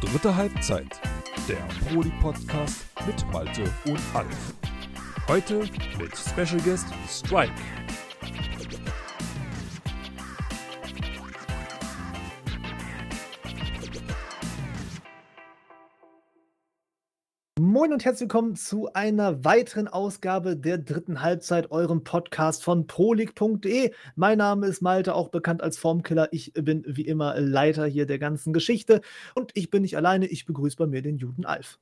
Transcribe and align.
Dritte 0.00 0.34
Halbzeit, 0.34 1.00
der 1.48 1.58
Poli-Podcast 1.88 2.86
mit 3.06 3.24
Malte 3.32 3.62
und 3.84 4.00
Alf. 4.14 4.54
Heute 5.28 5.58
mit 5.98 6.16
Special 6.16 6.60
Guest 6.62 6.86
Strike. 7.08 7.52
Moin 17.82 17.94
und 17.94 18.04
herzlich 18.04 18.28
willkommen 18.28 18.54
zu 18.54 18.92
einer 18.92 19.44
weiteren 19.44 19.88
Ausgabe 19.88 20.56
der 20.56 20.78
dritten 20.78 21.20
Halbzeit, 21.20 21.72
eurem 21.72 22.04
Podcast 22.04 22.62
von 22.62 22.86
prolig.de. 22.86 23.90
Mein 24.14 24.38
Name 24.38 24.68
ist 24.68 24.82
Malte, 24.82 25.16
auch 25.16 25.30
bekannt 25.30 25.64
als 25.64 25.78
Formkiller. 25.78 26.28
Ich 26.30 26.52
bin 26.52 26.84
wie 26.86 27.02
immer 27.02 27.40
Leiter 27.40 27.84
hier 27.86 28.06
der 28.06 28.20
ganzen 28.20 28.52
Geschichte 28.52 29.00
und 29.34 29.50
ich 29.54 29.68
bin 29.68 29.82
nicht 29.82 29.96
alleine. 29.96 30.28
Ich 30.28 30.46
begrüße 30.46 30.76
bei 30.76 30.86
mir 30.86 31.02
den 31.02 31.18
Juden 31.18 31.44
Alf. 31.44 31.80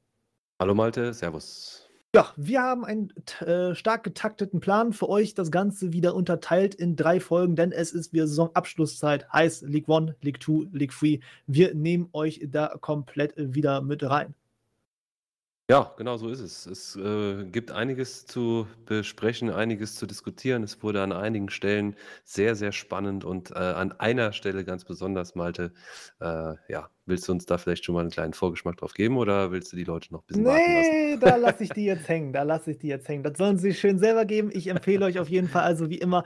Hallo 0.59 0.75
Malte, 0.75 1.13
Servus. 1.13 1.87
Ja, 2.15 2.33
wir 2.35 2.63
haben 2.63 2.87
einen 2.87 3.13
äh, 3.41 3.75
stark 3.75 4.03
getakteten 4.03 4.61
Plan 4.61 4.95
für 4.95 5.11
euch. 5.11 5.35
Das 5.35 5.51
Ganze 5.51 5.93
wieder 5.93 6.15
unterteilt 6.15 6.75
in 6.75 6.97
drei 6.97 7.21
Folgen, 7.21 7.57
denn 7.57 7.73
es 7.73 7.93
ist 7.93 8.15
wieder 8.15 8.27
Saisonabschlusszeit. 8.27 9.31
Heißt 9.31 9.65
League 9.65 9.91
One, 9.91 10.17
League 10.23 10.41
Two, 10.41 10.65
League 10.73 10.93
Three. 10.99 11.19
Wir 11.47 11.75
nehmen 11.75 12.09
euch 12.15 12.41
da 12.51 12.69
komplett 12.81 13.35
wieder 13.37 13.83
mit 13.83 14.03
rein. 14.03 14.35
Ja, 15.71 15.95
genau 15.97 16.17
so 16.17 16.29
ist 16.31 16.41
es. 16.41 16.67
Es 16.67 16.97
äh, 16.97 17.45
gibt 17.45 17.71
einiges 17.71 18.27
zu 18.27 18.67
besprechen, 18.87 19.51
einiges 19.51 19.95
zu 19.95 20.05
diskutieren. 20.07 20.65
Es 20.65 20.83
wurde 20.83 21.01
an 21.01 21.13
einigen 21.13 21.49
Stellen 21.49 21.95
sehr, 22.25 22.57
sehr 22.57 22.73
spannend 22.73 23.25
und 23.25 23.53
äh, 23.53 23.55
an 23.55 23.93
einer 23.93 24.33
Stelle 24.33 24.65
ganz 24.65 24.85
besonders, 24.85 25.37
Malte, 25.37 25.73
äh, 26.21 26.55
ja, 26.69 26.91
willst 27.11 27.29
du 27.29 27.33
uns 27.33 27.45
da 27.45 27.59
vielleicht 27.59 27.85
schon 27.85 27.95
mal 27.95 28.01
einen 28.01 28.11
kleinen 28.11 28.33
Vorgeschmack 28.33 28.79
drauf 28.79 28.95
geben 28.95 29.19
oder 29.19 29.53
willst 29.53 29.73
du 29.73 29.77
die 29.77 29.85
Leute 29.85 30.13
noch 30.13 30.23
ein 30.23 30.27
bisschen 30.27 30.45
warten 30.47 30.73
lassen? 30.73 30.91
Nee, 30.91 31.17
da 31.21 31.37
lasse 31.37 31.65
ich 31.65 31.71
die 31.71 31.85
jetzt 31.85 32.09
hängen. 32.09 32.33
Da 32.33 32.45
lasse 32.45 32.71
ich 32.71 32.79
die 32.79 32.89
jetzt 32.89 33.09
hängen. 33.09 33.23
Das 33.23 33.37
sollen 33.37 33.59
sie 33.59 33.75
schön 33.75 33.99
selber 33.99 34.25
geben. 34.25 34.51
Ich 34.53 34.69
empfehle 34.69 35.05
euch 35.05 35.19
auf 35.19 35.29
jeden 35.29 35.49
Fall, 35.49 35.63
also 35.63 35.91
wie 35.91 35.99
immer, 35.99 36.25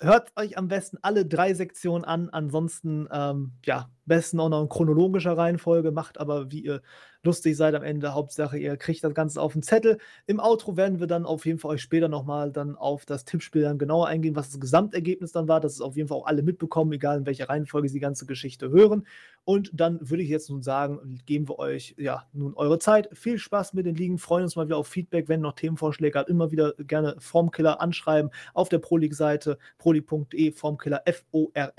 hört 0.00 0.32
euch 0.36 0.58
am 0.58 0.68
besten 0.68 0.98
alle 1.00 1.24
drei 1.24 1.54
Sektionen 1.54 2.04
an. 2.04 2.28
Ansonsten, 2.28 3.08
ähm, 3.10 3.52
ja, 3.64 3.88
besten 4.04 4.38
auch 4.40 4.48
noch 4.48 4.62
in 4.62 4.68
chronologischer 4.68 5.36
Reihenfolge, 5.36 5.90
macht 5.90 6.18
aber, 6.18 6.50
wie 6.50 6.60
ihr 6.60 6.82
lustig 7.24 7.56
seid 7.56 7.74
am 7.74 7.82
Ende. 7.82 8.14
Hauptsache, 8.14 8.56
ihr 8.56 8.76
kriegt 8.76 9.04
das 9.04 9.14
Ganze 9.14 9.40
auf 9.40 9.52
den 9.52 9.62
Zettel. 9.62 9.98
Im 10.26 10.40
Outro 10.40 10.76
werden 10.76 11.00
wir 11.00 11.06
dann 11.06 11.26
auf 11.26 11.44
jeden 11.44 11.58
Fall 11.58 11.72
euch 11.72 11.82
später 11.82 12.08
nochmal 12.08 12.52
dann 12.52 12.76
auf 12.76 13.04
das 13.04 13.24
Tippspiel 13.24 13.62
dann 13.62 13.78
genauer 13.78 14.06
eingehen, 14.06 14.36
was 14.36 14.50
das 14.50 14.60
Gesamtergebnis 14.60 15.32
dann 15.32 15.48
war, 15.48 15.60
dass 15.60 15.74
es 15.74 15.80
auf 15.80 15.96
jeden 15.96 16.08
Fall 16.08 16.18
auch 16.18 16.26
alle 16.26 16.42
mitbekommen, 16.42 16.92
egal 16.92 17.18
in 17.18 17.26
welcher 17.26 17.48
Reihenfolge 17.48 17.88
sie 17.88 17.94
die 17.94 18.00
ganze 18.00 18.26
Geschichte 18.26 18.70
hören. 18.70 19.06
Und 19.46 19.70
dann 19.72 20.00
würde 20.00 20.24
ich 20.24 20.28
jetzt 20.28 20.50
nun 20.50 20.60
sagen, 20.60 21.20
geben 21.24 21.48
wir 21.48 21.60
euch 21.60 21.94
ja 21.98 22.26
nun 22.32 22.54
eure 22.54 22.80
Zeit. 22.80 23.08
Viel 23.16 23.38
Spaß 23.38 23.74
mit 23.74 23.86
den 23.86 23.94
Ligen. 23.94 24.18
Freuen 24.18 24.42
uns 24.42 24.56
mal 24.56 24.66
wieder 24.66 24.76
auf 24.76 24.88
Feedback. 24.88 25.28
Wenn 25.28 25.40
noch 25.40 25.52
Themenvorschläge 25.52 26.18
habt, 26.18 26.28
immer 26.28 26.50
wieder 26.50 26.72
gerne 26.78 27.14
Formkiller 27.20 27.80
anschreiben 27.80 28.32
auf 28.54 28.68
der 28.70 28.80
ProLeague-Seite 28.80 29.56
prolig.de 29.78 30.50
Formkiller 30.50 31.02
F-O-R-M-K-I-L-L-E-R. 31.04 31.72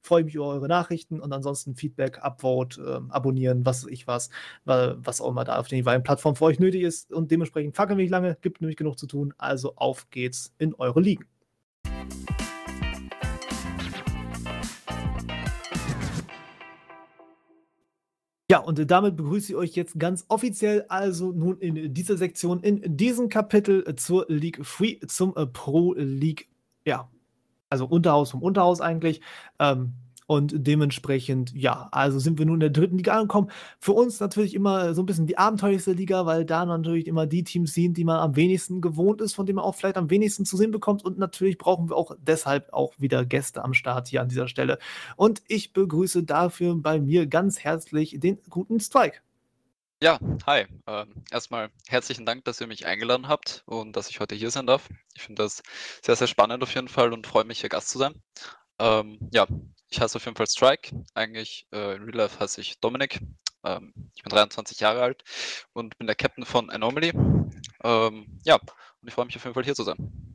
Freue 0.00 0.22
mich 0.22 0.36
über 0.36 0.46
eure 0.46 0.68
Nachrichten 0.68 1.18
und 1.18 1.32
ansonsten 1.32 1.74
Feedback, 1.74 2.20
Upvote, 2.22 2.80
ähm, 2.80 3.10
abonnieren, 3.10 3.66
was 3.66 3.84
ich 3.84 4.06
was, 4.06 4.30
was 4.64 5.20
auch 5.20 5.30
immer 5.30 5.42
da 5.42 5.58
auf 5.58 5.66
den 5.66 5.78
jeweiligen 5.78 6.04
Plattformen 6.04 6.36
für 6.36 6.44
euch 6.44 6.60
nötig 6.60 6.82
ist. 6.82 7.12
Und 7.12 7.32
dementsprechend 7.32 7.74
fackeln 7.74 7.98
wir 7.98 8.04
nicht 8.04 8.12
lange, 8.12 8.38
gibt 8.42 8.60
nämlich 8.60 8.76
genug 8.76 8.96
zu 8.96 9.08
tun. 9.08 9.34
Also 9.38 9.74
auf 9.74 10.08
geht's 10.10 10.54
in 10.58 10.72
eure 10.76 11.00
Ligen. 11.00 11.33
Ja, 18.54 18.60
und 18.60 18.88
damit 18.88 19.16
begrüße 19.16 19.50
ich 19.50 19.56
euch 19.56 19.74
jetzt 19.74 19.98
ganz 19.98 20.26
offiziell 20.28 20.84
also 20.88 21.32
nun 21.32 21.58
in 21.58 21.92
dieser 21.92 22.16
Sektion, 22.16 22.62
in 22.62 22.96
diesem 22.96 23.28
Kapitel 23.28 23.96
zur 23.96 24.26
League 24.28 24.64
Free, 24.64 25.00
zum 25.08 25.36
äh, 25.36 25.44
Pro 25.44 25.92
League, 25.94 26.48
ja, 26.84 27.10
also 27.68 27.86
Unterhaus 27.86 28.30
vom 28.30 28.44
Unterhaus 28.44 28.80
eigentlich. 28.80 29.20
Ähm, 29.58 29.94
und 30.26 30.54
dementsprechend, 30.54 31.52
ja, 31.54 31.88
also 31.92 32.18
sind 32.18 32.38
wir 32.38 32.46
nun 32.46 32.56
in 32.56 32.60
der 32.60 32.70
dritten 32.70 32.96
Liga 32.96 33.14
angekommen. 33.14 33.50
Für 33.78 33.92
uns 33.92 34.20
natürlich 34.20 34.54
immer 34.54 34.94
so 34.94 35.02
ein 35.02 35.06
bisschen 35.06 35.26
die 35.26 35.36
abenteuerlichste 35.36 35.92
Liga, 35.92 36.24
weil 36.26 36.44
da 36.44 36.64
natürlich 36.64 37.06
immer 37.06 37.26
die 37.26 37.44
Teams 37.44 37.74
sind, 37.74 37.96
die 37.96 38.04
man 38.04 38.18
am 38.18 38.36
wenigsten 38.36 38.80
gewohnt 38.80 39.20
ist, 39.20 39.34
von 39.34 39.44
denen 39.46 39.56
man 39.56 39.64
auch 39.64 39.74
vielleicht 39.74 39.96
am 39.96 40.10
wenigsten 40.10 40.44
zu 40.44 40.56
sehen 40.56 40.70
bekommt. 40.70 41.04
Und 41.04 41.18
natürlich 41.18 41.58
brauchen 41.58 41.90
wir 41.90 41.96
auch 41.96 42.16
deshalb 42.18 42.72
auch 42.72 42.94
wieder 42.98 43.24
Gäste 43.24 43.62
am 43.62 43.74
Start 43.74 44.08
hier 44.08 44.22
an 44.22 44.28
dieser 44.28 44.48
Stelle. 44.48 44.78
Und 45.16 45.42
ich 45.48 45.72
begrüße 45.72 46.22
dafür 46.24 46.74
bei 46.74 47.00
mir 47.00 47.26
ganz 47.26 47.60
herzlich 47.60 48.18
den 48.18 48.38
guten 48.48 48.80
Strike. 48.80 49.20
Ja, 50.02 50.18
hi. 50.46 50.66
Ähm, 50.86 51.08
erstmal 51.30 51.70
herzlichen 51.88 52.26
Dank, 52.26 52.44
dass 52.44 52.60
ihr 52.60 52.66
mich 52.66 52.84
eingeladen 52.86 53.28
habt 53.28 53.62
und 53.66 53.96
dass 53.96 54.10
ich 54.10 54.20
heute 54.20 54.34
hier 54.34 54.50
sein 54.50 54.66
darf. 54.66 54.88
Ich 55.14 55.22
finde 55.22 55.42
das 55.42 55.62
sehr, 56.02 56.16
sehr 56.16 56.26
spannend 56.26 56.62
auf 56.62 56.74
jeden 56.74 56.88
Fall 56.88 57.12
und 57.12 57.26
freue 57.26 57.44
mich, 57.44 57.60
hier 57.60 57.70
Gast 57.70 57.88
zu 57.90 57.98
sein. 57.98 58.14
Ähm, 58.78 59.18
ja, 59.32 59.46
ich 59.94 60.00
heiße 60.00 60.16
auf 60.16 60.24
jeden 60.24 60.36
Fall 60.36 60.48
Strike. 60.48 60.90
Eigentlich 61.14 61.68
äh, 61.72 61.94
in 61.94 62.02
Real 62.02 62.16
Life 62.16 62.40
heiße 62.40 62.60
ich 62.60 62.80
Dominik. 62.80 63.20
Ähm, 63.62 63.94
ich 64.16 64.24
bin 64.24 64.30
23 64.30 64.80
Jahre 64.80 65.02
alt 65.02 65.22
und 65.72 65.96
bin 65.98 66.08
der 66.08 66.16
Captain 66.16 66.44
von 66.44 66.68
Anomaly. 66.68 67.12
Ähm, 67.84 68.40
ja, 68.44 68.56
und 68.56 69.08
ich 69.08 69.14
freue 69.14 69.26
mich 69.26 69.36
auf 69.36 69.44
jeden 69.44 69.54
Fall 69.54 69.64
hier 69.64 69.76
zu 69.76 69.84
sein. 69.84 70.33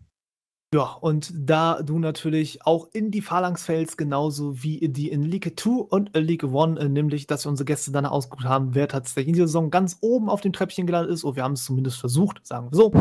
Ja, 0.72 0.84
und 1.02 1.32
da 1.34 1.82
du 1.82 1.98
natürlich 1.98 2.64
auch 2.64 2.90
in 2.94 3.10
die 3.10 3.24
Phalanx 3.24 3.66
fällst, 3.66 3.98
genauso 3.98 4.62
wie 4.62 4.88
die 4.88 5.10
in 5.10 5.24
League 5.24 5.60
2 5.60 5.72
und 5.90 6.16
League 6.16 6.44
1, 6.44 6.78
äh, 6.78 6.88
nämlich, 6.88 7.26
dass 7.26 7.44
wir 7.44 7.50
unsere 7.50 7.66
Gäste 7.66 7.92
dann 7.92 8.06
ausgeguckt 8.06 8.44
haben, 8.44 8.76
wer 8.76 8.88
tatsächlich 8.88 9.30
in 9.30 9.34
dieser 9.34 9.48
Saison 9.48 9.72
ganz 9.72 9.98
oben 10.02 10.30
auf 10.30 10.42
dem 10.42 10.54
Treppchen 10.54 10.86
gelandet 10.86 11.12
ist, 11.12 11.24
oder 11.24 11.38
wir 11.38 11.44
haben 11.44 11.54
es 11.54 11.66
zumindest 11.66 12.00
versucht, 12.00 12.46
sagen 12.46 12.70
wir 12.70 12.76
so. 12.76 12.94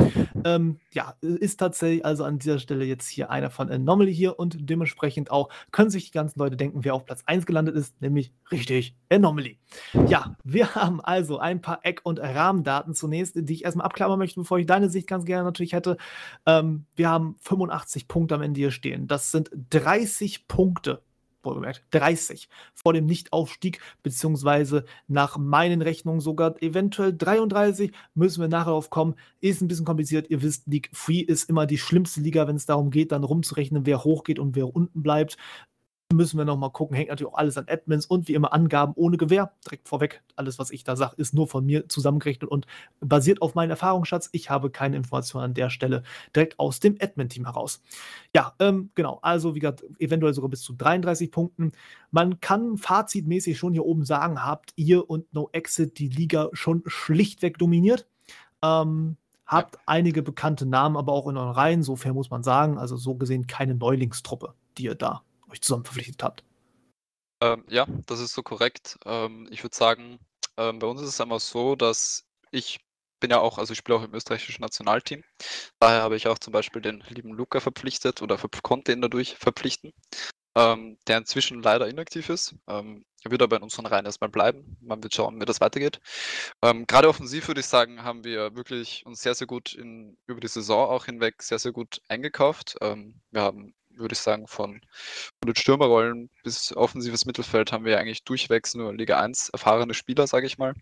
Ähm, 0.45 0.79
ja, 0.93 1.12
ist 1.21 1.59
tatsächlich 1.59 2.06
also 2.06 2.25
an 2.25 2.39
dieser 2.39 2.59
Stelle 2.59 2.87
jetzt 2.87 3.06
hier 3.06 3.29
einer 3.29 3.51
von 3.51 3.69
Anomaly 3.69 4.15
hier 4.15 4.39
und 4.39 4.71
dementsprechend 4.71 5.31
auch 5.31 5.50
können 5.71 5.91
sich 5.91 6.06
die 6.06 6.12
ganzen 6.12 6.39
Leute 6.39 6.56
denken, 6.56 6.85
wer 6.85 6.95
auf 6.95 7.05
Platz 7.05 7.23
1 7.27 7.45
gelandet 7.45 7.77
ist, 7.77 8.00
nämlich 8.00 8.33
richtig 8.50 8.97
Anomaly. 9.11 9.59
Ja, 10.06 10.37
wir 10.43 10.75
haben 10.75 11.03
also 11.03 11.39
ein 11.39 11.61
paar 11.61 11.81
Eck- 11.83 12.00
und 12.05 12.19
Rahmendaten 12.19 12.95
zunächst, 12.95 13.35
die 13.37 13.53
ich 13.53 13.65
erstmal 13.67 13.85
abklappern 13.85 14.19
möchte, 14.19 14.41
bevor 14.41 14.59
ich 14.59 14.65
deine 14.65 14.89
Sicht 14.89 15.06
ganz 15.06 15.27
gerne 15.27 15.45
natürlich 15.45 15.75
hätte. 15.75 15.99
Ähm, 16.47 16.87
wir 16.97 17.11
haben 17.11 17.37
85 17.58 18.08
Punkte 18.08 18.34
am 18.36 18.42
Ende 18.42 18.60
hier 18.60 18.70
stehen. 18.70 19.06
Das 19.06 19.30
sind 19.30 19.50
30 19.70 20.46
Punkte, 20.46 21.02
wohlgemerkt, 21.42 21.84
30 21.91 22.48
vor 22.74 22.92
dem 22.92 23.06
Nichtaufstieg, 23.06 23.80
beziehungsweise 24.02 24.84
nach 25.08 25.36
meinen 25.36 25.82
Rechnungen 25.82 26.20
sogar 26.20 26.60
eventuell 26.62 27.16
33. 27.16 27.92
Müssen 28.14 28.41
wir 28.41 28.48
nachher 28.48 28.66
darauf 28.66 28.91
kommen. 28.91 29.14
Ist 29.41 29.60
ein 29.60 29.69
bisschen 29.69 29.84
kompliziert. 29.84 30.30
Ihr 30.30 30.42
wisst, 30.42 30.66
League 30.66 30.91
Free 30.92 31.20
ist 31.20 31.48
immer 31.48 31.66
die 31.66 31.78
schlimmste 31.78 32.20
Liga, 32.20 32.46
wenn 32.46 32.56
es 32.56 32.66
darum 32.66 32.91
geht, 32.91 33.12
dann 33.12 33.24
rumzurechnen, 33.24 33.86
wer 33.86 34.04
hochgeht 34.04 34.38
und 34.38 34.56
wer 34.56 34.75
unten 34.75 35.02
bleibt 35.02 35.36
müssen 36.12 36.38
wir 36.38 36.46
noch 36.46 36.56
mal 36.56 36.70
gucken. 36.70 36.96
Hängt 36.96 37.10
natürlich 37.10 37.32
auch 37.32 37.38
alles 37.38 37.58
an 37.58 37.66
Admins 37.69 38.06
und 38.06 38.28
wie 38.28 38.34
immer 38.34 38.54
Angaben 38.54 38.94
ohne 38.96 39.19
Gewähr. 39.19 39.52
Direkt 39.66 39.88
vorweg, 39.88 40.22
alles, 40.36 40.58
was 40.58 40.70
ich 40.70 40.82
da 40.82 40.96
sage, 40.96 41.14
ist 41.16 41.34
nur 41.34 41.48
von 41.48 41.66
mir 41.66 41.88
zusammengerechnet 41.88 42.50
und 42.50 42.66
basiert 43.00 43.42
auf 43.42 43.54
meinem 43.54 43.70
Erfahrungsschatz. 43.70 44.30
Ich 44.32 44.48
habe 44.48 44.70
keine 44.70 44.96
Informationen 44.96 45.44
an 45.44 45.54
der 45.54 45.69
Stelle 45.69 46.02
direkt 46.34 46.58
aus 46.58 46.80
dem 46.80 46.96
Admin-Team 46.98 47.44
heraus. 47.44 47.82
Ja, 48.34 48.54
ähm, 48.58 48.91
genau. 48.94 49.19
Also, 49.20 49.54
wie 49.54 49.58
gesagt, 49.58 49.84
eventuell 49.98 50.32
sogar 50.32 50.48
bis 50.48 50.62
zu 50.62 50.72
33 50.72 51.30
Punkten. 51.30 51.72
Man 52.10 52.40
kann 52.40 52.78
fazitmäßig 52.78 53.58
schon 53.58 53.75
hier 53.75 53.84
oben 53.84 54.04
sagen, 54.06 54.44
habt 54.44 54.72
ihr 54.76 55.10
und 55.10 55.32
No 55.34 55.50
Exit 55.52 55.98
die 55.98 56.08
Liga 56.08 56.48
schon 56.54 56.82
schlichtweg 56.86 57.58
dominiert. 57.58 58.06
Ähm, 58.62 59.19
habt 59.44 59.78
einige 59.84 60.22
bekannte 60.22 60.64
Namen 60.64 60.96
aber 60.96 61.12
auch 61.12 61.28
in 61.28 61.36
euren 61.36 61.52
Reihen, 61.52 61.82
sofern 61.82 62.14
muss 62.14 62.30
man 62.30 62.42
sagen. 62.42 62.78
Also, 62.78 62.96
so 62.96 63.14
gesehen 63.14 63.46
keine 63.46 63.75
Neulingstruppe, 63.75 64.54
die 64.78 64.84
ihr 64.84 64.94
da 64.94 65.22
euch 65.50 65.60
zusammen 65.60 65.84
verpflichtet 65.84 66.22
habt. 66.22 66.44
Ähm, 67.41 67.64
ja, 67.69 67.86
das 68.06 68.20
ist 68.20 68.34
so 68.34 68.43
korrekt. 68.43 68.99
Ähm, 69.05 69.49
ich 69.50 69.62
würde 69.62 69.76
sagen, 69.76 70.19
ähm, 70.56 70.78
bei 70.78 70.87
uns 70.87 71.00
ist 71.00 71.08
es 71.08 71.20
einmal 71.20 71.40
so, 71.40 71.76
dass 71.76 72.26
ich 72.50 72.81
bin 73.20 73.31
ja 73.31 73.40
auch, 73.40 73.58
also 73.58 73.73
ich 73.73 73.78
spiele 73.78 73.99
auch 73.99 74.05
im 74.05 74.14
österreichischen 74.14 74.62
Nationalteam. 74.62 75.23
Daher 75.81 76.02
habe 76.02 76.17
ich 76.17 76.28
auch 76.28 76.38
zum 76.38 76.52
Beispiel 76.52 76.82
den 76.82 77.02
lieben 77.08 77.32
Luca 77.32 77.61
verpflichtet 77.61 78.23
oder 78.23 78.38
konnte 78.62 78.93
ihn 78.93 79.00
dadurch 79.00 79.37
verpflichten, 79.37 79.93
ähm, 80.56 80.99
der 81.06 81.19
inzwischen 81.19 81.62
leider 81.62 81.88
inaktiv 81.88 82.28
ist. 82.28 82.55
Ähm, 82.69 83.05
er 83.25 83.31
wird 83.32 83.43
aber 83.43 83.56
in 83.56 83.62
unseren 83.62 83.87
Reihen 83.87 84.06
erstmal 84.06 84.31
bleiben. 84.31 84.76
Man 84.81 85.02
wird 85.02 85.14
schauen, 85.14 85.40
wie 85.40 85.44
das 85.44 85.61
weitergeht. 85.61 86.00
Ähm, 86.62 86.87
Gerade 86.87 87.08
offensiv 87.08 87.49
würde 87.49 87.61
ich 87.61 87.67
sagen, 87.67 88.05
haben 88.05 88.25
wir 88.25 88.55
wirklich 88.55 89.05
uns 89.06 89.23
sehr, 89.23 89.34
sehr 89.34 89.46
gut 89.46 89.75
in, 89.75 90.17
über 90.26 90.40
die 90.40 90.49
Saison 90.49 90.88
auch 90.88 91.06
hinweg 91.06 91.43
sehr, 91.43 91.58
sehr 91.58 91.73
gut 91.73 92.00
eingekauft. 92.08 92.76
Ähm, 92.81 93.20
wir 93.31 93.43
haben 93.43 93.75
würde 93.99 94.15
ich 94.15 94.21
sagen, 94.21 94.47
von, 94.47 94.81
von 94.81 95.47
den 95.47 95.56
Stürmerrollen 95.56 96.31
bis 96.43 96.77
offensives 96.77 97.27
Mittelfeld 97.27 97.73
haben 97.73 97.85
wir 97.85 97.99
eigentlich 97.99 98.25
durchwegs 98.25 98.75
nur 98.75 98.95
Liga 98.95 99.21
1 99.21 99.50
erfahrene 99.50 99.95
Spieler, 99.95 100.27
sage 100.27 100.47
ich 100.47 100.59
mal. 100.59 100.75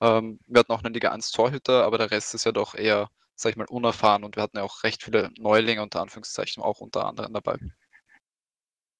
Ähm, 0.00 0.38
wir 0.46 0.60
hatten 0.60 0.72
auch 0.72 0.82
einen 0.82 0.94
Liga 0.94 1.10
1 1.10 1.30
Torhüter, 1.32 1.84
aber 1.84 1.98
der 1.98 2.10
Rest 2.10 2.34
ist 2.34 2.44
ja 2.44 2.52
doch 2.52 2.74
eher, 2.74 3.08
sage 3.34 3.52
ich 3.52 3.56
mal, 3.56 3.66
unerfahren 3.68 4.24
und 4.24 4.36
wir 4.36 4.42
hatten 4.42 4.58
ja 4.58 4.62
auch 4.62 4.82
recht 4.84 5.02
viele 5.02 5.30
Neulinge 5.38 5.82
unter 5.82 6.00
Anführungszeichen 6.00 6.62
auch 6.62 6.80
unter 6.80 7.06
anderem 7.06 7.32
dabei. 7.32 7.58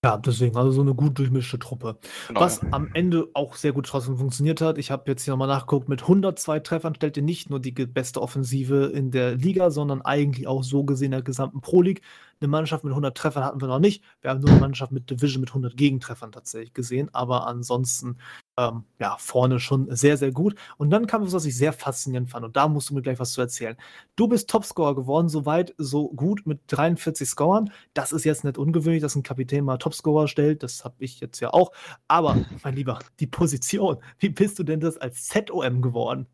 Ja, 0.03 0.17
deswegen, 0.17 0.57
also 0.57 0.71
so 0.71 0.81
eine 0.81 0.95
gut 0.95 1.19
durchmischte 1.19 1.59
Truppe. 1.59 1.99
Genau, 2.29 2.41
Was 2.41 2.63
am 2.73 2.89
Ende 2.95 3.29
auch 3.35 3.55
sehr 3.55 3.75
gut 3.75 3.87
trotzdem 3.87 4.17
funktioniert 4.17 4.63
hat. 4.63 4.79
Ich 4.79 4.91
habe 4.91 5.11
jetzt 5.11 5.25
hier 5.25 5.33
nochmal 5.33 5.49
nachgeguckt, 5.49 5.91
mit 5.91 6.01
102 6.01 6.61
Treffern 6.61 6.95
stellt 6.95 7.19
ihr 7.19 7.23
nicht 7.23 7.51
nur 7.51 7.61
die 7.61 7.73
beste 7.73 8.23
Offensive 8.23 8.87
in 8.95 9.11
der 9.11 9.35
Liga, 9.35 9.71
sondern 9.71 10.01
eigentlich 10.01 10.47
auch 10.47 10.63
so 10.63 10.85
gesehen 10.85 11.11
der 11.11 11.21
gesamten 11.21 11.61
Pro 11.61 11.83
League. 11.83 12.01
Eine 12.43 12.49
Mannschaft 12.49 12.85
mit 12.85 12.93
100 12.93 13.15
Treffern 13.15 13.45
hatten 13.45 13.61
wir 13.61 13.69
noch 13.69 13.79
nicht. 13.81 14.03
Wir 14.23 14.31
haben 14.31 14.41
nur 14.41 14.49
eine 14.49 14.61
Mannschaft 14.61 14.93
mit 14.93 15.11
Division 15.11 15.43
mit 15.43 15.51
100 15.51 15.77
Gegentreffern 15.77 16.33
tatsächlich 16.33 16.73
gesehen, 16.73 17.11
aber 17.13 17.47
ansonsten, 17.47 18.17
ähm, 18.57 18.85
ja, 18.99 19.17
vorne 19.19 19.61
schon 19.61 19.95
sehr, 19.95 20.17
sehr 20.17 20.33
gut. 20.33 20.55
Und 20.79 20.89
dann 20.89 21.07
kam 21.07 21.23
was, 21.23 21.35
was 21.35 21.45
ich 21.45 21.55
sehr 21.55 21.75
faszinierend 21.75 22.31
fand 22.31 22.47
und 22.47 22.57
da 22.57 22.67
musst 22.67 22.89
du 22.89 22.95
mir 22.95 23.03
gleich 23.03 23.19
was 23.19 23.33
zu 23.33 23.43
erzählen. 23.43 23.77
Du 24.17 24.27
bist 24.27 24.49
Topscorer 24.49 24.95
geworden, 24.95 25.29
so 25.29 25.45
weit, 25.45 25.75
so 25.77 26.09
gut 26.09 26.47
mit 26.47 26.61
43 26.69 27.29
Scorern. 27.29 27.71
Das 27.93 28.11
ist 28.11 28.25
jetzt 28.25 28.43
nicht 28.45 28.57
ungewöhnlich, 28.57 29.03
dass 29.03 29.17
ein 29.17 29.23
Kapitän 29.23 29.65
mal 29.67 29.77
Topscorer 29.77 30.27
stellt. 30.27 30.63
Das 30.63 30.83
habe 30.83 30.95
ich 30.99 31.21
jetzt 31.21 31.41
ja 31.41 31.53
auch. 31.53 31.73
Aber, 32.09 32.39
mein 32.65 32.75
Lieber, 32.75 33.01
die 33.21 33.27
Position. 33.27 33.99
Wie 34.19 34.31
bist 34.31 34.59
du 34.59 34.63
denn 34.63 34.81
das 34.81 34.97
als 34.97 35.29
ZOM 35.29 35.83
geworden? 35.83 36.27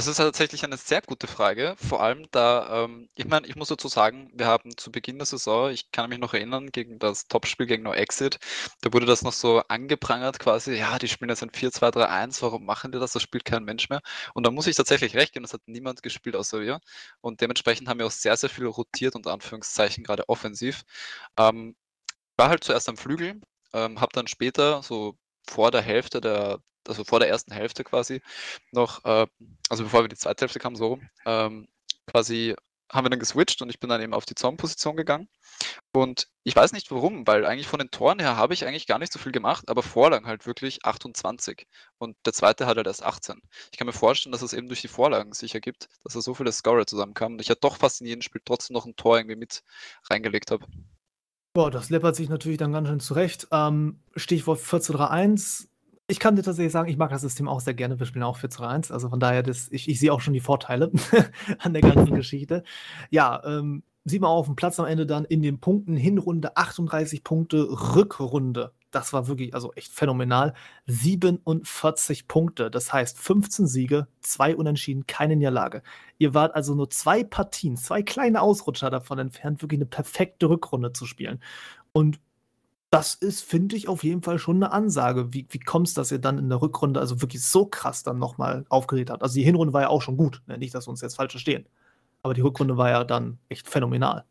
Das 0.00 0.06
ist 0.06 0.16
tatsächlich 0.16 0.64
eine 0.64 0.78
sehr 0.78 1.02
gute 1.02 1.26
Frage. 1.26 1.74
Vor 1.76 2.02
allem 2.02 2.26
da, 2.30 2.84
ähm, 2.84 3.10
ich 3.16 3.26
meine, 3.26 3.46
ich 3.46 3.54
muss 3.54 3.68
dazu 3.68 3.86
sagen, 3.86 4.30
wir 4.32 4.46
haben 4.46 4.74
zu 4.78 4.90
Beginn 4.90 5.18
der 5.18 5.26
Saison, 5.26 5.70
ich 5.70 5.90
kann 5.92 6.08
mich 6.08 6.18
noch 6.18 6.32
erinnern, 6.32 6.70
gegen 6.72 6.98
das 6.98 7.28
Topspiel 7.28 7.66
gegen 7.66 7.82
No 7.82 7.92
Exit, 7.92 8.38
da 8.80 8.94
wurde 8.94 9.04
das 9.04 9.20
noch 9.20 9.34
so 9.34 9.58
angeprangert 9.68 10.38
quasi, 10.38 10.72
ja, 10.74 10.98
die 10.98 11.06
spielen 11.06 11.28
jetzt 11.28 11.42
ein 11.42 11.50
4-2-3-1, 11.50 12.40
warum 12.40 12.64
machen 12.64 12.92
die 12.92 12.98
das? 12.98 13.12
Das 13.12 13.22
spielt 13.22 13.44
kein 13.44 13.64
Mensch 13.64 13.90
mehr. 13.90 14.00
Und 14.32 14.46
da 14.46 14.50
muss 14.50 14.66
ich 14.66 14.74
tatsächlich 14.74 15.14
recht 15.16 15.34
geben, 15.34 15.44
das 15.44 15.52
hat 15.52 15.60
niemand 15.66 16.02
gespielt 16.02 16.34
außer 16.34 16.62
wir. 16.62 16.80
Und 17.20 17.42
dementsprechend 17.42 17.86
haben 17.86 17.98
wir 17.98 18.06
auch 18.06 18.10
sehr, 18.10 18.38
sehr 18.38 18.48
viel 18.48 18.64
rotiert, 18.68 19.14
unter 19.16 19.34
Anführungszeichen, 19.34 20.02
gerade 20.02 20.30
offensiv. 20.30 20.84
Ähm, 21.38 21.76
war 22.38 22.48
halt 22.48 22.64
zuerst 22.64 22.88
am 22.88 22.96
Flügel, 22.96 23.40
ähm, 23.74 24.00
habe 24.00 24.12
dann 24.14 24.28
später, 24.28 24.82
so 24.82 25.18
vor 25.48 25.70
der 25.70 25.82
Hälfte 25.82 26.20
der, 26.20 26.60
also 26.86 27.04
vor 27.04 27.20
der 27.20 27.28
ersten 27.28 27.52
Hälfte 27.52 27.84
quasi, 27.84 28.22
noch, 28.72 29.04
äh, 29.04 29.26
also 29.68 29.84
bevor 29.84 30.02
wir 30.02 30.08
die 30.08 30.16
zweite 30.16 30.42
Hälfte 30.44 30.58
kamen, 30.58 30.76
so 30.76 30.98
ähm, 31.26 31.68
quasi 32.06 32.54
haben 32.92 33.04
wir 33.04 33.10
dann 33.10 33.20
geswitcht 33.20 33.62
und 33.62 33.70
ich 33.70 33.78
bin 33.78 33.88
dann 33.88 34.00
eben 34.02 34.14
auf 34.14 34.26
die 34.26 34.34
Zornposition 34.34 34.96
gegangen. 34.96 35.28
Und 35.92 36.28
ich 36.44 36.56
weiß 36.56 36.72
nicht 36.72 36.90
warum, 36.90 37.26
weil 37.26 37.46
eigentlich 37.46 37.68
von 37.68 37.78
den 37.78 37.90
Toren 37.90 38.18
her 38.18 38.36
habe 38.36 38.54
ich 38.54 38.64
eigentlich 38.66 38.86
gar 38.86 38.98
nicht 38.98 39.12
so 39.12 39.18
viel 39.18 39.32
gemacht, 39.32 39.68
aber 39.68 39.82
Vorlagen 39.82 40.26
halt 40.26 40.46
wirklich 40.46 40.84
28. 40.84 41.66
Und 41.98 42.16
der 42.26 42.32
zweite 42.32 42.66
hat 42.66 42.76
halt 42.76 42.86
erst 42.86 43.04
18. 43.04 43.40
Ich 43.70 43.78
kann 43.78 43.86
mir 43.86 43.92
vorstellen, 43.92 44.32
dass 44.32 44.42
es 44.42 44.52
eben 44.52 44.68
durch 44.68 44.80
die 44.80 44.88
Vorlagen 44.88 45.32
sich 45.32 45.54
ergibt, 45.54 45.88
dass 46.04 46.14
da 46.14 46.20
so 46.20 46.34
viele 46.34 46.52
Scorer 46.52 46.86
zusammenkamen 46.86 47.36
und 47.36 47.40
ich 47.40 47.48
ja 47.48 47.54
doch 47.54 47.76
fast 47.76 48.00
in 48.00 48.06
jedem 48.06 48.22
Spiel 48.22 48.42
trotzdem 48.44 48.74
noch 48.74 48.86
ein 48.86 48.96
Tor 48.96 49.18
irgendwie 49.18 49.36
mit 49.36 49.62
reingelegt 50.08 50.50
habe. 50.50 50.66
Boah, 51.52 51.70
das 51.70 51.90
läppert 51.90 52.14
sich 52.14 52.28
natürlich 52.28 52.58
dann 52.58 52.72
ganz 52.72 52.86
schön 52.88 53.00
zurecht. 53.00 53.48
Ähm, 53.50 53.98
Stichwort 54.14 54.60
14.3.1. 54.60 55.66
Ich 56.06 56.20
kann 56.20 56.36
dir 56.36 56.42
tatsächlich 56.42 56.72
sagen, 56.72 56.88
ich 56.88 56.96
mag 56.96 57.10
das 57.10 57.22
System 57.22 57.48
auch 57.48 57.60
sehr 57.60 57.74
gerne. 57.74 57.98
Wir 57.98 58.06
spielen 58.06 58.22
auch 58.22 58.38
14.1. 58.38 58.92
Also 58.92 59.08
von 59.08 59.18
daher, 59.18 59.42
das, 59.42 59.68
ich, 59.72 59.88
ich 59.88 59.98
sehe 59.98 60.12
auch 60.12 60.20
schon 60.20 60.34
die 60.34 60.40
Vorteile 60.40 60.92
an 61.58 61.72
der 61.72 61.82
ganzen 61.82 62.14
Geschichte. 62.14 62.62
Ja, 63.10 63.42
ähm, 63.44 63.82
sieht 64.04 64.20
man 64.20 64.30
auch 64.30 64.38
auf 64.38 64.46
dem 64.46 64.54
Platz 64.54 64.78
am 64.78 64.86
Ende 64.86 65.06
dann 65.06 65.24
in 65.24 65.42
den 65.42 65.58
Punkten. 65.58 65.96
Hinrunde 65.96 66.56
38 66.56 67.24
Punkte, 67.24 67.66
Rückrunde. 67.96 68.72
Das 68.90 69.12
war 69.12 69.28
wirklich 69.28 69.54
also 69.54 69.72
echt 69.74 69.92
phänomenal. 69.92 70.54
47 70.86 72.26
Punkte. 72.28 72.70
Das 72.70 72.92
heißt 72.92 73.18
15 73.18 73.66
Siege, 73.66 74.08
zwei 74.20 74.56
Unentschieden, 74.56 75.06
keine 75.06 75.36
Niederlage. 75.36 75.82
Ihr 76.18 76.34
wart 76.34 76.54
also 76.54 76.74
nur 76.74 76.90
zwei 76.90 77.24
Partien, 77.24 77.76
zwei 77.76 78.02
kleine 78.02 78.40
Ausrutscher 78.40 78.90
davon 78.90 79.18
entfernt, 79.18 79.62
wirklich 79.62 79.78
eine 79.78 79.86
perfekte 79.86 80.48
Rückrunde 80.48 80.92
zu 80.92 81.06
spielen. 81.06 81.40
Und 81.92 82.20
das 82.90 83.14
ist, 83.14 83.42
finde 83.42 83.76
ich, 83.76 83.86
auf 83.88 84.02
jeden 84.02 84.22
Fall 84.22 84.38
schon 84.40 84.56
eine 84.56 84.72
Ansage. 84.72 85.32
Wie, 85.32 85.46
wie 85.50 85.60
kommt 85.60 85.86
es, 85.86 85.94
dass 85.94 86.10
ihr 86.10 86.18
dann 86.18 86.38
in 86.38 86.48
der 86.48 86.60
Rückrunde 86.60 86.98
also 86.98 87.22
wirklich 87.22 87.44
so 87.44 87.66
krass 87.66 88.02
dann 88.02 88.18
nochmal 88.18 88.64
aufgeregt 88.68 89.10
habt? 89.10 89.22
Also 89.22 89.36
die 89.36 89.44
Hinrunde 89.44 89.72
war 89.72 89.82
ja 89.82 89.88
auch 89.88 90.02
schon 90.02 90.16
gut, 90.16 90.42
ne? 90.46 90.58
nicht, 90.58 90.74
dass 90.74 90.88
wir 90.88 90.90
uns 90.90 91.00
jetzt 91.00 91.14
falsch 91.14 91.32
verstehen. 91.32 91.66
Aber 92.22 92.34
die 92.34 92.40
Rückrunde 92.40 92.76
war 92.76 92.90
ja 92.90 93.04
dann 93.04 93.38
echt 93.48 93.68
phänomenal. 93.68 94.24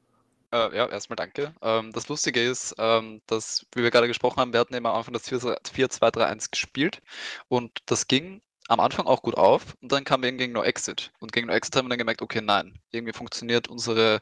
Äh, 0.52 0.76
ja, 0.76 0.88
erstmal 0.90 1.16
danke. 1.16 1.54
Ähm, 1.62 1.92
das 1.92 2.08
Lustige 2.08 2.42
ist, 2.42 2.74
ähm, 2.80 3.22
dass, 3.28 3.66
wie 3.76 3.84
wir 3.84 3.92
gerade 3.92 4.08
gesprochen 4.08 4.38
haben, 4.40 4.54
wir 4.54 4.60
hatten 4.60 4.74
immer 4.74 4.90
am 4.90 4.98
Anfang 4.98 5.14
das 5.14 5.28
4-2-3-1 5.28 6.50
gespielt 6.52 7.02
und 7.50 7.80
das 7.86 8.08
ging 8.08 8.42
am 8.68 8.80
Anfang 8.80 9.06
auch 9.08 9.22
gut 9.22 9.36
auf 9.36 9.76
und 9.82 9.92
dann 9.92 10.04
kam 10.04 10.24
eben 10.24 10.38
gegen 10.38 10.54
No 10.54 10.64
Exit. 10.64 11.12
Und 11.20 11.32
gegen 11.34 11.48
No 11.48 11.54
Exit 11.54 11.76
haben 11.76 11.86
wir 11.86 11.90
dann 11.90 11.98
gemerkt, 12.00 12.22
okay, 12.22 12.42
nein, 12.42 12.80
irgendwie 12.92 13.14
funktioniert 13.14 13.68
unsere 13.68 14.22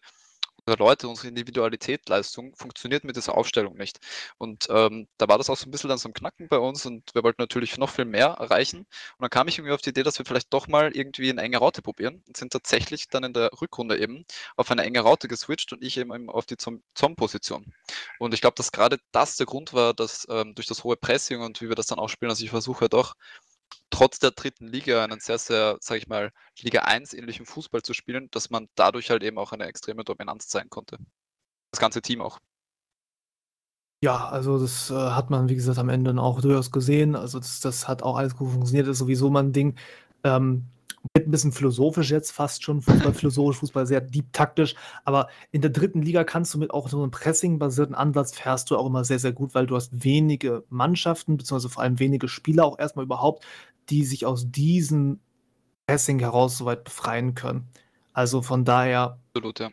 Leute, 0.75 1.07
unsere 1.07 1.27
Individualität, 1.29 2.07
Leistung 2.09 2.55
funktioniert 2.55 3.03
mit 3.03 3.15
dieser 3.15 3.35
Aufstellung 3.35 3.75
nicht. 3.77 3.99
Und 4.37 4.67
ähm, 4.69 5.07
da 5.17 5.27
war 5.27 5.37
das 5.37 5.49
auch 5.49 5.57
so 5.57 5.67
ein 5.67 5.71
bisschen 5.71 5.89
dann 5.89 5.97
so 5.97 6.09
ein 6.09 6.13
Knacken 6.13 6.47
bei 6.47 6.57
uns 6.57 6.85
und 6.85 7.13
wir 7.13 7.23
wollten 7.23 7.41
natürlich 7.41 7.77
noch 7.77 7.89
viel 7.89 8.05
mehr 8.05 8.27
erreichen. 8.39 8.79
Und 8.79 8.87
dann 9.19 9.29
kam 9.29 9.47
ich 9.47 9.57
irgendwie 9.57 9.73
auf 9.73 9.81
die 9.81 9.89
Idee, 9.89 10.03
dass 10.03 10.17
wir 10.19 10.25
vielleicht 10.25 10.53
doch 10.53 10.67
mal 10.67 10.95
irgendwie 10.95 11.29
eine 11.29 11.41
enge 11.41 11.57
Raute 11.57 11.81
probieren 11.81 12.23
und 12.27 12.37
sind 12.37 12.51
tatsächlich 12.53 13.07
dann 13.09 13.23
in 13.23 13.33
der 13.33 13.49
Rückrunde 13.61 13.97
eben 13.97 14.25
auf 14.55 14.69
eine 14.71 14.83
enge 14.83 14.99
Raute 15.01 15.27
geswitcht 15.27 15.73
und 15.73 15.83
ich 15.83 15.97
eben 15.97 16.29
auf 16.29 16.45
die 16.45 16.57
Zom-Position. 16.57 17.73
Und 18.19 18.33
ich 18.33 18.41
glaube, 18.41 18.55
dass 18.55 18.71
gerade 18.71 18.97
das 19.11 19.37
der 19.37 19.45
Grund 19.45 19.73
war, 19.73 19.93
dass 19.93 20.27
ähm, 20.29 20.55
durch 20.55 20.67
das 20.67 20.83
hohe 20.83 20.97
Pressing 20.97 21.41
und 21.41 21.61
wie 21.61 21.69
wir 21.69 21.75
das 21.75 21.87
dann 21.87 21.99
auch 21.99 22.09
spielen, 22.09 22.29
also 22.31 22.43
ich 22.43 22.49
versuche 22.49 22.89
doch 22.89 23.15
trotz 23.89 24.19
der 24.19 24.31
dritten 24.31 24.67
Liga 24.67 25.03
einen 25.03 25.19
sehr, 25.19 25.37
sehr, 25.37 25.77
sage 25.79 25.99
ich 25.99 26.07
mal, 26.07 26.31
Liga 26.59 26.81
1 26.81 27.13
ähnlichen 27.13 27.45
Fußball 27.45 27.81
zu 27.81 27.93
spielen, 27.93 28.29
dass 28.31 28.49
man 28.49 28.67
dadurch 28.75 29.09
halt 29.09 29.23
eben 29.23 29.37
auch 29.37 29.51
eine 29.51 29.65
extreme 29.65 30.03
Dominanz 30.03 30.47
zeigen 30.47 30.69
konnte. 30.69 30.97
Das 31.71 31.79
ganze 31.79 32.01
Team 32.01 32.21
auch. 32.21 32.39
Ja, 34.03 34.27
also 34.29 34.59
das 34.59 34.91
äh, 34.91 34.93
hat 34.93 35.31
man, 35.31 35.49
wie 35.49 35.55
gesagt, 35.55 35.79
am 35.79 35.89
Ende 35.89 36.11
dann 36.11 36.19
auch 36.19 36.39
durchaus 36.41 36.71
gesehen. 36.71 37.15
Also 37.15 37.39
das, 37.39 37.61
das 37.61 37.87
hat 37.87 38.03
auch 38.03 38.17
alles 38.17 38.35
gut 38.35 38.51
funktioniert. 38.51 38.87
Das 38.87 38.93
ist 38.93 38.99
sowieso 38.99 39.29
mal 39.31 39.43
ein 39.43 39.53
Ding. 39.53 39.75
Ähm, 40.23 40.67
ein 41.15 41.31
bisschen 41.31 41.51
philosophisch 41.51 42.12
jetzt 42.12 42.31
fast 42.31 42.63
schon, 42.63 42.81
Fußball 42.81 43.13
philosophisch, 43.13 43.59
Fußball 43.59 43.86
sehr 43.86 44.01
deep 44.01 44.31
taktisch, 44.33 44.75
aber 45.06 45.27
in 45.51 45.62
der 45.62 45.71
dritten 45.71 46.01
Liga 46.01 46.24
kannst 46.24 46.54
du 46.54 46.57
mit 46.57 46.71
auch 46.71 46.89
so 46.89 47.01
einem 47.01 47.12
Pressing-basierten 47.12 47.95
Ansatz 47.95 48.33
fährst 48.36 48.69
du 48.69 48.77
auch 48.77 48.86
immer 48.86 49.04
sehr, 49.04 49.19
sehr 49.19 49.33
gut, 49.33 49.54
weil 49.56 49.68
du 49.68 49.75
hast 49.75 50.04
wenige 50.04 50.63
Mannschaften, 50.69 51.38
beziehungsweise 51.38 51.69
vor 51.69 51.83
allem 51.83 52.00
wenige 52.00 52.27
Spieler 52.27 52.65
auch 52.65 52.80
erstmal 52.80 53.06
überhaupt, 53.06 53.45
die 53.89 54.04
sich 54.04 54.25
aus 54.25 54.50
diesem 54.51 55.19
Pressing 55.88 56.19
heraus 56.19 56.57
soweit 56.57 56.83
befreien 56.83 57.36
können. 57.36 57.68
Also 58.13 58.42
von 58.42 58.65
daher, 58.65 59.19
Absolut, 59.33 59.60
ja. 59.60 59.69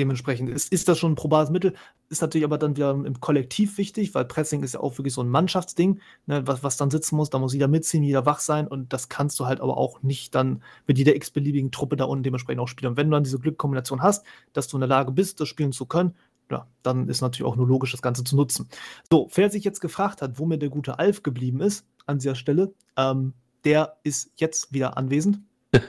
dementsprechend 0.00 0.48
ist, 0.48 0.72
ist 0.72 0.88
das 0.88 0.98
schon 0.98 1.12
ein 1.12 1.16
probates 1.16 1.50
Mittel. 1.50 1.74
Ist 2.10 2.20
natürlich 2.22 2.44
aber 2.44 2.58
dann 2.58 2.76
wieder 2.76 2.90
im 2.90 3.20
Kollektiv 3.20 3.78
wichtig, 3.78 4.14
weil 4.14 4.24
Pressing 4.26 4.62
ist 4.62 4.74
ja 4.74 4.80
auch 4.80 4.98
wirklich 4.98 5.14
so 5.14 5.22
ein 5.22 5.28
Mannschaftsding, 5.28 6.00
ne, 6.26 6.46
was, 6.46 6.62
was 6.62 6.76
dann 6.76 6.90
sitzen 6.90 7.16
muss. 7.16 7.30
Da 7.30 7.38
muss 7.38 7.54
jeder 7.54 7.66
mitziehen, 7.68 8.02
jeder 8.02 8.26
wach 8.26 8.40
sein 8.40 8.68
und 8.68 8.92
das 8.92 9.08
kannst 9.08 9.40
du 9.40 9.46
halt 9.46 9.60
aber 9.60 9.76
auch 9.76 10.02
nicht 10.02 10.34
dann 10.34 10.62
mit 10.86 10.98
jeder 10.98 11.16
x-beliebigen 11.16 11.70
Truppe 11.70 11.96
da 11.96 12.04
unten 12.04 12.22
dementsprechend 12.22 12.60
auch 12.60 12.68
spielen. 12.68 12.90
Und 12.90 12.96
wenn 12.96 13.08
du 13.08 13.14
dann 13.14 13.24
diese 13.24 13.38
Glückkombination 13.38 14.02
hast, 14.02 14.24
dass 14.52 14.68
du 14.68 14.76
in 14.76 14.82
der 14.82 14.88
Lage 14.88 15.12
bist, 15.12 15.40
das 15.40 15.48
spielen 15.48 15.72
zu 15.72 15.86
können, 15.86 16.14
ja, 16.50 16.66
dann 16.82 17.08
ist 17.08 17.22
natürlich 17.22 17.50
auch 17.50 17.56
nur 17.56 17.66
logisch, 17.66 17.92
das 17.92 18.02
Ganze 18.02 18.22
zu 18.22 18.36
nutzen. 18.36 18.68
So, 19.10 19.30
wer 19.34 19.48
sich 19.50 19.64
jetzt 19.64 19.80
gefragt 19.80 20.20
hat, 20.20 20.38
wo 20.38 20.44
mir 20.44 20.58
der 20.58 20.68
gute 20.68 20.98
Alf 20.98 21.22
geblieben 21.22 21.60
ist, 21.60 21.86
an 22.06 22.18
dieser 22.18 22.34
Stelle, 22.34 22.74
ähm, 22.98 23.32
der 23.64 23.96
ist 24.02 24.30
jetzt 24.36 24.72
wieder 24.72 24.96
anwesend. 24.98 25.40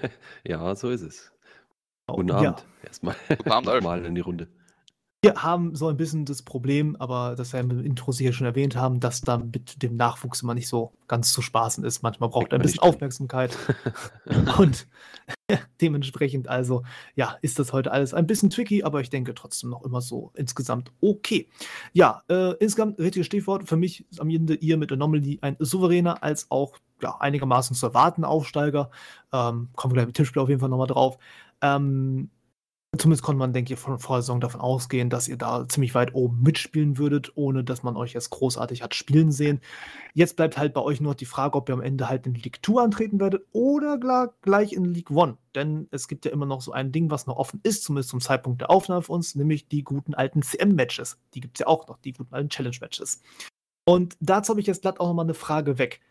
Ja, 0.48 0.74
so 0.76 0.90
ist 0.90 1.02
es. 1.02 1.32
Guten 2.08 2.30
Ja. 2.30 2.36
Abend. 2.38 2.66
Erstmal 2.84 3.16
Guten 3.28 3.52
Abend, 3.52 3.70
Alf. 3.70 3.84
mal 3.84 4.06
in 4.06 4.16
die 4.16 4.22
Runde. 4.22 4.48
Wir 5.26 5.42
haben 5.42 5.74
so 5.74 5.88
ein 5.88 5.98
bisschen 5.98 6.26
das 6.26 6.44
Problem, 6.44 6.96
aber 6.98 7.34
das 7.36 7.52
wir 7.52 7.60
im 7.60 7.84
Intro 7.84 8.12
sicher 8.12 8.32
schon 8.32 8.46
erwähnt 8.46 8.76
haben, 8.76 9.00
dass 9.00 9.22
da 9.22 9.40
mit 9.40 9.82
dem 9.82 9.96
Nachwuchs 9.96 10.44
immer 10.44 10.54
nicht 10.54 10.68
so 10.68 10.92
ganz 11.08 11.34
zu 11.34 11.42
spaßen 11.42 11.84
ist. 11.84 12.04
Manchmal 12.04 12.30
braucht 12.30 12.54
er 12.54 12.60
ein 12.60 12.62
bisschen. 12.62 12.82
Aufmerksamkeit. 12.82 13.58
Und 14.60 14.88
dementsprechend 15.82 16.48
also, 16.48 16.84
ja, 17.16 17.38
ist 17.42 17.58
das 17.58 17.74
heute 17.74 17.92
alles 17.92 18.14
ein 18.14 18.28
bisschen 18.28 18.52
tricky, 18.52 18.84
aber 18.84 19.02
ich 19.02 19.10
denke 19.10 19.34
trotzdem 19.34 19.72
noch 19.72 19.84
immer 19.84 20.00
so 20.00 20.30
insgesamt 20.36 20.92
okay. 21.02 21.50
Ja, 21.92 22.22
äh, 22.30 22.52
insgesamt 22.60 23.00
richtiges 23.00 23.26
Stichwort. 23.26 23.68
Für 23.68 23.78
mich 23.78 24.06
ist 24.12 24.22
am 24.22 24.30
Ende 24.30 24.54
ihr 24.54 24.78
mit 24.78 24.92
Anomaly 24.92 25.40
ein 25.42 25.56
souveräner 25.58 26.22
als 26.22 26.52
auch 26.52 26.78
ja, 27.02 27.18
einigermaßen 27.20 27.76
zu 27.76 27.88
erwarten 27.88 28.26
Aufsteiger. 28.26 28.92
Ähm, 29.34 29.70
kommen 29.76 29.94
wir 29.94 29.96
gleich 29.96 30.06
mit 30.06 30.18
Tippspiel 30.18 30.44
auf 30.44 30.50
jeden 30.50 30.62
Fall 30.62 30.70
nochmal 30.70 30.86
drauf. 30.86 31.18
Ähm, 31.62 32.30
Zumindest 32.98 33.24
konnte 33.24 33.40
man, 33.40 33.54
denke 33.54 33.74
ich, 33.74 33.80
von 33.80 34.00
vor 34.00 34.18
der 34.18 34.24
Saison 34.24 34.40
davon 34.40 34.62
ausgehen, 34.62 35.10
dass 35.10 35.28
ihr 35.28 35.38
da 35.38 35.68
ziemlich 35.68 35.96
weit 35.96 36.14
oben 36.14 36.42
mitspielen 36.42 36.98
würdet, 36.98 37.32
ohne 37.36 37.64
dass 37.64 37.84
man 37.84 37.96
euch 37.96 38.14
jetzt 38.14 38.30
großartig 38.30 38.82
hat 38.82 38.96
spielen 38.96 39.32
sehen. 39.32 39.62
Jetzt 40.14 40.36
bleibt 40.36 40.58
halt 40.58 40.74
bei 40.74 40.82
euch 40.82 41.02
nur 41.02 41.12
noch 41.12 41.18
die 41.18 41.26
Frage, 41.26 41.58
ob 41.58 41.70
ihr 41.70 41.74
am 41.74 41.82
Ende 41.82 42.10
halt 42.10 42.26
in 42.26 42.36
League 42.36 42.60
2 42.66 42.84
antreten 42.84 43.20
werdet 43.20 43.46
oder 43.52 43.98
gleich 44.42 44.74
in 44.74 44.86
League 44.86 45.12
1. 45.12 45.36
Denn 45.56 45.88
es 45.92 46.08
gibt 46.08 46.26
ja 46.26 46.32
immer 46.32 46.46
noch 46.46 46.62
so 46.62 46.72
ein 46.72 46.92
Ding, 46.92 47.10
was 47.10 47.28
noch 47.28 47.38
offen 47.38 47.60
ist, 47.64 47.84
zumindest 47.84 48.10
zum 48.10 48.22
Zeitpunkt 48.22 48.62
der 48.62 48.70
Aufnahme 48.70 49.02
für 49.02 49.12
uns, 49.12 49.36
nämlich 49.36 49.68
die 49.68 49.84
guten 49.84 50.14
alten 50.14 50.42
CM-Matches. 50.42 51.18
Die 51.34 51.42
gibt 51.42 51.58
es 51.58 51.60
ja 51.62 51.68
auch 51.68 51.88
noch, 51.88 51.98
die 52.00 52.14
guten 52.14 52.34
alten 52.34 52.50
Challenge-Matches. 52.50 53.22
Und 53.86 54.18
dazu 54.20 54.52
habe 54.52 54.62
ich 54.62 54.68
jetzt 54.68 54.82
glatt 54.82 55.00
auch 55.00 55.08
nochmal 55.08 55.26
eine 55.26 55.34
Frage 55.34 55.78
weg. 55.78 56.02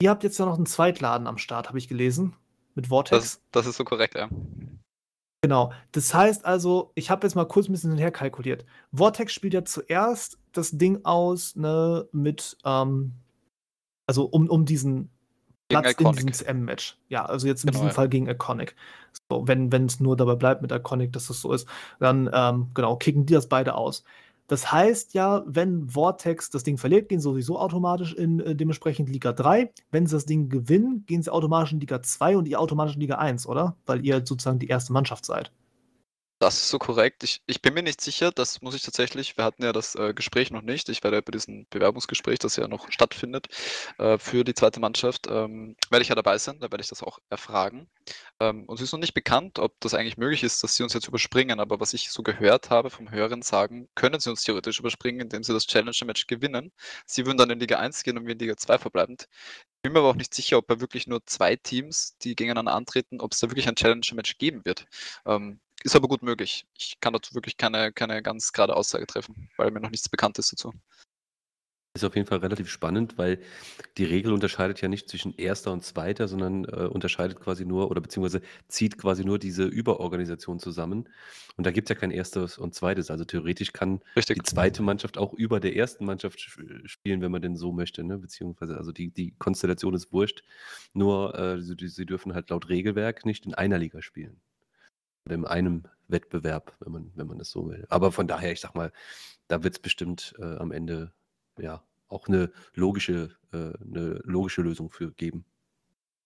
Ihr 0.00 0.10
habt 0.10 0.24
jetzt 0.24 0.38
ja 0.38 0.46
noch 0.46 0.56
einen 0.56 0.66
Zweitladen 0.66 1.26
am 1.26 1.38
Start, 1.38 1.68
habe 1.68 1.78
ich 1.78 1.88
gelesen, 1.88 2.34
mit 2.74 2.88
Vortex. 2.88 3.22
Das, 3.22 3.40
das 3.52 3.66
ist 3.66 3.76
so 3.76 3.84
korrekt, 3.84 4.14
ja. 4.14 4.28
Genau. 5.44 5.72
Das 5.92 6.14
heißt 6.14 6.46
also, 6.46 6.90
ich 6.94 7.10
habe 7.10 7.26
jetzt 7.26 7.34
mal 7.34 7.44
kurz 7.44 7.68
ein 7.68 7.72
bisschen 7.72 7.90
hinher 7.90 8.10
kalkuliert. 8.10 8.64
Vortex 8.94 9.34
spielt 9.34 9.52
ja 9.52 9.62
zuerst 9.62 10.38
das 10.52 10.70
Ding 10.70 11.04
aus, 11.04 11.54
ne, 11.54 12.08
mit, 12.12 12.56
ähm, 12.64 13.12
also 14.06 14.24
um, 14.24 14.48
um 14.48 14.64
diesen 14.64 15.10
Gegen 15.68 15.82
Platz 15.82 15.92
in 15.98 16.08
diesem 16.08 16.28
Iconic. 16.28 16.34
CM-Match. 16.34 16.98
Ja, 17.08 17.26
also 17.26 17.46
jetzt 17.46 17.64
in 17.64 17.68
Genau, 17.68 17.72
diesem 17.72 17.88
ja. 17.88 17.92
Fall 17.92 18.08
gegen 18.08 18.26
Iconic. 18.26 18.74
So, 19.30 19.46
wenn 19.46 19.70
es 19.86 20.00
nur 20.00 20.16
dabei 20.16 20.34
bleibt 20.34 20.62
mit 20.62 20.72
Iconic, 20.72 21.12
dass 21.12 21.26
das 21.26 21.40
so 21.42 21.52
ist, 21.52 21.68
dann 22.00 22.30
ähm, 22.32 22.70
genau, 22.74 22.96
kicken 22.96 23.26
die 23.26 23.34
das 23.34 23.48
beide 23.48 23.74
aus. 23.74 24.02
Das 24.46 24.70
heißt 24.70 25.14
ja, 25.14 25.42
wenn 25.46 25.88
Vortex 25.88 26.50
das 26.50 26.64
Ding 26.64 26.76
verliert, 26.76 27.08
gehen 27.08 27.18
sie 27.18 27.24
sowieso 27.24 27.58
automatisch 27.58 28.12
in 28.14 28.40
äh, 28.40 28.54
dementsprechend 28.54 29.08
Liga 29.08 29.32
3. 29.32 29.72
Wenn 29.90 30.06
sie 30.06 30.16
das 30.16 30.26
Ding 30.26 30.48
gewinnen, 30.50 31.04
gehen 31.06 31.22
sie 31.22 31.32
automatisch 31.32 31.72
in 31.72 31.80
Liga 31.80 32.02
2 32.02 32.36
und 32.36 32.46
ihr 32.48 32.60
automatisch 32.60 32.94
in 32.94 33.00
Liga 33.00 33.16
1, 33.16 33.46
oder? 33.46 33.76
Weil 33.86 34.04
ihr 34.04 34.22
sozusagen 34.24 34.58
die 34.58 34.68
erste 34.68 34.92
Mannschaft 34.92 35.24
seid. 35.24 35.50
Das 36.40 36.56
ist 36.56 36.68
so 36.68 36.78
korrekt. 36.78 37.22
Ich, 37.24 37.40
ich 37.46 37.62
bin 37.62 37.74
mir 37.74 37.82
nicht 37.82 38.00
sicher, 38.00 38.30
das 38.32 38.60
muss 38.60 38.74
ich 38.74 38.82
tatsächlich, 38.82 39.36
wir 39.36 39.44
hatten 39.44 39.62
ja 39.62 39.72
das 39.72 39.94
äh, 39.94 40.12
Gespräch 40.12 40.50
noch 40.50 40.62
nicht. 40.62 40.88
Ich 40.88 41.02
werde 41.02 41.22
bei 41.22 41.30
diesem 41.30 41.66
Bewerbungsgespräch, 41.70 42.38
das 42.38 42.56
ja 42.56 42.68
noch 42.68 42.90
stattfindet, 42.90 43.46
äh, 43.98 44.18
für 44.18 44.44
die 44.44 44.52
zweite 44.52 44.80
Mannschaft, 44.80 45.26
ähm, 45.28 45.76
werde 45.90 46.02
ich 46.02 46.08
ja 46.08 46.14
dabei 46.16 46.36
sein, 46.38 46.58
da 46.58 46.70
werde 46.70 46.82
ich 46.82 46.88
das 46.88 47.02
auch 47.02 47.18
erfragen. 47.30 47.88
Ähm, 48.40 48.64
uns 48.68 48.80
ist 48.80 48.92
noch 48.92 48.98
nicht 48.98 49.14
bekannt, 49.14 49.58
ob 49.58 49.78
das 49.80 49.94
eigentlich 49.94 50.16
möglich 50.18 50.42
ist, 50.42 50.62
dass 50.62 50.74
sie 50.74 50.82
uns 50.82 50.92
jetzt 50.92 51.08
überspringen, 51.08 51.60
aber 51.60 51.80
was 51.80 51.94
ich 51.94 52.10
so 52.10 52.22
gehört 52.22 52.68
habe 52.68 52.90
vom 52.90 53.10
Hören 53.10 53.42
sagen, 53.42 53.88
können 53.94 54.20
sie 54.20 54.28
uns 54.30 54.42
theoretisch 54.42 54.80
überspringen, 54.80 55.20
indem 55.20 55.44
sie 55.44 55.52
das 55.52 55.66
Challenger-Match 55.66 56.26
gewinnen. 56.26 56.72
Sie 57.06 57.24
würden 57.26 57.38
dann 57.38 57.50
in 57.50 57.60
Liga 57.60 57.78
1 57.78 58.02
gehen 58.02 58.18
und 58.18 58.26
wir 58.26 58.32
in 58.32 58.38
Liga 58.40 58.56
2 58.56 58.78
verbleibend. 58.78 59.28
Ich 59.76 59.82
bin 59.82 59.92
mir 59.92 60.00
aber 60.00 60.10
auch 60.10 60.16
nicht 60.16 60.34
sicher, 60.34 60.58
ob 60.58 60.66
bei 60.66 60.80
wirklich 60.80 61.06
nur 61.06 61.24
zwei 61.26 61.56
Teams, 61.56 62.16
die 62.18 62.34
gegeneinander 62.34 62.74
antreten, 62.74 63.20
ob 63.20 63.32
es 63.32 63.40
da 63.40 63.50
wirklich 63.50 63.68
ein 63.68 63.76
Challenger-Match 63.76 64.38
geben 64.38 64.64
wird. 64.64 64.86
Ähm, 65.26 65.60
ist 65.84 65.94
aber 65.94 66.08
gut 66.08 66.22
möglich. 66.22 66.66
Ich 66.76 66.98
kann 67.00 67.12
dazu 67.12 67.34
wirklich 67.34 67.56
keine, 67.56 67.92
keine 67.92 68.22
ganz 68.22 68.52
gerade 68.52 68.74
Aussage 68.74 69.06
treffen, 69.06 69.50
weil 69.56 69.70
mir 69.70 69.80
noch 69.80 69.90
nichts 69.90 70.08
bekannt 70.08 70.38
ist 70.38 70.52
dazu. 70.52 70.72
Ist 71.96 72.02
auf 72.04 72.16
jeden 72.16 72.26
Fall 72.26 72.38
relativ 72.38 72.68
spannend, 72.68 73.18
weil 73.18 73.40
die 73.98 74.04
Regel 74.04 74.32
unterscheidet 74.32 74.80
ja 74.80 74.88
nicht 74.88 75.08
zwischen 75.08 75.32
erster 75.36 75.70
und 75.70 75.84
zweiter, 75.84 76.26
sondern 76.26 76.64
äh, 76.64 76.88
unterscheidet 76.88 77.38
quasi 77.38 77.64
nur 77.64 77.88
oder 77.88 78.00
beziehungsweise 78.00 78.42
zieht 78.66 78.98
quasi 78.98 79.24
nur 79.24 79.38
diese 79.38 79.62
Überorganisation 79.62 80.58
zusammen. 80.58 81.08
Und 81.56 81.66
da 81.66 81.70
gibt 81.70 81.88
es 81.88 81.94
ja 81.94 82.00
kein 82.00 82.10
erstes 82.10 82.58
und 82.58 82.74
zweites. 82.74 83.12
Also 83.12 83.24
theoretisch 83.24 83.72
kann 83.72 84.00
Richtig. 84.16 84.42
die 84.42 84.42
zweite 84.42 84.82
Mannschaft 84.82 85.18
auch 85.18 85.34
über 85.34 85.60
der 85.60 85.76
ersten 85.76 86.04
Mannschaft 86.04 86.40
sch- 86.40 86.88
spielen, 86.88 87.20
wenn 87.20 87.30
man 87.30 87.42
denn 87.42 87.54
so 87.54 87.70
möchte. 87.70 88.02
Ne? 88.02 88.18
Beziehungsweise, 88.18 88.76
also 88.76 88.90
die, 88.90 89.10
die 89.10 89.32
Konstellation 89.38 89.94
ist 89.94 90.12
wurscht. 90.12 90.42
Nur 90.94 91.38
äh, 91.38 91.62
sie, 91.62 91.76
sie 91.86 92.06
dürfen 92.06 92.34
halt 92.34 92.50
laut 92.50 92.68
Regelwerk 92.68 93.24
nicht 93.24 93.46
in 93.46 93.54
einer 93.54 93.78
Liga 93.78 94.02
spielen. 94.02 94.40
Oder 95.26 95.34
in 95.36 95.44
einem 95.46 95.84
Wettbewerb, 96.08 96.74
wenn 96.80 96.92
man, 96.92 97.12
wenn 97.14 97.26
man 97.26 97.38
das 97.38 97.50
so 97.50 97.68
will. 97.68 97.86
Aber 97.88 98.12
von 98.12 98.26
daher, 98.28 98.52
ich 98.52 98.60
sag 98.60 98.74
mal, 98.74 98.92
da 99.48 99.62
wird 99.62 99.74
es 99.74 99.80
bestimmt 99.80 100.34
äh, 100.38 100.56
am 100.56 100.70
Ende 100.70 101.12
ja 101.58 101.82
auch 102.08 102.28
eine 102.28 102.50
logische, 102.74 103.30
äh, 103.52 103.56
eine 103.82 104.20
logische 104.24 104.62
Lösung 104.62 104.90
für 104.90 105.12
geben. 105.12 105.44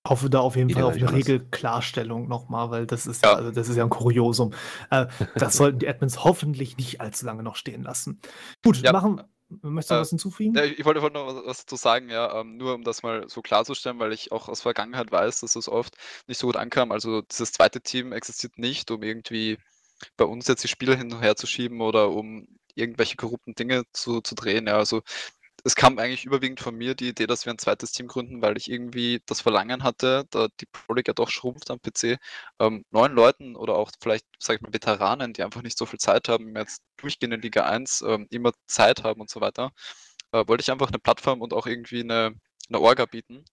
Ich 0.05 0.11
hoffe 0.11 0.31
da 0.31 0.41
auf 0.41 0.57
jeden 0.57 0.69
Jeder 0.69 0.81
Fall 0.83 0.91
auf 0.91 0.97
eine. 0.97 1.13
Regelklarstellung 1.13 2.29
nochmal, 2.29 2.71
weil 2.71 2.87
das 2.87 3.07
ist 3.07 3.23
Ja. 3.23 3.33
ja, 3.33 3.37
also 3.37 3.51
das 3.51 3.69
ist 3.69 3.77
ja 3.77 3.85
ein 3.85 3.91
Kuriosum. 3.91 4.53
Äh, 4.91 5.07
das 5.37 5.55
sollten 5.57 5.79
die 5.81 5.89
Admins 5.89 6.25
hoffentlich 6.25 6.77
nicht 6.77 7.01
allzu 7.01 7.27
lange 7.27 7.43
noch 7.43 7.57
stehen 7.57 7.83
lassen. 7.83 8.21
Gut, 8.65 8.79
Ja. 8.79 8.93
machen. 8.93 9.23
Möchtest 9.49 9.91
du 9.91 9.95
Äh, 9.95 9.99
was 9.99 10.11
hinzufügen? 10.11 10.55
Ja, 10.55 10.65
ich 10.65 10.85
wollte, 10.85 11.03
wollte 11.03 11.15
noch 11.19 11.27
was- 11.27 11.45
was 11.47 11.59
dazu 11.67 11.77
sagen, 11.77 12.09
ja, 12.11 12.41
ähm, 12.41 12.57
nur 12.57 12.75
um 12.75 12.83
das 12.85 13.03
mal 13.03 13.29
so 13.29 13.43
klarzustellen, 13.43 13.99
weil 13.99 14.13
ich 14.13 14.33
auch 14.33 14.49
aus 14.49 14.63
Vergangenheit 14.63 15.11
weiß, 15.13 15.41
dass 15.41 15.53
das 15.55 15.69
oft 15.69 15.97
nicht 16.27 16.39
so 16.39 16.47
gut 16.47 16.57
ankam. 16.57 16.91
Also 16.93 17.23
dieses 17.23 17.53
zweite 17.53 17.81
Team 17.83 18.13
existiert 18.13 18.59
nicht, 18.59 18.91
um 18.91 19.03
irgendwie 19.03 19.59
bei 20.17 20.25
uns 20.25 20.49
jetzt 20.49 20.65
die 20.65 20.69
Spieler 20.69 20.97
hin 20.97 21.13
und 21.13 21.21
her 21.23 21.37
zu 21.37 21.47
schieben 21.47 21.81
oder 21.83 22.11
um 22.11 22.49
irgendwelche 22.75 23.17
korrupten 23.17 23.55
Dinge 23.55 23.85
zu, 23.93 24.21
zu 24.23 24.35
drehen. 24.37 24.67
Ja, 24.69 24.77
also 24.79 25.03
es 25.69 25.77
kam 25.77 25.99
eigentlich 25.99 26.25
überwiegend 26.25 26.61
von 26.61 26.75
mir 26.75 26.95
die 26.95 27.09
Idee, 27.11 27.27
dass 27.27 27.45
wir 27.45 27.53
ein 27.53 27.59
zweites 27.59 27.93
Team 27.93 28.09
gründen, 28.09 28.41
weil 28.41 28.57
ich 28.57 28.71
irgendwie 28.71 29.21
das 29.27 29.43
Verlangen 29.43 29.83
hatte, 29.85 30.25
da 30.31 30.49
die 30.61 30.67
Pro 30.67 30.95
League 30.95 31.09
ja 31.09 31.15
doch 31.15 31.29
schrumpft 31.29 31.71
am 31.71 31.79
PC, 31.79 32.19
ähm, 32.59 32.85
neuen 32.91 33.13
Leuten 33.13 33.55
oder 33.55 33.75
auch 33.77 33.91
vielleicht, 34.01 34.25
sag 34.39 34.57
ich 34.57 34.63
mal, 34.63 34.73
Veteranen, 34.73 35.35
die 35.35 35.43
einfach 35.43 35.61
nicht 35.63 35.77
so 35.77 35.85
viel 35.85 35.99
Zeit 35.99 36.29
haben, 36.31 36.57
jetzt 36.57 36.83
durchgehend 36.97 37.35
in 37.35 37.43
Liga 37.43 37.65
1 37.67 38.01
ähm, 38.03 38.27
immer 38.31 38.53
Zeit 38.67 39.05
haben 39.05 39.21
und 39.21 39.29
so 39.29 39.43
weiter, 39.43 39.71
äh, 40.33 40.45
wollte 40.49 40.63
ich 40.63 40.71
einfach 40.71 40.89
eine 40.89 40.99
Plattform 41.01 41.43
und 41.43 41.53
auch 41.53 41.67
irgendwie 41.67 42.01
eine, 42.01 42.35
eine 42.69 42.81
Orga 42.81 43.05
bieten. 43.07 43.45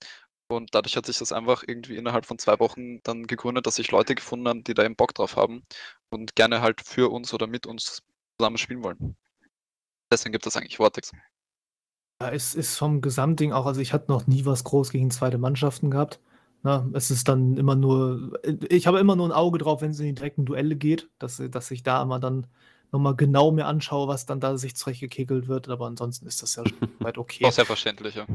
Und 0.47 0.75
dadurch 0.75 0.95
hat 0.97 1.07
sich 1.07 1.17
das 1.19 1.33
einfach 1.33 1.63
irgendwie 1.67 1.97
innerhalb 1.97 2.25
von 2.25 2.39
zwei 2.39 2.59
Wochen 2.59 3.01
dann 3.03 3.27
gegründet, 3.27 3.67
dass 3.67 3.75
sich 3.75 3.91
Leute 3.91 4.15
gefunden 4.15 4.47
haben, 4.47 4.63
die 4.63 4.73
da 4.75 4.83
eben 4.85 4.95
Bock 4.95 5.13
drauf 5.15 5.35
haben 5.37 5.65
und 6.11 6.35
gerne 6.35 6.61
halt 6.61 6.81
für 6.81 7.11
uns 7.11 7.33
oder 7.33 7.47
mit 7.47 7.67
uns 7.67 8.03
zusammen 8.39 8.57
spielen 8.57 8.83
wollen. 8.83 9.17
Deswegen 10.11 10.33
gibt 10.33 10.47
es 10.47 10.55
eigentlich 10.57 10.77
Vortex. 10.77 11.11
Ja, 12.21 12.29
es 12.29 12.55
ist 12.55 12.77
vom 12.77 13.01
Gesamtding 13.01 13.51
auch, 13.51 13.65
also 13.65 13.81
ich 13.81 13.91
hatte 13.93 14.11
noch 14.11 14.25
nie 14.27 14.45
was 14.45 14.63
groß 14.63 14.91
gegen 14.91 15.11
zweite 15.11 15.37
Mannschaften 15.37 15.91
gehabt. 15.91 16.19
Na, 16.63 16.89
es 16.93 17.11
ist 17.11 17.27
dann 17.27 17.57
immer 17.57 17.75
nur, 17.75 18.39
ich 18.69 18.87
habe 18.87 18.99
immer 18.99 19.15
nur 19.15 19.27
ein 19.27 19.31
Auge 19.31 19.59
drauf, 19.59 19.81
wenn 19.81 19.91
es 19.91 19.99
in 19.99 20.07
die 20.07 20.15
direkten 20.15 20.45
Duelle 20.45 20.75
geht, 20.75 21.09
dass, 21.19 21.41
dass 21.51 21.69
ich 21.71 21.83
da 21.83 22.01
immer 22.01 22.19
dann 22.19 22.47
nochmal 22.91 23.15
genau 23.15 23.51
mir 23.51 23.65
anschaue, 23.65 24.07
was 24.07 24.25
dann 24.25 24.39
da 24.39 24.57
sich 24.57 24.75
zurechtgekickelt 24.75 25.47
wird. 25.47 25.69
Aber 25.69 25.85
ansonsten 25.85 26.25
ist 26.25 26.41
das 26.41 26.55
ja 26.55 26.63
weit 26.99 27.17
okay. 27.17 27.45
Auch 27.45 27.51
selbstverständlich, 27.51 28.15
ja. 28.15 28.25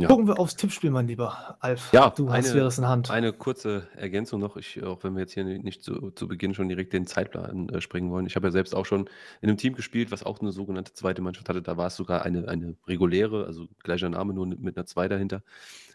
Ja. 0.00 0.08
Gucken 0.08 0.26
wir 0.26 0.38
aufs 0.38 0.56
Tippspiel, 0.56 0.90
mein 0.90 1.06
Lieber 1.06 1.56
Alf. 1.60 1.92
Ja, 1.92 2.10
du 2.10 2.32
hast 2.32 2.54
wieder 2.54 2.64
das 2.64 2.78
in 2.78 2.82
der 2.82 2.90
Hand. 2.90 3.10
Eine 3.10 3.32
kurze 3.32 3.88
Ergänzung 3.96 4.40
noch, 4.40 4.56
ich, 4.56 4.82
auch 4.82 5.04
wenn 5.04 5.14
wir 5.14 5.20
jetzt 5.20 5.34
hier 5.34 5.44
nicht 5.44 5.82
zu, 5.82 6.10
zu 6.12 6.26
Beginn 6.26 6.54
schon 6.54 6.68
direkt 6.68 6.92
den 6.92 7.06
Zeitplan 7.06 7.68
äh, 7.68 7.80
springen 7.80 8.10
wollen. 8.10 8.26
Ich 8.26 8.36
habe 8.36 8.46
ja 8.46 8.50
selbst 8.50 8.74
auch 8.74 8.86
schon 8.86 9.08
in 9.40 9.48
einem 9.48 9.58
Team 9.58 9.74
gespielt, 9.74 10.10
was 10.10 10.24
auch 10.24 10.40
eine 10.40 10.52
sogenannte 10.52 10.94
zweite 10.94 11.20
Mannschaft 11.22 11.48
hatte. 11.48 11.62
Da 11.62 11.76
war 11.76 11.88
es 11.88 11.96
sogar 11.96 12.24
eine, 12.24 12.48
eine 12.48 12.76
reguläre, 12.86 13.44
also 13.44 13.66
gleicher 13.82 14.08
Name, 14.08 14.32
nur 14.32 14.46
mit 14.46 14.76
einer 14.76 14.86
2 14.86 15.08
dahinter, 15.08 15.42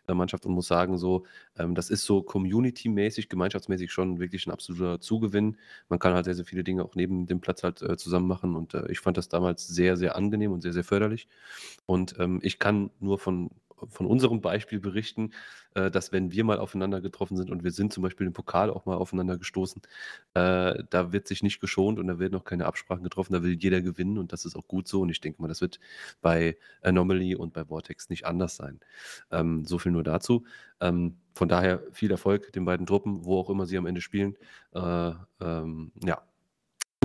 äh, 0.08 0.14
Mannschaft 0.14 0.46
und 0.46 0.54
muss 0.54 0.68
sagen, 0.68 0.98
so, 0.98 1.26
ähm, 1.58 1.76
das 1.76 1.90
ist 1.90 2.04
so 2.04 2.22
community-mäßig, 2.22 3.30
gemeinschaftsmäßig 3.30 3.92
schon 3.92 4.20
wirklich 4.20 4.46
ein 4.46 4.52
absoluter 4.52 5.00
Zugewinn. 5.00 5.58
Man 5.90 6.00
kann 6.00 6.14
halt 6.14 6.26
sehr, 6.26 6.36
sehr 6.36 6.46
viele 6.46 6.64
Dinge 6.64 6.84
auch 6.84 6.96
neben 6.96 7.26
dem 7.28 7.42
Platz 7.42 7.64
halt 7.64 7.82
äh, 7.82 7.98
zusammen 7.98 8.28
machen 8.28 8.56
und 8.56 8.74
äh, 8.74 8.92
ich 8.92 9.00
fand 9.00 9.18
das 9.18 9.30
damals 9.30 9.68
sehr, 9.68 9.98
sehr 9.98 10.16
angenehm 10.16 10.52
und 10.52 10.62
sehr, 10.62 10.74
sehr 10.74 10.84
förderlich. 10.84 11.28
Und 11.86 12.16
ähm, 12.20 12.40
ich 12.44 12.60
kann 12.60 12.92
nur 13.00 13.18
von, 13.20 13.50
von 13.90 14.06
unserem 14.06 14.42
Beispiel 14.42 14.80
berichten, 14.80 15.32
äh, 15.76 15.92
dass 15.92 16.12
wenn 16.12 16.32
wir 16.32 16.44
mal 16.44 16.60
aufeinander 16.60 17.02
getroffen 17.02 17.38
sind 17.38 17.50
und 17.52 17.64
wir 17.64 17.72
sind 17.72 17.94
zum 17.94 18.04
Beispiel 18.04 18.28
im 18.28 18.34
Pokal 18.34 18.70
auch 18.70 18.86
mal 18.86 18.96
aufeinander 18.96 19.38
gestoßen, 19.38 19.82
äh, 20.34 20.84
da 20.90 21.12
wird 21.14 21.28
sich 21.28 21.44
nicht 21.44 21.60
geschont 21.60 22.00
und 22.00 22.08
da 22.08 22.20
werden 22.20 22.36
auch 22.36 22.44
keine 22.46 22.66
Absprachen 22.66 23.04
getroffen, 23.04 23.34
da 23.34 23.44
will 23.44 23.58
jeder 23.60 23.82
gewinnen 23.82 24.18
und 24.18 24.34
das 24.34 24.46
ist 24.46 24.56
auch 24.56 24.68
gut 24.68 24.88
so 24.88 25.02
und 25.02 25.10
ich 25.10 25.22
denke 25.22 25.42
mal, 25.42 25.48
das 25.48 25.62
wird 25.62 25.80
bei 26.22 26.58
Anomaly 26.82 27.36
und 27.36 27.54
bei 27.54 27.66
Vortex 27.66 28.10
nicht 28.10 28.26
anders 28.26 28.56
sein. 28.56 28.80
Ähm, 29.32 29.66
so 29.66 29.78
viel 29.80 29.92
nur 29.92 30.04
dazu. 30.04 30.46
Ähm, 30.80 31.18
von 31.34 31.50
daher 31.50 31.84
viel 31.92 32.12
Erfolg 32.12 32.54
den 32.54 32.66
beiden 32.66 32.86
Truppen, 32.86 33.26
wo 33.26 33.40
auch 33.40 33.50
immer 33.50 33.66
sie 33.66 33.78
am 33.78 33.86
Ende 33.86 34.02
spielen. 34.02 34.38
Äh, 34.74 35.12
ähm, 35.42 35.92
ja. 36.04 36.22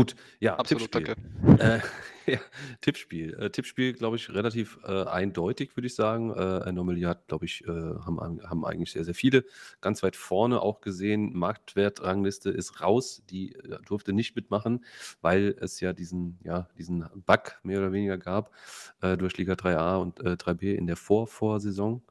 Gut, 0.01 0.15
ja, 0.39 0.57
Absolut, 0.57 0.91
Tippspiel. 0.91 1.15
danke. 1.45 1.63
Äh, 1.63 1.81
ja, 2.33 2.39
Tippspiel. 2.81 3.35
Äh, 3.35 3.51
Tippspiel, 3.51 3.93
glaube 3.93 4.17
ich, 4.17 4.31
relativ 4.31 4.79
äh, 4.83 5.05
eindeutig, 5.05 5.77
würde 5.77 5.89
ich 5.89 5.95
sagen. 5.95 6.31
Äh, 6.31 6.39
Anomaly 6.41 7.03
hat, 7.03 7.29
glaube 7.29 7.45
ich, 7.45 7.67
äh, 7.67 7.69
haben, 7.69 8.19
haben 8.19 8.65
eigentlich 8.65 8.93
sehr, 8.93 9.05
sehr 9.05 9.13
viele. 9.13 9.45
Ganz 9.83 10.03
weit 10.03 10.17
vorne 10.17 10.63
auch 10.63 10.81
gesehen, 10.81 11.37
Marktwertrangliste 11.37 12.49
ist 12.49 12.81
raus. 12.81 13.23
Die 13.29 13.55
äh, 13.57 13.77
durfte 13.85 14.15
nicht 14.15 14.37
mitmachen, 14.37 14.87
weil 15.21 15.55
es 15.61 15.81
ja 15.81 15.93
diesen, 15.93 16.39
ja, 16.45 16.67
diesen 16.79 17.05
Bug 17.27 17.61
mehr 17.63 17.81
oder 17.81 17.93
weniger 17.93 18.17
gab 18.17 18.55
äh, 19.03 19.19
durch 19.19 19.37
Liga 19.37 19.53
3a 19.53 20.01
und 20.01 20.19
äh, 20.21 20.31
3b 20.31 20.77
in 20.77 20.87
der 20.87 20.97
Vorvorsaison. 20.97 22.03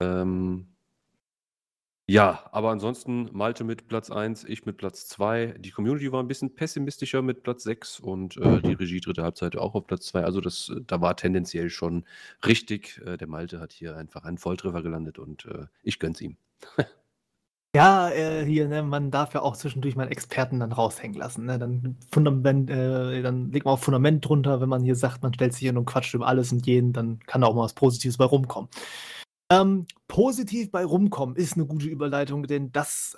Ähm, 0.00 0.68
ja, 2.08 2.44
aber 2.52 2.70
ansonsten 2.70 3.28
Malte 3.32 3.64
mit 3.64 3.88
Platz 3.88 4.10
1, 4.10 4.44
ich 4.44 4.64
mit 4.64 4.76
Platz 4.76 5.06
2. 5.08 5.56
Die 5.58 5.70
Community 5.70 6.12
war 6.12 6.22
ein 6.22 6.28
bisschen 6.28 6.54
pessimistischer 6.54 7.22
mit 7.22 7.42
Platz 7.42 7.64
6 7.64 8.00
und 8.00 8.36
äh, 8.36 8.60
die 8.62 8.74
Regie 8.74 9.00
dritte 9.00 9.22
Halbzeit 9.22 9.56
auch 9.56 9.74
auf 9.74 9.86
Platz 9.86 10.06
2. 10.06 10.24
Also 10.24 10.40
das, 10.40 10.68
äh, 10.68 10.80
da 10.86 11.00
war 11.00 11.16
tendenziell 11.16 11.70
schon 11.70 12.04
richtig. 12.46 13.00
Äh, 13.04 13.16
der 13.16 13.28
Malte 13.28 13.60
hat 13.60 13.72
hier 13.72 13.96
einfach 13.96 14.24
einen 14.24 14.38
Volltreffer 14.38 14.82
gelandet 14.82 15.18
und 15.18 15.46
äh, 15.46 15.66
ich 15.82 15.98
gönn's 15.98 16.20
ihm. 16.20 16.36
Ja, 17.76 18.08
äh, 18.08 18.42
hier, 18.46 18.68
ne, 18.68 18.82
man 18.82 19.10
darf 19.10 19.34
ja 19.34 19.42
auch 19.42 19.54
zwischendurch 19.54 19.96
mal 19.96 20.10
Experten 20.10 20.60
dann 20.60 20.72
raushängen 20.72 21.18
lassen. 21.18 21.44
Ne? 21.44 21.58
Dann, 21.58 21.98
Fundament, 22.10 22.70
äh, 22.70 23.20
dann 23.20 23.52
legt 23.52 23.66
man 23.66 23.74
auch 23.74 23.78
Fundament 23.78 24.26
drunter, 24.26 24.62
wenn 24.62 24.70
man 24.70 24.82
hier 24.82 24.94
sagt, 24.94 25.22
man 25.22 25.34
stellt 25.34 25.52
sich 25.52 25.66
hin 25.66 25.76
und 25.76 25.84
quatscht 25.84 26.14
über 26.14 26.26
alles 26.26 26.52
und 26.52 26.66
jeden, 26.66 26.94
dann 26.94 27.18
kann 27.26 27.42
da 27.42 27.48
auch 27.48 27.54
mal 27.54 27.64
was 27.64 27.74
Positives 27.74 28.16
bei 28.16 28.24
rumkommen. 28.24 28.70
Ähm, 29.50 29.86
positiv 30.08 30.70
bei 30.70 30.84
rumkommen 30.84 31.36
ist 31.36 31.54
eine 31.54 31.66
gute 31.66 31.86
Überleitung, 31.86 32.46
denn 32.46 32.72
das, 32.72 33.16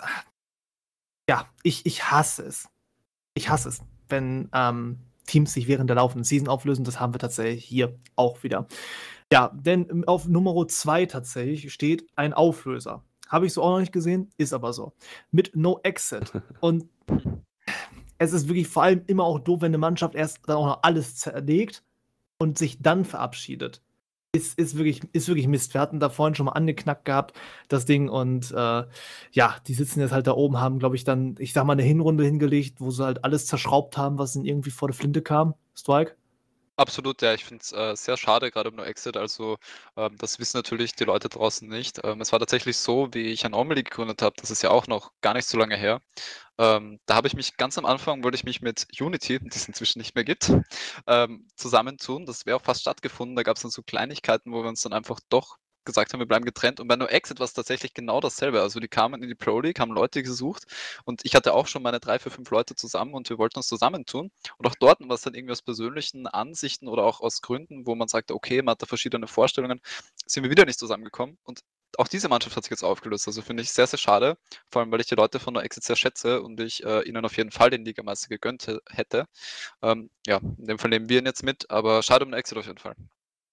ja, 1.29 1.47
ich, 1.63 1.85
ich 1.85 2.11
hasse 2.11 2.43
es. 2.43 2.69
Ich 3.33 3.49
hasse 3.49 3.69
es, 3.69 3.81
wenn 4.09 4.49
ähm, 4.53 4.99
Teams 5.25 5.53
sich 5.53 5.67
während 5.67 5.89
der 5.89 5.95
laufenden 5.95 6.23
Season 6.23 6.47
auflösen. 6.47 6.83
Das 6.83 6.99
haben 6.99 7.13
wir 7.13 7.19
tatsächlich 7.19 7.63
hier 7.63 7.97
auch 8.15 8.43
wieder. 8.43 8.67
Ja, 9.31 9.51
denn 9.53 10.05
auf 10.07 10.27
Nummer 10.27 10.67
2 10.67 11.05
tatsächlich 11.05 11.71
steht 11.71 12.07
ein 12.15 12.33
Auflöser. 12.33 13.03
Habe 13.27 13.45
ich 13.45 13.53
so 13.53 13.61
auch 13.61 13.73
noch 13.73 13.79
nicht 13.79 13.93
gesehen, 13.93 14.31
ist 14.37 14.53
aber 14.53 14.73
so. 14.73 14.93
Mit 15.31 15.55
No 15.55 15.79
Exit. 15.83 16.31
Und 16.59 16.89
es 18.17 18.33
ist 18.33 18.47
wirklich 18.47 18.67
vor 18.67 18.83
allem 18.83 19.03
immer 19.05 19.23
auch 19.23 19.39
doof, 19.39 19.61
wenn 19.61 19.67
eine 19.67 19.77
Mannschaft 19.77 20.15
erst 20.15 20.39
dann 20.47 20.57
auch 20.57 20.65
noch 20.65 20.83
alles 20.83 21.15
zerlegt 21.15 21.83
und 22.39 22.57
sich 22.57 22.81
dann 22.81 23.05
verabschiedet. 23.05 23.81
Ist, 24.31 24.59
ist, 24.59 24.77
wirklich, 24.77 25.01
ist 25.11 25.27
wirklich 25.27 25.47
Mist. 25.47 25.73
Wir 25.73 25.81
hatten 25.81 25.99
da 25.99 26.09
vorhin 26.09 26.35
schon 26.35 26.45
mal 26.45 26.51
angeknackt 26.51 27.05
gehabt, 27.05 27.33
das 27.67 27.85
Ding. 27.85 28.09
Und 28.09 28.51
äh, 28.51 28.83
ja, 29.31 29.55
die 29.67 29.73
sitzen 29.73 30.01
jetzt 30.01 30.11
halt 30.11 30.27
da 30.27 30.33
oben, 30.33 30.59
haben, 30.59 30.77
glaube 30.77 30.95
ich, 30.95 31.03
dann, 31.03 31.35
ich 31.39 31.51
sag 31.51 31.65
mal, 31.65 31.73
eine 31.73 31.81
Hinrunde 31.81 32.23
hingelegt, 32.23 32.79
wo 32.79 32.91
sie 32.91 33.03
halt 33.03 33.23
alles 33.23 33.47
zerschraubt 33.47 33.97
haben, 33.97 34.19
was 34.19 34.35
ihnen 34.35 34.45
irgendwie 34.45 34.69
vor 34.69 34.87
der 34.87 34.95
Flinte 34.95 35.23
kam. 35.23 35.55
Strike? 35.75 36.18
Absolut, 36.79 37.21
ja, 37.21 37.33
ich 37.33 37.43
finde 37.43 37.61
es 37.61 37.73
äh, 37.73 37.93
sehr 37.97 38.15
schade, 38.15 38.51
gerade 38.51 38.69
um 38.69 38.75
No 38.77 38.83
Exit. 38.83 39.17
Also, 39.17 39.57
ähm, 39.97 40.15
das 40.17 40.39
wissen 40.39 40.55
natürlich 40.57 40.93
die 40.95 41.03
Leute 41.03 41.27
draußen 41.27 41.67
nicht. 41.67 41.99
Ähm, 42.05 42.21
es 42.21 42.31
war 42.31 42.39
tatsächlich 42.39 42.77
so, 42.77 43.09
wie 43.13 43.27
ich 43.33 43.45
Anomaly 43.45 43.83
gegründet 43.83 44.21
habe, 44.21 44.35
das 44.39 44.49
ist 44.49 44.61
ja 44.63 44.69
auch 44.71 44.87
noch 44.87 45.11
gar 45.21 45.33
nicht 45.33 45.45
so 45.47 45.57
lange 45.57 45.75
her. 45.75 46.01
Ähm, 46.57 46.99
da 47.05 47.15
habe 47.15 47.27
ich 47.27 47.35
mich 47.35 47.57
ganz 47.57 47.77
am 47.77 47.85
Anfang, 47.85 48.23
wollte 48.23 48.35
ich 48.37 48.45
mich 48.45 48.61
mit 48.61 48.87
Unity, 49.01 49.39
die 49.43 49.49
es 49.49 49.67
inzwischen 49.67 49.99
nicht 49.99 50.15
mehr 50.15 50.23
gibt, 50.25 50.53
ähm, 51.07 51.47
zusammentun. 51.55 52.25
Das 52.25 52.45
wäre 52.45 52.57
auch 52.57 52.63
fast 52.63 52.81
stattgefunden. 52.81 53.35
Da 53.35 53.43
gab 53.43 53.57
es 53.57 53.63
dann 53.63 53.71
so 53.71 53.83
Kleinigkeiten, 53.83 54.53
wo 54.53 54.63
wir 54.63 54.69
uns 54.69 54.81
dann 54.81 54.93
einfach 54.93 55.19
doch 55.29 55.57
gesagt 55.89 56.13
haben, 56.13 56.19
wir 56.19 56.27
bleiben 56.27 56.45
getrennt. 56.45 56.79
Und 56.79 56.87
bei 56.87 56.95
No 56.95 57.05
Exit 57.05 57.39
war 57.39 57.45
es 57.45 57.53
tatsächlich 57.53 57.93
genau 57.93 58.21
dasselbe. 58.21 58.61
Also 58.61 58.79
die 58.79 58.87
kamen 58.87 59.21
in 59.21 59.29
die 59.29 59.35
Pro 59.35 59.59
League, 59.59 59.79
haben 59.79 59.91
Leute 59.91 60.23
gesucht 60.23 60.65
und 61.05 61.21
ich 61.23 61.35
hatte 61.35 61.53
auch 61.53 61.67
schon 61.67 61.83
meine 61.83 61.99
drei, 61.99 62.19
vier, 62.19 62.31
fünf 62.31 62.49
Leute 62.51 62.75
zusammen 62.75 63.13
und 63.13 63.29
wir 63.29 63.37
wollten 63.37 63.59
uns 63.59 63.67
zusammentun. 63.67 64.31
Und 64.57 64.67
auch 64.67 64.75
dort 64.79 64.99
war 65.01 65.15
es 65.15 65.21
dann 65.21 65.33
irgendwie 65.33 65.51
aus 65.53 65.61
persönlichen 65.61 66.27
Ansichten 66.27 66.87
oder 66.87 67.03
auch 67.03 67.21
aus 67.21 67.41
Gründen, 67.41 67.85
wo 67.87 67.95
man 67.95 68.07
sagte, 68.07 68.33
okay, 68.35 68.61
man 68.61 68.73
hat 68.73 68.81
da 68.81 68.85
verschiedene 68.85 69.27
Vorstellungen, 69.27 69.81
sind 70.25 70.43
wir 70.43 70.51
wieder 70.51 70.65
nicht 70.65 70.79
zusammengekommen. 70.79 71.37
Und 71.43 71.61
auch 71.97 72.07
diese 72.07 72.29
Mannschaft 72.29 72.55
hat 72.55 72.63
sich 72.63 72.71
jetzt 72.71 72.83
aufgelöst. 72.83 73.27
Also 73.27 73.41
finde 73.41 73.63
ich 73.63 73.71
sehr, 73.71 73.87
sehr 73.87 73.99
schade. 73.99 74.37
Vor 74.69 74.81
allem, 74.81 74.91
weil 74.91 75.01
ich 75.01 75.07
die 75.07 75.15
Leute 75.15 75.39
von 75.39 75.53
No 75.53 75.61
Exit 75.61 75.83
sehr 75.83 75.95
schätze 75.95 76.41
und 76.41 76.59
ich 76.59 76.83
äh, 76.83 77.01
ihnen 77.07 77.25
auf 77.25 77.37
jeden 77.37 77.51
Fall 77.51 77.69
den 77.69 77.85
Ligameister 77.85 78.27
gegönnt 78.29 78.67
hätte. 78.89 79.25
Ähm, 79.81 80.09
ja, 80.27 80.37
in 80.37 80.65
dem 80.65 80.79
Fall 80.79 80.89
nehmen 80.89 81.09
wir 81.09 81.19
ihn 81.19 81.25
jetzt 81.25 81.43
mit, 81.43 81.69
aber 81.69 82.03
schade 82.03 82.25
um 82.25 82.31
No 82.31 82.37
Exit 82.37 82.57
auf 82.57 82.67
jeden 82.67 82.77
Fall. 82.77 82.95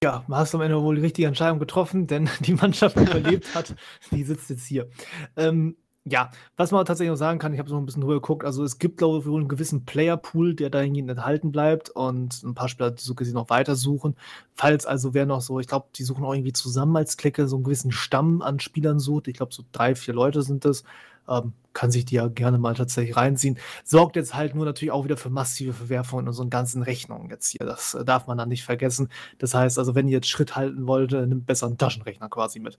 Ja, 0.04 0.24
hast 0.30 0.52
du 0.52 0.58
am 0.58 0.62
Ende 0.62 0.82
wohl 0.82 0.96
die 0.96 1.00
richtige 1.00 1.26
Entscheidung 1.26 1.58
getroffen, 1.58 2.06
denn 2.06 2.28
die 2.40 2.54
Mannschaft, 2.54 2.96
die 2.96 3.04
überlebt 3.10 3.54
hat, 3.54 3.74
die 4.10 4.24
sitzt 4.24 4.50
jetzt 4.50 4.66
hier. 4.66 4.88
Ähm, 5.36 5.76
ja, 6.08 6.30
was 6.56 6.70
man 6.70 6.84
tatsächlich 6.84 7.10
noch 7.10 7.16
sagen 7.16 7.40
kann, 7.40 7.52
ich 7.52 7.58
habe 7.58 7.68
so 7.68 7.76
ein 7.76 7.84
bisschen 7.84 8.02
drüber 8.02 8.14
geguckt, 8.14 8.44
also 8.44 8.62
es 8.62 8.78
gibt, 8.78 8.98
glaube 8.98 9.18
ich, 9.18 9.26
wohl 9.26 9.40
einen 9.40 9.48
gewissen 9.48 9.84
Player-Pool, 9.84 10.54
der 10.54 10.70
dahingehend 10.70 11.10
enthalten 11.10 11.50
bleibt 11.50 11.90
und 11.90 12.44
ein 12.44 12.54
paar 12.54 12.68
Spieler, 12.68 12.92
die 12.92 13.02
so 13.02 13.14
gesehen 13.16 13.34
noch 13.34 13.50
weitersuchen. 13.50 14.14
Falls 14.54 14.86
also 14.86 15.14
wer 15.14 15.26
noch 15.26 15.40
so, 15.40 15.58
ich 15.58 15.66
glaube, 15.66 15.88
die 15.96 16.04
suchen 16.04 16.24
auch 16.24 16.32
irgendwie 16.32 16.52
zusammen 16.52 16.96
als 16.96 17.16
Clique 17.16 17.48
so 17.48 17.56
einen 17.56 17.64
gewissen 17.64 17.90
Stamm 17.90 18.40
an 18.40 18.60
Spielern 18.60 19.00
sucht. 19.00 19.26
Ich 19.26 19.36
glaube, 19.36 19.52
so 19.52 19.64
drei, 19.72 19.96
vier 19.96 20.14
Leute 20.14 20.42
sind 20.42 20.64
das 20.64 20.84
ähm, 21.28 21.52
kann 21.72 21.90
sich 21.90 22.06
die 22.06 22.14
ja 22.14 22.28
gerne 22.28 22.58
mal 22.58 22.74
tatsächlich 22.74 23.16
reinziehen. 23.16 23.58
Sorgt 23.84 24.16
jetzt 24.16 24.34
halt 24.34 24.54
nur 24.54 24.64
natürlich 24.64 24.92
auch 24.92 25.04
wieder 25.04 25.16
für 25.16 25.30
massive 25.30 25.74
Verwerfungen 25.74 26.24
in 26.24 26.28
unseren 26.28 26.50
ganzen 26.50 26.82
Rechnungen 26.82 27.28
jetzt 27.30 27.48
hier. 27.50 27.66
Das 27.66 27.94
äh, 27.94 28.04
darf 28.04 28.26
man 28.26 28.38
dann 28.38 28.48
nicht 28.48 28.64
vergessen. 28.64 29.10
Das 29.38 29.54
heißt 29.54 29.78
also, 29.78 29.94
wenn 29.94 30.08
ihr 30.08 30.14
jetzt 30.14 30.28
Schritt 30.28 30.56
halten 30.56 30.86
wollt, 30.86 31.12
äh, 31.12 31.26
nimmt 31.26 31.46
besser 31.46 31.66
einen 31.66 31.78
Taschenrechner 31.78 32.28
quasi 32.28 32.60
mit. 32.60 32.78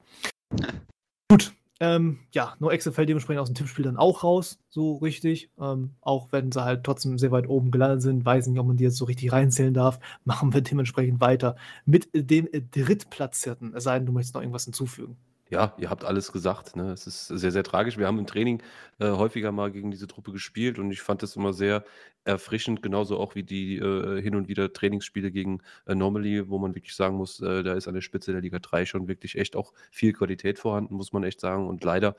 Gut, 1.29 1.53
ähm, 1.79 2.19
ja, 2.33 2.55
No 2.59 2.71
Excel 2.71 2.91
fällt 2.91 3.09
dementsprechend 3.09 3.41
aus 3.41 3.49
dem 3.49 3.55
Tippspiel 3.55 3.85
dann 3.85 3.97
auch 3.97 4.23
raus, 4.23 4.59
so 4.69 4.95
richtig. 4.95 5.51
Ähm, 5.59 5.95
auch 6.01 6.31
wenn 6.31 6.51
sie 6.51 6.63
halt 6.63 6.83
trotzdem 6.83 7.17
sehr 7.19 7.31
weit 7.31 7.47
oben 7.47 7.69
gelandet 7.69 8.01
sind, 8.01 8.25
weiß 8.25 8.47
nicht, 8.47 8.59
ob 8.59 8.67
man 8.67 8.77
die 8.77 8.83
jetzt 8.83 8.97
so 8.97 9.05
richtig 9.05 9.31
reinzählen 9.31 9.73
darf. 9.73 9.99
Machen 10.23 10.53
wir 10.53 10.61
dementsprechend 10.61 11.21
weiter 11.21 11.55
mit 11.85 12.09
dem 12.13 12.47
Drittplatzierten. 12.71 13.75
Es 13.75 13.83
sei 13.83 13.99
denn, 13.99 14.07
du 14.07 14.11
möchtest 14.11 14.33
noch 14.33 14.41
irgendwas 14.41 14.65
hinzufügen. 14.65 15.17
Ja, 15.49 15.73
ihr 15.77 15.89
habt 15.89 16.03
alles 16.03 16.31
gesagt, 16.33 16.75
ne? 16.75 16.91
Es 16.91 17.07
ist 17.07 17.27
sehr, 17.27 17.51
sehr 17.51 17.63
tragisch. 17.63 17.97
Wir 17.97 18.07
haben 18.07 18.19
im 18.19 18.27
Training, 18.27 18.61
äh, 18.99 19.09
häufiger 19.11 19.51
mal 19.53 19.71
gegen 19.71 19.91
diese 19.91 20.07
Truppe 20.07 20.31
gespielt 20.33 20.77
und 20.77 20.91
ich 20.91 21.01
fand 21.01 21.23
das 21.23 21.35
immer 21.37 21.53
sehr 21.53 21.85
erfrischend, 22.25 22.81
genauso 22.81 23.17
auch 23.17 23.35
wie 23.35 23.43
die, 23.43 23.77
äh, 23.77 24.21
hin 24.21 24.35
und 24.35 24.49
wieder 24.49 24.73
Trainingsspiele 24.73 25.31
gegen 25.31 25.61
Anomaly, 25.85 26.49
wo 26.49 26.57
man 26.59 26.75
wirklich 26.75 26.95
sagen 26.95 27.15
muss, 27.15 27.39
äh, 27.41 27.63
da 27.63 27.73
ist 27.75 27.87
an 27.87 27.93
der 27.93 28.01
Spitze 28.01 28.33
der 28.33 28.41
Liga 28.41 28.59
3 28.59 28.85
schon 28.85 29.07
wirklich 29.07 29.37
echt 29.37 29.55
auch 29.55 29.71
viel 29.91 30.11
Qualität 30.11 30.59
vorhanden, 30.59 30.95
muss 30.95 31.13
man 31.13 31.23
echt 31.23 31.39
sagen. 31.39 31.67
Und 31.67 31.81
leider, 31.83 32.15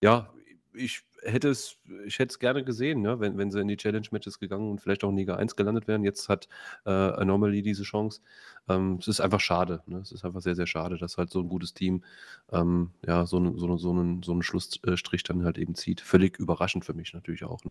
ja, 0.00 0.32
ich 0.74 1.02
hätte 1.22 1.48
es, 1.48 1.78
ich 2.04 2.18
hätte 2.18 2.30
es 2.30 2.38
gerne 2.38 2.64
gesehen, 2.64 3.00
ne, 3.00 3.20
wenn, 3.20 3.38
wenn 3.38 3.50
sie 3.50 3.60
in 3.60 3.68
die 3.68 3.76
Challenge-Matches 3.76 4.38
gegangen 4.38 4.70
und 4.70 4.80
vielleicht 4.80 5.04
auch 5.04 5.10
in 5.10 5.16
Liga 5.16 5.36
1 5.36 5.56
gelandet 5.56 5.88
wären. 5.88 6.04
Jetzt 6.04 6.28
hat 6.28 6.48
äh, 6.84 6.90
Anomaly 6.90 7.62
diese 7.62 7.84
Chance. 7.84 8.20
Ähm, 8.68 8.98
es 9.00 9.08
ist 9.08 9.20
einfach 9.20 9.40
schade. 9.40 9.82
Ne? 9.86 9.98
Es 9.98 10.12
ist 10.12 10.24
einfach 10.24 10.40
sehr, 10.40 10.54
sehr 10.54 10.66
schade, 10.66 10.98
dass 10.98 11.18
halt 11.18 11.30
so 11.30 11.40
ein 11.40 11.48
gutes 11.48 11.74
Team 11.74 12.04
ähm, 12.50 12.90
ja, 13.06 13.26
so, 13.26 13.38
ne, 13.38 13.52
so, 13.56 13.76
so, 13.76 13.90
einen, 13.90 14.22
so 14.22 14.32
einen 14.32 14.42
Schlussstrich 14.42 15.22
dann 15.22 15.44
halt 15.44 15.58
eben 15.58 15.74
zieht. 15.74 16.00
Völlig 16.00 16.38
überraschend 16.38 16.84
für 16.84 16.94
mich 16.94 17.14
natürlich 17.14 17.44
auch. 17.44 17.64
Ne? 17.64 17.70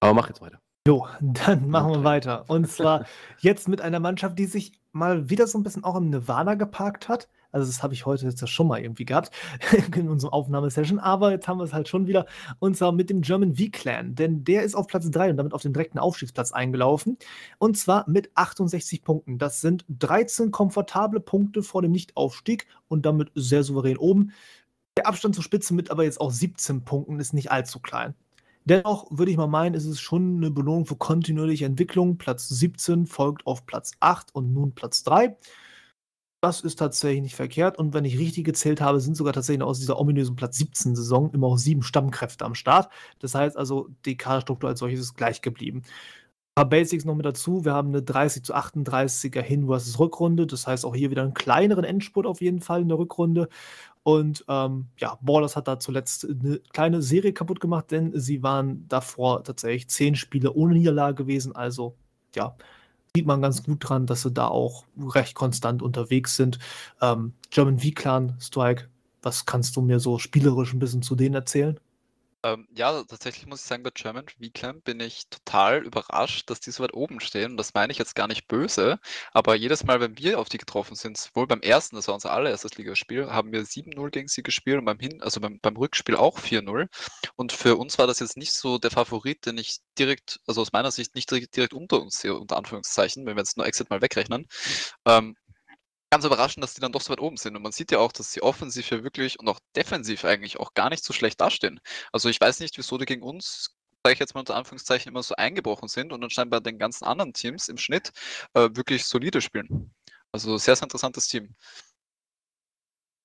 Aber 0.00 0.14
mach 0.14 0.28
jetzt 0.28 0.40
weiter. 0.40 0.60
Jo, 0.86 1.06
dann 1.20 1.68
machen 1.68 1.92
wir 1.92 2.04
weiter. 2.04 2.44
Und 2.48 2.68
zwar 2.68 3.04
jetzt 3.40 3.68
mit 3.68 3.80
einer 3.80 4.00
Mannschaft, 4.00 4.38
die 4.38 4.46
sich 4.46 4.72
mal 4.92 5.28
wieder 5.28 5.46
so 5.46 5.58
ein 5.58 5.62
bisschen 5.62 5.84
auch 5.84 5.96
im 5.96 6.10
Nirvana 6.10 6.54
geparkt 6.54 7.08
hat. 7.08 7.28
Also 7.50 7.66
das 7.66 7.82
habe 7.82 7.94
ich 7.94 8.06
heute 8.06 8.26
jetzt 8.26 8.46
schon 8.48 8.68
mal 8.68 8.80
irgendwie 8.80 9.04
gehabt 9.04 9.30
in 9.96 10.08
unserer 10.08 10.32
Aufnahmesession, 10.32 10.98
aber 10.98 11.30
jetzt 11.30 11.48
haben 11.48 11.58
wir 11.58 11.64
es 11.64 11.72
halt 11.72 11.88
schon 11.88 12.06
wieder 12.06 12.26
und 12.58 12.76
zwar 12.76 12.92
mit 12.92 13.10
dem 13.10 13.22
German 13.22 13.56
V-Clan, 13.56 14.14
denn 14.14 14.44
der 14.44 14.62
ist 14.62 14.74
auf 14.74 14.86
Platz 14.86 15.10
3 15.10 15.30
und 15.30 15.36
damit 15.38 15.54
auf 15.54 15.62
den 15.62 15.72
direkten 15.72 15.98
Aufstiegsplatz 15.98 16.52
eingelaufen 16.52 17.16
und 17.58 17.76
zwar 17.76 18.08
mit 18.08 18.30
68 18.34 19.02
Punkten. 19.02 19.38
Das 19.38 19.60
sind 19.60 19.84
13 19.88 20.50
komfortable 20.50 21.20
Punkte 21.20 21.62
vor 21.62 21.82
dem 21.82 21.92
Nichtaufstieg 21.92 22.66
und 22.88 23.06
damit 23.06 23.30
sehr 23.34 23.62
souverän 23.62 23.96
oben. 23.96 24.32
Der 24.96 25.06
Abstand 25.06 25.34
zur 25.34 25.44
Spitze 25.44 25.74
mit 25.74 25.90
aber 25.90 26.04
jetzt 26.04 26.20
auch 26.20 26.30
17 26.30 26.84
Punkten 26.84 27.20
ist 27.20 27.32
nicht 27.32 27.50
allzu 27.50 27.80
klein. 27.80 28.14
Dennoch 28.64 29.06
würde 29.10 29.30
ich 29.30 29.38
mal 29.38 29.46
meinen, 29.46 29.74
ist 29.74 29.86
es 29.86 29.98
schon 29.98 30.36
eine 30.36 30.50
Belohnung 30.50 30.84
für 30.84 30.96
kontinuierliche 30.96 31.64
Entwicklung. 31.64 32.18
Platz 32.18 32.48
17 32.50 33.06
folgt 33.06 33.46
auf 33.46 33.64
Platz 33.64 33.92
8 34.00 34.34
und 34.34 34.52
nun 34.52 34.74
Platz 34.74 35.04
3. 35.04 35.34
Das 36.40 36.60
ist 36.60 36.76
tatsächlich 36.76 37.22
nicht 37.22 37.34
verkehrt. 37.34 37.78
Und 37.78 37.94
wenn 37.94 38.04
ich 38.04 38.16
richtig 38.18 38.44
gezählt 38.44 38.80
habe, 38.80 39.00
sind 39.00 39.16
sogar 39.16 39.32
tatsächlich 39.32 39.62
aus 39.64 39.80
dieser 39.80 39.98
ominösen 39.98 40.36
Platz 40.36 40.56
17 40.58 40.94
Saison 40.94 41.32
immer 41.32 41.48
auch 41.48 41.58
sieben 41.58 41.82
Stammkräfte 41.82 42.44
am 42.44 42.54
Start. 42.54 42.92
Das 43.18 43.34
heißt 43.34 43.56
also, 43.56 43.88
die 44.04 44.16
Kaderstruktur 44.16 44.70
als 44.70 44.78
solches 44.78 45.00
ist 45.00 45.16
gleich 45.16 45.42
geblieben. 45.42 45.82
Ein 46.56 46.64
paar 46.64 46.68
Basics 46.68 47.04
noch 47.04 47.16
mit 47.16 47.26
dazu. 47.26 47.64
Wir 47.64 47.72
haben 47.74 47.88
eine 47.88 48.02
30 48.02 48.44
zu 48.44 48.54
38er 48.54 49.40
Hin 49.42 49.66
versus 49.66 49.98
Rückrunde. 49.98 50.46
Das 50.46 50.66
heißt 50.68 50.84
auch 50.84 50.94
hier 50.94 51.10
wieder 51.10 51.22
einen 51.22 51.34
kleineren 51.34 51.84
Endspurt 51.84 52.26
auf 52.26 52.40
jeden 52.40 52.60
Fall 52.60 52.82
in 52.82 52.88
der 52.88 52.98
Rückrunde. 52.98 53.48
Und 54.04 54.44
ähm, 54.48 54.88
ja, 54.98 55.18
Ballers 55.20 55.56
hat 55.56 55.68
da 55.68 55.80
zuletzt 55.80 56.24
eine 56.24 56.60
kleine 56.72 57.02
Serie 57.02 57.32
kaputt 57.32 57.60
gemacht, 57.60 57.90
denn 57.90 58.12
sie 58.18 58.44
waren 58.44 58.86
davor 58.88 59.42
tatsächlich 59.44 59.88
zehn 59.90 60.14
Spiele 60.14 60.52
ohne 60.52 60.74
Niederlage 60.74 61.16
gewesen. 61.16 61.54
Also 61.56 61.96
ja, 62.36 62.56
sieht 63.18 63.26
man 63.26 63.42
ganz 63.42 63.64
gut 63.64 63.78
dran, 63.80 64.06
dass 64.06 64.22
sie 64.22 64.30
da 64.30 64.46
auch 64.46 64.84
recht 64.96 65.34
konstant 65.34 65.82
unterwegs 65.82 66.36
sind. 66.36 66.60
Ähm, 67.00 67.32
German 67.50 67.80
V-Clan, 67.80 68.36
Strike, 68.38 68.88
was 69.22 69.44
kannst 69.44 69.74
du 69.74 69.80
mir 69.80 69.98
so 69.98 70.20
spielerisch 70.20 70.72
ein 70.72 70.78
bisschen 70.78 71.02
zu 71.02 71.16
denen 71.16 71.34
erzählen? 71.34 71.80
Ähm, 72.44 72.68
ja, 72.70 73.02
tatsächlich 73.02 73.46
muss 73.46 73.62
ich 73.62 73.66
sagen, 73.66 73.82
bei 73.82 73.90
German 73.92 74.26
V-Clan 74.28 74.80
bin 74.82 75.00
ich 75.00 75.28
total 75.28 75.84
überrascht, 75.84 76.48
dass 76.48 76.60
die 76.60 76.70
so 76.70 76.84
weit 76.84 76.94
oben 76.94 77.18
stehen. 77.18 77.52
Und 77.52 77.56
das 77.56 77.74
meine 77.74 77.90
ich 77.90 77.98
jetzt 77.98 78.14
gar 78.14 78.28
nicht 78.28 78.46
böse, 78.46 79.00
aber 79.32 79.56
jedes 79.56 79.82
Mal, 79.84 80.00
wenn 80.00 80.16
wir 80.18 80.38
auf 80.38 80.48
die 80.48 80.58
getroffen 80.58 80.94
sind, 80.94 81.16
sowohl 81.18 81.48
beim 81.48 81.60
ersten, 81.62 81.96
das 81.96 82.06
war 82.06 82.14
unser 82.14 82.30
allererstes 82.30 82.76
Ligaspiel, 82.76 83.30
haben 83.32 83.50
wir 83.50 83.66
7-0 83.66 84.10
gegen 84.10 84.28
sie 84.28 84.44
gespielt 84.44 84.78
und 84.78 84.84
beim 84.84 85.00
Hin 85.00 85.20
also 85.20 85.40
beim, 85.40 85.58
beim 85.60 85.76
Rückspiel 85.76 86.14
auch 86.14 86.38
4-0. 86.38 86.86
Und 87.34 87.52
für 87.52 87.76
uns 87.76 87.98
war 87.98 88.06
das 88.06 88.20
jetzt 88.20 88.36
nicht 88.36 88.52
so 88.52 88.78
der 88.78 88.92
Favorit, 88.92 89.44
den 89.44 89.58
ich 89.58 89.78
direkt, 89.98 90.40
also 90.46 90.60
aus 90.60 90.72
meiner 90.72 90.92
Sicht 90.92 91.16
nicht 91.16 91.30
direkt, 91.30 91.56
direkt 91.56 91.74
unter 91.74 92.00
uns 92.00 92.18
sehe, 92.20 92.34
unter 92.34 92.56
Anführungszeichen, 92.56 93.26
wenn 93.26 93.36
wir 93.36 93.40
jetzt 93.40 93.56
nur 93.56 93.66
Exit 93.66 93.90
mal 93.90 94.00
wegrechnen. 94.00 94.46
Ähm, 95.06 95.36
ganz 96.10 96.24
überraschend, 96.24 96.62
dass 96.64 96.74
die 96.74 96.80
dann 96.80 96.92
doch 96.92 97.00
so 97.00 97.10
weit 97.10 97.20
oben 97.20 97.36
sind. 97.36 97.56
Und 97.56 97.62
man 97.62 97.72
sieht 97.72 97.90
ja 97.92 97.98
auch, 97.98 98.12
dass 98.12 98.32
sie 98.32 98.42
offensiv 98.42 98.90
ja 98.90 99.02
wirklich 99.04 99.38
und 99.40 99.48
auch 99.48 99.60
defensiv 99.76 100.24
eigentlich 100.24 100.58
auch 100.58 100.74
gar 100.74 100.90
nicht 100.90 101.04
so 101.04 101.12
schlecht 101.12 101.40
dastehen. 101.40 101.80
Also 102.12 102.28
ich 102.28 102.40
weiß 102.40 102.60
nicht, 102.60 102.78
wieso 102.78 102.98
die 102.98 103.06
gegen 103.06 103.22
uns, 103.22 103.76
sage 104.04 104.14
ich 104.14 104.20
jetzt 104.20 104.34
mal 104.34 104.40
unter 104.40 104.56
Anführungszeichen, 104.56 105.10
immer 105.10 105.22
so 105.22 105.34
eingebrochen 105.36 105.88
sind 105.88 106.12
und 106.12 106.22
anscheinend 106.22 106.50
bei 106.50 106.60
den 106.60 106.78
ganzen 106.78 107.04
anderen 107.04 107.32
Teams 107.34 107.68
im 107.68 107.76
Schnitt 107.78 108.12
äh, 108.54 108.68
wirklich 108.74 109.04
solide 109.04 109.40
spielen. 109.40 109.94
Also 110.32 110.56
sehr, 110.58 110.76
sehr 110.76 110.84
interessantes 110.84 111.28
Team. 111.28 111.54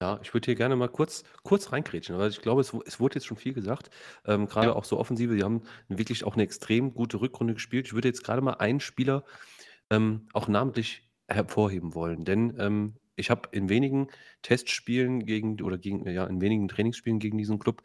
Ja, 0.02 0.20
ich 0.22 0.34
würde 0.34 0.46
hier 0.46 0.56
gerne 0.56 0.76
mal 0.76 0.90
kurz, 0.90 1.24
kurz 1.44 1.72
reinkrätschen, 1.72 2.18
weil 2.18 2.30
ich 2.30 2.42
glaube, 2.42 2.60
es, 2.62 2.74
es 2.86 3.00
wurde 3.00 3.16
jetzt 3.16 3.26
schon 3.26 3.38
viel 3.38 3.54
gesagt. 3.54 3.90
Ähm, 4.26 4.48
gerade 4.48 4.72
Ja. 4.72 4.76
auch 4.76 4.84
so 4.84 5.00
Offensive, 5.00 5.36
die 5.36 5.44
haben 5.44 5.64
wirklich 5.88 6.26
auch 6.26 6.34
eine 6.34 6.44
extrem 6.44 6.94
gute 6.94 7.22
Rückrunde 7.22 7.54
gespielt. 7.54 7.88
Ich 7.88 7.94
würde 7.94 8.10
jetzt 8.10 8.24
gerade 8.24 8.42
mal 8.42 8.56
einen 8.56 8.82
Spieler 8.82 9.24
ähm, 9.90 10.28
auch 10.34 10.48
namentlich 10.50 11.10
hervorheben 11.28 11.96
wollen. 11.96 12.26
Denn 12.26 12.56
ähm, 12.60 12.96
ich 13.16 13.30
habe 13.30 13.50
in 13.52 13.70
wenigen 13.70 14.08
Testspielen 14.42 15.26
gegen 15.26 15.62
oder 15.62 15.78
gegen, 15.78 16.10
ja, 16.10 16.26
in 16.26 16.42
wenigen 16.42 16.68
Trainingsspielen 16.68 17.20
gegen 17.20 17.38
diesen 17.38 17.60
Club 17.60 17.84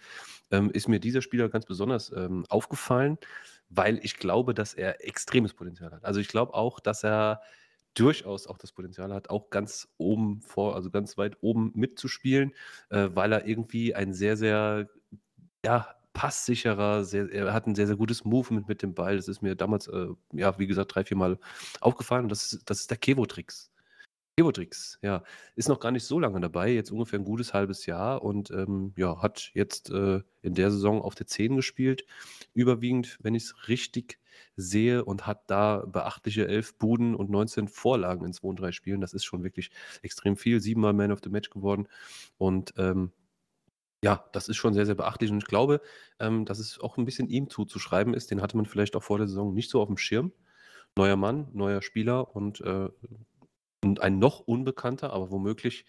ähm, 0.51 0.71
ist 0.71 0.89
mir 0.89 1.01
dieser 1.01 1.23
Spieler 1.23 1.49
ganz 1.49 1.67
besonders 1.67 2.11
ähm, 2.13 2.45
aufgefallen, 2.49 3.19
weil 3.69 4.01
ich 4.03 4.17
glaube, 4.17 4.55
dass 4.55 4.75
er 4.75 5.07
extremes 5.07 5.55
Potenzial 5.55 5.93
hat. 5.93 6.05
Also 6.05 6.21
ich 6.21 6.29
glaube 6.29 6.55
auch, 6.55 6.81
dass 6.81 7.05
er 7.05 7.43
durchaus 7.95 8.47
auch 8.47 8.59
das 8.59 8.73
Potenzial 8.73 9.13
hat, 9.13 9.29
auch 9.29 9.51
ganz 9.51 9.89
oben 9.99 10.41
vor, 10.43 10.77
also 10.77 10.91
ganz 10.91 11.19
weit 11.19 11.37
oben 11.41 11.73
mitzuspielen, 11.75 12.55
äh, 12.91 13.09
weil 13.13 13.33
er 13.33 13.47
irgendwie 13.47 13.95
ein 13.95 14.13
sehr, 14.13 14.37
sehr 14.37 14.89
ja, 15.65 15.98
passsicherer, 16.19 17.05
sehr, 17.05 17.33
er 17.33 17.53
hat 17.53 17.69
ein 17.69 17.77
sehr, 17.77 17.87
sehr 17.87 17.97
gutes 17.97 18.25
Movement 18.25 18.67
mit 18.69 18.83
dem 18.83 18.93
Ball. 18.93 19.15
Das 19.17 19.29
ist 19.29 19.41
mir 19.41 19.55
damals, 19.55 19.87
äh, 19.87 20.09
ja, 20.33 20.59
wie 20.59 20.67
gesagt, 20.67 20.93
drei, 20.93 21.05
vier 21.05 21.17
Mal 21.17 21.39
aufgefallen. 21.81 22.25
Und 22.25 22.31
das 22.31 22.53
ist, 22.53 22.69
das 22.69 22.81
ist 22.81 22.91
der 22.91 22.99
Kevo-Tricks. 22.99 23.71
Kevotrix, 24.37 25.01
ja, 25.03 25.25
ist 25.57 25.69
noch 25.69 25.81
gar 25.81 25.91
nicht 25.91 26.05
so 26.05 26.21
lange 26.21 26.41
dabei, 26.41 26.71
jetzt 26.71 26.93
ungefähr 26.93 27.19
ein 27.19 27.25
gutes 27.25 27.55
halbes 27.55 27.87
Jahr 27.87 28.23
und 28.23 28.53
ähm, 28.53 28.93
ja, 28.97 29.21
hat 29.21 29.51
jetzt 29.55 29.91
äh, 29.91 30.21
in 30.43 30.55
der 30.55 30.71
Saison 30.71 31.03
auf 31.03 31.17
der 31.17 31.27
10 31.27 31.57
gespielt, 31.57 32.05
überwiegend, 32.55 33.19
wenn 33.21 33.35
ich 33.35 33.45
es 33.45 33.69
richtig 33.69 34.21
sehe, 34.55 35.05
und 35.05 35.27
hat 35.27 35.51
da 35.51 35.85
beachtliche 35.87 36.47
11 36.47 36.79
Buden 36.79 37.17
und 37.17 37.31
19 37.31 37.67
Vorlagen 37.67 38.25
in 38.25 38.33
2 38.33 38.49
und 38.49 38.61
3 38.61 38.71
Spielen. 38.71 39.01
Das 39.01 39.13
ist 39.13 39.25
schon 39.25 39.43
wirklich 39.43 39.71
extrem 40.03 40.37
viel. 40.37 40.61
Siebenmal 40.61 40.93
Man 40.93 41.11
of 41.11 41.19
the 41.25 41.31
Match 41.31 41.51
geworden 41.51 41.89
und 42.37 42.75
ähm, 42.77 43.11
ja, 44.03 44.25
das 44.33 44.49
ist 44.49 44.57
schon 44.57 44.75
sehr, 44.75 44.87
sehr 44.87 44.95
beachtlich 44.95 45.31
und 45.31 45.39
ich 45.39 45.47
glaube, 45.47 45.81
ähm, 46.21 46.45
dass 46.45 46.59
es 46.59 46.81
auch 46.81 46.97
ein 46.99 47.05
bisschen 47.05 47.29
ihm 47.29 47.51
zuzuschreiben 47.51 48.15
ist. 48.15 48.31
Den 48.31 48.43
hatte 48.43 48.57
man 48.57 48.67
vielleicht 48.67 48.97
auch 48.97 49.03
vor 49.03 49.19
der 49.19 49.29
Saison 49.29 49.55
nicht 49.55 49.71
so 49.71 49.81
auf 49.81 49.89
dem 49.89 49.97
Schirm. 49.99 50.33
Neuer 50.97 51.17
Mann, 51.17 51.49
neuer 51.53 51.83
Spieler 51.83 52.35
und 52.35 52.61
äh, 52.61 52.89
und 53.85 54.01
ein 54.01 54.19
noch 54.19 54.41
unbekannter, 54.41 55.13
aber 55.13 55.31
womöglich 55.31 55.85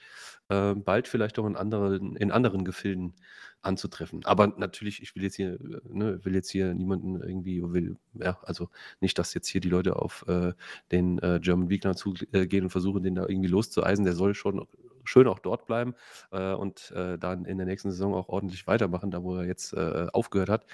äh, 0.50 0.76
bald 0.76 1.08
vielleicht 1.08 1.40
auch 1.40 1.48
in 1.48 1.56
anderen, 1.56 2.16
in 2.16 2.32
anderen 2.32 2.64
Gefilden 2.64 3.16
anzutreffen. 3.62 4.26
Aber 4.26 4.48
natürlich, 4.48 5.02
ich 5.02 5.16
will 5.16 5.24
jetzt 5.24 5.36
hier, 5.36 5.54
äh, 5.54 5.82
ne, 5.88 6.24
will 6.24 6.36
jetzt 6.36 6.52
hier 6.52 6.74
niemanden 6.74 7.22
irgendwie, 7.22 7.62
will, 7.64 7.98
ja, 8.14 8.40
also 8.44 8.70
nicht, 9.02 9.18
dass 9.18 9.34
jetzt 9.34 9.48
hier 9.48 9.62
die 9.62 9.70
Leute 9.70 9.96
auf 9.96 10.24
äh, 10.28 10.54
den 10.92 11.20
äh, 11.20 11.40
German 11.42 11.70
Weekler 11.70 11.96
zugehen 11.96 12.64
und 12.66 12.70
versuchen, 12.70 13.04
den 13.04 13.16
da 13.16 13.28
irgendwie 13.28 13.50
loszueisen. 13.50 14.06
Der 14.06 14.14
soll 14.16 14.36
schon 14.36 14.68
schön 15.10 15.28
auch 15.28 15.40
dort 15.40 15.66
bleiben 15.66 15.96
äh, 16.32 16.54
und 16.54 16.92
äh, 16.92 17.18
dann 17.18 17.46
in 17.46 17.58
der 17.58 17.66
nächsten 17.68 17.92
Saison 17.92 18.14
auch 18.14 18.30
ordentlich 18.30 18.68
weitermachen, 18.68 19.12
da 19.12 19.24
wo 19.24 19.36
er 19.36 19.46
jetzt 19.46 19.74
äh, 19.74 20.08
aufgehört 20.14 20.50
hat. 20.50 20.66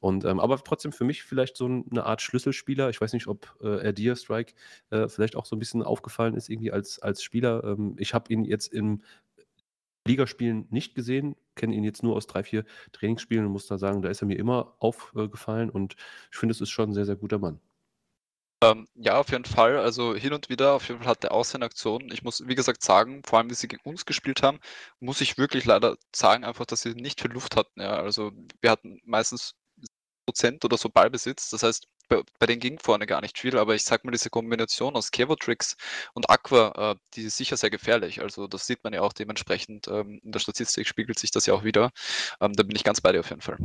Und 0.00 0.24
ähm, 0.24 0.40
aber 0.40 0.58
trotzdem 0.62 0.92
für 0.92 1.04
mich 1.04 1.22
vielleicht 1.22 1.56
so 1.56 1.66
eine 1.66 2.04
Art 2.04 2.22
Schlüsselspieler. 2.22 2.88
Ich 2.90 3.00
weiß 3.00 3.12
nicht, 3.12 3.26
ob 3.26 3.54
äh, 3.62 3.84
Erdia 3.84 4.16
Strike 4.16 4.54
äh, 4.90 5.08
vielleicht 5.08 5.36
auch 5.36 5.44
so 5.44 5.56
ein 5.56 5.58
bisschen 5.58 5.82
aufgefallen 5.82 6.34
ist, 6.34 6.48
irgendwie 6.48 6.72
als, 6.72 7.00
als 7.00 7.22
Spieler. 7.22 7.64
Ähm, 7.64 7.96
ich 7.98 8.14
habe 8.14 8.32
ihn 8.32 8.44
jetzt 8.44 8.72
im 8.72 9.02
Ligaspielen 10.06 10.66
nicht 10.70 10.94
gesehen, 10.94 11.36
kenne 11.56 11.74
ihn 11.74 11.84
jetzt 11.84 12.02
nur 12.02 12.16
aus 12.16 12.26
drei, 12.26 12.42
vier 12.42 12.64
Trainingsspielen 12.92 13.44
und 13.46 13.52
muss 13.52 13.66
da 13.66 13.76
sagen, 13.76 14.02
da 14.02 14.08
ist 14.08 14.22
er 14.22 14.26
mir 14.26 14.38
immer 14.38 14.74
aufgefallen 14.78 15.68
und 15.70 15.96
ich 16.32 16.38
finde, 16.38 16.52
es 16.52 16.60
ist 16.60 16.70
schon 16.70 16.90
ein 16.90 16.94
sehr, 16.94 17.04
sehr 17.06 17.16
guter 17.16 17.38
Mann. 17.38 17.60
Ähm, 18.62 18.88
ja, 18.94 19.18
auf 19.18 19.30
jeden 19.30 19.44
Fall. 19.46 19.78
Also 19.78 20.14
hin 20.14 20.32
und 20.34 20.48
wieder, 20.50 20.74
auf 20.74 20.88
jeden 20.88 21.00
Fall 21.00 21.08
hat 21.10 21.24
er 21.24 21.32
auch 21.32 21.44
seine 21.44 21.64
Aktionen. 21.64 22.10
Ich 22.12 22.22
muss, 22.22 22.46
wie 22.46 22.54
gesagt, 22.54 22.82
sagen, 22.82 23.22
vor 23.24 23.38
allem, 23.38 23.48
wie 23.50 23.54
sie 23.54 23.68
gegen 23.68 23.82
uns 23.84 24.04
gespielt 24.04 24.42
haben, 24.42 24.60
muss 25.00 25.20
ich 25.22 25.38
wirklich 25.38 25.64
leider 25.64 25.96
sagen, 26.14 26.44
einfach, 26.44 26.66
dass 26.66 26.82
sie 26.82 26.94
nicht 26.94 27.20
viel 27.22 27.30
Luft 27.32 27.56
hatten. 27.56 27.80
Ja. 27.80 27.96
Also 27.96 28.32
wir 28.60 28.70
hatten 28.70 29.00
meistens 29.04 29.54
Prozent 30.26 30.64
oder 30.64 30.78
so 30.78 30.90
Ballbesitz. 30.90 31.50
Das 31.50 31.62
heißt, 31.64 31.86
bei, 32.08 32.22
bei 32.38 32.46
denen 32.46 32.60
ging 32.60 32.78
vorne 32.80 33.06
gar 33.06 33.20
nicht 33.22 33.38
viel, 33.38 33.58
aber 33.58 33.74
ich 33.76 33.84
sag 33.84 34.04
mal, 34.04 34.12
diese 34.12 34.30
Kombination 34.30 34.96
aus 34.96 35.10
Kevotrix 35.12 35.76
und 36.14 36.30
Aqua, 36.30 36.92
äh, 36.92 36.96
die 37.14 37.24
ist 37.24 37.36
sicher 37.38 37.56
sehr 37.56 37.70
gefährlich. 37.70 38.22
Also 38.22 38.48
das 38.48 38.66
sieht 38.66 38.84
man 38.84 38.92
ja 38.94 39.02
auch 39.02 39.12
dementsprechend. 39.14 39.88
Ähm, 39.88 40.20
in 40.24 40.32
der 40.32 40.40
Statistik 40.40 40.86
spiegelt 40.88 41.18
sich 41.18 41.30
das 41.32 41.46
ja 41.46 41.54
auch 41.54 41.64
wieder. 41.64 41.90
Ähm, 42.40 42.54
da 42.54 42.62
bin 42.64 42.76
ich 42.76 42.84
ganz 42.84 43.00
bei 43.00 43.12
dir 43.12 43.20
auf 43.20 43.30
jeden 43.30 43.42
Fall. 43.42 43.58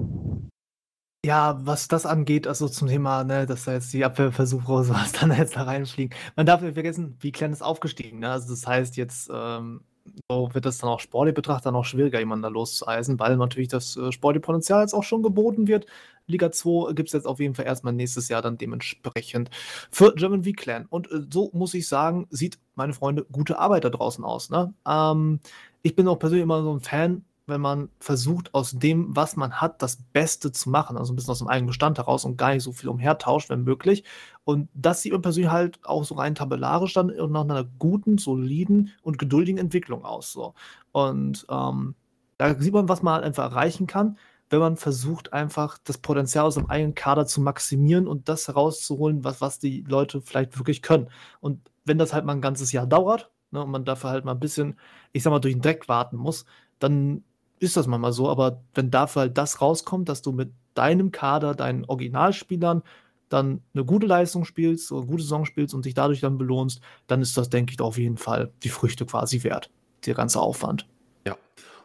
Ja, 1.26 1.60
was 1.66 1.88
das 1.88 2.06
angeht, 2.06 2.46
also 2.46 2.70
zum 2.70 2.88
Thema, 2.88 3.24
ne, 3.24 3.48
dass 3.48 3.66
da 3.66 3.74
jetzt 3.74 3.92
die 3.94 4.06
Abwehrversuche 4.06 4.72
oder 4.72 4.84
sowas 4.84 5.12
dann 5.20 5.36
jetzt 5.36 5.56
da 5.56 5.64
reinfliegen. 5.64 6.16
Man 6.36 6.46
darf 6.46 6.62
nicht 6.62 6.76
vergessen, 6.76 7.18
wie 7.20 7.32
Klein 7.32 7.52
ist 7.52 7.64
aufgestiegen. 7.64 8.20
Ne? 8.20 8.30
Also 8.30 8.50
das 8.50 8.68
heißt, 8.68 8.96
jetzt 8.96 9.32
ähm, 9.34 9.82
so 10.30 10.54
wird 10.54 10.68
es 10.68 10.78
dann 10.78 10.92
auch 10.92 11.00
sportlich 11.00 11.34
betrachtet 11.34 11.74
auch 11.74 11.84
schwieriger, 11.84 12.20
jemanden 12.20 12.44
da 12.44 12.50
loszueisen, 12.50 13.20
weil 13.20 13.38
natürlich 13.38 13.70
das 13.70 13.98
äh, 13.98 14.12
sportliche 14.12 14.42
Potenzial 14.42 14.82
jetzt 14.82 14.94
auch 14.94 15.02
schon 15.02 15.24
geboten 15.24 15.68
wird. 15.68 15.88
Liga 16.28 16.52
2 16.52 16.94
gibt 16.94 17.10
es 17.10 17.14
jetzt 17.14 17.26
auf 17.26 17.40
jeden 17.40 17.56
Fall 17.56 17.66
erstmal 17.66 17.94
nächstes 17.94 18.30
Jahr 18.30 18.44
dann 18.44 18.60
dementsprechend 18.60 19.50
für 19.90 20.14
German 20.14 20.44
V-Clan. 20.44 20.86
Und 20.88 21.12
äh, 21.12 21.22
so 21.32 21.50
muss 21.54 21.74
ich 21.74 21.88
sagen, 21.88 22.28
sieht, 22.30 22.60
meine 22.76 22.94
Freunde, 22.94 23.26
gute 23.32 23.58
Arbeit 23.58 23.84
da 23.84 23.90
draußen 23.90 24.24
aus. 24.24 24.52
Ne? 24.52 24.76
Ähm, 24.88 25.40
ich 25.82 25.96
bin 25.96 26.08
auch 26.08 26.20
persönlich 26.20 26.44
immer 26.44 26.62
so 26.62 26.72
ein 26.72 26.82
Fan 26.82 27.26
wenn 27.48 27.62
man 27.62 27.90
versucht, 28.00 28.54
aus 28.54 28.72
dem, 28.72 29.16
was 29.16 29.36
man 29.36 29.62
hat, 29.62 29.82
das 29.82 29.98
Beste 30.14 30.52
zu 30.52 30.70
machen, 30.70 30.98
also 30.98 31.14
ein 31.14 31.16
bisschen 31.16 31.32
aus 31.32 31.40
dem 31.40 31.48
eigenen 31.48 31.68
Bestand 31.68 31.98
heraus 31.98 32.26
und 32.26 32.38
gar 32.38 32.54
nicht 32.54 32.64
so 32.64 32.72
viel 32.72 32.90
umhertauscht, 32.90 33.50
wenn 33.50 33.64
möglich. 33.64 34.04
Und 34.44 34.70
das 34.74 35.02
sieht 35.02 35.12
man 35.12 35.22
persönlich 35.22 35.52
halt 35.52 35.80
auch 35.86 36.04
so 36.04 36.16
rein 36.16 36.36
tabellarisch 36.36 36.94
dann 36.94 37.08
nach 37.08 37.42
einer 37.42 37.64
guten, 37.64 38.18
soliden 38.18 38.92
und 39.04 39.20
geduldigen 39.20 39.60
Entwicklung 39.60 40.06
aus. 40.06 40.32
So. 40.32 40.54
Und 40.92 41.46
ähm, 41.50 41.96
da 42.38 42.56
sieht 42.60 42.74
man, 42.74 42.90
was 42.90 43.04
man 43.04 43.16
halt 43.16 43.26
einfach 43.26 43.52
erreichen 43.52 43.88
kann, 43.88 44.18
wenn 44.50 44.60
man 44.60 44.78
versucht, 44.78 45.34
einfach 45.34 45.78
das 45.84 45.98
Potenzial 45.98 46.46
aus 46.46 46.56
dem 46.56 46.70
eigenen 46.70 46.96
Kader 46.96 47.26
zu 47.26 47.42
maximieren 47.42 48.08
und 48.08 48.30
das 48.30 48.48
herauszuholen, 48.48 49.24
was, 49.24 49.42
was 49.42 49.60
die 49.60 49.82
Leute 49.88 50.22
vielleicht 50.22 50.58
wirklich 50.58 50.82
können. 50.82 51.10
Und 51.42 51.72
wenn 51.84 51.98
das 51.98 52.14
halt 52.14 52.26
mal 52.26 52.34
ein 52.34 52.42
ganzes 52.42 52.72
Jahr 52.72 52.88
dauert, 52.88 53.32
ne, 53.52 53.64
und 53.64 53.72
man 53.72 53.86
dafür 53.86 54.12
halt 54.12 54.26
mal 54.26 54.34
ein 54.34 54.40
bisschen, 54.40 54.80
ich 55.14 55.24
sag 55.24 55.32
mal, 55.32 55.40
durch 55.40 55.56
den 55.56 55.62
Dreck 55.62 55.88
warten 55.88 56.18
muss, 56.18 56.46
dann 56.80 57.24
ist 57.60 57.78
das 57.78 57.88
manchmal 57.88 58.14
so, 58.14 58.30
aber 58.30 58.62
wenn 58.74 58.92
dafür 58.92 59.24
halt 59.24 59.38
das 59.38 59.62
rauskommt, 59.62 60.10
dass 60.10 60.22
du 60.22 60.32
mit 60.32 60.52
deinem 60.74 61.12
Kader, 61.12 61.56
deinen 61.56 61.86
Originalspielern 61.86 62.84
dann 63.30 63.62
eine 63.74 63.86
gute 63.86 64.08
Leistung 64.08 64.46
spielst, 64.46 64.92
eine 64.92 65.06
gute 65.06 65.24
Saison 65.24 65.46
spielst 65.46 65.74
und 65.74 65.86
dich 65.86 65.94
dadurch 65.94 66.22
dann 66.22 66.38
belohnst, 66.38 66.82
dann 67.08 67.22
ist 67.22 67.38
das, 67.38 67.50
denke 67.50 67.74
ich, 67.74 67.82
auf 67.82 67.98
jeden 67.98 68.18
Fall 68.18 68.52
die 68.64 68.70
Früchte 68.70 69.06
quasi 69.06 69.44
wert, 69.44 69.70
der 70.06 70.14
ganze 70.14 70.40
Aufwand. 70.40 70.88
Ja, 71.26 71.36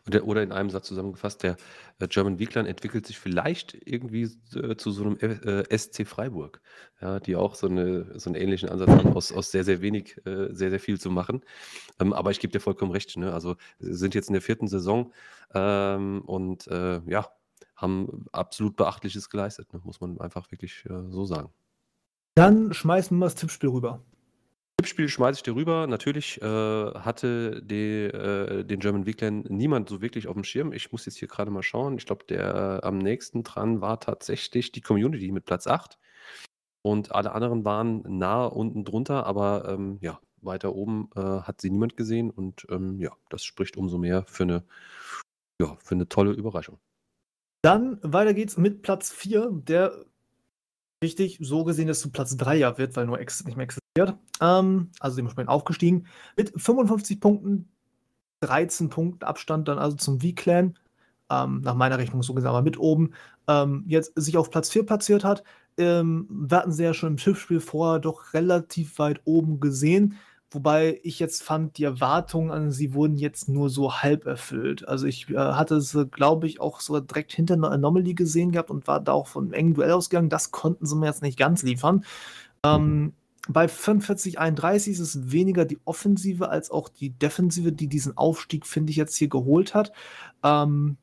oder, 0.07 0.25
oder 0.25 0.43
in 0.43 0.53
einem 0.53 0.71
Satz 0.71 0.87
zusammengefasst, 0.89 1.43
der 1.43 1.57
äh, 1.99 2.09
German 2.09 2.39
Weekland 2.39 2.69
entwickelt 2.69 3.07
sich 3.07 3.19
vielleicht 3.19 3.77
irgendwie 3.85 4.31
äh, 4.55 4.77
zu 4.77 4.91
so 4.91 5.05
einem 5.05 5.17
äh, 5.19 5.77
SC 5.77 6.07
Freiburg, 6.07 6.61
ja, 7.01 7.21
die 7.21 7.37
auch 7.37 7.55
so, 7.55 7.67
eine, 7.67 8.19
so 8.19 8.31
einen 8.31 8.41
ähnlichen 8.41 8.69
Ansatz 8.69 8.89
haben, 8.89 9.13
aus, 9.15 9.33
aus 9.33 9.51
sehr, 9.51 9.65
sehr 9.65 9.81
wenig 9.81 10.17
äh, 10.27 10.49
sehr, 10.53 10.71
sehr 10.71 10.81
viel 10.81 11.01
zu 11.01 11.11
machen. 11.11 11.45
Ähm, 12.01 12.13
aber 12.13 12.31
ich 12.31 12.41
gebe 12.41 12.53
dir 12.53 12.61
vollkommen 12.61 12.93
recht, 12.93 13.17
ne? 13.17 13.33
also 13.33 13.57
sind 13.79 14.15
jetzt 14.15 14.29
in 14.29 14.35
der 14.35 14.43
vierten 14.43 14.69
Saison 14.69 15.13
ähm, 15.55 16.23
und 16.23 16.67
äh, 16.69 17.01
ja, 17.07 17.29
haben 17.77 18.27
absolut 18.33 18.77
Beachtliches 18.77 19.31
geleistet, 19.31 19.73
ne? 19.73 19.81
muss 19.85 20.01
man 20.01 20.21
einfach 20.21 20.51
wirklich 20.51 20.85
äh, 20.87 21.11
so 21.11 21.25
sagen. 21.25 21.51
Dann 22.35 22.73
schmeißen 22.73 23.17
wir 23.19 23.27
das 23.27 23.35
Tippspiel 23.35 23.71
rüber. 23.71 24.03
Tippspiel 24.81 25.11
schmeiße 25.11 25.37
ich 25.37 25.43
dir 25.43 25.55
rüber. 25.55 25.87
Natürlich 25.87 26.41
äh, 26.41 26.45
hatte 26.45 27.61
die, 27.63 28.05
äh, 28.05 28.65
den 28.65 28.81
German 28.81 29.05
Weekend 29.05 29.51
niemand 29.51 29.91
so 29.91 30.01
wirklich 30.01 30.27
auf 30.27 30.33
dem 30.33 30.43
Schirm. 30.43 30.73
Ich 30.73 30.91
muss 30.91 31.05
jetzt 31.05 31.19
hier 31.19 31.29
gerade 31.29 31.51
mal 31.51 31.63
schauen. 31.63 31.99
Ich 31.99 32.07
glaube, 32.07 32.25
der 32.27 32.81
äh, 32.83 32.87
am 32.87 32.97
nächsten 32.97 33.43
dran 33.43 33.83
war 33.83 34.01
tatsächlich 34.01 34.73
die 34.73 34.81
Community 34.81 35.33
mit 35.33 35.45
Platz 35.45 35.67
8. 35.67 35.99
Und 36.81 37.15
alle 37.15 37.33
anderen 37.33 37.63
waren 37.67 38.05
nah 38.09 38.47
unten 38.47 38.87
drunter, 38.87 39.27
aber 39.27 39.69
ähm, 39.69 39.99
ja, 40.01 40.19
weiter 40.41 40.75
oben 40.75 41.11
äh, 41.15 41.21
hat 41.21 41.61
sie 41.61 41.69
niemand 41.69 41.99
gesehen. 41.99 42.31
Und 42.31 42.67
ähm, 42.71 42.99
ja, 43.01 43.13
das 43.29 43.45
spricht 43.45 43.77
umso 43.77 43.99
mehr 43.99 44.25
für 44.29 44.45
eine, 44.45 44.65
ja, 45.61 45.77
für 45.85 45.95
eine 45.95 46.09
tolle 46.09 46.33
Überraschung. 46.33 46.79
Dann 47.61 47.99
weiter 48.03 48.33
geht's 48.33 48.57
mit 48.57 48.81
Platz 48.81 49.13
4, 49.13 49.51
der 49.53 50.07
richtig 51.03 51.39
so 51.41 51.65
gesehen, 51.65 51.89
dass 51.89 52.01
zu 52.01 52.11
Platz 52.11 52.37
3 52.37 52.57
ja 52.57 52.79
wird, 52.79 52.97
weil 52.97 53.07
nur 53.07 53.21
X 53.21 53.45
nicht 53.45 53.57
mehr 53.57 53.65
existiert. 53.65 54.17
Ähm, 54.41 54.91
also 55.01 55.17
dementsprechend 55.17 55.51
aufgestiegen. 55.51 56.07
Mit 56.37 56.53
55 56.61 57.21
Punkten, 57.21 57.69
13 58.41 58.91
Punkten 58.91 59.25
Abstand 59.25 59.69
dann 59.69 59.79
also 59.79 59.97
zum 59.97 60.21
V-Clan. 60.21 60.79
Ähm, 61.31 61.61
nach 61.61 61.75
meiner 61.75 61.99
Rechnung 61.99 62.23
so 62.23 62.35
gesehen, 62.35 62.49
aber 62.49 62.63
mit 62.63 62.79
oben. 62.79 63.13
Ähm, 63.47 63.85
jetzt 63.87 64.13
sich 64.17 64.37
auf 64.37 64.51
Platz 64.51 64.71
4 64.71 64.85
platziert 64.85 65.25
hat. 65.25 65.45
Ähm, 65.79 66.27
wir 66.29 66.59
hatten 66.59 66.73
sie 66.73 66.85
ja 66.85 66.93
schon 66.93 67.11
im 67.11 67.17
Tippspiel 67.17 67.61
vorher 67.61 68.01
doch 68.01 68.35
relativ 68.35 68.99
weit 68.99 69.21
oben 69.25 69.61
gesehen. 69.61 70.17
Wobei 70.53 70.99
ich 71.05 71.21
jetzt 71.21 71.45
fand, 71.45 71.79
die 71.79 71.85
Erwartungen 71.85 72.51
an 72.51 72.73
sie 72.73 72.93
wurden 72.93 73.17
jetzt 73.17 73.49
nur 73.49 73.71
so 73.71 73.95
halb 74.03 74.27
erfüllt. 74.27 74.87
Also 74.89 75.07
ich 75.07 75.31
äh, 75.31 75.37
hatte 75.37 75.81
sie, 75.81 76.07
glaube 76.07 76.49
ich, 76.49 76.61
auch 76.61 76.81
so 76.81 76.99
direkt 76.99 77.33
hinter 77.33 77.55
einer 77.55 77.71
Anomaly 77.71 78.15
gesehen 78.15 78.51
gehabt 78.51 78.71
und 78.71 78.89
war 78.89 78.99
da 78.99 79.13
auch 79.13 79.29
von 79.29 79.45
einem 79.45 79.53
engen 79.53 79.75
Duell 79.75 79.93
ausgegangen. 79.93 80.29
Das 80.29 80.51
konnten 80.51 80.87
sie 80.87 80.97
mir 80.97 81.07
jetzt 81.07 81.23
nicht 81.23 81.39
ganz 81.39 81.63
liefern. 81.63 82.05
Ähm, 82.65 83.13
bei 83.49 83.67
45-31 83.67 84.91
ist 84.91 85.01
es 85.01 85.31
weniger 85.31 85.65
die 85.65 85.79
Offensive 85.85 86.49
als 86.49 86.71
auch 86.71 86.89
die 86.89 87.11
Defensive, 87.11 87.73
die 87.73 87.87
diesen 87.87 88.17
Aufstieg, 88.17 88.67
finde 88.67 88.91
ich, 88.91 88.97
jetzt 88.97 89.17
hier 89.17 89.29
geholt 89.29 89.75
hat. 89.75 89.93
Ähm, 90.43 90.97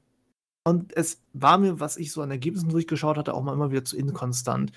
und 0.65 0.95
es 0.95 1.21
war 1.31 1.57
mir, 1.57 1.79
was 1.79 1.95
ich 1.95 2.11
so 2.11 2.21
an 2.21 2.31
Ergebnissen 2.31 2.69
durchgeschaut 2.69 3.17
hatte, 3.17 3.33
auch 3.33 3.43
mal 3.43 3.53
immer 3.53 3.71
wieder 3.71 3.85
zu 3.85 3.95
inkonstant. 3.95 4.73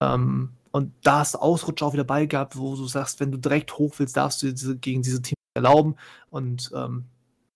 Ähm, 0.00 0.50
und 0.72 0.92
da 1.02 1.20
hast 1.20 1.34
du 1.34 1.38
Ausrutscher 1.38 1.86
auch 1.86 1.92
wieder 1.92 2.04
bei 2.04 2.26
gehabt, 2.26 2.56
wo 2.56 2.76
du 2.76 2.86
sagst, 2.86 3.20
wenn 3.20 3.32
du 3.32 3.38
direkt 3.38 3.76
hoch 3.78 3.94
willst, 3.98 4.16
darfst 4.16 4.42
du 4.42 4.52
diese, 4.52 4.76
gegen 4.76 5.02
diese 5.02 5.20
Teams 5.20 5.36
erlauben. 5.54 5.96
Und 6.30 6.70
ähm, 6.74 7.06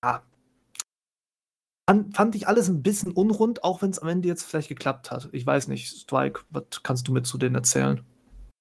ja, 0.03 0.23
fand, 1.89 2.17
fand 2.17 2.35
ich 2.35 2.49
alles 2.49 2.69
ein 2.69 2.83
bisschen 2.83 3.13
unrund, 3.13 3.63
auch 3.63 3.83
wenn 3.83 3.91
es 3.91 3.99
am 4.01 4.09
Ende 4.09 4.29
jetzt 4.29 4.45
vielleicht 4.45 4.69
geklappt 4.69 5.11
hat. 5.11 5.29
Ich 5.33 5.47
weiß 5.47 5.69
nicht, 5.69 5.89
Strike, 5.97 6.41
was 6.51 6.83
kannst 6.83 7.07
du 7.07 7.13
mir 7.13 7.23
zu 7.23 7.39
denen 7.39 7.55
erzählen? 7.55 8.05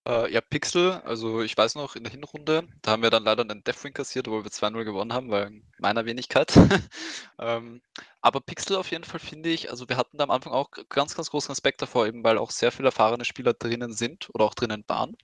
Äh, 0.05 0.33
ja, 0.33 0.41
Pixel, 0.41 0.91
also 1.05 1.41
ich 1.41 1.57
weiß 1.57 1.75
noch, 1.75 1.95
in 1.95 2.03
der 2.03 2.11
Hinrunde, 2.11 2.67
da 2.81 2.91
haben 2.91 3.03
wir 3.03 3.09
dann 3.09 3.23
leider 3.23 3.43
einen 3.43 3.63
Deathwing 3.63 3.93
kassiert, 3.93 4.27
obwohl 4.27 4.43
wir 4.43 4.51
2-0 4.51 4.83
gewonnen 4.83 5.13
haben, 5.13 5.31
weil 5.31 5.61
meiner 5.79 6.05
Wenigkeit. 6.05 6.53
ähm, 7.39 7.81
aber 8.21 8.41
Pixel 8.41 8.75
auf 8.75 8.91
jeden 8.91 9.05
Fall 9.05 9.21
finde 9.21 9.49
ich, 9.49 9.69
also 9.71 9.87
wir 9.87 9.95
hatten 9.95 10.17
da 10.17 10.25
am 10.25 10.31
Anfang 10.31 10.51
auch 10.51 10.69
ganz, 10.89 11.15
ganz 11.15 11.29
großen 11.29 11.51
Respekt 11.51 11.81
davor, 11.81 12.05
eben 12.05 12.23
weil 12.23 12.37
auch 12.37 12.51
sehr 12.51 12.71
viele 12.73 12.89
erfahrene 12.89 13.23
Spieler 13.23 13.53
drinnen 13.53 13.93
sind 13.93 14.29
oder 14.33 14.43
auch 14.45 14.55
drinnen 14.55 14.83
waren. 14.87 15.15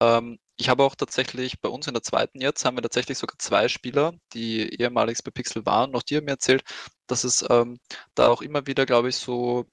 Ähm, 0.00 0.38
ich 0.56 0.68
habe 0.68 0.84
auch 0.84 0.94
tatsächlich 0.94 1.60
bei 1.60 1.68
uns 1.68 1.88
in 1.88 1.94
der 1.94 2.02
zweiten 2.04 2.40
jetzt, 2.40 2.64
haben 2.64 2.76
wir 2.76 2.82
tatsächlich 2.82 3.18
sogar 3.18 3.38
zwei 3.38 3.68
Spieler, 3.68 4.14
die 4.34 4.68
ehemalig 4.80 5.18
bei 5.24 5.32
Pixel 5.32 5.66
waren, 5.66 5.90
noch 5.90 6.02
die 6.04 6.16
haben 6.16 6.24
mir 6.26 6.32
erzählt, 6.32 6.62
dass 7.08 7.24
es 7.24 7.44
ähm, 7.50 7.78
da 8.14 8.28
auch 8.28 8.42
immer 8.42 8.66
wieder, 8.66 8.86
glaube 8.86 9.08
ich, 9.08 9.16
so 9.16 9.66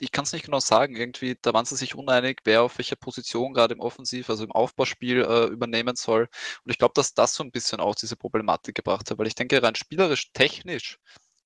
ich 0.00 0.12
kann 0.12 0.24
es 0.24 0.32
nicht 0.32 0.44
genau 0.44 0.60
sagen, 0.60 0.96
irgendwie, 0.96 1.36
da 1.40 1.52
waren 1.54 1.64
sie 1.64 1.76
sich 1.76 1.94
uneinig, 1.94 2.40
wer 2.44 2.62
auf 2.62 2.78
welcher 2.78 2.96
Position 2.96 3.52
gerade 3.54 3.74
im 3.74 3.80
Offensiv, 3.80 4.30
also 4.30 4.44
im 4.44 4.52
Aufbauspiel 4.52 5.22
äh, 5.22 5.46
übernehmen 5.46 5.96
soll. 5.96 6.28
Und 6.64 6.70
ich 6.70 6.78
glaube, 6.78 6.94
dass 6.94 7.14
das 7.14 7.34
so 7.34 7.44
ein 7.44 7.52
bisschen 7.52 7.80
auch 7.80 7.94
diese 7.94 8.16
Problematik 8.16 8.74
gebracht 8.74 9.10
hat, 9.10 9.18
weil 9.18 9.26
ich 9.26 9.34
denke, 9.34 9.62
rein 9.62 9.74
spielerisch, 9.74 10.32
technisch 10.32 10.98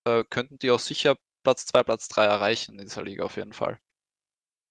äh, 0.04 0.24
könnten 0.30 0.58
die 0.58 0.70
auch 0.70 0.80
sicher 0.80 1.16
Platz 1.42 1.66
2, 1.66 1.82
Platz 1.84 2.08
3 2.08 2.24
erreichen 2.24 2.78
in 2.78 2.86
dieser 2.86 3.02
Liga 3.02 3.24
auf 3.24 3.36
jeden 3.36 3.52
Fall. 3.52 3.78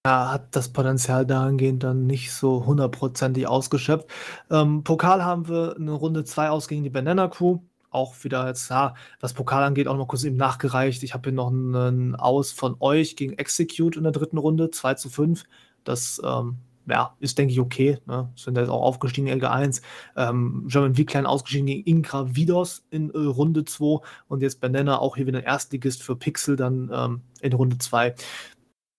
Ja, 0.06 0.30
hat 0.30 0.54
das 0.54 0.72
Potenzial 0.72 1.26
dahingehend 1.26 1.82
dann 1.82 2.06
nicht 2.06 2.32
so 2.32 2.64
hundertprozentig 2.64 3.48
ausgeschöpft. 3.48 4.08
Ähm, 4.50 4.84
Pokal 4.84 5.24
haben 5.24 5.48
wir 5.48 5.74
eine 5.76 5.92
Runde 5.92 6.24
2 6.24 6.50
aus 6.50 6.68
gegen 6.68 6.84
die 6.84 6.90
Banana 6.90 7.28
Crew 7.28 7.60
auch 7.96 8.22
wieder 8.22 8.46
jetzt, 8.46 8.70
ja, 8.70 8.94
was 9.20 9.34
Pokal 9.34 9.64
angeht, 9.64 9.88
auch 9.88 9.96
noch 9.96 10.08
kurz 10.08 10.24
eben 10.24 10.36
nachgereicht. 10.36 11.02
Ich 11.02 11.14
habe 11.14 11.30
hier 11.30 11.36
noch 11.36 11.48
einen 11.48 12.14
Aus 12.14 12.52
von 12.52 12.76
euch 12.80 13.16
gegen 13.16 13.32
Execute 13.34 13.96
in 13.96 14.04
der 14.04 14.12
dritten 14.12 14.38
Runde, 14.38 14.70
2 14.70 14.94
zu 14.94 15.10
5. 15.10 15.44
Das 15.84 16.20
ähm, 16.24 16.58
ja, 16.88 17.16
ist, 17.18 17.36
denke 17.38 17.52
ich, 17.52 17.60
okay. 17.60 17.98
Ne? 18.06 18.30
Sind 18.36 18.56
jetzt 18.56 18.68
auch 18.68 18.82
aufgestiegen, 18.82 19.28
LG 19.28 19.44
1. 19.44 19.82
Ähm, 20.16 20.66
German 20.68 20.94
Klein 20.94 21.26
ausgestiegen 21.26 21.66
gegen 21.66 21.84
Inkra 21.84 22.34
Vidos 22.34 22.84
in 22.90 23.10
äh, 23.10 23.18
Runde 23.18 23.64
2 23.64 24.00
und 24.28 24.42
jetzt 24.42 24.60
Banana 24.60 24.98
auch 24.98 25.16
hier 25.16 25.26
wieder 25.26 25.42
Erstligist 25.42 26.02
für 26.02 26.16
Pixel 26.16 26.56
dann 26.56 26.90
ähm, 26.92 27.22
in 27.40 27.52
Runde 27.52 27.78
2. 27.78 28.14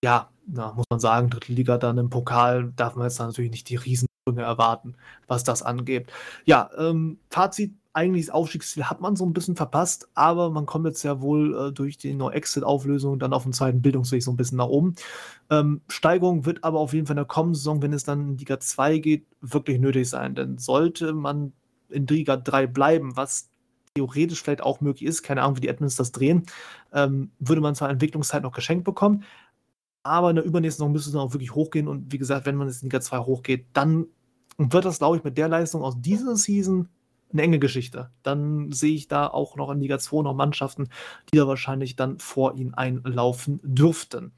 Ja, 0.04 0.30
na, 0.46 0.72
muss 0.72 0.86
man 0.90 1.00
sagen, 1.00 1.30
dritte 1.30 1.52
Liga 1.52 1.78
dann 1.78 1.98
im 1.98 2.10
Pokal 2.10 2.72
darf 2.76 2.94
man 2.94 3.06
jetzt 3.06 3.18
natürlich 3.18 3.50
nicht 3.50 3.68
die 3.68 3.76
Riesensprünge 3.76 4.42
erwarten, 4.42 4.94
was 5.26 5.44
das 5.44 5.62
angeht. 5.62 6.10
Ja, 6.44 6.70
ähm, 6.78 7.18
Fazit 7.30 7.74
eigentlich 7.98 8.26
das 8.26 8.34
Aufstiegsziel 8.34 8.84
hat 8.84 9.00
man 9.00 9.16
so 9.16 9.26
ein 9.26 9.32
bisschen 9.32 9.56
verpasst, 9.56 10.08
aber 10.14 10.50
man 10.50 10.66
kommt 10.66 10.86
jetzt 10.86 11.02
ja 11.02 11.20
wohl 11.20 11.56
äh, 11.56 11.72
durch 11.72 11.98
die 11.98 12.14
No-Exit-Auflösung 12.14 13.18
dann 13.18 13.32
auf 13.32 13.42
dem 13.42 13.52
zweiten 13.52 13.82
Bildungsweg 13.82 14.22
so 14.22 14.30
ein 14.30 14.36
bisschen 14.36 14.58
nach 14.58 14.68
oben. 14.68 14.94
Ähm, 15.50 15.80
Steigerung 15.88 16.46
wird 16.46 16.62
aber 16.62 16.78
auf 16.78 16.92
jeden 16.92 17.06
Fall 17.06 17.14
in 17.14 17.18
der 17.18 17.24
kommenden 17.24 17.56
Saison, 17.56 17.82
wenn 17.82 17.92
es 17.92 18.04
dann 18.04 18.20
in 18.20 18.38
Liga 18.38 18.60
2 18.60 18.98
geht, 18.98 19.26
wirklich 19.40 19.80
nötig 19.80 20.08
sein. 20.08 20.36
Denn 20.36 20.58
sollte 20.58 21.12
man 21.12 21.52
in 21.88 22.06
Liga 22.06 22.36
3 22.36 22.68
bleiben, 22.68 23.16
was 23.16 23.50
theoretisch 23.96 24.44
vielleicht 24.44 24.62
auch 24.62 24.80
möglich 24.80 25.08
ist, 25.08 25.24
keine 25.24 25.42
Ahnung, 25.42 25.56
wie 25.56 25.62
die 25.62 25.70
Admins 25.70 25.96
das 25.96 26.12
drehen, 26.12 26.44
ähm, 26.92 27.32
würde 27.40 27.60
man 27.60 27.74
zwar 27.74 27.90
Entwicklungszeit 27.90 28.44
noch 28.44 28.52
geschenkt 28.52 28.84
bekommen, 28.84 29.24
aber 30.04 30.30
in 30.30 30.36
der 30.36 30.44
übernächsten 30.44 30.82
Saison 30.82 30.92
müsste 30.92 31.08
es 31.08 31.14
dann 31.14 31.22
auch 31.22 31.32
wirklich 31.32 31.56
hochgehen. 31.56 31.88
Und 31.88 32.12
wie 32.12 32.18
gesagt, 32.18 32.46
wenn 32.46 32.54
man 32.54 32.68
jetzt 32.68 32.84
in 32.84 32.90
Liga 32.90 33.00
2 33.00 33.18
hochgeht, 33.18 33.66
dann 33.72 34.06
wird 34.56 34.84
das, 34.84 34.98
glaube 34.98 35.16
ich, 35.16 35.24
mit 35.24 35.36
der 35.36 35.48
Leistung 35.48 35.82
aus 35.82 36.00
dieser 36.00 36.36
Season 36.36 36.88
eine 37.32 37.42
enge 37.42 37.58
Geschichte. 37.58 38.10
Dann 38.22 38.72
sehe 38.72 38.94
ich 38.94 39.08
da 39.08 39.26
auch 39.26 39.56
noch 39.56 39.70
in 39.70 39.80
Liga 39.80 39.98
2 39.98 40.22
noch 40.22 40.34
Mannschaften, 40.34 40.88
die 41.32 41.36
da 41.36 41.46
wahrscheinlich 41.46 41.96
dann 41.96 42.18
vor 42.18 42.54
ihnen 42.54 42.74
einlaufen 42.74 43.60
dürften. 43.62 44.32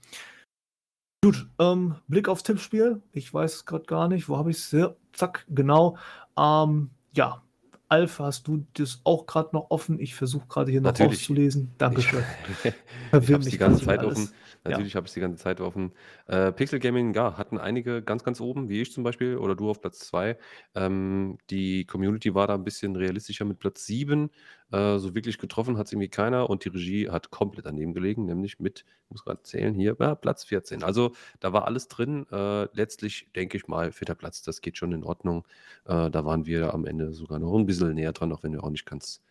Gut, 1.22 1.48
ähm, 1.59 1.96
Blick 2.09 2.29
aufs 2.29 2.42
Tippspiel. 2.42 3.03
Ich 3.12 3.33
weiß 3.33 3.66
gerade 3.66 3.85
gar 3.85 4.09
nicht, 4.09 4.29
wo 4.29 4.38
habe 4.38 4.50
ich 4.50 4.57
es? 4.57 4.70
Ja, 4.72 4.94
zack, 5.12 5.44
genau. 5.48 5.98
Ähm, 6.37 6.90
ja, 7.14 7.42
Alpha, 7.90 8.26
hast 8.26 8.46
du 8.46 8.64
das 8.74 9.00
auch 9.03 9.26
gerade 9.26 9.50
noch 9.53 9.70
offen? 9.70 9.98
Ich 9.98 10.14
versuche 10.14 10.46
gerade 10.46 10.70
hier 10.70 10.81
noch 10.81 10.92
Natürlich. 10.92 11.22
auszulesen. 11.22 11.72
Dankeschön. 11.76 12.22
Ich, 13.12 13.18
ich 13.29 13.33
habe 13.33 13.42
es 13.42 13.50
die 13.50 13.59
ganze 13.59 13.85
Zeit 13.85 14.05
offen. 14.05 14.31
Natürlich 14.62 14.92
ja. 14.92 14.98
habe 14.98 15.07
ich 15.09 15.12
die 15.12 15.20
ganze 15.20 15.42
Zeit 15.42 15.61
offen. 15.61 15.92
Äh, 16.26 16.53
Pixel 16.53 16.79
Gaming, 16.79 17.12
ja, 17.14 17.37
hatten 17.37 17.59
einige 17.59 18.03
ganz, 18.03 18.22
ganz 18.22 18.40
oben, 18.40 18.68
wie 18.68 18.83
ich 18.83 18.92
zum 18.92 19.03
Beispiel, 19.03 19.38
oder 19.38 19.57
du 19.57 19.70
auf 19.70 19.81
Platz 19.81 19.98
2. 20.00 20.38
Ähm, 20.76 21.38
die 21.50 21.85
Community 21.87 22.35
war 22.35 22.46
da 22.46 22.55
ein 22.55 22.62
bisschen 22.62 22.94
realistischer 22.94 23.44
mit 23.44 23.59
Platz 23.59 23.87
7. 23.87 24.31
Äh, 24.72 24.98
so 24.98 25.14
wirklich 25.14 25.38
getroffen 25.38 25.78
hat 25.78 25.87
es 25.87 25.92
irgendwie 25.92 26.09
keiner 26.09 26.48
und 26.48 26.64
die 26.64 26.68
Regie 26.68 27.11
hat 27.11 27.30
komplett 27.30 27.66
daneben 27.66 27.92
gelegen, 27.92 28.26
nämlich 28.26 28.61
mit, 28.61 28.85
ich 29.04 29.11
muss 29.11 29.24
gerade 29.24 29.42
zählen, 29.42 29.74
hier, 29.74 29.96
ja, 29.98 30.14
Platz 30.14 30.44
14. 30.44 30.83
Also 30.85 31.12
da 31.40 31.52
war 31.52 31.66
alles 31.66 31.88
drin. 31.88 32.26
Äh, 32.30 32.68
letztlich 32.72 33.28
denke 33.35 33.56
ich 33.56 33.66
mal, 33.66 33.92
vierter 33.92 34.14
Platz, 34.14 34.42
das 34.42 34.61
geht 34.61 34.76
schon 34.76 34.92
in 34.92 35.04
Ordnung. 35.04 35.44
Äh, 35.87 36.11
da 36.11 36.24
waren 36.24 36.46
wir 36.46 36.72
am 36.72 36.85
Ende 36.87 37.12
sogar 37.12 37.38
noch 37.38 37.56
ein 37.56 37.66
bisschen 37.66 37.94
näher 37.94 38.12
dran, 38.12 38.33
auch 38.33 38.42
wenn 38.42 38.52
wir 38.52 38.62
auch 38.62 38.70
nicht 38.70 38.87
ganz 38.87 39.22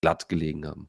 glatt 0.00 0.28
gelegen 0.28 0.66
haben. 0.66 0.88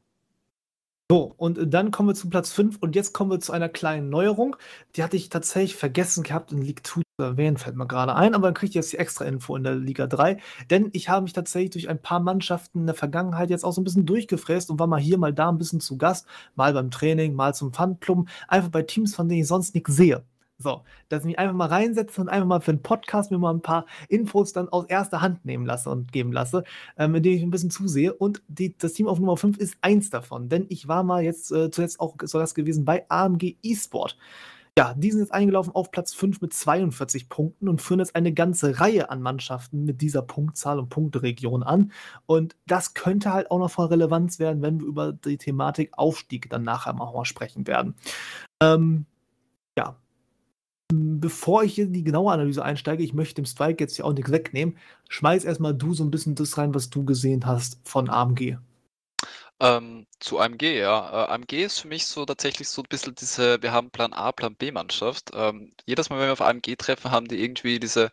So, 1.10 1.34
und 1.36 1.58
dann 1.74 1.90
kommen 1.90 2.10
wir 2.10 2.14
zu 2.14 2.30
Platz 2.30 2.52
5 2.52 2.78
und 2.80 2.94
jetzt 2.94 3.12
kommen 3.12 3.32
wir 3.32 3.40
zu 3.40 3.52
einer 3.52 3.68
kleinen 3.68 4.10
Neuerung. 4.10 4.56
Die 4.94 5.02
hatte 5.02 5.16
ich 5.16 5.28
tatsächlich 5.28 5.74
vergessen 5.74 6.22
gehabt 6.22 6.52
in 6.52 6.62
League 6.62 6.86
2 6.86 7.02
erwähnen, 7.22 7.56
fällt 7.56 7.76
mir 7.76 7.86
gerade 7.86 8.14
ein, 8.14 8.34
aber 8.34 8.48
dann 8.48 8.54
kriege 8.54 8.70
ich 8.70 8.74
jetzt 8.74 8.92
die 8.92 8.98
extra 8.98 9.24
Info 9.24 9.56
in 9.56 9.64
der 9.64 9.74
Liga 9.74 10.06
3. 10.06 10.38
Denn 10.70 10.90
ich 10.92 11.08
habe 11.08 11.22
mich 11.22 11.32
tatsächlich 11.32 11.70
durch 11.70 11.88
ein 11.88 12.00
paar 12.00 12.20
Mannschaften 12.20 12.80
in 12.80 12.86
der 12.86 12.94
Vergangenheit 12.94 13.50
jetzt 13.50 13.64
auch 13.64 13.72
so 13.72 13.80
ein 13.80 13.84
bisschen 13.84 14.06
durchgefräst 14.06 14.70
und 14.70 14.78
war 14.78 14.86
mal 14.86 15.00
hier, 15.00 15.18
mal 15.18 15.32
da 15.32 15.48
ein 15.48 15.58
bisschen 15.58 15.80
zu 15.80 15.96
Gast, 15.98 16.26
mal 16.54 16.72
beim 16.72 16.90
Training, 16.90 17.34
mal 17.34 17.54
zum 17.54 17.72
Pfandklubben, 17.72 18.28
einfach 18.48 18.70
bei 18.70 18.82
Teams, 18.82 19.14
von 19.14 19.28
denen 19.28 19.42
ich 19.42 19.48
sonst 19.48 19.74
nichts 19.74 19.94
sehe. 19.94 20.24
So, 20.62 20.82
dass 21.08 21.20
ich 21.20 21.26
mich 21.26 21.38
einfach 21.38 21.54
mal 21.54 21.68
reinsetze 21.68 22.20
und 22.20 22.28
einfach 22.28 22.46
mal 22.46 22.60
für 22.60 22.72
einen 22.72 22.82
Podcast 22.82 23.30
mir 23.30 23.38
mal 23.38 23.54
ein 23.54 23.62
paar 23.62 23.86
Infos 24.10 24.52
dann 24.52 24.68
aus 24.68 24.84
erster 24.84 25.22
Hand 25.22 25.46
nehmen 25.46 25.64
lasse 25.64 25.88
und 25.88 26.12
geben 26.12 26.32
lasse, 26.32 26.64
ähm, 26.98 27.14
indem 27.14 27.32
ich 27.32 27.42
ein 27.42 27.50
bisschen 27.50 27.70
zusehe. 27.70 28.12
Und 28.12 28.42
die, 28.46 28.76
das 28.76 28.92
Team 28.92 29.08
auf 29.08 29.18
Nummer 29.18 29.38
5 29.38 29.56
ist 29.56 29.78
eins 29.80 30.10
davon, 30.10 30.50
denn 30.50 30.66
ich 30.68 30.86
war 30.86 31.02
mal 31.02 31.22
jetzt 31.22 31.50
äh, 31.50 31.70
zuletzt 31.70 31.98
auch 31.98 32.14
so 32.24 32.38
das 32.38 32.54
gewesen 32.54 32.84
bei 32.84 33.06
AMG 33.08 33.56
eSport. 33.62 34.18
Ja, 34.78 34.94
die 34.94 35.10
sind 35.10 35.20
jetzt 35.20 35.32
eingelaufen 35.32 35.74
auf 35.74 35.90
Platz 35.90 36.14
5 36.14 36.40
mit 36.40 36.54
42 36.54 37.28
Punkten 37.28 37.68
und 37.68 37.82
führen 37.82 38.00
jetzt 38.00 38.14
eine 38.14 38.32
ganze 38.32 38.80
Reihe 38.80 39.10
an 39.10 39.20
Mannschaften 39.20 39.84
mit 39.84 40.00
dieser 40.00 40.22
Punktzahl 40.22 40.78
und 40.78 40.88
Punkteregion 40.88 41.62
an. 41.62 41.92
Und 42.26 42.56
das 42.66 42.94
könnte 42.94 43.32
halt 43.32 43.50
auch 43.50 43.58
noch 43.58 43.70
von 43.70 43.86
Relevanz 43.86 44.38
werden, 44.38 44.62
wenn 44.62 44.80
wir 44.80 44.86
über 44.86 45.12
die 45.12 45.38
Thematik 45.38 45.90
Aufstieg 45.96 46.48
dann 46.50 46.62
nachher 46.62 46.92
mal 46.92 47.24
sprechen 47.24 47.66
werden. 47.66 47.94
Ähm, 48.62 49.06
ja, 49.76 49.96
Bevor 50.92 51.62
ich 51.62 51.78
in 51.78 51.92
die 51.92 52.02
genaue 52.02 52.32
Analyse 52.32 52.64
einsteige, 52.64 53.04
ich 53.04 53.14
möchte 53.14 53.36
dem 53.36 53.44
Strike 53.44 53.82
jetzt 53.82 53.96
ja 53.96 54.04
auch 54.04 54.12
nichts 54.12 54.32
wegnehmen, 54.32 54.76
schmeiß 55.08 55.44
erstmal 55.44 55.72
du 55.72 55.94
so 55.94 56.02
ein 56.02 56.10
bisschen 56.10 56.34
das 56.34 56.58
rein, 56.58 56.74
was 56.74 56.90
du 56.90 57.04
gesehen 57.04 57.46
hast 57.46 57.78
von 57.84 58.10
AMG. 58.10 58.56
Ähm, 59.60 60.06
zu 60.20 60.38
AMG, 60.38 60.78
ja. 60.78 61.26
Äh, 61.26 61.30
AMG 61.32 61.64
ist 61.64 61.80
für 61.80 61.88
mich 61.88 62.06
so 62.06 62.24
tatsächlich 62.24 62.68
so 62.68 62.82
ein 62.82 62.88
bisschen 62.88 63.14
diese, 63.14 63.60
wir 63.62 63.72
haben 63.72 63.90
Plan 63.90 64.12
A, 64.14 64.32
Plan 64.32 64.56
B 64.56 64.70
Mannschaft. 64.72 65.30
Ähm, 65.34 65.74
jedes 65.86 66.08
Mal, 66.10 66.18
wenn 66.18 66.26
wir 66.28 66.32
auf 66.32 66.40
AMG 66.40 66.76
treffen, 66.76 67.10
haben 67.10 67.28
die 67.28 67.42
irgendwie 67.42 67.78
diese 67.78 68.10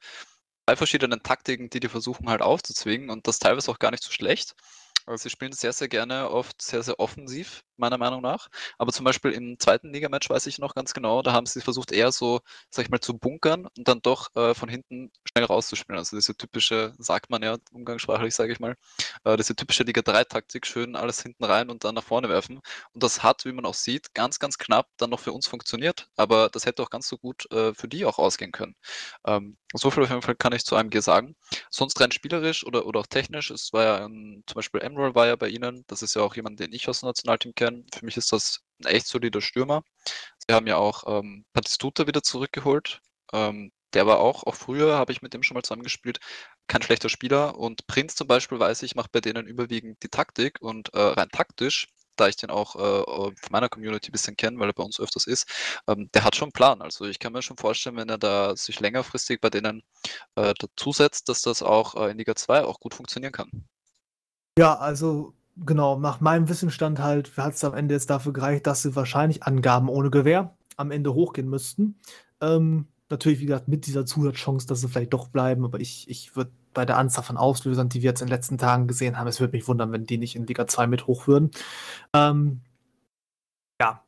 drei 0.65 0.75
verschiedenen 0.77 1.23
Taktiken, 1.23 1.69
die 1.69 1.79
die 1.81 1.89
versuchen 1.89 2.29
halt 2.29 2.41
aufzuzwingen 2.41 3.09
und 3.11 3.27
das 3.27 3.39
teilweise 3.39 3.71
auch 3.71 3.79
gar 3.79 3.91
nicht 3.91 4.03
so 4.03 4.11
schlecht. 4.11 4.55
Also 5.05 5.23
sie 5.23 5.29
spielen 5.31 5.53
sehr, 5.53 5.73
sehr 5.73 5.87
gerne 5.89 6.29
oft 6.31 6.61
sehr, 6.61 6.83
sehr 6.83 6.99
offensiv, 6.99 7.63
meiner 7.79 7.97
Meinung 7.97 8.21
nach. 8.21 8.47
Aber 8.77 8.91
zum 8.91 9.05
Beispiel 9.05 9.31
im 9.31 9.59
zweiten 9.59 9.91
Ligamatch 9.93 10.29
weiß 10.29 10.47
ich 10.47 10.59
noch 10.59 10.75
ganz 10.75 10.93
genau, 10.93 11.21
da 11.21 11.33
haben 11.33 11.45
sie 11.45 11.61
versucht 11.61 11.91
eher 11.91 12.11
so, 12.11 12.41
sag 12.69 12.85
ich 12.85 12.91
mal, 12.91 12.99
zu 12.99 13.17
bunkern 13.17 13.67
und 13.77 13.87
dann 13.87 14.01
doch 14.01 14.35
äh, 14.35 14.53
von 14.53 14.69
hinten 14.69 15.11
schnell 15.25 15.45
rauszuspielen. 15.45 15.97
Also 15.99 16.17
diese 16.17 16.35
typische, 16.35 16.93
sagt 16.97 17.29
man 17.29 17.43
ja 17.43 17.57
umgangssprachlich, 17.71 18.35
sage 18.35 18.53
ich 18.53 18.59
mal, 18.59 18.75
äh, 19.23 19.37
diese 19.37 19.55
typische 19.55 19.83
Liga 19.83 20.01
3-Taktik, 20.01 20.65
schön 20.65 20.95
alles 20.95 21.21
hinten 21.21 21.43
rein 21.43 21.69
und 21.69 21.83
dann 21.83 21.95
nach 21.95 22.03
vorne 22.03 22.29
werfen. 22.29 22.59
Und 22.93 23.03
das 23.03 23.23
hat, 23.23 23.45
wie 23.45 23.51
man 23.51 23.65
auch 23.65 23.73
sieht, 23.73 24.13
ganz, 24.13 24.39
ganz 24.39 24.57
knapp 24.57 24.87
dann 24.97 25.09
noch 25.09 25.19
für 25.19 25.31
uns 25.33 25.47
funktioniert. 25.47 26.09
Aber 26.15 26.49
das 26.49 26.65
hätte 26.65 26.83
auch 26.83 26.89
ganz 26.89 27.07
so 27.07 27.17
gut 27.17 27.49
äh, 27.51 27.73
für 27.73 27.87
die 27.87 28.05
auch 28.05 28.19
ausgehen 28.19 28.51
können. 28.51 28.75
Ähm, 29.25 29.57
so 29.73 29.91
viel 29.91 30.03
auf 30.03 30.09
jeden 30.09 30.21
Fall 30.21 30.35
kann 30.35 30.53
ich 30.53 30.65
zu 30.65 30.75
AMG 30.75 31.01
sagen. 31.01 31.35
Sonst 31.69 31.99
rein 31.99 32.11
spielerisch 32.11 32.65
oder, 32.65 32.85
oder 32.85 33.01
auch 33.01 33.07
technisch, 33.07 33.51
es 33.51 33.73
war 33.73 33.83
ja 33.83 34.05
ein, 34.05 34.43
zum 34.47 34.55
Beispiel 34.55 34.81
Emerald 34.81 35.15
war 35.15 35.27
ja 35.27 35.35
bei 35.35 35.49
Ihnen, 35.49 35.83
das 35.87 36.01
ist 36.01 36.15
ja 36.15 36.21
auch 36.21 36.35
jemand, 36.35 36.59
den 36.59 36.71
ich 36.73 36.87
aus 36.89 37.01
dem 37.01 37.07
Nationalteam 37.07 37.53
kenne. 37.55 37.66
Für 37.93 38.05
mich 38.05 38.17
ist 38.17 38.31
das 38.31 38.61
ein 38.79 38.87
echt 38.87 39.07
solider 39.07 39.41
Stürmer. 39.41 39.83
Sie 40.47 40.53
haben 40.53 40.67
ja 40.67 40.77
auch 40.77 41.03
ähm, 41.07 41.45
Batistuta 41.53 42.07
wieder 42.07 42.23
zurückgeholt. 42.23 43.01
Ähm, 43.33 43.71
der 43.93 44.05
war 44.05 44.19
auch, 44.19 44.43
auch 44.43 44.55
früher 44.55 44.97
habe 44.97 45.11
ich 45.11 45.21
mit 45.21 45.33
dem 45.33 45.43
schon 45.43 45.55
mal 45.55 45.63
zusammengespielt, 45.63 46.19
kein 46.67 46.81
schlechter 46.81 47.09
Spieler. 47.09 47.57
Und 47.57 47.87
Prinz 47.87 48.15
zum 48.15 48.27
Beispiel, 48.27 48.59
weiß 48.59 48.83
ich, 48.83 48.95
macht 48.95 49.11
bei 49.11 49.21
denen 49.21 49.47
überwiegend 49.47 50.03
die 50.03 50.09
Taktik 50.09 50.61
und 50.61 50.93
äh, 50.93 50.99
rein 50.99 51.29
taktisch 51.29 51.87
da 52.17 52.27
ich 52.27 52.35
den 52.35 52.49
auch 52.49 52.75
äh, 52.75 52.79
äh, 52.79 53.31
von 53.35 53.51
meiner 53.51 53.69
Community 53.69 54.09
ein 54.09 54.11
bisschen 54.11 54.35
kenne, 54.35 54.59
weil 54.59 54.69
er 54.69 54.73
bei 54.73 54.83
uns 54.83 54.99
öfters 54.99 55.27
ist, 55.27 55.47
ähm, 55.87 56.09
der 56.13 56.23
hat 56.23 56.35
schon 56.35 56.47
einen 56.47 56.51
Plan. 56.51 56.81
Also 56.81 57.05
ich 57.05 57.19
kann 57.19 57.33
mir 57.33 57.41
schon 57.41 57.57
vorstellen, 57.57 57.95
wenn 57.95 58.09
er 58.09 58.17
da 58.17 58.55
sich 58.55 58.79
längerfristig 58.79 59.39
bei 59.39 59.49
denen 59.49 59.83
äh, 60.35 60.53
dazusetzt, 60.59 61.29
dass 61.29 61.41
das 61.41 61.63
auch 61.63 61.95
äh, 61.95 62.11
in 62.11 62.17
Liga 62.17 62.35
2 62.35 62.65
auch 62.65 62.79
gut 62.79 62.93
funktionieren 62.93 63.31
kann. 63.31 63.49
Ja, 64.57 64.75
also 64.75 65.33
genau, 65.65 65.99
nach 65.99 66.21
meinem 66.21 66.49
Wissensstand 66.49 66.99
halt 66.99 67.35
hat 67.37 67.55
es 67.55 67.63
am 67.63 67.73
Ende 67.73 67.93
jetzt 67.93 68.09
dafür 68.09 68.33
gereicht, 68.33 68.67
dass 68.67 68.81
sie 68.81 68.95
wahrscheinlich 68.95 69.43
Angaben 69.43 69.89
ohne 69.89 70.09
Gewehr 70.09 70.55
am 70.75 70.91
Ende 70.91 71.13
hochgehen 71.13 71.49
müssten. 71.49 71.99
Ähm, 72.41 72.87
natürlich, 73.09 73.39
wie 73.39 73.45
gesagt, 73.45 73.67
mit 73.67 73.87
dieser 73.87 74.05
Zusatzchance, 74.05 74.67
dass 74.67 74.81
sie 74.81 74.87
vielleicht 74.87 75.13
doch 75.13 75.29
bleiben, 75.29 75.65
aber 75.65 75.79
ich, 75.79 76.09
ich 76.09 76.35
würde 76.35 76.51
bei 76.73 76.85
der 76.85 76.97
Anzahl 76.97 77.23
von 77.23 77.37
Auslösern, 77.37 77.89
die 77.89 78.01
wir 78.01 78.09
jetzt 78.09 78.21
in 78.21 78.27
den 78.27 78.33
letzten 78.35 78.57
Tagen 78.57 78.87
gesehen 78.87 79.17
haben, 79.17 79.27
es 79.27 79.39
würde 79.39 79.57
mich 79.57 79.67
wundern, 79.67 79.91
wenn 79.91 80.05
die 80.05 80.17
nicht 80.17 80.35
in 80.35 80.45
Liga 80.45 80.67
2 80.67 80.87
mit 80.87 81.07
hoch 81.07 81.27
würden. 81.27 81.51
Ähm, 82.13 82.61
ja, 83.81 84.03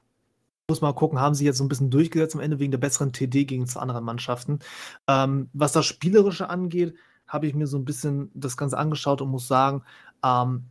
muss 0.68 0.82
mal 0.82 0.94
gucken, 0.94 1.20
haben 1.20 1.34
sie 1.34 1.46
jetzt 1.46 1.58
so 1.58 1.64
ein 1.64 1.70
bisschen 1.70 1.90
durchgesetzt 1.90 2.36
am 2.36 2.42
Ende 2.42 2.60
wegen 2.60 2.72
der 2.72 2.78
besseren 2.78 3.12
TD 3.12 3.46
gegen 3.46 3.68
zu 3.68 3.80
anderen 3.80 4.06
Mannschaften. 4.06 4.60
Ähm, 5.08 5.50
was 5.54 5.72
das 5.72 5.86
Spielerische 5.86 6.50
angeht, 6.50 6.96
habe 7.28 7.48
ich 7.48 7.56
mir 7.56 7.68
so 7.68 7.78
ein 7.78 7.86
bisschen 7.86 8.32
das 8.34 8.58
Ganze 8.58 8.78
angeschaut 8.78 9.22
und 9.22 9.30
muss 9.30 9.48
sagen, 9.48 9.84
ähm, 10.24 10.66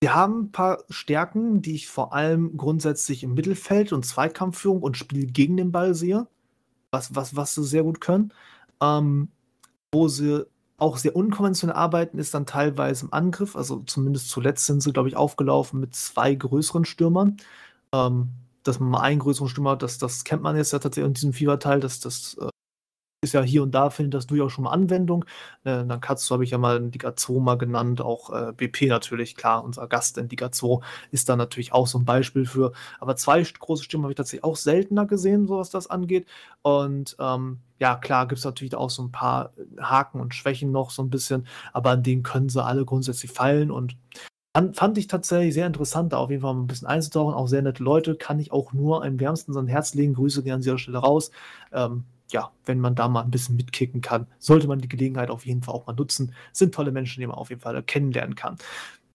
wir 0.00 0.14
haben 0.14 0.44
ein 0.44 0.52
paar 0.52 0.84
Stärken, 0.88 1.60
die 1.62 1.74
ich 1.74 1.88
vor 1.88 2.14
allem 2.14 2.56
grundsätzlich 2.56 3.22
im 3.22 3.34
Mittelfeld 3.34 3.92
und 3.92 4.06
Zweikampfführung 4.06 4.82
und 4.82 4.96
Spiel 4.96 5.26
gegen 5.26 5.56
den 5.58 5.72
Ball 5.72 5.94
sehe, 5.94 6.26
was, 6.90 7.14
was, 7.14 7.36
was 7.36 7.54
sie 7.54 7.64
sehr 7.64 7.82
gut 7.82 8.00
können. 8.00 8.32
Ähm, 8.82 9.28
wo 9.92 10.08
sie 10.08 10.46
auch 10.78 10.96
sehr 10.96 11.16
unkonventionell 11.16 11.76
arbeiten, 11.76 12.18
ist 12.18 12.32
dann 12.34 12.46
teilweise 12.46 13.06
im 13.06 13.12
Angriff. 13.12 13.56
Also 13.56 13.80
zumindest 13.80 14.30
zuletzt 14.30 14.66
sind 14.66 14.82
sie, 14.82 14.92
glaube 14.92 15.08
ich, 15.08 15.16
aufgelaufen 15.16 15.80
mit 15.80 15.94
zwei 15.94 16.34
größeren 16.34 16.86
Stürmern. 16.86 17.36
Ähm, 17.92 18.30
dass 18.62 18.80
man 18.80 18.90
mal 18.90 19.00
einen 19.00 19.20
größeren 19.20 19.48
Stürmer 19.48 19.72
hat, 19.72 19.82
das, 19.82 19.98
das 19.98 20.24
kennt 20.24 20.42
man 20.42 20.56
jetzt 20.56 20.72
ja 20.72 20.78
tatsächlich 20.78 21.08
in 21.08 21.14
diesem 21.14 21.32
Fieberteil, 21.32 21.80
dass 21.80 22.00
das 22.00 22.36
äh, 22.40 22.48
ist 23.22 23.34
ja 23.34 23.42
hier 23.42 23.62
und 23.62 23.72
da, 23.72 23.90
findet 23.90 24.14
das 24.14 24.26
durchaus 24.26 24.52
schon 24.52 24.64
mal 24.64 24.70
Anwendung. 24.70 25.26
Äh, 25.64 25.84
dann 25.84 26.00
Katsu 26.00 26.32
habe 26.32 26.44
ich 26.44 26.50
ja 26.50 26.58
mal 26.58 26.78
in 26.78 26.90
Liga 26.90 27.14
2 27.14 27.40
mal 27.40 27.58
genannt, 27.58 28.00
auch 28.00 28.30
äh, 28.30 28.52
BP 28.52 28.88
natürlich, 28.88 29.36
klar, 29.36 29.62
unser 29.62 29.86
Gast 29.88 30.16
in 30.16 30.30
Liga 30.30 30.50
2 30.50 30.80
ist 31.10 31.28
da 31.28 31.36
natürlich 31.36 31.74
auch 31.74 31.86
so 31.86 31.98
ein 31.98 32.06
Beispiel 32.06 32.46
für. 32.46 32.72
Aber 32.98 33.16
zwei 33.16 33.42
große 33.42 33.84
Stimmen 33.84 34.04
habe 34.04 34.12
ich 34.12 34.16
tatsächlich 34.16 34.44
auch 34.44 34.56
seltener 34.56 35.04
gesehen, 35.04 35.46
so 35.46 35.58
was 35.58 35.68
das 35.68 35.88
angeht. 35.88 36.26
Und 36.62 37.16
ähm, 37.18 37.58
ja, 37.78 37.96
klar, 37.96 38.26
gibt 38.26 38.38
es 38.38 38.44
natürlich 38.44 38.74
auch 38.74 38.90
so 38.90 39.02
ein 39.02 39.12
paar 39.12 39.52
Haken 39.78 40.20
und 40.20 40.34
Schwächen 40.34 40.72
noch 40.72 40.90
so 40.90 41.02
ein 41.02 41.10
bisschen, 41.10 41.46
aber 41.74 41.90
an 41.90 42.02
denen 42.02 42.22
können 42.22 42.48
sie 42.48 42.64
alle 42.64 42.84
grundsätzlich 42.86 43.32
fallen 43.32 43.70
und 43.70 43.96
Fand, 44.72 44.98
ich 44.98 45.06
tatsächlich 45.06 45.54
sehr 45.54 45.68
interessant, 45.68 46.12
da 46.12 46.16
auf 46.16 46.28
jeden 46.30 46.42
Fall 46.42 46.52
ein 46.54 46.66
bisschen 46.66 46.88
einzutauchen. 46.88 47.34
Auch 47.34 47.46
sehr 47.46 47.62
nette 47.62 47.84
Leute, 47.84 48.16
kann 48.16 48.40
ich 48.40 48.50
auch 48.50 48.72
nur 48.72 49.04
am 49.04 49.20
wärmsten 49.20 49.52
sein 49.52 49.68
Herz 49.68 49.94
legen. 49.94 50.14
Grüße 50.14 50.42
gerne 50.42 50.56
an 50.56 50.60
dieser 50.62 50.76
Stelle 50.76 50.98
raus. 50.98 51.30
Ähm, 51.72 52.04
ja, 52.32 52.50
wenn 52.64 52.80
man 52.80 52.94
da 52.94 53.08
mal 53.08 53.22
ein 53.22 53.30
bisschen 53.30 53.56
mitkicken 53.56 54.00
kann, 54.00 54.26
sollte 54.38 54.68
man 54.68 54.78
die 54.80 54.88
Gelegenheit 54.88 55.30
auf 55.30 55.46
jeden 55.46 55.62
Fall 55.62 55.74
auch 55.74 55.86
mal 55.86 55.94
nutzen. 55.94 56.34
Sind 56.52 56.74
tolle 56.74 56.92
Menschen, 56.92 57.20
die 57.20 57.26
man 57.26 57.36
auf 57.36 57.50
jeden 57.50 57.60
Fall 57.60 57.82
kennenlernen 57.82 58.34
kann. 58.34 58.56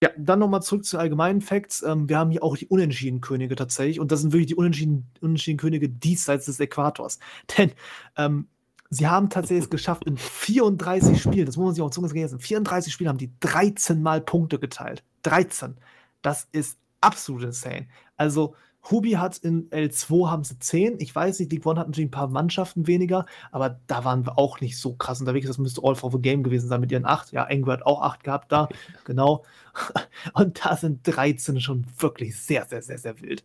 Ja, 0.03 0.09
dann 0.17 0.39
nochmal 0.39 0.61
zurück 0.61 0.85
zu 0.85 0.97
allgemeinen 0.97 1.41
Facts. 1.41 1.81
Ähm, 1.81 2.09
wir 2.09 2.19
haben 2.19 2.29
hier 2.29 2.43
auch 2.43 2.57
die 2.57 2.67
Unentschieden-Könige 2.67 3.55
tatsächlich. 3.55 3.99
Und 3.99 4.11
das 4.11 4.21
sind 4.21 4.33
wirklich 4.33 4.47
die 4.47 4.55
Unentschieden-Könige 4.55 5.89
diesseits 5.89 6.45
des 6.45 6.59
Äquators. 6.59 7.19
Denn 7.57 7.71
ähm, 8.17 8.47
sie 8.89 9.07
haben 9.07 9.29
tatsächlich 9.29 9.65
es 9.65 9.69
geschafft, 9.69 10.05
in 10.05 10.17
34 10.17 11.21
Spielen, 11.21 11.45
das 11.45 11.57
muss 11.57 11.65
man 11.65 11.75
sich 11.75 11.83
auch 11.83 11.91
zunge 11.91 12.09
in 12.09 12.39
34 12.39 12.93
Spielen 12.93 13.09
haben 13.09 13.17
die 13.17 13.31
13 13.39 14.01
Mal 14.01 14.21
Punkte 14.21 14.59
geteilt. 14.59 15.03
13. 15.23 15.75
Das 16.21 16.47
ist 16.51 16.77
absolut 17.01 17.43
insane. 17.43 17.87
Also, 18.17 18.55
Hubi 18.89 19.11
hat 19.13 19.37
in 19.37 19.69
L2 19.69 20.29
haben 20.29 20.43
sie 20.43 20.59
10. 20.59 20.99
Ich 20.99 21.15
weiß 21.15 21.39
nicht, 21.39 21.51
League 21.51 21.65
One 21.65 21.79
hat 21.79 21.87
natürlich 21.87 22.09
ein 22.09 22.11
paar 22.11 22.27
Mannschaften 22.27 22.87
weniger, 22.87 23.25
aber 23.51 23.79
da 23.87 24.05
waren 24.05 24.25
wir 24.25 24.37
auch 24.37 24.61
nicht 24.61 24.77
so 24.77 24.93
krass 24.93 25.19
unterwegs. 25.19 25.47
Das 25.47 25.57
müsste 25.57 25.81
All 25.83 25.95
for 25.95 26.11
the 26.11 26.19
Game 26.19 26.43
gewesen 26.43 26.67
sein 26.67 26.81
mit 26.81 26.91
ihren 26.91 27.05
8. 27.05 27.31
Ja, 27.31 27.45
Engwer 27.45 27.73
hat 27.73 27.85
auch 27.85 28.01
8 28.01 28.23
gehabt 28.23 28.51
da. 28.51 28.69
Genau. 29.05 29.43
Und 30.33 30.65
da 30.65 30.75
sind 30.75 31.05
13 31.07 31.59
schon 31.61 31.85
wirklich 31.97 32.39
sehr, 32.39 32.65
sehr, 32.65 32.81
sehr, 32.81 32.97
sehr 32.97 33.19
wild. 33.21 33.43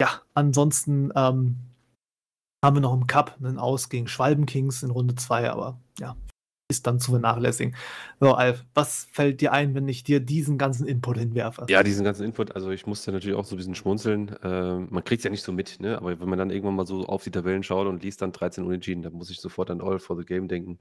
Ja, 0.00 0.20
ansonsten 0.34 1.12
ähm, 1.16 1.56
haben 2.64 2.76
wir 2.76 2.80
noch 2.80 2.94
im 2.94 3.06
Cup 3.06 3.36
einen 3.38 3.58
Aus 3.58 3.88
gegen 3.88 4.08
Schwalben 4.08 4.46
Kings 4.46 4.82
in 4.82 4.90
Runde 4.90 5.14
2, 5.14 5.50
aber 5.50 5.78
ja, 5.98 6.16
ist 6.68 6.86
dann 6.86 6.98
zu 6.98 7.12
vernachlässigen. 7.12 7.76
So, 8.18 8.34
Alf, 8.34 8.64
was 8.74 9.06
fällt 9.12 9.40
dir 9.40 9.52
ein, 9.52 9.74
wenn 9.74 9.86
ich 9.86 10.02
dir 10.02 10.18
diesen 10.18 10.58
ganzen 10.58 10.86
Input 10.86 11.18
hinwerfe? 11.18 11.66
Ja, 11.68 11.82
diesen 11.82 12.04
ganzen 12.04 12.24
Input, 12.24 12.56
also 12.56 12.70
ich 12.70 12.86
musste 12.86 13.12
natürlich 13.12 13.36
auch 13.36 13.44
so 13.44 13.54
ein 13.54 13.58
bisschen 13.58 13.76
schmunzeln. 13.76 14.30
Äh, 14.42 14.78
man 14.78 15.04
kriegt 15.04 15.20
es 15.20 15.24
ja 15.24 15.30
nicht 15.30 15.44
so 15.44 15.52
mit, 15.52 15.78
ne? 15.80 15.96
aber 15.96 16.18
wenn 16.18 16.28
man 16.28 16.38
dann 16.38 16.50
irgendwann 16.50 16.74
mal 16.74 16.86
so 16.86 17.06
auf 17.06 17.22
die 17.22 17.30
Tabellen 17.30 17.62
schaut 17.62 17.86
und 17.86 18.02
liest 18.02 18.20
dann 18.20 18.32
13 18.32 18.64
Unentschieden, 18.64 19.02
dann 19.02 19.12
muss 19.12 19.30
ich 19.30 19.40
sofort 19.40 19.70
an 19.70 19.80
All 19.80 20.00
for 20.00 20.16
the 20.16 20.24
Game 20.24 20.48
denken. 20.48 20.78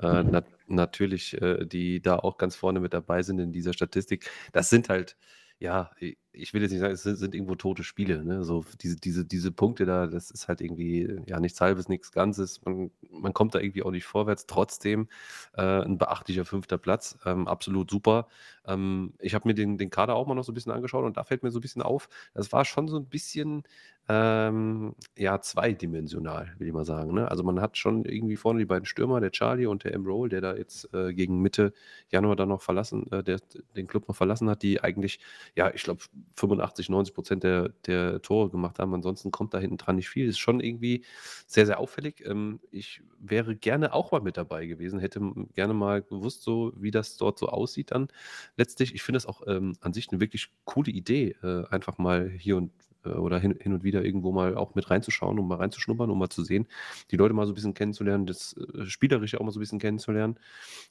Äh, 0.00 0.22
mhm. 0.22 0.30
na 0.30 0.44
natürlich, 0.66 1.40
äh, 1.42 1.66
die 1.66 2.00
da 2.00 2.16
auch 2.16 2.38
ganz 2.38 2.56
vorne 2.56 2.80
mit 2.80 2.94
dabei 2.94 3.22
sind 3.22 3.38
in 3.38 3.52
dieser 3.52 3.74
Statistik. 3.74 4.30
Das 4.52 4.70
sind 4.70 4.88
halt 4.88 5.16
ja, 5.60 5.90
ich 6.32 6.54
will 6.54 6.62
jetzt 6.62 6.70
nicht 6.70 6.80
sagen, 6.80 6.92
es 6.92 7.02
sind, 7.02 7.34
irgendwo 7.34 7.54
tote 7.54 7.82
Spiele. 7.82 8.24
Ne? 8.24 8.44
So 8.44 8.64
diese, 8.80 8.96
diese, 8.96 9.24
diese 9.24 9.50
Punkte 9.50 9.86
da, 9.86 10.06
das 10.06 10.30
ist 10.30 10.48
halt 10.48 10.60
irgendwie 10.60 11.20
ja 11.26 11.40
nichts 11.40 11.60
Halbes, 11.60 11.88
nichts 11.88 12.12
Ganzes. 12.12 12.64
Man, 12.64 12.90
man 13.10 13.32
kommt 13.32 13.54
da 13.54 13.60
irgendwie 13.60 13.82
auch 13.82 13.90
nicht 13.90 14.04
vorwärts. 14.04 14.46
Trotzdem 14.46 15.08
äh, 15.56 15.62
ein 15.62 15.98
beachtlicher 15.98 16.44
fünfter 16.44 16.78
Platz, 16.78 17.18
ähm, 17.24 17.48
absolut 17.48 17.90
super. 17.90 18.28
Ähm, 18.66 19.14
ich 19.18 19.34
habe 19.34 19.48
mir 19.48 19.54
den, 19.54 19.78
den 19.78 19.90
Kader 19.90 20.14
auch 20.14 20.26
mal 20.26 20.34
noch 20.34 20.44
so 20.44 20.52
ein 20.52 20.54
bisschen 20.54 20.72
angeschaut 20.72 21.04
und 21.04 21.16
da 21.16 21.24
fällt 21.24 21.42
mir 21.42 21.50
so 21.50 21.58
ein 21.58 21.62
bisschen 21.62 21.82
auf, 21.82 22.08
das 22.34 22.52
war 22.52 22.64
schon 22.64 22.88
so 22.88 22.96
ein 22.98 23.06
bisschen 23.06 23.64
ähm, 24.10 24.94
ja, 25.18 25.40
zweidimensional, 25.40 26.54
will 26.58 26.66
ich 26.66 26.72
mal 26.72 26.86
sagen. 26.86 27.12
Ne? 27.12 27.30
Also 27.30 27.42
man 27.42 27.60
hat 27.60 27.76
schon 27.76 28.06
irgendwie 28.06 28.36
vorne 28.36 28.58
die 28.58 28.64
beiden 28.64 28.86
Stürmer, 28.86 29.20
der 29.20 29.32
Charlie 29.32 29.66
und 29.66 29.84
der 29.84 29.92
M-Roll, 29.92 30.30
der 30.30 30.40
da 30.40 30.56
jetzt 30.56 30.92
äh, 30.94 31.12
gegen 31.12 31.42
Mitte 31.42 31.74
Januar 32.08 32.34
dann 32.34 32.48
noch 32.48 32.62
verlassen, 32.62 33.10
äh, 33.12 33.22
der 33.22 33.38
den 33.76 33.86
Club 33.86 34.08
noch 34.08 34.16
verlassen 34.16 34.48
hat, 34.48 34.62
die 34.62 34.80
eigentlich, 34.82 35.20
ja, 35.54 35.70
ich 35.74 35.82
glaube, 35.82 36.00
85, 36.36 36.88
90 36.88 37.14
Prozent 37.14 37.42
der, 37.44 37.70
der 37.86 38.22
Tore 38.22 38.50
gemacht 38.50 38.78
haben. 38.78 38.94
Ansonsten 38.94 39.30
kommt 39.30 39.54
da 39.54 39.58
hinten 39.58 39.76
dran 39.76 39.96
nicht 39.96 40.08
viel. 40.08 40.28
Ist 40.28 40.38
schon 40.38 40.60
irgendwie 40.60 41.04
sehr, 41.46 41.66
sehr 41.66 41.78
auffällig. 41.78 42.24
Ähm, 42.26 42.60
ich 42.70 43.02
wäre 43.18 43.56
gerne 43.56 43.92
auch 43.92 44.12
mal 44.12 44.20
mit 44.20 44.36
dabei 44.36 44.66
gewesen, 44.66 45.00
hätte 45.00 45.20
gerne 45.54 45.74
mal 45.74 46.02
gewusst, 46.02 46.42
so 46.42 46.72
wie 46.76 46.90
das 46.90 47.16
dort 47.16 47.38
so 47.38 47.48
aussieht 47.48 47.90
dann 47.90 48.08
letztlich. 48.56 48.94
Ich 48.94 49.02
finde 49.02 49.16
das 49.16 49.26
auch 49.26 49.42
ähm, 49.46 49.74
an 49.80 49.92
sich 49.92 50.08
eine 50.10 50.20
wirklich 50.20 50.50
coole 50.64 50.90
Idee, 50.90 51.36
äh, 51.42 51.64
einfach 51.68 51.98
mal 51.98 52.28
hier 52.28 52.56
und 52.56 52.70
oder 53.16 53.38
hin, 53.38 53.58
hin 53.60 53.72
und 53.72 53.84
wieder 53.84 54.04
irgendwo 54.04 54.32
mal 54.32 54.56
auch 54.56 54.74
mit 54.74 54.90
reinzuschauen, 54.90 55.38
um 55.38 55.48
mal 55.48 55.56
reinzuschnuppern, 55.56 56.10
um 56.10 56.18
mal 56.18 56.28
zu 56.28 56.42
sehen, 56.42 56.66
die 57.10 57.16
Leute 57.16 57.34
mal 57.34 57.46
so 57.46 57.52
ein 57.52 57.54
bisschen 57.54 57.74
kennenzulernen, 57.74 58.26
das 58.26 58.56
äh, 58.56 58.86
Spielerische 58.86 59.40
auch 59.40 59.44
mal 59.44 59.50
so 59.50 59.58
ein 59.58 59.62
bisschen 59.62 59.78
kennenzulernen. 59.78 60.38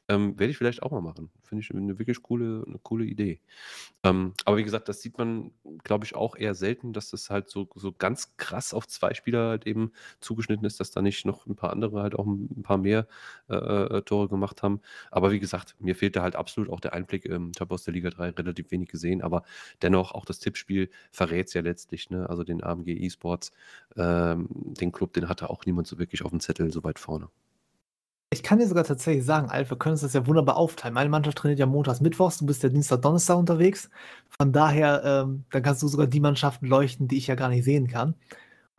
Ähm, 0.09 0.39
werde 0.39 0.51
ich 0.51 0.57
vielleicht 0.57 0.83
auch 0.83 0.91
mal 0.91 1.01
machen. 1.01 1.29
Finde 1.43 1.63
ich 1.63 1.71
eine 1.71 1.99
wirklich 1.99 2.21
coole, 2.21 2.63
eine 2.65 2.79
coole 2.79 3.05
Idee. 3.05 3.41
Ähm, 4.03 4.33
aber 4.45 4.57
wie 4.57 4.63
gesagt, 4.63 4.87
das 4.89 5.01
sieht 5.01 5.17
man, 5.17 5.51
glaube 5.83 6.05
ich, 6.05 6.15
auch 6.15 6.35
eher 6.35 6.55
selten, 6.55 6.93
dass 6.93 7.09
das 7.09 7.29
halt 7.29 7.49
so, 7.49 7.69
so 7.75 7.91
ganz 7.91 8.37
krass 8.37 8.73
auf 8.73 8.87
zwei 8.87 9.13
Spieler 9.13 9.49
halt 9.49 9.67
eben 9.67 9.91
zugeschnitten 10.19 10.65
ist, 10.65 10.79
dass 10.79 10.91
da 10.91 11.01
nicht 11.01 11.25
noch 11.25 11.45
ein 11.45 11.55
paar 11.55 11.71
andere 11.71 12.01
halt 12.01 12.15
auch 12.15 12.25
ein 12.25 12.63
paar 12.63 12.77
mehr 12.77 13.07
äh, 13.49 13.55
äh 13.55 14.01
Tore 14.03 14.29
gemacht 14.29 14.63
haben. 14.63 14.81
Aber 15.11 15.31
wie 15.31 15.39
gesagt, 15.39 15.75
mir 15.79 15.95
fehlt 15.95 16.15
da 16.15 16.23
halt 16.23 16.35
absolut 16.35 16.69
auch 16.69 16.79
der 16.79 16.93
Einblick. 16.93 17.25
Ähm, 17.25 17.51
ich 17.53 17.61
habe 17.61 17.73
aus 17.73 17.83
der 17.83 17.93
Liga 17.93 18.09
3 18.09 18.29
relativ 18.29 18.71
wenig 18.71 18.89
gesehen, 18.89 19.21
aber 19.21 19.43
dennoch 19.81 20.13
auch 20.13 20.25
das 20.25 20.39
Tippspiel 20.39 20.89
verrät 21.11 21.47
es 21.47 21.53
ja 21.53 21.61
letztlich, 21.61 22.06
ne? 22.11 22.29
also 22.29 22.43
den 22.43 22.63
AMG 22.63 23.05
eSports, 23.05 23.51
ähm, 23.95 24.47
den 24.51 24.91
Club, 24.91 25.13
den 25.13 25.29
hatte 25.29 25.49
auch 25.49 25.65
niemand 25.65 25.87
so 25.87 25.99
wirklich 25.99 26.23
auf 26.23 26.31
dem 26.31 26.39
Zettel 26.39 26.71
so 26.71 26.83
weit 26.83 26.99
vorne. 26.99 27.29
Ich 28.29 28.43
kann 28.43 28.59
dir 28.59 28.67
sogar 28.67 28.83
tatsächlich 28.83 29.23
sagen, 29.23 29.49
Alf, 29.49 29.69
wir 29.69 29.77
können 29.77 29.93
uns 29.93 30.01
das 30.01 30.11
ja 30.11 30.27
wunderbar 30.27 30.57
aufteilen. 30.57 30.93
Meine 30.93 31.09
Mannschaft 31.09 31.37
trainiert 31.37 31.59
ja 31.59 31.65
montags, 31.65 32.01
mittwochs, 32.01 32.39
du 32.39 32.45
bist 32.45 32.61
ja 32.61 32.67
Dienstag, 32.67 33.01
Donnerstag 33.01 33.37
unterwegs. 33.37 33.89
Von 34.37 34.51
daher, 34.51 35.01
ähm, 35.05 35.45
dann 35.49 35.63
kannst 35.63 35.81
du 35.81 35.87
sogar 35.87 36.07
die 36.07 36.19
Mannschaften 36.19 36.67
leuchten, 36.67 37.07
die 37.07 37.17
ich 37.17 37.27
ja 37.27 37.35
gar 37.35 37.47
nicht 37.47 37.63
sehen 37.63 37.87
kann. 37.87 38.15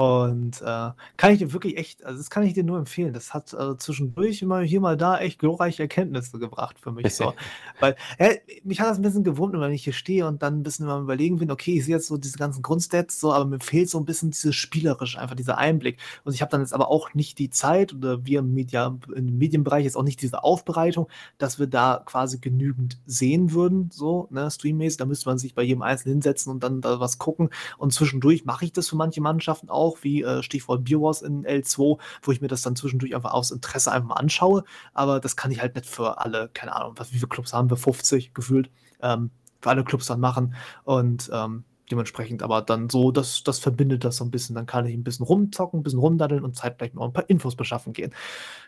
Und 0.00 0.62
äh, 0.62 0.90
kann 1.16 1.32
ich 1.32 1.38
dir 1.40 1.52
wirklich 1.52 1.76
echt, 1.76 2.04
also 2.04 2.18
das 2.18 2.30
kann 2.30 2.44
ich 2.44 2.54
dir 2.54 2.62
nur 2.62 2.78
empfehlen. 2.78 3.12
Das 3.12 3.34
hat 3.34 3.52
äh, 3.52 3.76
zwischendurch 3.78 4.40
immer 4.42 4.60
hier 4.60 4.80
mal 4.80 4.96
da 4.96 5.18
echt 5.18 5.40
glorreiche 5.40 5.82
Erkenntnisse 5.82 6.38
gebracht 6.38 6.78
für 6.78 6.92
mich. 6.92 7.16
So. 7.16 7.34
Weil 7.80 7.96
äh, 8.16 8.36
mich 8.62 8.78
hat 8.78 8.90
das 8.90 9.00
ein 9.00 9.02
bisschen 9.02 9.24
gewundert, 9.24 9.60
wenn 9.60 9.72
ich 9.72 9.82
hier 9.82 9.92
stehe 9.92 10.28
und 10.28 10.40
dann 10.40 10.60
ein 10.60 10.62
bisschen 10.62 10.86
mal 10.86 11.02
überlegen 11.02 11.38
bin, 11.38 11.50
okay, 11.50 11.78
ich 11.78 11.84
sehe 11.84 11.96
jetzt 11.96 12.06
so 12.06 12.16
diese 12.16 12.38
ganzen 12.38 12.62
Grundstats, 12.62 13.18
so, 13.18 13.32
aber 13.32 13.44
mir 13.44 13.58
fehlt 13.58 13.90
so 13.90 13.98
ein 13.98 14.04
bisschen 14.04 14.30
dieses 14.30 14.54
spielerisch, 14.54 15.18
einfach 15.18 15.34
dieser 15.34 15.58
Einblick. 15.58 15.98
Und 16.22 16.32
ich 16.32 16.42
habe 16.42 16.50
dann 16.52 16.60
jetzt 16.60 16.74
aber 16.74 16.92
auch 16.92 17.14
nicht 17.14 17.40
die 17.40 17.50
Zeit 17.50 17.92
oder 17.92 18.24
wir 18.24 18.38
im, 18.38 18.54
Media, 18.54 18.96
im 19.12 19.36
Medienbereich 19.36 19.82
jetzt 19.82 19.96
auch 19.96 20.04
nicht 20.04 20.22
diese 20.22 20.44
Aufbereitung, 20.44 21.08
dass 21.38 21.58
wir 21.58 21.66
da 21.66 22.04
quasi 22.06 22.38
genügend 22.38 23.00
sehen 23.04 23.50
würden, 23.50 23.90
so, 23.92 24.28
ne, 24.30 24.48
streammäßig. 24.48 24.98
Da 24.98 25.06
müsste 25.06 25.28
man 25.28 25.38
sich 25.38 25.56
bei 25.56 25.64
jedem 25.64 25.82
Einzelnen 25.82 26.18
hinsetzen 26.18 26.52
und 26.52 26.62
dann 26.62 26.82
da 26.82 27.00
was 27.00 27.18
gucken. 27.18 27.50
Und 27.78 27.92
zwischendurch 27.92 28.44
mache 28.44 28.64
ich 28.64 28.72
das 28.72 28.88
für 28.88 28.94
manche 28.94 29.20
Mannschaften 29.20 29.68
auch 29.68 29.87
auch, 29.88 29.98
wie 30.02 30.22
äh, 30.22 30.42
Stichwort 30.42 30.84
Beer 30.84 31.00
Wars 31.00 31.22
in 31.22 31.44
L2, 31.44 31.98
wo 32.22 32.32
ich 32.32 32.40
mir 32.40 32.48
das 32.48 32.62
dann 32.62 32.76
zwischendurch 32.76 33.14
einfach 33.14 33.32
aus 33.32 33.50
Interesse 33.50 33.92
einfach 33.92 34.08
mal 34.08 34.14
anschaue. 34.14 34.64
Aber 34.94 35.20
das 35.20 35.36
kann 35.36 35.50
ich 35.50 35.60
halt 35.60 35.74
nicht 35.74 35.86
für 35.86 36.18
alle, 36.18 36.50
keine 36.52 36.74
Ahnung, 36.74 36.94
was, 36.96 37.12
wie 37.12 37.16
viele 37.16 37.28
Clubs 37.28 37.52
haben 37.52 37.70
wir? 37.70 37.76
50 37.76 38.34
gefühlt, 38.34 38.70
ähm, 39.00 39.30
für 39.60 39.70
alle 39.70 39.84
Clubs 39.84 40.06
dann 40.06 40.20
machen. 40.20 40.54
Und 40.84 41.30
ähm, 41.32 41.64
dementsprechend 41.90 42.42
aber 42.42 42.62
dann 42.62 42.90
so, 42.90 43.10
das, 43.10 43.42
das 43.44 43.58
verbindet 43.58 44.04
das 44.04 44.16
so 44.16 44.24
ein 44.24 44.30
bisschen. 44.30 44.54
Dann 44.54 44.66
kann 44.66 44.86
ich 44.86 44.94
ein 44.94 45.04
bisschen 45.04 45.26
rumzocken, 45.26 45.80
ein 45.80 45.82
bisschen 45.82 46.00
rumdaddeln 46.00 46.44
und 46.44 46.56
zeitgleich 46.56 46.94
noch 46.94 47.04
ein 47.04 47.12
paar 47.12 47.28
Infos 47.28 47.56
beschaffen 47.56 47.92
gehen. 47.92 48.14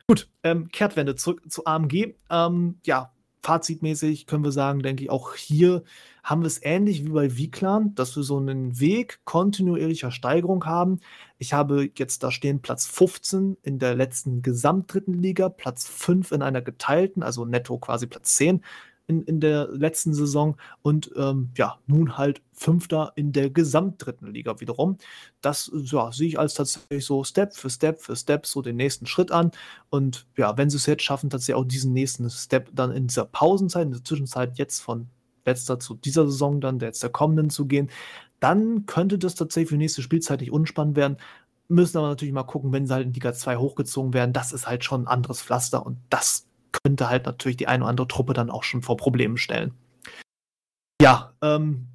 Gut, 0.07 0.29
ähm, 0.43 0.69
Kehrtwende 0.69 1.15
zurück 1.17 1.43
zu 1.51 1.65
AMG. 1.67 2.15
Ähm, 2.31 2.79
ja, 2.85 3.13
fazitmäßig 3.43 4.27
können 4.27 4.45
wir 4.45 4.53
sagen, 4.53 4.81
denke 4.83 5.05
ich, 5.05 5.11
auch 5.11 5.35
hier 5.35 5.83
haben 6.23 6.43
wir 6.43 6.47
es 6.47 6.63
ähnlich 6.63 7.05
wie 7.05 7.11
bei 7.11 7.37
Viklan, 7.37 7.95
dass 7.95 8.15
wir 8.17 8.23
so 8.23 8.39
einen 8.39 8.79
Weg 8.79 9.21
kontinuierlicher 9.25 10.11
Steigerung 10.11 10.67
haben. 10.67 11.01
Ich 11.39 11.53
habe 11.53 11.91
jetzt 11.97 12.23
da 12.23 12.31
stehen 12.31 12.61
Platz 12.61 12.87
15 12.87 13.57
in 13.63 13.79
der 13.79 13.95
letzten 13.95 14.43
Gesamtdritten 14.43 15.15
Liga, 15.15 15.49
Platz 15.49 15.87
5 15.89 16.33
in 16.33 16.43
einer 16.43 16.61
geteilten, 16.63 17.23
also 17.23 17.45
netto 17.45 17.79
quasi 17.79 18.07
Platz 18.07 18.37
10 18.37 18.63
in, 19.11 19.23
in 19.25 19.41
der 19.41 19.69
letzten 19.69 20.15
Saison 20.15 20.57
und 20.83 21.11
ähm, 21.17 21.51
ja, 21.57 21.79
nun 21.87 22.17
halt 22.17 22.41
Fünfter 22.53 23.13
in 23.17 23.33
der 23.33 23.51
Gesamtdritten 23.51 24.33
Liga 24.33 24.61
wiederum. 24.61 24.97
Das 25.41 25.71
ja, 25.75 26.13
sehe 26.13 26.29
ich 26.29 26.39
als 26.39 26.55
tatsächlich 26.55 27.05
so 27.05 27.25
Step 27.25 27.55
für 27.55 27.71
Step 27.71 28.01
für 28.01 28.15
Step 28.15 28.47
so 28.47 28.63
den 28.63 28.77
nächsten 28.77 29.07
Schritt 29.07 29.33
an. 29.33 29.51
Und 29.89 30.27
ja, 30.37 30.57
wenn 30.57 30.71
sie 30.71 30.77
es 30.77 30.87
jetzt 30.87 31.03
schaffen, 31.03 31.31
tatsächlich 31.31 31.57
auch 31.57 31.65
diesen 31.65 31.93
nächsten 31.93 32.31
Step 32.31 32.71
dann 32.73 32.93
in 32.93 33.09
dieser 33.09 33.25
Pausenzeit, 33.25 33.87
in 33.87 33.93
der 33.93 34.05
Zwischenzeit 34.05 34.59
jetzt 34.59 34.81
von 34.81 35.09
letzter 35.45 35.81
zu 35.81 35.95
dieser 35.95 36.27
Saison 36.27 36.61
dann, 36.61 36.79
der 36.79 36.89
jetzt 36.89 37.03
der 37.03 37.11
kommenden 37.11 37.51
zu 37.51 37.67
gehen, 37.67 37.91
dann 38.39 38.87
könnte 38.87 39.19
das 39.19 39.35
tatsächlich 39.35 39.69
für 39.69 39.75
die 39.75 39.85
nächste 39.85 40.03
Spielzeit 40.03 40.41
nicht 40.41 40.53
unspannend 40.53 40.97
werden. 40.97 41.17
Müssen 41.69 41.99
aber 41.99 42.09
natürlich 42.09 42.35
mal 42.35 42.43
gucken, 42.43 42.73
wenn 42.73 42.87
sie 42.87 42.95
halt 42.95 43.07
in 43.07 43.13
Liga 43.13 43.33
2 43.33 43.57
hochgezogen 43.57 44.15
werden. 44.15 44.33
Das 44.33 44.53
ist 44.53 44.67
halt 44.67 44.85
schon 44.85 45.03
ein 45.03 45.09
anderes 45.09 45.43
Pflaster 45.43 45.85
und 45.85 45.99
das 46.11 46.47
könnte 46.73 47.09
halt 47.09 47.27
natürlich 47.27 47.57
die 47.57 47.69
eine 47.69 47.85
oder 47.85 47.91
andere 47.91 48.09
Truppe 48.09 48.33
dann 48.33 48.51
auch 48.51 48.63
schon 48.63 48.83
vor 48.83 48.97
Problemen 48.97 49.37
stellen. 49.37 49.75
Ja, 51.01 51.35
ähm, 51.43 51.89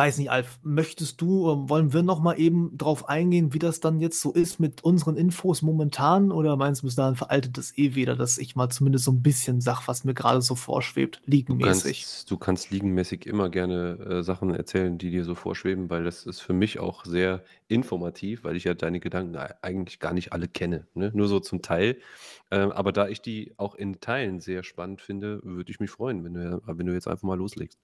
weiß 0.00 0.18
nicht, 0.18 0.30
Alf, 0.30 0.58
möchtest 0.62 1.20
du, 1.20 1.50
ähm, 1.50 1.68
wollen 1.68 1.92
wir 1.92 2.02
noch 2.02 2.20
mal 2.20 2.38
eben 2.38 2.76
drauf 2.78 3.08
eingehen, 3.08 3.52
wie 3.54 3.58
das 3.58 3.80
dann 3.80 4.00
jetzt 4.00 4.20
so 4.20 4.32
ist 4.32 4.58
mit 4.60 4.82
unseren 4.84 5.16
Infos 5.16 5.62
momentan? 5.62 6.32
Oder 6.32 6.56
meinst 6.56 6.82
du, 6.82 6.86
bis 6.86 6.96
dahin 6.96 7.16
veraltet 7.16 7.56
das 7.58 7.76
eh 7.78 7.94
wieder, 7.94 8.16
dass 8.16 8.38
ich 8.38 8.56
mal 8.56 8.68
zumindest 8.70 9.04
so 9.04 9.12
ein 9.12 9.22
bisschen 9.22 9.60
sag, 9.60 9.86
was 9.88 10.04
mir 10.04 10.14
gerade 10.14 10.42
so 10.42 10.54
vorschwebt, 10.54 11.20
Du 11.48 11.56
liegenmäßig? 11.56 11.56
kannst, 11.56 12.30
du 12.30 12.38
kannst 12.38 12.70
liegenmäßig 12.70 13.26
immer 13.26 13.48
gerne 13.50 13.98
äh, 13.98 14.22
Sachen 14.22 14.54
erzählen, 14.54 14.98
die 14.98 15.10
dir 15.10 15.24
so 15.24 15.34
vorschweben, 15.34 15.90
weil 15.90 16.04
das 16.04 16.24
ist 16.24 16.38
für 16.40 16.52
mich 16.52 16.78
auch 16.78 17.04
sehr 17.04 17.42
informativ, 17.66 18.44
weil 18.44 18.54
ich 18.56 18.64
ja 18.64 18.74
deine 18.74 19.00
Gedanken 19.00 19.34
ei- 19.36 19.54
eigentlich 19.60 19.98
gar 19.98 20.12
nicht 20.12 20.32
alle 20.32 20.46
kenne, 20.46 20.86
ne? 20.94 21.10
Nur 21.12 21.26
so 21.26 21.40
zum 21.40 21.60
Teil. 21.60 21.98
Ähm, 22.52 22.70
aber 22.70 22.92
da 22.92 23.08
ich 23.08 23.20
die 23.20 23.52
auch 23.56 23.74
in 23.74 24.00
Teilen 24.00 24.40
sehr 24.40 24.62
spannend 24.62 25.00
finde, 25.02 25.40
würde 25.42 25.72
ich 25.72 25.80
mich 25.80 25.90
freuen, 25.90 26.22
wenn 26.24 26.34
du, 26.34 26.62
wenn 26.66 26.86
du 26.86 26.92
jetzt 26.92 27.08
einfach 27.08 27.24
mal 27.24 27.36
loslegst. 27.38 27.80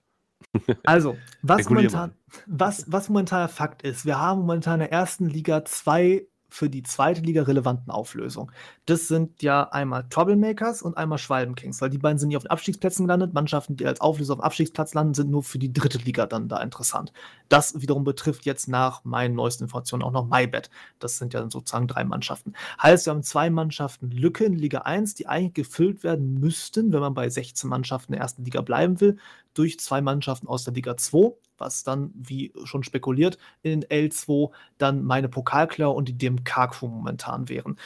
Also, 0.84 1.16
was 1.42 1.68
momentan, 1.68 2.14
was, 2.46 2.84
was 2.90 3.08
momentaner 3.08 3.48
Fakt 3.48 3.82
ist, 3.82 4.06
wir 4.06 4.18
haben 4.18 4.40
momentan 4.40 4.74
in 4.74 4.80
der 4.80 4.92
ersten 4.92 5.26
Liga 5.26 5.64
zwei 5.64 6.26
für 6.48 6.70
die 6.70 6.82
zweite 6.82 7.20
Liga 7.20 7.42
relevanten 7.42 7.90
Auflösungen. 7.90 8.52
Das 8.86 9.08
sind 9.08 9.42
ja 9.42 9.64
einmal 9.70 10.06
Troublemakers 10.08 10.82
und 10.82 10.96
einmal 10.96 11.18
Schwalbenkings, 11.18 11.80
weil 11.80 11.90
die 11.90 11.98
beiden 11.98 12.18
sind 12.18 12.28
nicht 12.28 12.36
auf 12.36 12.44
den 12.44 12.50
Abstiegsplätzen 12.50 13.06
gelandet. 13.06 13.34
Mannschaften, 13.34 13.76
die 13.76 13.86
als 13.86 14.00
Auflöser 14.00 14.34
auf 14.34 14.40
dem 14.40 14.44
Abstiegsplatz 14.44 14.94
landen, 14.94 15.14
sind 15.14 15.30
nur 15.30 15.42
für 15.42 15.58
die 15.58 15.72
dritte 15.72 15.98
Liga 15.98 16.26
dann 16.26 16.48
da 16.48 16.60
interessant. 16.62 17.12
Das 17.48 17.80
wiederum 17.80 18.04
betrifft 18.04 18.46
jetzt 18.46 18.68
nach 18.68 19.04
meinen 19.04 19.34
neuesten 19.34 19.64
Informationen 19.64 20.02
auch 20.02 20.12
noch 20.12 20.26
MyBet. 20.26 20.70
Das 20.98 21.18
sind 21.18 21.34
ja 21.34 21.48
sozusagen 21.50 21.88
drei 21.88 22.04
Mannschaften. 22.04 22.52
Heißt, 22.82 23.06
wir 23.06 23.12
haben 23.12 23.22
zwei 23.22 23.50
Mannschaften 23.50 24.10
Lücke 24.10 24.44
in 24.44 24.54
Liga 24.54 24.78
1, 24.78 25.14
die 25.14 25.26
eigentlich 25.26 25.54
gefüllt 25.54 26.04
werden 26.04 26.34
müssten, 26.34 26.92
wenn 26.92 27.00
man 27.00 27.14
bei 27.14 27.28
16 27.28 27.68
Mannschaften 27.68 28.12
der 28.12 28.20
ersten 28.20 28.44
Liga 28.44 28.60
bleiben 28.60 29.00
will, 29.00 29.18
durch 29.54 29.80
zwei 29.80 30.00
Mannschaften 30.00 30.46
aus 30.46 30.64
der 30.64 30.74
Liga 30.74 30.96
2, 30.96 31.32
was 31.58 31.84
dann, 31.84 32.10
wie 32.14 32.52
schon 32.64 32.82
spekuliert, 32.82 33.38
in 33.62 33.84
L2 33.84 34.50
dann 34.78 35.04
meine 35.04 35.28
Pokalklau 35.28 35.92
und 35.92 36.08
die 36.08 36.18
DMK-Crew 36.18 36.88
momentan 36.88 37.48
wären. 37.48 37.76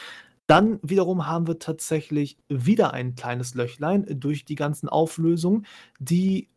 Dann 0.47 0.79
wiederum 0.81 1.27
haben 1.27 1.47
wir 1.47 1.59
tatsächlich 1.59 2.37
wieder 2.49 2.93
ein 2.93 3.15
kleines 3.15 3.53
Löchlein 3.55 4.05
durch 4.19 4.43
die 4.43 4.55
ganzen 4.55 4.89
Auflösungen, 4.89 5.65
die 5.99 6.49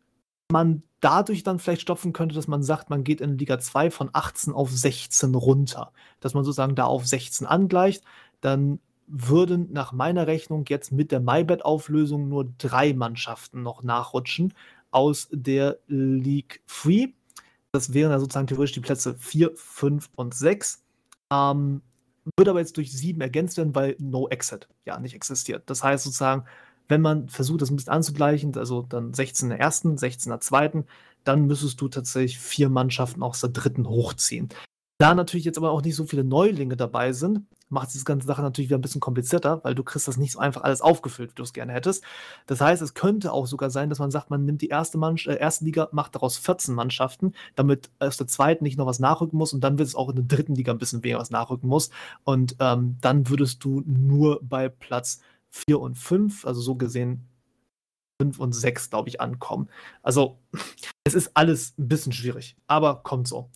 man 0.51 0.83
dadurch 0.99 1.43
dann 1.43 1.59
vielleicht 1.59 1.81
stopfen 1.81 2.13
könnte, 2.13 2.35
dass 2.35 2.47
man 2.47 2.63
sagt, 2.63 2.89
man 2.89 3.03
geht 3.03 3.21
in 3.21 3.37
Liga 3.37 3.59
2 3.59 3.91
von 3.91 4.09
18 4.11 4.53
auf 4.53 4.71
16 4.71 5.35
runter. 5.35 5.91
Dass 6.19 6.33
man 6.33 6.43
sozusagen 6.43 6.75
da 6.75 6.85
auf 6.85 7.05
16 7.05 7.47
angleicht. 7.47 8.03
Dann 8.41 8.79
würden 9.07 9.71
nach 9.71 9.91
meiner 9.91 10.27
Rechnung 10.27 10.65
jetzt 10.67 10.91
mit 10.91 11.11
der 11.11 11.19
MyBet-Auflösung 11.19 12.27
nur 12.27 12.51
drei 12.57 12.93
Mannschaften 12.93 13.61
noch 13.61 13.83
nachrutschen 13.83 14.53
aus 14.95 15.27
der 15.29 15.77
League 15.87 16.61
3. 16.83 17.13
Das 17.73 17.93
wären 17.93 18.11
dann 18.11 18.21
sozusagen 18.21 18.47
theoretisch 18.47 18.71
die 18.71 18.79
Plätze 18.79 19.15
4, 19.15 19.51
5 19.53 20.09
und 20.15 20.33
6. 20.33 20.83
Ähm, 21.31 21.81
wird 22.37 22.47
aber 22.47 22.59
jetzt 22.59 22.77
durch 22.77 22.93
7 22.93 23.19
ergänzt 23.19 23.57
werden, 23.57 23.75
weil 23.75 23.97
No 23.99 24.29
Exit 24.29 24.69
ja 24.85 24.97
nicht 24.97 25.13
existiert. 25.13 25.63
Das 25.69 25.83
heißt 25.83 26.05
sozusagen, 26.05 26.45
wenn 26.87 27.01
man 27.01 27.27
versucht, 27.27 27.61
das 27.61 27.69
ein 27.69 27.75
bisschen 27.75 27.91
anzugleichen, 27.91 28.55
also 28.57 28.83
dann 28.83 29.13
16 29.13 29.49
der 29.49 29.59
ersten, 29.59 29.97
16 29.97 30.29
der 30.29 30.39
zweiten, 30.39 30.85
dann 31.25 31.45
müsstest 31.45 31.81
du 31.81 31.89
tatsächlich 31.89 32.39
vier 32.39 32.69
Mannschaften 32.69 33.21
aus 33.21 33.41
der 33.41 33.49
dritten 33.49 33.87
hochziehen. 33.89 34.47
Da 34.97 35.13
natürlich 35.13 35.45
jetzt 35.45 35.57
aber 35.57 35.71
auch 35.71 35.81
nicht 35.81 35.95
so 35.95 36.05
viele 36.05 36.23
Neulinge 36.23 36.77
dabei 36.77 37.11
sind, 37.11 37.41
macht 37.69 37.93
diese 37.93 38.05
ganze 38.05 38.27
Sache 38.27 38.41
natürlich 38.41 38.69
wieder 38.69 38.77
ein 38.77 38.81
bisschen 38.81 39.01
komplizierter, 39.01 39.63
weil 39.63 39.75
du 39.75 39.83
kriegst 39.83 40.07
das 40.07 40.17
nicht 40.17 40.33
so 40.33 40.39
einfach 40.39 40.63
alles 40.63 40.81
aufgefüllt, 40.81 41.31
wie 41.31 41.35
du 41.35 41.43
es 41.43 41.53
gerne 41.53 41.73
hättest. 41.73 42.03
Das 42.45 42.61
heißt, 42.61 42.81
es 42.81 42.93
könnte 42.93 43.33
auch 43.33 43.47
sogar 43.47 43.69
sein, 43.69 43.89
dass 43.89 43.99
man 43.99 44.11
sagt, 44.11 44.29
man 44.29 44.45
nimmt 44.45 44.61
die 44.61 44.69
erste, 44.69 44.97
Mannsch 44.97 45.27
äh, 45.27 45.37
erste 45.37 45.65
Liga, 45.65 45.89
macht 45.91 46.15
daraus 46.15 46.37
14 46.37 46.75
Mannschaften, 46.75 47.33
damit 47.55 47.89
aus 47.99 48.17
der 48.17 48.27
zweiten 48.27 48.63
nicht 48.63 48.77
noch 48.77 48.85
was 48.85 48.99
nachrücken 48.99 49.37
muss 49.37 49.53
und 49.53 49.61
dann 49.61 49.77
wird 49.77 49.87
es 49.87 49.95
auch 49.95 50.09
in 50.09 50.15
der 50.15 50.25
dritten 50.25 50.55
Liga 50.55 50.71
ein 50.71 50.77
bisschen 50.77 51.03
weniger 51.03 51.19
was 51.19 51.31
nachrücken 51.31 51.67
muss. 51.67 51.89
Und 52.23 52.55
ähm, 52.59 52.97
dann 53.01 53.29
würdest 53.29 53.63
du 53.63 53.81
nur 53.85 54.39
bei 54.43 54.69
Platz 54.69 55.19
4 55.51 55.79
und 55.79 55.97
5, 55.97 56.45
also 56.45 56.61
so 56.61 56.75
gesehen 56.75 57.27
5 58.21 58.39
und 58.39 58.53
6, 58.53 58.89
glaube 58.89 59.09
ich, 59.09 59.21
ankommen. 59.21 59.69
Also 60.03 60.39
es 61.03 61.13
ist 61.15 61.31
alles 61.33 61.77
ein 61.77 61.87
bisschen 61.87 62.11
schwierig, 62.11 62.55
aber 62.67 63.01
kommt 63.03 63.27
so. 63.27 63.49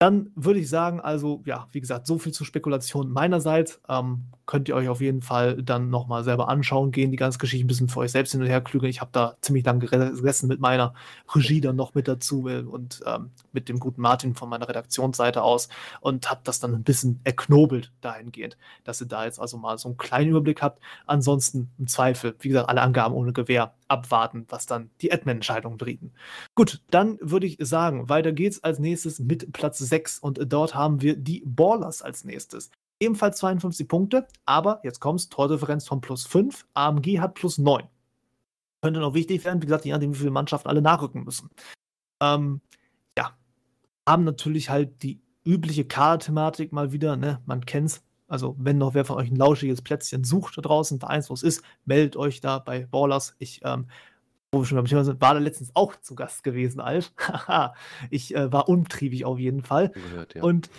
Dann 0.00 0.32
würde 0.34 0.60
ich 0.60 0.70
sagen, 0.70 0.98
also 0.98 1.42
ja, 1.44 1.68
wie 1.72 1.80
gesagt, 1.80 2.06
so 2.06 2.18
viel 2.18 2.32
zur 2.32 2.46
Spekulation 2.46 3.10
meinerseits. 3.10 3.82
Ähm, 3.86 4.28
könnt 4.46 4.66
ihr 4.66 4.74
euch 4.74 4.88
auf 4.88 5.02
jeden 5.02 5.20
Fall 5.20 5.62
dann 5.62 5.90
nochmal 5.90 6.24
selber 6.24 6.48
anschauen, 6.48 6.90
gehen 6.90 7.10
die 7.10 7.18
ganze 7.18 7.38
Geschichte 7.38 7.66
ein 7.66 7.68
bisschen 7.68 7.90
für 7.90 8.00
euch 8.00 8.10
selbst 8.10 8.32
hin 8.32 8.40
und 8.40 8.46
her 8.46 8.62
klügeln. 8.62 8.88
Ich 8.88 9.02
habe 9.02 9.10
da 9.12 9.36
ziemlich 9.42 9.62
lange 9.66 9.80
gesessen 9.80 10.48
mit 10.48 10.58
meiner 10.58 10.94
Regie 11.34 11.60
dann 11.60 11.76
noch 11.76 11.92
mit 11.94 12.08
dazu 12.08 12.48
äh, 12.48 12.62
und 12.62 13.02
ähm, 13.04 13.30
mit 13.52 13.68
dem 13.68 13.78
guten 13.78 14.00
Martin 14.00 14.34
von 14.34 14.48
meiner 14.48 14.70
Redaktionsseite 14.70 15.42
aus 15.42 15.68
und 16.00 16.30
habe 16.30 16.40
das 16.44 16.60
dann 16.60 16.74
ein 16.74 16.82
bisschen 16.82 17.20
erknobelt 17.24 17.92
dahingehend, 18.00 18.56
dass 18.84 19.02
ihr 19.02 19.06
da 19.06 19.26
jetzt 19.26 19.38
also 19.38 19.58
mal 19.58 19.76
so 19.76 19.90
einen 19.90 19.98
kleinen 19.98 20.30
Überblick 20.30 20.62
habt. 20.62 20.80
Ansonsten 21.04 21.70
im 21.78 21.88
Zweifel, 21.88 22.34
wie 22.40 22.48
gesagt, 22.48 22.70
alle 22.70 22.80
Angaben 22.80 23.14
ohne 23.14 23.34
Gewähr 23.34 23.74
abwarten, 23.90 24.46
was 24.48 24.66
dann 24.66 24.90
die 25.00 25.12
Admin-Entscheidungen 25.12 25.76
bringen. 25.76 26.12
Gut, 26.54 26.82
dann 26.90 27.18
würde 27.20 27.46
ich 27.46 27.58
sagen, 27.60 28.08
weiter 28.08 28.32
geht's 28.32 28.62
als 28.62 28.78
nächstes 28.78 29.18
mit 29.18 29.52
Platz 29.52 29.78
6 29.78 30.20
und 30.20 30.40
dort 30.52 30.74
haben 30.74 31.02
wir 31.02 31.16
die 31.16 31.42
Ballers 31.44 32.02
als 32.02 32.24
nächstes. 32.24 32.70
Ebenfalls 33.00 33.38
52 33.38 33.88
Punkte, 33.88 34.28
aber 34.44 34.80
jetzt 34.84 35.00
kommt's, 35.00 35.28
Tordifferenz 35.28 35.88
von 35.88 36.00
plus 36.00 36.26
5, 36.26 36.66
AMG 36.74 37.18
hat 37.20 37.34
plus 37.34 37.58
9. 37.58 37.84
Könnte 38.82 39.00
noch 39.00 39.14
wichtig 39.14 39.44
werden, 39.44 39.60
wie 39.60 39.66
gesagt, 39.66 39.84
je 39.84 39.92
nachdem, 39.92 40.14
wie 40.14 40.18
viele 40.18 40.30
Mannschaften 40.30 40.68
alle 40.68 40.82
nachrücken 40.82 41.24
müssen. 41.24 41.50
Ähm, 42.20 42.60
ja, 43.16 43.36
haben 44.08 44.24
natürlich 44.24 44.70
halt 44.70 45.02
die 45.02 45.20
übliche 45.44 45.84
Kader-Thematik 45.84 46.72
mal 46.72 46.92
wieder, 46.92 47.16
ne? 47.16 47.42
Man 47.46 47.64
kennt's. 47.64 48.02
Also, 48.30 48.54
wenn 48.58 48.78
noch 48.78 48.94
wer 48.94 49.04
von 49.04 49.16
euch 49.16 49.30
ein 49.30 49.36
lauschiges 49.36 49.82
Plätzchen 49.82 50.24
sucht 50.24 50.56
da 50.56 50.62
draußen, 50.62 51.00
vereinslos 51.00 51.42
ist, 51.42 51.62
meldet 51.84 52.16
euch 52.16 52.40
da 52.40 52.58
bei 52.60 52.86
Ballers. 52.86 53.34
Ich, 53.38 53.60
ähm, 53.64 53.86
wo 54.52 54.60
wir 54.60 54.66
schon 54.66 54.76
beim 54.76 54.86
Thema 54.86 55.04
sind, 55.04 55.20
war 55.20 55.34
da 55.34 55.40
letztens 55.40 55.70
auch 55.74 55.96
zu 55.96 56.14
Gast 56.14 56.44
gewesen, 56.44 56.80
Alf. 56.80 57.12
Haha, 57.18 57.74
ich 58.08 58.34
äh, 58.34 58.52
war 58.52 58.68
umtriebig 58.68 59.24
auf 59.24 59.38
jeden 59.38 59.62
Fall. 59.62 59.90
Gehört, 59.90 60.34
ja. 60.34 60.42
Und 60.42 60.70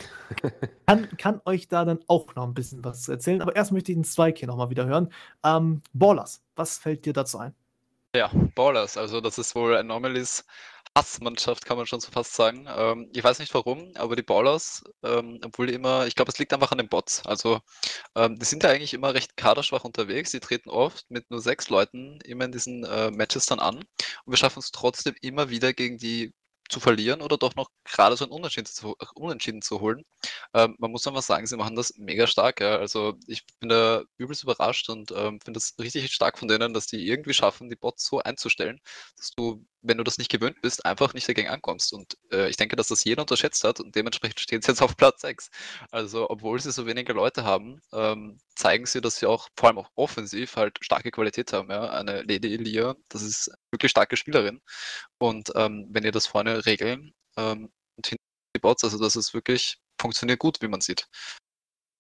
kann, 0.88 1.10
kann 1.18 1.41
euch 1.45 1.68
da 1.68 1.84
dann 1.84 1.99
auch 2.08 2.36
noch 2.36 2.47
ein 2.47 2.54
bisschen 2.54 2.84
was 2.86 3.08
erzählen. 3.08 3.41
Aber 3.41 3.56
erst 3.56 3.72
möchte 3.72 3.91
ich 3.91 3.97
den 3.97 4.06
Strike 4.06 4.39
hier 4.39 4.47
nochmal 4.47 4.70
wieder 4.70 4.86
hören. 4.86 5.10
Ähm, 5.43 5.82
Ballers, 5.93 6.41
was 6.56 6.78
fällt 6.78 7.06
dir 7.06 7.14
dazu 7.14 7.38
ein? 7.38 7.54
Ja, 8.16 8.30
Ballers, 8.56 8.97
also 8.97 9.22
das 9.22 9.38
ist 9.38 9.56
wohl 9.56 9.76
Anomalies 9.76 10.45
Hassmannschaft, 10.98 11.66
kann 11.66 11.78
man 11.78 11.86
schon 11.86 12.02
so 12.02 12.12
fast 12.12 12.34
sagen. 12.34 12.68
Ähm, 12.70 13.10
ich 13.14 13.24
weiß 13.24 13.39
nicht 13.39 13.54
warum, 13.54 13.92
aber 13.96 14.16
die 14.16 14.24
Ballers, 14.24 14.84
ähm, 15.04 15.39
obwohl 15.44 15.70
immer, 15.70 16.06
ich 16.08 16.16
glaube, 16.16 16.32
es 16.32 16.38
liegt 16.39 16.54
einfach 16.54 16.72
an 16.72 16.80
den 16.80 16.89
Bots. 16.89 17.26
Also, 17.26 17.62
ähm, 18.16 18.38
die 18.39 18.46
sind 18.46 18.64
ja 18.64 18.70
eigentlich 18.70 18.94
immer 18.94 19.14
recht 19.14 19.38
kaderschwach 19.38 19.86
unterwegs. 19.86 20.32
Die 20.32 20.39
treten 20.42 20.70
oft 20.70 21.10
mit 21.10 21.30
nur 21.32 21.42
sechs 21.42 21.70
Leuten 21.70 22.20
immer 22.26 22.46
in 22.46 22.52
diesen 22.52 22.84
äh, 22.84 23.12
Matches 23.12 23.46
dann 23.46 23.60
an. 23.60 23.78
Und 23.78 23.88
wir 24.26 24.38
schaffen 24.38 24.60
es 24.60 24.72
trotzdem 24.72 25.16
immer 25.22 25.50
wieder 25.50 25.74
gegen 25.74 25.98
die 25.98 26.34
zu 26.72 26.80
verlieren 26.80 27.22
oder 27.22 27.38
doch 27.38 27.56
noch 27.56 27.70
gerade 27.84 28.16
so 28.18 28.26
ein 28.26 28.32
Unentschieden 28.32 28.66
zu, 28.68 28.96
Unentschieden 29.16 29.62
zu 29.62 29.82
holen. 29.82 30.04
Ähm, 30.54 30.76
man 30.80 30.92
muss 30.92 31.06
einfach 31.08 31.22
sagen, 31.22 31.46
sie 31.46 31.58
machen 31.58 31.76
das 31.76 31.94
mega 31.98 32.28
stark. 32.28 32.62
Ja. 32.62 32.78
Also 32.78 33.16
ich 33.28 33.46
bin 33.60 33.70
da 33.70 34.04
übelst 34.18 34.44
überrascht 34.44 34.89
und 34.89 35.12
ähm, 35.12 35.39
finde 35.44 35.60
das 35.60 35.76
richtig 35.80 36.12
stark 36.14 36.39
von 36.39 36.48
denen, 36.48 36.74
dass 36.74 36.88
die 36.88 37.08
irgendwie 37.08 37.34
schaffen, 37.34 37.70
die 37.70 37.76
Bots 37.76 38.06
so 38.06 38.20
einzustellen, 38.20 38.80
dass 39.18 39.32
du 39.32 39.66
wenn 39.82 39.98
du 39.98 40.04
das 40.04 40.18
nicht 40.18 40.30
gewöhnt 40.30 40.62
bist, 40.62 40.86
einfach 40.86 41.14
nicht 41.14 41.28
dagegen 41.28 41.50
ankommst. 41.50 41.94
Und 41.94 42.18
äh, 42.32 42.50
ich 42.50 42.58
denke, 42.58 42.76
dass 42.76 42.88
das 42.88 43.04
jeder 43.04 43.22
unterschätzt 43.22 43.64
hat 43.64 43.80
und 43.80 43.96
dementsprechend 43.96 44.40
steht 44.40 44.62
es 44.62 44.68
jetzt 44.68 44.82
auf 44.82 44.96
Platz 44.98 45.22
6. 45.22 45.50
Also, 45.92 46.30
obwohl 46.30 46.60
sie 46.60 46.72
so 46.72 46.86
wenige 46.86 47.14
Leute 47.14 47.44
haben, 47.44 47.82
ähm, 47.94 48.38
zeigen 48.56 48.86
sie, 48.86 49.02
dass 49.02 49.18
sie 49.18 49.26
auch 49.26 49.50
vor 49.56 49.70
allem 49.70 49.80
auch 49.80 49.90
offensiv 49.96 50.56
halt 50.56 50.78
starke 50.82 51.12
Qualität 51.12 51.54
haben. 51.54 51.70
Ja? 51.72 51.90
Eine 51.90 52.22
Lady 52.22 52.54
Elia, 52.54 52.96
das 53.10 53.22
ist 53.24 53.50
eine 53.50 53.58
wirklich 53.72 53.92
starke 53.92 54.18
Spielerin. 54.18 54.62
Und 55.20 55.52
ähm, 55.56 55.88
wenn 55.90 56.04
ihr 56.04 56.12
das 56.12 56.28
vorne 56.28 56.66
regeln 56.66 57.14
ähm, 57.38 57.72
und 57.98 58.08
hinten 58.08 58.24
die 58.56 58.60
Bots, 58.60 58.84
also 58.84 59.00
das 59.00 59.16
ist 59.16 59.34
wirklich, 59.34 59.80
funktioniert 60.00 60.40
gut, 60.40 60.62
wie 60.62 60.68
man 60.68 60.82
sieht. 60.82 61.08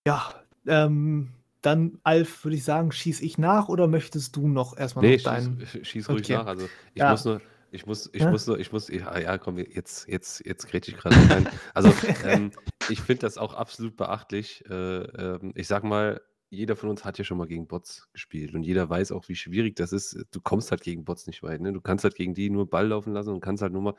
Ja, 0.07 0.33
ähm, 0.67 1.33
dann, 1.61 1.99
Alf, 2.03 2.43
würde 2.43 2.57
ich 2.57 2.63
sagen, 2.63 2.91
schieß 2.91 3.21
ich 3.21 3.37
nach 3.37 3.69
oder 3.69 3.87
möchtest 3.87 4.35
du 4.35 4.47
noch 4.47 4.75
erstmal 4.75 5.05
Nee, 5.05 5.11
noch 5.11 5.19
schieß, 5.19 5.23
deinen. 5.23 5.85
schieß 5.85 6.09
ruhig 6.09 6.23
Okay. 6.23 6.33
nach. 6.33 6.47
Also 6.47 6.67
ich 6.95 7.01
Ja. 7.01 7.11
muss 7.11 7.25
nur, 7.25 7.41
ich 7.71 7.85
muss, 7.85 8.09
ich 8.13 8.21
Ja? 8.21 8.31
muss 8.31 8.47
nur, 8.47 8.59
ich 8.59 8.71
muss, 8.71 8.89
ja, 8.89 9.17
ja 9.19 9.37
komm, 9.37 9.57
jetzt, 9.57 10.07
jetzt, 10.07 10.45
jetzt 10.45 10.67
grätsch 10.67 10.89
ich 10.89 10.97
gerade 10.97 11.15
rein. 11.29 11.47
Also 11.73 11.89
ähm, 12.25 12.51
ich 12.89 12.99
finde 13.01 13.21
das 13.21 13.37
auch 13.37 13.53
absolut 13.53 13.95
beachtlich. 13.95 14.63
Äh, 14.69 14.73
ähm, 15.03 15.53
ich 15.55 15.67
sag 15.67 15.83
mal, 15.83 16.21
jeder 16.49 16.75
von 16.75 16.89
uns 16.89 17.05
hat 17.05 17.17
ja 17.17 17.23
schon 17.23 17.37
mal 17.37 17.47
gegen 17.47 17.65
Bots 17.67 18.09
gespielt 18.11 18.53
und 18.53 18.63
jeder 18.63 18.89
weiß 18.89 19.13
auch, 19.13 19.29
wie 19.29 19.35
schwierig 19.35 19.77
das 19.77 19.93
ist. 19.93 20.25
Du 20.31 20.41
kommst 20.41 20.69
halt 20.71 20.81
gegen 20.81 21.05
Bots 21.05 21.25
nicht 21.27 21.43
weit. 21.43 21.61
Ne? 21.61 21.71
Du 21.71 21.79
kannst 21.79 22.03
halt 22.03 22.15
gegen 22.15 22.33
die 22.33 22.49
nur 22.49 22.69
Ball 22.69 22.87
laufen 22.87 23.13
lassen 23.13 23.29
und 23.29 23.39
kannst 23.39 23.63
halt 23.63 23.71
nur 23.71 23.81
mal, 23.81 23.95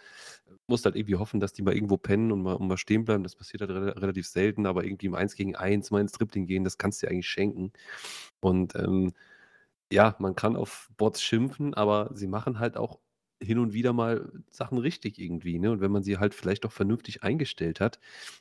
musst 0.66 0.84
halt 0.84 0.94
irgendwie 0.94 1.16
hoffen, 1.16 1.40
dass 1.40 1.54
die 1.54 1.62
mal 1.62 1.74
irgendwo 1.74 1.96
pennen 1.96 2.30
und 2.30 2.42
mal, 2.42 2.52
und 2.54 2.68
mal 2.68 2.76
stehen 2.76 3.04
bleiben. 3.06 3.22
Das 3.22 3.36
passiert 3.36 3.62
halt 3.62 3.70
rela- 3.70 3.98
relativ 4.00 4.26
selten, 4.26 4.66
aber 4.66 4.84
irgendwie 4.84 5.06
im 5.06 5.14
1 5.14 5.34
gegen 5.34 5.56
1 5.56 5.90
mal 5.90 6.02
ins 6.02 6.12
Tripling 6.12 6.46
gehen, 6.46 6.64
das 6.64 6.76
kannst 6.76 7.02
du 7.02 7.06
dir 7.06 7.12
eigentlich 7.12 7.28
schenken. 7.28 7.72
Und 8.40 8.74
ähm, 8.76 9.14
ja, 9.92 10.16
man 10.18 10.34
kann 10.34 10.56
auf 10.56 10.90
Bots 10.96 11.22
schimpfen, 11.22 11.74
aber 11.74 12.10
sie 12.14 12.26
machen 12.26 12.58
halt 12.58 12.76
auch 12.76 12.98
hin 13.42 13.58
und 13.58 13.72
wieder 13.72 13.92
mal 13.92 14.30
Sachen 14.50 14.78
richtig 14.78 15.18
irgendwie, 15.18 15.58
ne? 15.58 15.70
Und 15.72 15.80
wenn 15.80 15.92
man 15.92 16.02
sie 16.02 16.18
halt 16.18 16.34
vielleicht 16.34 16.64
auch 16.66 16.72
vernünftig 16.72 17.22
eingestellt 17.22 17.80
hat, 17.80 17.98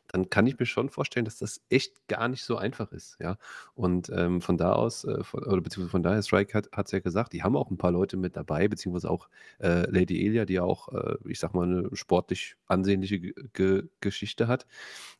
dann 0.07 0.29
kann 0.29 0.47
ich 0.47 0.59
mir 0.59 0.65
schon 0.65 0.89
vorstellen, 0.89 1.25
dass 1.25 1.37
das 1.37 1.61
echt 1.69 2.07
gar 2.07 2.27
nicht 2.27 2.43
so 2.43 2.57
einfach 2.57 2.91
ist, 2.91 3.17
ja. 3.19 3.37
Und 3.75 4.09
ähm, 4.13 4.41
von 4.41 4.57
da 4.57 4.73
aus, 4.73 5.03
äh, 5.05 5.23
von, 5.23 5.43
oder 5.43 5.61
beziehungsweise 5.61 5.91
von 5.91 6.03
daher, 6.03 6.21
Strike 6.23 6.53
hat 6.53 6.85
es 6.85 6.91
ja 6.91 6.99
gesagt, 6.99 7.33
die 7.33 7.43
haben 7.43 7.55
auch 7.55 7.71
ein 7.71 7.77
paar 7.77 7.91
Leute 7.91 8.17
mit 8.17 8.35
dabei, 8.35 8.67
beziehungsweise 8.67 9.09
auch 9.09 9.29
äh, 9.59 9.89
Lady 9.89 10.25
Elia, 10.25 10.45
die 10.45 10.53
ja 10.53 10.63
auch, 10.63 10.89
äh, 10.89 11.15
ich 11.25 11.39
sag 11.39 11.53
mal, 11.53 11.63
eine 11.63 11.89
sportlich 11.95 12.55
ansehnliche 12.67 13.19
Ge 13.19 13.33
Ge 13.53 13.83
Geschichte 14.01 14.47
hat 14.47 14.65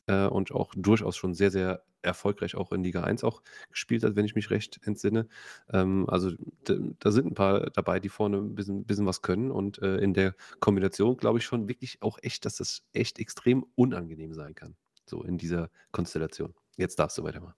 äh, 0.07 0.25
und 0.27 0.51
auch 0.51 0.73
durchaus 0.75 1.15
schon 1.17 1.33
sehr, 1.33 1.51
sehr 1.51 1.83
erfolgreich 2.01 2.55
auch 2.55 2.71
in 2.71 2.83
Liga 2.83 3.03
1 3.03 3.23
auch 3.23 3.41
gespielt 3.69 4.03
hat, 4.03 4.15
wenn 4.15 4.25
ich 4.25 4.35
mich 4.35 4.49
recht 4.49 4.79
entsinne. 4.83 5.27
Ähm, 5.71 6.09
also 6.09 6.31
da 6.65 7.11
sind 7.11 7.27
ein 7.27 7.35
paar 7.35 7.69
dabei, 7.71 7.99
die 7.99 8.09
vorne 8.09 8.37
ein 8.37 8.55
bisschen, 8.55 8.85
bisschen 8.85 9.05
was 9.05 9.21
können 9.21 9.51
und 9.51 9.81
äh, 9.81 9.97
in 9.97 10.13
der 10.13 10.35
Kombination 10.59 11.17
glaube 11.17 11.39
ich 11.39 11.45
schon 11.45 11.67
wirklich 11.67 12.01
auch 12.01 12.17
echt, 12.21 12.45
dass 12.45 12.55
das 12.55 12.83
echt 12.93 13.19
extrem 13.19 13.65
unangenehm 13.75 14.33
sein 14.33 14.55
kann. 14.55 14.75
So 15.05 15.23
in 15.23 15.37
dieser 15.37 15.69
Konstellation. 15.91 16.53
Jetzt 16.77 16.99
darfst 16.99 17.17
du 17.17 17.23
weitermachen. 17.23 17.55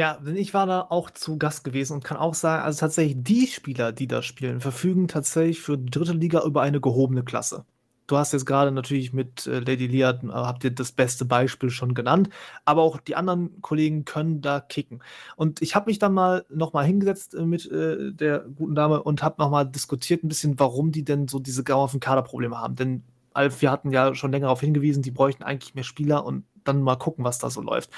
Ja, 0.00 0.18
denn 0.18 0.36
ich 0.36 0.54
war 0.54 0.66
da 0.66 0.80
auch 0.90 1.10
zu 1.10 1.38
Gast 1.38 1.62
gewesen 1.62 1.94
und 1.94 2.04
kann 2.04 2.16
auch 2.16 2.34
sagen, 2.34 2.64
also 2.64 2.80
tatsächlich 2.80 3.16
die 3.22 3.46
Spieler, 3.46 3.92
die 3.92 4.08
da 4.08 4.22
spielen, 4.22 4.60
verfügen 4.60 5.06
tatsächlich 5.06 5.60
für 5.60 5.78
die 5.78 5.90
dritte 5.90 6.12
Liga 6.12 6.44
über 6.44 6.62
eine 6.62 6.80
gehobene 6.80 7.22
Klasse. 7.22 7.64
Du 8.06 8.16
hast 8.18 8.32
jetzt 8.32 8.44
gerade 8.44 8.70
natürlich 8.70 9.12
mit 9.12 9.46
äh, 9.46 9.60
Lady 9.60 9.86
Liat, 9.86 10.24
äh, 10.24 10.28
habt 10.28 10.64
ihr 10.64 10.70
das 10.70 10.92
beste 10.92 11.24
Beispiel 11.24 11.70
schon 11.70 11.94
genannt, 11.94 12.28
aber 12.64 12.82
auch 12.82 12.98
die 12.98 13.16
anderen 13.16 13.60
Kollegen 13.62 14.04
können 14.04 14.42
da 14.42 14.60
kicken. 14.60 15.02
Und 15.36 15.62
ich 15.62 15.74
habe 15.74 15.90
mich 15.90 15.98
dann 15.98 16.12
mal 16.12 16.44
nochmal 16.50 16.84
hingesetzt 16.84 17.34
äh, 17.34 17.46
mit 17.46 17.70
äh, 17.70 18.12
der 18.12 18.40
guten 18.40 18.74
Dame 18.74 19.02
und 19.02 19.22
habe 19.22 19.36
nochmal 19.38 19.66
diskutiert 19.66 20.22
ein 20.22 20.28
bisschen, 20.28 20.58
warum 20.58 20.92
die 20.92 21.04
denn 21.04 21.28
so 21.28 21.38
diese 21.38 21.64
grauenhaften 21.64 22.00
Kaderprobleme 22.00 22.58
haben. 22.58 22.76
Denn 22.76 23.04
Alf, 23.32 23.62
wir 23.62 23.70
hatten 23.70 23.90
ja 23.90 24.14
schon 24.14 24.30
länger 24.30 24.46
darauf 24.46 24.60
hingewiesen, 24.60 25.02
die 25.02 25.10
bräuchten 25.10 25.42
eigentlich 25.42 25.74
mehr 25.74 25.84
Spieler 25.84 26.24
und 26.24 26.44
dann 26.62 26.82
mal 26.82 26.96
gucken, 26.96 27.24
was 27.24 27.38
da 27.38 27.50
so 27.50 27.60
läuft. 27.60 27.90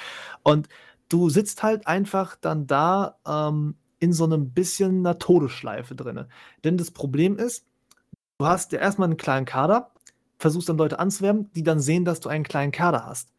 Und 0.42 0.68
du 1.08 1.28
sitzt 1.28 1.62
halt 1.62 1.86
einfach 1.86 2.36
dann 2.40 2.66
da 2.66 3.18
ähm, 3.26 3.76
in 3.98 4.12
so 4.12 4.24
einem 4.24 4.50
bisschen 4.50 4.98
einer 4.98 5.18
Todesschleife 5.18 5.94
drin. 5.94 6.26
Denn 6.64 6.76
das 6.76 6.90
Problem 6.90 7.38
ist, 7.38 7.66
du 8.38 8.46
hast 8.46 8.72
ja 8.72 8.78
erstmal 8.80 9.08
einen 9.08 9.16
kleinen 9.16 9.46
Kader, 9.46 9.92
versuchst 10.38 10.68
dann 10.68 10.78
Leute 10.78 10.98
anzuwerben, 10.98 11.50
die 11.54 11.62
dann 11.62 11.80
sehen, 11.80 12.04
dass 12.04 12.20
du 12.20 12.28
einen 12.28 12.44
kleinen 12.44 12.72
Kader 12.72 13.06
hast. 13.06 13.32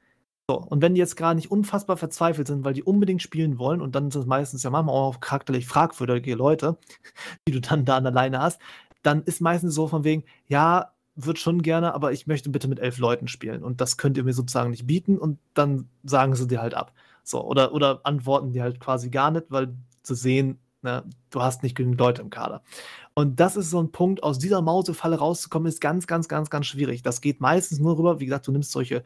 So, 0.50 0.58
und 0.58 0.82
wenn 0.82 0.95
die 0.95 1.00
jetzt 1.00 1.18
gerade 1.18 1.36
nicht 1.36 1.52
unfassbar 1.52 1.98
verzweifelt 1.98 2.48
sind, 2.48 2.64
weil 2.64 2.74
die 2.74 2.84
unbedingt 2.84 3.22
spielen 3.22 3.60
wollen, 3.60 3.82
und 3.82 3.95
dann 3.95 4.12
sind 4.12 4.22
es 4.22 4.28
meistens 4.28 4.64
ja 4.64 4.70
manchmal 4.70 4.95
auch 4.95 5.20
charakterlich 5.20 5.68
fragwürdige 5.68 6.36
Leute, 6.36 6.78
die 7.48 7.52
du 7.52 7.60
dann 7.62 7.86
da 7.86 7.98
an 7.98 8.04
der 8.04 8.14
Leine 8.14 8.39
hast, 8.39 8.62
dann 9.04 9.24
ist 9.24 9.41
meistens 9.41 9.76
so 9.76 9.88
von 9.88 10.04
wegen, 10.04 10.24
ja, 10.48 10.93
würde 11.16 11.39
schon 11.39 11.62
gerne, 11.64 11.93
aber 11.95 12.12
ich 12.14 12.28
möchte 12.28 12.50
bitte 12.50 12.68
mit 12.68 12.80
elf 12.80 12.98
Leuten 13.00 13.28
spielen 13.28 13.64
und 13.64 13.82
das 13.82 13.98
könnt 13.98 14.18
ihr 14.18 14.24
mir 14.24 14.34
sozusagen 14.34 14.70
nicht 14.70 14.88
bieten 14.88 15.18
und 15.18 15.39
dann 15.54 15.89
sagen 16.04 16.36
sie 16.36 16.48
dir 16.48 16.62
halt 16.62 16.76
ab. 16.76 16.93
So, 17.24 17.43
oder, 17.43 17.74
oder 17.74 18.02
antworten 18.04 18.54
die 18.54 18.62
halt 18.62 18.80
quasi 18.80 19.10
gar 19.10 19.32
nicht, 19.32 19.45
weil 19.50 19.76
sie 20.04 20.16
sehen, 20.16 20.60
ne, 20.82 21.04
du 21.32 21.41
hast 21.41 21.64
nicht 21.64 21.76
genügend 21.76 22.00
Leute 22.00 22.22
im 22.22 22.30
Kader. 22.30 22.62
Und 23.18 23.39
das 23.39 23.57
ist 23.57 23.72
so 23.72 23.80
ein 23.80 23.91
Punkt, 23.91 24.22
aus 24.22 24.38
dieser 24.38 24.61
Mausefalle 24.61 25.15
rauszukommen, 25.15 25.68
ist 25.68 25.82
ganz, 25.82 26.05
ganz, 26.05 26.28
ganz, 26.28 26.51
ganz 26.51 26.68
schwierig. 26.68 27.01
Das 27.01 27.20
geht 27.20 27.41
meistens 27.41 27.80
nur 27.80 27.97
rüber, 27.97 28.20
wie 28.20 28.26
gesagt, 28.26 28.45
du 28.45 28.51
nimmst 28.51 28.72
solche 28.72 29.03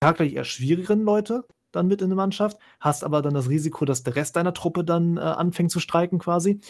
charakterlich 0.00 0.36
eher 0.36 0.44
schwierigeren 0.44 1.02
Leute 1.02 1.44
dann 1.72 1.88
mit 1.88 2.02
in 2.02 2.08
der 2.08 2.16
Mannschaft, 2.16 2.58
hast 2.78 3.02
aber 3.02 3.20
dann 3.20 3.34
das 3.34 3.48
Risiko, 3.48 3.84
dass 3.84 4.04
der 4.04 4.14
Rest 4.14 4.36
deiner 4.36 4.54
Truppe 4.54 4.84
dann 4.84 5.16
äh, 5.16 5.22
anfängt 5.22 5.72
zu 5.72 5.80
streiken 5.80 6.20
quasi. 6.20 6.60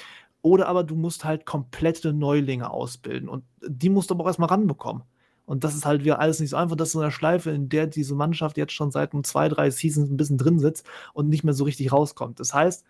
Oder 0.40 0.66
aber 0.66 0.82
du 0.82 0.96
musst 0.96 1.26
halt 1.26 1.44
komplette 1.44 2.14
Neulinge 2.14 2.70
ausbilden 2.70 3.28
und 3.28 3.44
die 3.60 3.90
musst 3.90 4.08
du 4.08 4.14
aber 4.14 4.24
auch 4.24 4.28
erstmal 4.28 4.48
ranbekommen. 4.48 5.02
Und 5.44 5.64
das 5.64 5.74
ist 5.74 5.84
halt 5.84 6.04
wieder 6.04 6.20
alles 6.20 6.40
nicht 6.40 6.48
so 6.48 6.56
einfach. 6.56 6.76
Das 6.76 6.88
ist 6.88 6.92
so 6.92 7.00
eine 7.00 7.10
Schleife, 7.10 7.50
in 7.50 7.68
der 7.68 7.86
diese 7.86 8.14
Mannschaft 8.14 8.56
jetzt 8.56 8.72
schon 8.72 8.90
seit 8.90 9.12
um 9.12 9.24
zwei, 9.24 9.50
drei 9.50 9.68
Seasons 9.68 10.08
ein 10.08 10.16
bisschen 10.16 10.38
drin 10.38 10.58
sitzt 10.58 10.86
und 11.12 11.28
nicht 11.28 11.44
mehr 11.44 11.52
so 11.52 11.64
richtig 11.64 11.92
rauskommt. 11.92 12.40
Das 12.40 12.54
heißt, 12.54 12.86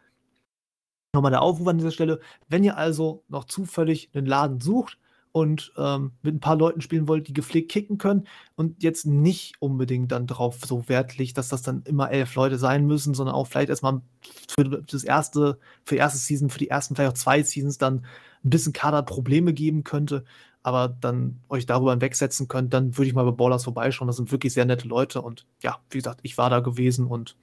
nochmal 1.12 1.30
der 1.30 1.42
Aufruf 1.42 1.68
an 1.68 1.78
dieser 1.78 1.90
Stelle, 1.90 2.20
wenn 2.48 2.64
ihr 2.64 2.76
also 2.76 3.24
noch 3.28 3.44
zufällig 3.44 4.10
einen 4.14 4.26
Laden 4.26 4.60
sucht 4.60 4.98
und 5.32 5.72
ähm, 5.76 6.12
mit 6.22 6.34
ein 6.34 6.40
paar 6.40 6.56
Leuten 6.56 6.80
spielen 6.82 7.08
wollt, 7.08 7.26
die 7.28 7.32
gepflegt 7.32 7.70
kicken 7.70 7.98
können 7.98 8.26
und 8.54 8.82
jetzt 8.82 9.06
nicht 9.06 9.54
unbedingt 9.60 10.12
dann 10.12 10.26
drauf 10.26 10.58
so 10.64 10.88
Wert 10.88 11.16
liegt, 11.16 11.38
dass 11.38 11.48
das 11.48 11.62
dann 11.62 11.82
immer 11.84 12.10
elf 12.10 12.34
Leute 12.34 12.58
sein 12.58 12.86
müssen, 12.86 13.14
sondern 13.14 13.34
auch 13.34 13.46
vielleicht 13.46 13.70
erstmal 13.70 14.02
für 14.48 14.64
das 14.64 15.04
erste, 15.04 15.58
für 15.84 15.94
die 15.94 16.00
erste 16.00 16.18
Season, 16.18 16.50
für 16.50 16.58
die 16.58 16.68
ersten 16.68 16.94
vielleicht 16.94 17.12
auch 17.12 17.18
zwei 17.18 17.42
Seasons 17.42 17.78
dann 17.78 18.06
ein 18.44 18.50
bisschen 18.50 18.74
Kaderprobleme 18.74 19.54
geben 19.54 19.84
könnte, 19.84 20.24
aber 20.62 20.88
dann 20.88 21.40
euch 21.48 21.64
darüber 21.64 21.92
hinwegsetzen 21.92 22.48
könnt, 22.48 22.74
dann 22.74 22.96
würde 22.96 23.08
ich 23.08 23.14
mal 23.14 23.24
bei 23.24 23.30
Ballers 23.32 23.64
vorbeischauen. 23.64 24.08
Das 24.08 24.16
sind 24.16 24.30
wirklich 24.32 24.52
sehr 24.52 24.66
nette 24.66 24.86
Leute 24.86 25.22
und 25.22 25.46
ja, 25.62 25.78
wie 25.90 25.98
gesagt, 25.98 26.20
ich 26.22 26.36
war 26.38 26.50
da 26.50 26.60
gewesen 26.60 27.06
und 27.06 27.36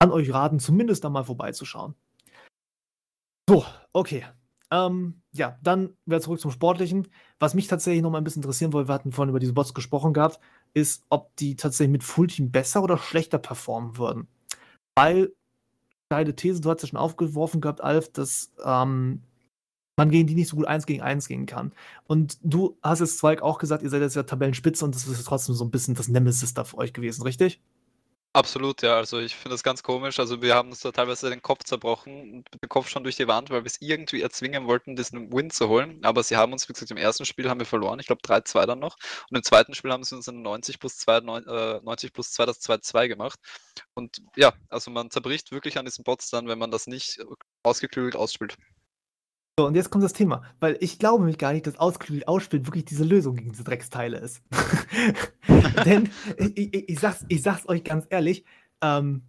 kann 0.00 0.10
euch 0.10 0.32
raten, 0.32 0.58
zumindest 0.58 1.04
da 1.04 1.10
mal 1.10 1.24
vorbeizuschauen. 1.24 1.94
So, 3.48 3.64
okay. 3.94 4.26
Ähm, 4.70 5.22
ja, 5.32 5.58
dann 5.62 5.96
wieder 6.04 6.20
zurück 6.20 6.38
zum 6.38 6.50
Sportlichen. 6.50 7.08
Was 7.38 7.54
mich 7.54 7.66
tatsächlich 7.66 8.02
noch 8.02 8.10
mal 8.10 8.18
ein 8.18 8.24
bisschen 8.24 8.42
interessieren 8.42 8.74
wollte, 8.74 8.90
wir 8.90 8.94
hatten 8.94 9.10
vorhin 9.10 9.30
über 9.30 9.38
diese 9.38 9.54
Bots 9.54 9.72
gesprochen 9.72 10.12
gehabt, 10.12 10.38
ist, 10.74 11.06
ob 11.08 11.34
die 11.36 11.56
tatsächlich 11.56 11.92
mit 11.92 12.04
Fullteam 12.04 12.50
besser 12.50 12.82
oder 12.82 12.98
schlechter 12.98 13.38
performen 13.38 13.96
würden. 13.96 14.28
Weil, 14.94 15.32
deine 16.10 16.36
These, 16.36 16.60
du 16.60 16.70
hast 16.70 16.82
ja 16.82 16.88
schon 16.88 16.98
aufgeworfen 16.98 17.62
gehabt, 17.62 17.80
Alf, 17.80 18.12
dass 18.12 18.52
ähm, 18.62 19.22
man 19.96 20.10
gegen 20.10 20.26
die 20.26 20.34
nicht 20.34 20.48
so 20.48 20.56
gut 20.56 20.66
eins 20.66 20.84
gegen 20.84 21.00
eins 21.00 21.26
gehen 21.26 21.46
kann. 21.46 21.72
Und 22.06 22.38
du 22.42 22.76
hast 22.82 23.00
jetzt, 23.00 23.16
Zweig, 23.16 23.40
auch 23.40 23.58
gesagt, 23.58 23.82
ihr 23.82 23.88
seid 23.88 24.02
jetzt 24.02 24.14
ja 24.14 24.24
Tabellenspitze 24.24 24.84
und 24.84 24.94
das 24.94 25.08
ist 25.08 25.24
trotzdem 25.24 25.54
so 25.54 25.64
ein 25.64 25.70
bisschen 25.70 25.94
das 25.94 26.08
Nemesis 26.08 26.52
da 26.52 26.64
für 26.64 26.76
euch 26.76 26.92
gewesen, 26.92 27.22
richtig? 27.22 27.62
Absolut, 28.38 28.82
ja. 28.82 28.96
Also 28.96 29.18
ich 29.18 29.34
finde 29.34 29.54
das 29.54 29.64
ganz 29.64 29.82
komisch. 29.82 30.20
Also 30.20 30.40
wir 30.40 30.54
haben 30.54 30.68
uns 30.70 30.80
da 30.80 30.92
teilweise 30.92 31.28
den 31.28 31.42
Kopf 31.42 31.64
zerbrochen, 31.64 32.34
und 32.34 32.62
den 32.62 32.68
Kopf 32.68 32.88
schon 32.88 33.02
durch 33.02 33.16
die 33.16 33.26
Wand, 33.26 33.50
weil 33.50 33.64
wir 33.64 33.66
es 33.66 33.80
irgendwie 33.80 34.22
erzwingen 34.22 34.66
wollten, 34.68 34.94
diesen 34.94 35.32
Win 35.32 35.50
zu 35.50 35.68
holen. 35.68 35.98
Aber 36.04 36.22
sie 36.22 36.36
haben 36.36 36.52
uns, 36.52 36.68
wie 36.68 36.72
gesagt, 36.72 36.90
im 36.92 36.96
ersten 36.98 37.24
Spiel 37.24 37.48
haben 37.50 37.58
wir 37.58 37.66
verloren. 37.66 37.98
Ich 37.98 38.06
glaube 38.06 38.22
3-2 38.22 38.64
dann 38.66 38.78
noch. 38.78 38.96
Und 39.28 39.36
im 39.36 39.42
zweiten 39.42 39.74
Spiel 39.74 39.90
haben 39.92 40.04
sie 40.04 40.14
uns 40.14 40.28
in 40.28 40.40
90 40.42 40.78
plus 40.78 40.98
2, 40.98 41.16
äh, 41.18 41.80
90 41.82 42.12
plus 42.12 42.30
2 42.32 42.46
das 42.46 42.60
2-2 42.60 43.08
gemacht. 43.08 43.40
Und 43.94 44.18
ja, 44.36 44.52
also 44.68 44.90
man 44.92 45.10
zerbricht 45.10 45.50
wirklich 45.50 45.76
an 45.78 45.84
diesen 45.86 46.04
Bots 46.04 46.30
dann, 46.30 46.46
wenn 46.48 46.58
man 46.58 46.70
das 46.70 46.86
nicht 46.86 47.18
ausgeklügelt 47.64 48.14
ausspielt. 48.14 48.56
So, 49.58 49.66
und 49.66 49.74
jetzt 49.74 49.90
kommt 49.90 50.04
das 50.04 50.12
Thema, 50.12 50.42
weil 50.60 50.76
ich 50.78 51.00
glaube 51.00 51.24
mich 51.24 51.36
gar 51.36 51.52
nicht, 51.52 51.66
dass 51.66 51.80
ausgeklügelt 51.80 52.28
ausspielt 52.28 52.68
wirklich 52.68 52.84
diese 52.84 53.02
Lösung 53.02 53.34
gegen 53.34 53.50
diese 53.50 53.64
Drecksteile 53.64 54.16
ist. 54.18 54.40
Denn 55.84 56.10
ich, 56.36 56.72
ich, 56.72 56.88
ich, 56.90 57.00
sag's, 57.00 57.24
ich 57.26 57.42
sag's 57.42 57.68
euch 57.68 57.82
ganz 57.82 58.06
ehrlich, 58.08 58.44
ähm, 58.82 59.22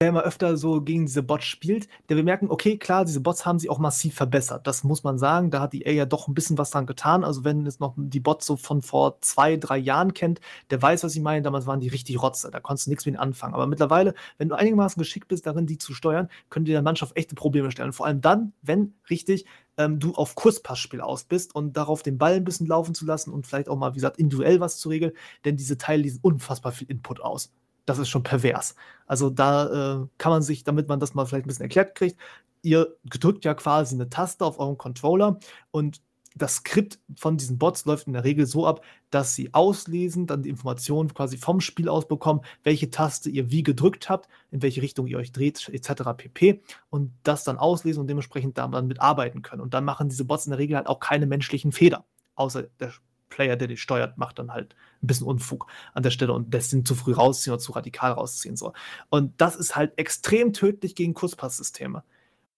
der 0.00 0.10
immer 0.10 0.22
öfter 0.22 0.56
so 0.56 0.80
gegen 0.80 1.06
diese 1.06 1.24
Bots 1.24 1.44
spielt, 1.44 1.88
der 2.08 2.16
wir 2.16 2.22
merken, 2.22 2.50
okay, 2.50 2.78
klar, 2.78 3.04
diese 3.04 3.20
Bots 3.20 3.44
haben 3.44 3.58
sich 3.58 3.68
auch 3.68 3.80
massiv 3.80 4.14
verbessert. 4.14 4.64
Das 4.68 4.84
muss 4.84 5.02
man 5.02 5.18
sagen. 5.18 5.50
Da 5.50 5.60
hat 5.60 5.72
die 5.72 5.82
EA 5.82 5.92
ja 5.92 6.06
doch 6.06 6.28
ein 6.28 6.34
bisschen 6.34 6.56
was 6.56 6.70
dran 6.70 6.86
getan. 6.86 7.24
Also, 7.24 7.42
wenn 7.42 7.66
es 7.66 7.80
noch 7.80 7.94
die 7.96 8.20
Bots 8.20 8.46
so 8.46 8.56
von 8.56 8.80
vor 8.80 9.20
zwei, 9.22 9.56
drei 9.56 9.76
Jahren 9.76 10.14
kennt, 10.14 10.40
der 10.70 10.80
weiß, 10.80 11.02
was 11.02 11.16
ich 11.16 11.20
meine. 11.20 11.42
Damals 11.42 11.66
waren 11.66 11.80
die 11.80 11.88
richtig 11.88 12.22
Rotze. 12.22 12.48
Da 12.52 12.60
konntest 12.60 12.86
du 12.86 12.90
nichts 12.90 13.06
mit 13.06 13.14
ihnen 13.14 13.20
anfangen. 13.20 13.54
Aber 13.54 13.66
mittlerweile, 13.66 14.14
wenn 14.36 14.48
du 14.48 14.54
einigermaßen 14.54 15.00
geschickt 15.00 15.26
bist, 15.26 15.46
darin, 15.46 15.66
die 15.66 15.78
zu 15.78 15.92
steuern, 15.94 16.28
können 16.48 16.64
die 16.64 16.72
der 16.72 16.82
Mannschaft 16.82 17.16
echte 17.16 17.34
Probleme 17.34 17.72
stellen. 17.72 17.92
Vor 17.92 18.06
allem 18.06 18.20
dann, 18.20 18.52
wenn 18.62 18.94
richtig 19.10 19.46
ähm, 19.78 19.98
du 19.98 20.14
auf 20.14 20.36
Kurzpassspiel 20.36 21.00
aus 21.00 21.24
bist 21.24 21.56
und 21.56 21.76
darauf 21.76 22.04
den 22.04 22.18
Ball 22.18 22.34
ein 22.34 22.44
bisschen 22.44 22.68
laufen 22.68 22.94
zu 22.94 23.04
lassen 23.04 23.32
und 23.32 23.48
vielleicht 23.48 23.68
auch 23.68 23.76
mal, 23.76 23.90
wie 23.94 23.96
gesagt, 23.96 24.18
individuell 24.18 24.60
was 24.60 24.78
zu 24.78 24.90
regeln. 24.90 25.12
Denn 25.44 25.56
diese 25.56 25.76
Teile, 25.76 26.08
sind 26.08 26.22
unfassbar 26.22 26.70
viel 26.70 26.88
Input 26.88 27.20
aus 27.20 27.50
das 27.88 27.98
ist 27.98 28.08
schon 28.08 28.22
pervers. 28.22 28.74
Also 29.06 29.30
da 29.30 30.02
äh, 30.02 30.06
kann 30.18 30.32
man 30.32 30.42
sich, 30.42 30.64
damit 30.64 30.88
man 30.88 31.00
das 31.00 31.14
mal 31.14 31.24
vielleicht 31.24 31.46
ein 31.46 31.48
bisschen 31.48 31.64
erklärt 31.64 31.94
kriegt, 31.94 32.18
ihr 32.62 32.96
drückt 33.04 33.44
ja 33.44 33.54
quasi 33.54 33.94
eine 33.94 34.08
Taste 34.08 34.44
auf 34.44 34.58
eurem 34.58 34.76
Controller 34.76 35.38
und 35.70 36.02
das 36.34 36.56
Skript 36.56 37.00
von 37.16 37.36
diesen 37.36 37.58
Bots 37.58 37.84
läuft 37.84 38.06
in 38.06 38.12
der 38.12 38.24
Regel 38.24 38.46
so 38.46 38.66
ab, 38.66 38.82
dass 39.10 39.34
sie 39.34 39.52
auslesen, 39.54 40.26
dann 40.26 40.42
die 40.42 40.50
Informationen 40.50 41.12
quasi 41.12 41.36
vom 41.36 41.60
Spiel 41.60 41.88
aus 41.88 42.06
bekommen, 42.06 42.42
welche 42.62 42.90
Taste 42.90 43.28
ihr 43.28 43.50
wie 43.50 43.62
gedrückt 43.62 44.08
habt, 44.08 44.28
in 44.50 44.62
welche 44.62 44.82
Richtung 44.82 45.06
ihr 45.06 45.18
euch 45.18 45.32
dreht, 45.32 45.68
etc. 45.68 46.02
pp. 46.16 46.62
Und 46.90 47.12
das 47.24 47.44
dann 47.44 47.58
auslesen 47.58 48.00
und 48.00 48.06
dementsprechend 48.06 48.58
dann 48.58 48.86
mitarbeiten 48.86 49.42
können. 49.42 49.62
Und 49.62 49.74
dann 49.74 49.84
machen 49.84 50.10
diese 50.10 50.24
Bots 50.24 50.46
in 50.46 50.50
der 50.50 50.58
Regel 50.58 50.76
halt 50.76 50.86
auch 50.86 51.00
keine 51.00 51.26
menschlichen 51.26 51.72
Fehler, 51.72 52.04
außer 52.36 52.64
der 52.78 52.92
Player, 53.28 53.56
der 53.56 53.68
die 53.68 53.76
steuert, 53.76 54.18
macht 54.18 54.38
dann 54.38 54.52
halt 54.52 54.74
ein 55.02 55.06
bisschen 55.06 55.26
Unfug 55.26 55.66
an 55.94 56.02
der 56.02 56.10
Stelle 56.10 56.32
und 56.32 56.52
lässt 56.52 56.72
ihn 56.72 56.84
zu 56.84 56.94
früh 56.94 57.12
rausziehen 57.12 57.52
oder 57.52 57.60
zu 57.60 57.72
radikal 57.72 58.12
rausziehen 58.12 58.56
soll. 58.56 58.72
Und 59.10 59.40
das 59.40 59.56
ist 59.56 59.76
halt 59.76 59.92
extrem 59.98 60.52
tödlich 60.52 60.94
gegen 60.94 61.14
Kurzpasssysteme. 61.14 62.02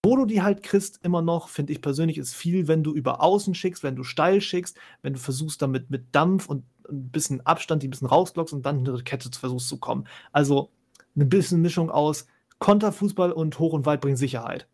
Wo 0.02 0.16
du 0.16 0.24
die 0.24 0.42
halt 0.42 0.62
kriegst, 0.62 1.00
immer 1.04 1.20
noch, 1.20 1.48
finde 1.48 1.72
ich 1.72 1.82
persönlich, 1.82 2.16
ist 2.16 2.34
viel, 2.34 2.68
wenn 2.68 2.82
du 2.82 2.94
über 2.94 3.22
außen 3.22 3.54
schickst, 3.54 3.82
wenn 3.82 3.96
du 3.96 4.02
steil 4.02 4.40
schickst, 4.40 4.78
wenn 5.02 5.12
du 5.12 5.18
versuchst, 5.18 5.60
damit 5.60 5.90
mit 5.90 6.06
Dampf 6.12 6.46
und 6.46 6.64
ein 6.88 7.10
bisschen 7.10 7.44
Abstand 7.44 7.82
die 7.82 7.88
ein 7.88 7.90
bisschen 7.90 8.08
rausblockst 8.08 8.54
und 8.54 8.64
dann 8.64 8.76
hinter 8.76 8.96
die 8.96 9.04
Kette 9.04 9.30
versuchst 9.30 9.68
zu 9.68 9.76
kommen. 9.78 10.06
Also 10.32 10.70
eine 11.14 11.26
bisschen 11.26 11.60
Mischung 11.60 11.90
aus 11.90 12.26
Konterfußball 12.60 13.32
und 13.32 13.58
hoch 13.58 13.74
und 13.74 13.86
weit 13.86 14.00
bringt 14.00 14.18
Sicherheit 14.18 14.69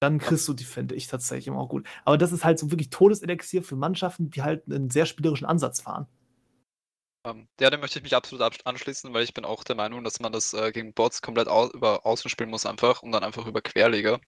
dann 0.00 0.18
kriegst 0.18 0.46
du 0.48 0.54
die, 0.54 0.64
finde 0.64 0.94
ich 0.94 1.06
tatsächlich 1.06 1.48
immer 1.48 1.58
auch 1.58 1.68
gut. 1.68 1.86
Aber 2.04 2.18
das 2.18 2.32
ist 2.32 2.44
halt 2.44 2.58
so 2.58 2.70
wirklich 2.70 2.90
Todeselixier 2.90 3.62
für 3.62 3.76
Mannschaften, 3.76 4.30
die 4.30 4.42
halt 4.42 4.64
einen 4.66 4.90
sehr 4.90 5.06
spielerischen 5.06 5.46
Ansatz 5.46 5.80
fahren. 5.80 6.06
Ähm, 7.26 7.48
ja, 7.60 7.70
dem 7.70 7.80
möchte 7.80 7.98
ich 7.98 8.04
mich 8.04 8.14
absolut 8.14 8.42
anschließen, 8.64 9.12
weil 9.12 9.24
ich 9.24 9.34
bin 9.34 9.44
auch 9.44 9.64
der 9.64 9.74
Meinung, 9.74 10.04
dass 10.04 10.20
man 10.20 10.32
das 10.32 10.54
äh, 10.54 10.70
gegen 10.70 10.94
Bots 10.94 11.22
komplett 11.22 11.48
au 11.48 11.68
über 11.70 12.06
Außen 12.06 12.30
spielen 12.30 12.50
muss 12.50 12.66
einfach 12.66 13.02
und 13.02 13.10
dann 13.10 13.24
einfach 13.24 13.46
über 13.46 13.62
Querleger. 13.62 14.20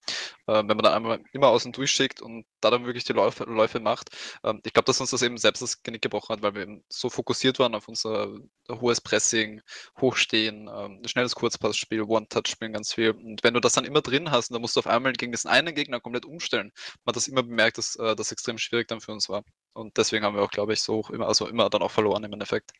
Äh, 0.47 0.53
wenn 0.55 0.67
man 0.67 0.79
dann 0.79 0.93
einmal 0.93 1.23
immer 1.31 1.47
außen 1.47 1.71
durchschickt 1.71 2.21
und 2.21 2.45
da 2.59 2.69
dann 2.71 2.85
wirklich 2.85 3.05
die 3.05 3.13
Läufe, 3.13 3.45
Läufe 3.45 3.79
macht. 3.79 4.09
Ähm, 4.43 4.59
ich 4.65 4.73
glaube, 4.73 4.85
dass 4.85 4.99
uns 4.99 5.11
das 5.11 5.21
eben 5.21 5.37
selbst 5.37 5.61
das 5.61 5.81
Genick 5.81 6.01
gebrochen 6.01 6.33
hat, 6.35 6.41
weil 6.41 6.55
wir 6.55 6.63
eben 6.63 6.83
so 6.89 7.09
fokussiert 7.09 7.57
waren 7.59 7.73
auf 7.75 7.87
unser 7.87 8.27
hohes 8.69 8.99
Pressing, 9.01 9.61
Hochstehen, 10.01 10.69
ähm, 10.73 11.01
schnelles 11.05 11.35
Kurzpassspiel, 11.35 12.01
One-Touch-Spielen 12.03 12.73
ganz 12.73 12.93
viel. 12.93 13.11
Und 13.11 13.43
wenn 13.43 13.53
du 13.53 13.61
das 13.61 13.73
dann 13.73 13.85
immer 13.85 14.01
drin 14.01 14.29
hast, 14.31 14.51
dann 14.51 14.61
musst 14.61 14.75
du 14.75 14.81
auf 14.81 14.87
einmal 14.87 15.13
gegen 15.13 15.31
diesen 15.31 15.49
einen 15.49 15.73
Gegner 15.73 16.01
komplett 16.01 16.25
umstellen. 16.25 16.71
Man 17.05 17.13
hat 17.13 17.15
das 17.15 17.27
immer 17.29 17.43
bemerkt, 17.43 17.77
dass 17.77 17.95
äh, 17.95 18.15
das 18.15 18.31
extrem 18.33 18.57
schwierig 18.57 18.87
dann 18.89 18.99
für 19.01 19.13
uns 19.13 19.29
war. 19.29 19.43
Und 19.73 19.97
deswegen 19.97 20.25
haben 20.25 20.35
wir 20.35 20.43
auch, 20.43 20.51
glaube 20.51 20.73
ich, 20.73 20.81
so 20.81 21.03
immer, 21.11 21.27
also 21.27 21.47
immer 21.47 21.69
dann 21.69 21.81
auch 21.81 21.91
verloren 21.91 22.23
im 22.23 22.33
Endeffekt. 22.33 22.73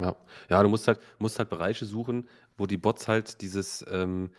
Ja. 0.00 0.16
Ja, 0.48 0.62
du 0.62 0.68
musst 0.68 0.88
halt 0.88 1.00
musst 1.18 1.38
halt 1.38 1.50
Bereiche 1.50 1.84
suchen, 1.84 2.28
wo 2.56 2.66
die 2.66 2.78
Bots 2.78 3.06
halt 3.08 3.40
dieses, 3.42 3.84
ähm, 3.90 4.30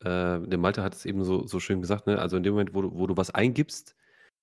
äh, 0.00 0.04
der 0.40 0.58
Malte 0.58 0.82
hat 0.82 0.94
es 0.94 1.04
eben 1.06 1.24
so 1.24 1.46
so 1.46 1.60
schön 1.60 1.80
gesagt, 1.80 2.06
ne? 2.06 2.18
Also, 2.18 2.36
in 2.36 2.42
dem 2.42 2.52
Moment, 2.54 2.74
wo 2.74 2.82
du 2.82 2.94
wo 2.94 3.06
du 3.06 3.16
was 3.16 3.30
eingibst, 3.30 3.96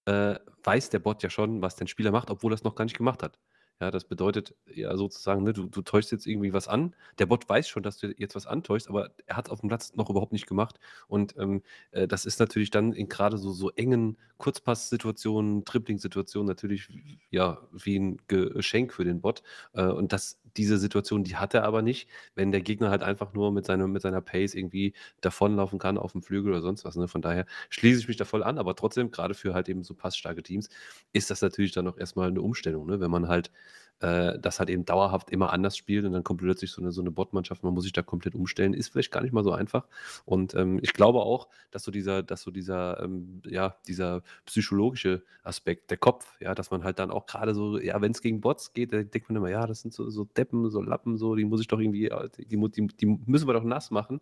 äh, 0.06 0.36
weiß 0.64 0.90
der 0.92 1.00
Bot 1.00 1.24
ja 1.24 1.30
schon, 1.30 1.62
was 1.62 1.76
dein 1.78 1.88
Spieler 1.88 2.12
macht, 2.12 2.30
obwohl 2.32 2.54
er 2.54 2.56
es 2.56 2.64
noch 2.64 2.76
gar 2.76 2.86
nicht 2.86 2.98
gemacht 2.98 3.24
hat. 3.24 3.40
Ja, 3.82 3.92
das 3.92 4.06
bedeutet 4.06 4.56
ja 4.74 4.96
sozusagen, 4.96 5.44
ne, 5.44 5.52
du, 5.52 5.68
du 5.68 5.82
täuschst 5.82 6.12
jetzt 6.14 6.26
irgendwie 6.28 6.54
was 6.54 6.70
an. 6.70 6.96
Der 7.20 7.26
Bot 7.26 7.50
weiß 7.50 7.68
schon, 7.68 7.84
dass 7.84 7.98
du 7.98 8.08
jetzt 8.18 8.34
was 8.34 8.48
antäuschst, 8.48 8.88
aber 8.88 9.10
er 9.26 9.36
hat 9.36 9.48
es 9.48 9.52
auf 9.52 9.60
dem 9.60 9.68
Platz 9.68 9.94
noch 9.96 10.10
überhaupt 10.10 10.32
nicht 10.32 10.48
gemacht. 10.48 10.80
Und 11.10 11.36
ähm, 11.38 11.62
äh, 11.92 12.08
das 12.08 12.26
ist 12.26 12.40
natürlich 12.40 12.70
dann 12.72 12.94
in 12.94 13.10
gerade 13.10 13.38
so, 13.38 13.52
so 13.52 13.72
engen 13.72 14.18
Kurzpass-Situationen, 14.38 15.66
Tripling-Situationen 15.66 16.48
natürlich 16.48 16.88
ja 17.30 17.68
wie 17.74 18.00
ein 18.00 18.18
Geschenk 18.28 18.94
für 18.94 19.04
den 19.04 19.20
Bot. 19.20 19.44
Äh, 19.74 19.84
und 19.88 20.14
das, 20.14 20.40
diese 20.58 20.78
Situation, 20.78 21.24
die 21.24 21.36
hat 21.36 21.54
er 21.54 21.64
aber 21.64 21.82
nicht, 21.82 22.08
wenn 22.36 22.52
der 22.52 22.62
Gegner 22.62 22.90
halt 22.90 23.04
einfach 23.04 23.34
nur 23.34 23.52
mit, 23.52 23.66
seine, 23.66 23.88
mit 23.88 24.02
seiner 24.02 24.22
Pace 24.22 24.54
irgendwie 24.56 24.94
davonlaufen 25.22 25.80
kann 25.80 25.98
auf 25.98 26.14
dem 26.14 26.22
Flügel 26.22 26.52
oder 26.52 26.62
sonst 26.62 26.86
was. 26.86 26.96
Ne? 26.96 27.08
Von 27.08 27.22
daher 27.22 27.46
schließe 27.70 28.00
ich 28.00 28.08
mich 28.08 28.18
da 28.18 28.26
voll 28.26 28.44
an, 28.44 28.58
aber 28.58 28.76
trotzdem, 28.76 29.12
gerade 29.12 29.34
für 29.34 29.54
halt 29.54 29.70
eben 29.70 29.84
so 29.84 29.94
passstarke 29.94 30.44
Teams, 30.44 30.70
ist 31.14 31.30
das 31.30 31.42
natürlich 31.42 31.72
dann 31.72 31.88
auch 31.88 31.98
erstmal 31.98 32.30
eine 32.30 32.42
Umstellung, 32.42 32.86
ne? 32.88 33.00
wenn 33.00 33.12
man 33.12 33.28
halt 33.28 33.52
äh, 34.02 34.38
das 34.40 34.60
halt 34.60 34.70
eben 34.70 34.86
dauerhaft 34.86 35.30
immer 35.30 35.54
anders 35.54 35.78
spielt 35.78 36.06
und 36.06 36.12
dann 36.12 36.24
kommt 36.24 36.42
plötzlich 36.42 36.72
so 36.72 36.82
eine, 36.82 36.92
so 36.92 37.02
eine 37.02 37.12
Bot-Mannschaft, 37.12 37.64
man 37.64 37.74
muss 37.74 37.84
sich 37.84 37.94
da 37.94 38.02
komplett 38.02 38.36
umstellen, 38.36 38.74
ist 38.74 38.90
vielleicht 38.90 39.12
gar 39.12 39.22
nicht 39.22 39.34
mal 39.34 39.44
so 39.44 39.52
einfach. 39.52 39.88
Und 40.26 40.54
ähm, 40.56 40.80
ich 40.82 40.94
glaube 40.94 41.20
auch, 41.20 41.48
dass 41.72 41.84
so 41.84 41.92
dieser, 41.92 42.24
dass 42.24 42.42
so 42.42 42.52
dieser, 42.52 43.02
ähm, 43.04 43.42
ja, 43.46 43.76
dieser 43.88 44.22
psychologische 44.46 45.24
Aspekt, 45.44 45.92
der 45.92 45.98
Kopf, 45.98 46.36
ja, 46.40 46.56
dass 46.56 46.72
man 46.72 46.84
halt 46.84 47.00
dann 47.00 47.12
auch 47.12 47.26
gerade 47.26 47.54
so, 47.54 47.80
ja, 47.80 48.02
wenn 48.02 48.12
es 48.12 48.22
gegen 48.22 48.42
Bots 48.42 48.74
geht, 48.74 48.94
da 48.94 49.04
denkt 49.04 49.30
man 49.30 49.38
immer, 49.38 49.50
ja, 49.50 49.66
das 49.66 49.82
sind 49.82 49.94
so, 49.94 50.10
so 50.10 50.26
Deppen, 50.26 50.70
so 50.70 50.82
Lappen, 50.82 51.18
so, 51.18 51.36
die 51.36 51.46
muss 51.46 51.62
ich 51.62 51.68
doch 51.68 51.80
irgendwie, 51.80 52.10
die, 52.38 52.58
die, 52.58 52.88
die 52.88 53.06
müssen 53.06 53.48
wir 53.48 53.54
doch 53.54 53.64
nass 53.64 53.92
machen. 53.92 54.20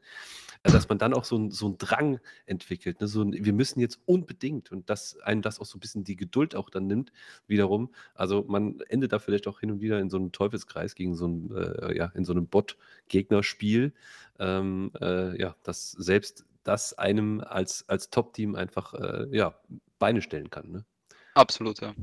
Äh, 0.64 0.72
dass 0.72 0.88
man 0.90 0.98
dann 0.98 1.14
auch 1.14 1.26
so, 1.26 1.50
so 1.50 1.68
einen 1.68 1.78
Drang 1.78 2.20
entwickelt, 2.46 3.02
ne? 3.02 3.08
so 3.08 3.22
ein, 3.22 3.34
wir 3.34 3.54
müssen 3.54 3.80
jetzt 3.80 4.00
unbedingt 4.06 4.72
und 4.72 4.90
dass 4.90 5.20
einem 5.20 5.42
das 5.42 5.60
auch 5.60 5.66
so 5.66 5.78
ein 5.78 5.82
bisschen 5.82 6.04
die 6.04 6.16
Geduld 6.16 6.56
auch 6.56 6.70
dann 6.70 6.88
nimmt, 6.88 7.12
wiederum. 7.48 7.94
Also 8.16 8.46
man 8.48 8.80
endet 8.88 9.12
da 9.12 9.20
vielleicht 9.20 9.48
auch 9.48 9.60
hin 9.64 9.72
und 9.72 9.80
wieder 9.80 10.00
in 10.02 10.10
so 10.10 10.18
einem 10.18 10.34
Teufelskreis 10.34 10.94
gegen 10.94 11.16
so 11.16 11.26
ein, 11.26 11.56
äh, 11.56 11.96
ja, 11.96 12.12
in 12.16 12.26
so 12.26 12.34
einem 12.34 12.48
Bot-Gegnerspiel. 12.48 13.94
Ähm, 14.40 14.92
äh, 15.00 15.40
ja, 15.40 15.56
dass 15.64 15.92
selbst 15.92 16.46
das 16.66 16.98
einem 16.98 17.40
als, 17.40 17.88
als 17.88 18.10
Top-Team 18.10 18.56
einfach 18.56 18.94
äh, 18.94 19.28
ja, 19.32 19.56
Beine 20.00 20.22
stellen 20.22 20.50
kann. 20.50 20.70
Ne? 20.70 20.86
Absolut, 21.34 21.80
ja. 21.80 21.94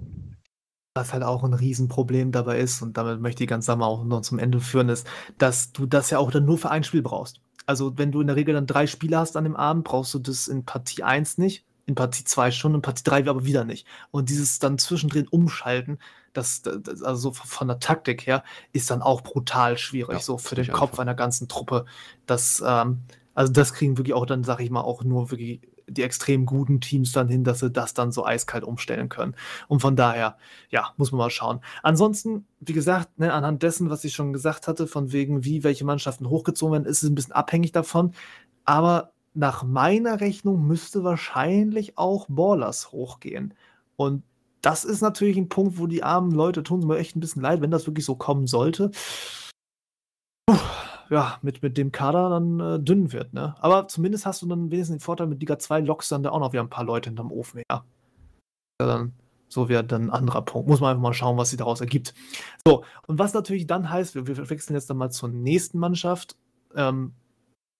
Was 0.95 1.13
halt 1.13 1.23
auch 1.23 1.45
ein 1.45 1.53
Riesenproblem 1.53 2.33
dabei 2.33 2.61
ist, 2.61 2.81
und 2.81 2.97
damit 2.97 3.21
möchte 3.21 3.45
ich 3.45 3.51
ganz 3.51 3.67
Sache 3.67 3.83
auch 3.83 4.05
noch 4.05 4.23
zum 4.23 4.39
Ende 4.39 4.61
führen, 4.61 4.89
ist, 4.89 5.07
dass 5.37 5.73
du 5.73 5.85
das 5.85 6.09
ja 6.09 6.19
auch 6.19 6.31
dann 6.31 6.47
nur 6.47 6.57
für 6.57 6.71
ein 6.71 6.83
Spiel 6.83 7.03
brauchst. 7.03 7.43
Also, 7.67 7.99
wenn 7.99 8.11
du 8.11 8.23
in 8.23 8.27
der 8.27 8.37
Regel 8.37 8.55
dann 8.55 8.67
drei 8.67 8.87
Spiele 8.87 9.19
hast 9.19 9.37
an 9.37 9.45
dem 9.45 9.55
Abend, 9.55 9.85
brauchst 9.85 10.15
du 10.15 10.19
das 10.19 10.49
in 10.49 10.65
Partie 10.65 11.03
1 11.03 11.37
nicht, 11.37 11.67
in 11.91 11.95
Partie 11.95 12.25
2 12.25 12.51
schon, 12.51 12.75
in 12.75 12.83
Partie 12.83 13.03
3 13.05 13.29
aber 13.29 13.45
wieder 13.45 13.65
nicht. 13.65 13.87
Und 14.11 14.31
dieses 14.31 14.59
dann 14.59 14.79
zwischendrin 14.79 15.29
umschalten, 15.29 15.99
das, 16.33 16.63
das 16.63 17.03
also 17.03 17.33
von 17.33 17.69
der 17.69 17.81
Taktik 17.81 18.27
her, 18.27 18.45
ist 18.73 18.91
dann 18.91 19.03
auch 19.03 19.23
brutal 19.23 19.77
schwierig, 19.77 20.15
ja, 20.15 20.21
so 20.21 20.39
für 20.39 20.55
den 20.55 20.71
Kopf 20.71 20.93
einfach. 20.93 21.01
einer 21.01 21.15
ganzen 21.15 21.49
Truppe. 21.49 21.85
Das, 22.27 22.63
ähm, 22.65 23.01
also 23.35 23.53
das 23.53 23.75
kriegen 23.75 23.99
wirklich 23.99 24.15
auch 24.15 24.27
dann, 24.27 24.45
sag 24.45 24.61
ich 24.61 24.71
mal, 24.71 24.83
auch 24.83 25.03
nur 25.03 25.31
wirklich 25.31 25.61
die 25.89 26.05
extrem 26.05 26.47
guten 26.47 26.81
Teams 26.81 27.11
dann 27.11 27.29
hin, 27.29 27.43
dass 27.43 27.59
sie 27.59 27.71
das 27.71 27.95
dann 27.95 28.13
so 28.13 28.25
eiskalt 28.25 28.63
umstellen 28.63 29.09
können. 29.09 29.35
Und 29.67 29.81
von 29.81 29.97
daher, 29.97 30.37
ja, 30.71 30.93
muss 30.97 31.11
man 31.11 31.19
mal 31.19 31.31
schauen. 31.31 31.61
Ansonsten, 31.83 32.47
wie 32.61 32.73
gesagt, 32.73 33.19
ne, 33.19 33.33
anhand 33.33 33.65
dessen, 33.65 33.91
was 33.91 34.05
ich 34.05 34.15
schon 34.15 34.33
gesagt 34.33 34.69
hatte, 34.69 34.87
von 34.87 35.11
wegen, 35.11 35.45
wie 35.45 35.65
welche 35.65 35.85
Mannschaften 35.85 36.29
hochgezogen 36.29 36.75
werden, 36.75 36.85
ist 36.85 37.03
es 37.03 37.11
ein 37.11 37.17
bisschen 37.17 37.33
abhängig 37.33 37.73
davon. 37.73 38.13
Aber 38.65 39.13
nach 39.35 39.63
meiner 39.63 40.21
Rechnung 40.21 40.67
müsste 40.67 41.05
wahrscheinlich 41.05 41.97
auch 41.97 42.27
Ballers 42.29 42.93
hochgehen. 42.93 43.55
Und 43.97 44.23
das 44.63 44.85
ist 44.85 45.01
natürlich 45.01 45.37
ein 45.37 45.49
Punkt, 45.49 45.79
wo 45.79 45.87
die 45.87 46.03
armen 46.03 46.33
Leute 46.33 46.63
tun 46.63 46.87
mir 46.87 46.99
echt 46.99 47.17
ein 47.17 47.21
bisschen 47.21 47.43
leid, 47.43 47.61
wenn 47.61 47.71
das 47.71 47.87
wirklich 47.87 48.05
so 48.05 48.15
kommen 48.15 48.47
sollte. 48.47 48.91
Puh, 50.47 50.59
ja, 51.11 51.39
mit, 51.43 51.63
mit 51.63 51.79
dem 51.79 51.93
Kader 51.93 52.31
dann 52.31 52.61
äh, 52.61 52.81
dünn 52.81 53.13
wird, 53.13 53.33
ne? 53.33 53.55
Aber 53.61 53.89
zumindest 53.89 54.27
hast 54.27 54.43
du 54.43 54.47
dann 54.47 54.71
wenigstens 54.71 54.99
den 54.99 55.05
Vorteil, 55.05 55.27
mit 55.27 55.41
Liga 55.41 55.59
2 55.59 55.81
lockst 55.81 56.13
dann 56.13 56.23
da 56.23 56.31
auch 56.31 56.41
noch 56.41 56.53
wieder 56.53 56.63
ein 56.63 56.71
paar 56.71 56.85
Leute 56.85 57.09
hinterm 57.09 57.33
Ofen 57.33 57.63
her. 57.69 57.85
Ja, 58.81 58.87
dann, 58.87 59.13
so 59.49 59.69
wäre 59.69 59.85
dann 59.85 60.05
ein 60.05 60.11
anderer 60.11 60.43
Punkt. 60.43 60.69
Muss 60.69 60.81
man 60.81 60.91
einfach 60.91 61.03
mal 61.03 61.15
schauen, 61.15 61.37
was 61.37 61.51
sich 61.51 61.59
daraus 61.59 61.81
ergibt. 61.81 62.15
So, 62.67 62.85
und 63.07 63.19
was 63.19 63.35
natürlich 63.35 63.67
dann 63.67 63.91
heißt, 63.91 64.15
wir, 64.15 64.27
wir 64.27 64.51
wechseln 64.51 64.75
jetzt 64.75 64.91
dann 64.91 64.97
mal 64.97 65.11
zur 65.11 65.29
nächsten 65.29 65.79
Mannschaft. 65.79 66.37
Ähm, 66.75 67.15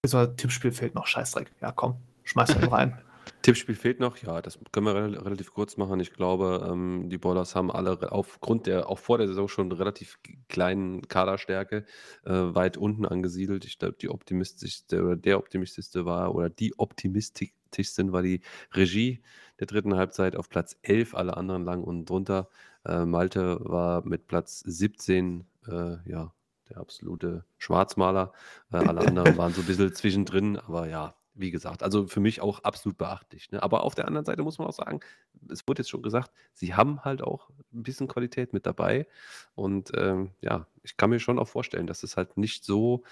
so 0.07 0.27
Tippspiel 0.27 0.73
fehlt 0.73 0.95
noch, 0.95 1.07
Scheißdreck. 1.07 1.51
Ja, 1.61 1.73
komm, 1.73 1.97
schmeiß 2.25 2.55
den 2.55 2.65
rein. 2.65 2.99
Tippspiel 3.43 3.75
fehlt 3.75 4.01
noch, 4.01 4.19
ja, 4.19 4.43
das 4.43 4.59
können 4.73 4.87
wir 4.87 4.95
rel 4.95 5.17
relativ 5.17 5.53
kurz 5.53 5.77
machen. 5.77 6.01
Ich 6.01 6.13
glaube, 6.13 6.67
ähm, 6.71 7.09
die 7.09 7.19
Ballers 7.19 7.55
haben 7.55 7.71
alle 7.71 8.13
aufgrund 8.13 8.67
der 8.67 8.89
auch 8.89 8.99
vor 8.99 9.19
der 9.19 9.29
Saison 9.29 9.49
schon 9.49 9.73
relativ 9.73 10.19
kleinen 10.49 11.09
Kaderstärke 11.09 11.85
äh, 12.25 12.31
weit 12.33 12.77
unten 12.77 13.07
angesiedelt. 13.07 13.65
Ich 13.65 13.79
glaube, 13.79 13.97
die 14.01 14.11
optimistischste 14.11 15.03
oder 15.03 15.17
der 15.17 15.39
optimistischste 15.39 16.05
war 16.05 16.35
oder 16.35 16.51
die 16.51 16.79
optimistischsten 16.79 18.13
war 18.13 18.23
die 18.23 18.41
Regie 18.75 19.23
der 19.59 19.67
dritten 19.67 19.95
Halbzeit 19.95 20.37
auf 20.37 20.49
Platz 20.49 20.77
11, 20.83 21.15
alle 21.15 21.37
anderen 21.37 21.65
lang 21.65 21.83
unten 21.83 22.05
drunter. 22.05 22.49
Äh, 22.85 23.05
Malte 23.05 23.59
war 23.63 24.05
mit 24.05 24.27
Platz 24.27 24.61
17, 24.61 25.45
äh, 25.69 25.97
ja, 26.11 26.33
der 26.71 26.79
absolute 26.79 27.45
Schwarzmaler. 27.59 28.33
Äh, 28.73 28.79
alle 28.79 29.01
anderen 29.01 29.37
waren 29.37 29.53
so 29.53 29.61
ein 29.61 29.67
bisschen 29.67 29.95
zwischendrin, 29.95 30.57
aber 30.57 30.89
ja, 30.89 31.15
wie 31.35 31.51
gesagt, 31.51 31.83
also 31.83 32.07
für 32.07 32.21
mich 32.21 32.41
auch 32.41 32.61
absolut 32.65 32.99
beachtlich. 32.99 33.51
Ne? 33.51 33.63
Aber 33.63 33.85
auf 33.85 33.95
der 33.95 34.07
anderen 34.07 34.25
Seite 34.25 34.43
muss 34.43 34.59
man 34.59 34.69
auch 34.69 34.73
sagen, 34.73 35.01
es 35.49 35.67
wurde 35.67 35.81
jetzt 35.81 35.89
schon 35.91 36.03
gesagt, 36.03 36.31
sie 36.53 36.75
haben 36.75 37.03
halt 37.03 37.23
auch 37.23 37.51
ein 37.73 37.83
bisschen 37.83 38.09
Qualität 38.09 38.53
mit 38.53 38.67
dabei. 38.67 39.07
Und 39.55 39.91
ähm, 39.97 40.33
ja, 40.41 40.67
ich 40.83 40.97
kann 40.97 41.11
mir 41.11 41.21
schon 41.21 41.39
auch 41.39 41.49
vorstellen, 41.49 41.87
dass 41.87 42.03
es 42.03 42.17
halt 42.17 42.37
nicht 42.37 42.65
so 42.65 43.05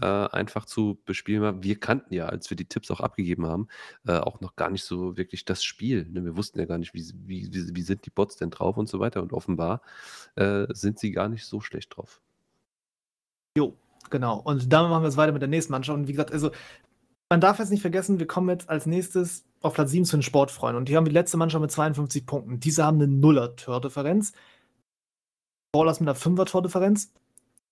äh, 0.00 0.06
einfach 0.06 0.64
zu 0.64 0.98
bespielen 1.04 1.42
war. 1.42 1.62
Wir 1.62 1.78
kannten 1.78 2.14
ja, 2.14 2.26
als 2.26 2.48
wir 2.50 2.56
die 2.56 2.68
Tipps 2.68 2.90
auch 2.90 3.00
abgegeben 3.00 3.46
haben, 3.46 3.68
äh, 4.06 4.18
auch 4.18 4.40
noch 4.40 4.56
gar 4.56 4.70
nicht 4.70 4.84
so 4.84 5.16
wirklich 5.16 5.44
das 5.44 5.62
Spiel. 5.62 6.06
Ne? 6.10 6.24
Wir 6.24 6.36
wussten 6.36 6.58
ja 6.58 6.64
gar 6.64 6.78
nicht, 6.78 6.94
wie, 6.94 7.04
wie, 7.26 7.52
wie, 7.52 7.76
wie, 7.76 7.82
sind 7.82 8.06
die 8.06 8.10
Bots 8.10 8.36
denn 8.36 8.50
drauf 8.50 8.76
und 8.76 8.88
so 8.88 9.00
weiter. 9.00 9.22
Und 9.22 9.32
offenbar 9.32 9.82
äh, 10.34 10.66
sind 10.70 10.98
sie 10.98 11.12
gar 11.12 11.28
nicht 11.28 11.44
so 11.46 11.60
schlecht 11.60 11.96
drauf. 11.96 12.20
Jo, 13.56 13.74
Genau. 14.10 14.38
Und 14.38 14.72
damit 14.72 14.90
machen 14.90 15.02
wir 15.02 15.08
es 15.08 15.16
weiter 15.16 15.32
mit 15.32 15.42
der 15.42 15.48
nächsten 15.48 15.72
Mannschaft. 15.72 15.98
Und 15.98 16.08
wie 16.08 16.12
gesagt, 16.12 16.32
also 16.32 16.50
man 17.30 17.40
darf 17.40 17.58
jetzt 17.58 17.70
nicht 17.70 17.80
vergessen, 17.80 18.18
wir 18.18 18.26
kommen 18.26 18.48
jetzt 18.48 18.68
als 18.68 18.86
nächstes 18.86 19.44
auf 19.62 19.74
Platz 19.74 19.90
7 19.90 20.04
zu 20.04 20.16
den 20.16 20.22
Sportfreunden. 20.22 20.78
Und 20.78 20.88
die 20.88 20.96
haben 20.96 21.04
die 21.04 21.12
letzte 21.12 21.36
Mannschaft 21.36 21.62
mit 21.62 21.70
52 21.70 22.26
Punkten. 22.26 22.60
Diese 22.60 22.84
haben 22.84 22.98
eine 22.98 23.08
Nuller-Tordifferenz. 23.08 24.32
Ballers 25.72 26.00
mit 26.00 26.08
einer 26.08 26.18
5er-Tordifferenz 26.18 27.12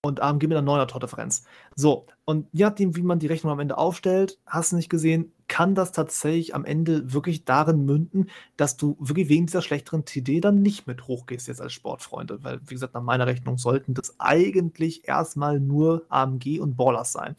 und 0.03 0.21
AMG 0.21 0.49
mit 0.49 0.59
einer 0.59 0.71
9er-Tordifferenz. 0.71 1.45
So, 1.77 2.07
und 2.25 2.49
je 2.53 2.65
nachdem, 2.65 2.97
wie 2.97 3.03
man 3.03 3.19
die 3.19 3.29
Rechnung 3.29 3.53
am 3.53 3.61
Ende 3.61 3.79
aufstellt, 3.79 4.39
hast 4.47 4.73
du 4.73 4.77
nicht 4.77 4.91
gesehen, 4.91 5.33
kann 5.49 5.75
das 5.75 5.93
tatsächlich 5.93 6.55
am 6.55 6.65
Ende 6.65 7.13
wirklich 7.13 7.45
darin 7.45 7.85
münden, 7.85 8.31
dass 8.57 8.77
du 8.77 8.97
wirklich 8.99 9.29
wegen 9.29 9.47
dieser 9.47 9.63
schlechteren 9.63 10.05
TD 10.05 10.41
dann 10.41 10.63
nicht 10.63 10.87
mit 10.87 11.07
hochgehst 11.07 11.49
jetzt 11.49 11.61
als 11.61 11.73
Sportfreunde. 11.73 12.43
Weil, 12.43 12.61
wie 12.67 12.75
gesagt, 12.75 12.95
nach 12.95 13.03
meiner 13.03 13.27
Rechnung 13.27 13.59
sollten 13.59 13.95
das 13.95 14.15
eigentlich 14.19 15.09
erstmal 15.09 15.61
nur 15.61 16.05
AMG 16.09 16.61
und 16.61 16.77
Ballers 16.77 17.13
sein. 17.13 17.37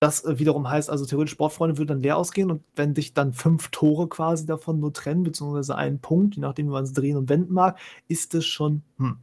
Das 0.00 0.24
äh, 0.24 0.38
wiederum 0.38 0.68
heißt 0.68 0.90
also, 0.90 1.06
theoretisch 1.06 1.32
Sportfreunde 1.32 1.78
würde 1.78 1.94
dann 1.94 2.02
leer 2.02 2.16
ausgehen 2.16 2.50
und 2.50 2.62
wenn 2.74 2.94
dich 2.94 3.14
dann 3.14 3.32
fünf 3.32 3.68
Tore 3.68 4.08
quasi 4.08 4.44
davon 4.46 4.78
nur 4.78 4.92
trennen, 4.92 5.22
beziehungsweise 5.22 5.74
einen 5.76 6.00
Punkt, 6.00 6.36
je 6.36 6.42
nachdem, 6.42 6.66
wie 6.66 6.72
man 6.72 6.84
es 6.84 6.92
drehen 6.92 7.16
und 7.16 7.28
wenden 7.28 7.54
mag, 7.54 7.78
ist 8.08 8.34
es 8.34 8.44
schon 8.44 8.82
hm, 8.98 9.18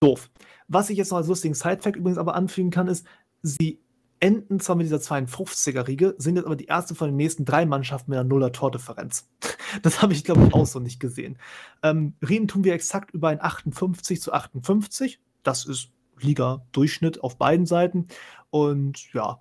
doof. 0.00 0.30
Was 0.68 0.90
ich 0.90 0.98
jetzt 0.98 1.10
noch 1.10 1.18
als 1.18 1.28
lustigen 1.28 1.54
Sidefact 1.54 1.96
übrigens 1.96 2.18
aber 2.18 2.34
anfügen 2.34 2.70
kann, 2.70 2.88
ist, 2.88 3.06
sie 3.42 3.80
enden 4.20 4.60
zwar 4.60 4.76
mit 4.76 4.86
dieser 4.86 4.98
52er-Riege, 4.98 6.14
sind 6.18 6.36
jetzt 6.36 6.46
aber 6.46 6.56
die 6.56 6.66
erste 6.66 6.94
von 6.94 7.08
den 7.08 7.16
nächsten 7.16 7.44
drei 7.44 7.66
Mannschaften 7.66 8.10
mit 8.10 8.18
einer 8.18 8.28
Nuller-Tordifferenz. 8.28 9.28
Das 9.82 10.00
habe 10.00 10.12
ich, 10.12 10.22
glaube 10.22 10.46
ich, 10.46 10.54
auch 10.54 10.64
so 10.64 10.78
nicht 10.78 11.00
gesehen. 11.00 11.38
Ähm, 11.82 12.14
reden 12.26 12.46
tun 12.46 12.62
wir 12.62 12.72
exakt 12.72 13.12
über 13.12 13.28
ein 13.28 13.42
58 13.42 14.22
zu 14.22 14.32
58. 14.32 15.20
Das 15.42 15.66
ist 15.66 15.90
Liga-Durchschnitt 16.20 17.20
auf 17.22 17.36
beiden 17.36 17.66
Seiten. 17.66 18.06
Und 18.50 19.12
ja, 19.12 19.40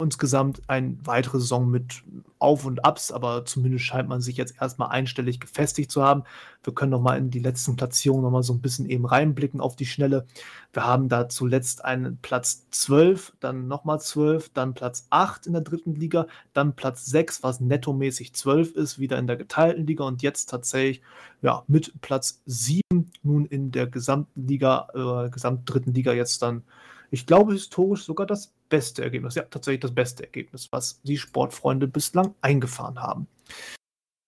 insgesamt 0.00 0.62
eine 0.68 0.96
weitere 1.04 1.38
Saison 1.38 1.70
mit 1.70 2.02
Auf 2.38 2.64
und 2.64 2.84
Abs, 2.84 3.12
aber 3.12 3.44
zumindest 3.44 3.84
scheint 3.84 4.08
man 4.08 4.20
sich 4.20 4.36
jetzt 4.36 4.54
erstmal 4.60 4.90
einstellig 4.90 5.40
gefestigt 5.40 5.90
zu 5.90 6.02
haben. 6.02 6.24
Wir 6.62 6.74
können 6.74 6.90
nochmal 6.90 7.18
in 7.18 7.30
die 7.30 7.38
letzten 7.38 7.76
Platzierungen 7.76 8.22
nochmal 8.22 8.42
so 8.42 8.52
ein 8.52 8.60
bisschen 8.60 8.88
eben 8.88 9.06
reinblicken 9.06 9.60
auf 9.60 9.76
die 9.76 9.86
Schnelle. 9.86 10.26
Wir 10.72 10.84
haben 10.84 11.08
da 11.08 11.28
zuletzt 11.28 11.84
einen 11.84 12.18
Platz 12.18 12.66
12, 12.70 13.32
dann 13.40 13.68
nochmal 13.68 14.00
12, 14.00 14.50
dann 14.54 14.74
Platz 14.74 15.06
8 15.10 15.46
in 15.46 15.52
der 15.52 15.62
dritten 15.62 15.94
Liga, 15.94 16.26
dann 16.52 16.74
Platz 16.74 17.06
6, 17.06 17.42
was 17.42 17.60
nettomäßig 17.60 18.34
12 18.34 18.76
ist, 18.76 18.98
wieder 18.98 19.18
in 19.18 19.26
der 19.26 19.36
geteilten 19.36 19.86
Liga 19.86 20.04
und 20.04 20.22
jetzt 20.22 20.50
tatsächlich 20.50 21.02
ja, 21.42 21.62
mit 21.66 22.00
Platz 22.00 22.42
7 22.46 22.82
nun 23.22 23.46
in 23.46 23.70
der 23.70 23.86
gesamten 23.86 24.46
Liga, 24.46 24.88
äh, 24.94 25.30
gesamt 25.30 25.62
dritten 25.64 25.94
Liga 25.94 26.12
jetzt 26.12 26.42
dann 26.42 26.62
ich 27.10 27.26
glaube, 27.26 27.52
historisch 27.52 28.04
sogar 28.04 28.26
das 28.26 28.52
beste 28.68 29.02
Ergebnis. 29.02 29.34
Ja, 29.34 29.42
tatsächlich 29.42 29.80
das 29.80 29.94
beste 29.94 30.24
Ergebnis, 30.24 30.68
was 30.70 31.00
die 31.02 31.18
Sportfreunde 31.18 31.88
bislang 31.88 32.34
eingefahren 32.40 33.00
haben. 33.00 33.26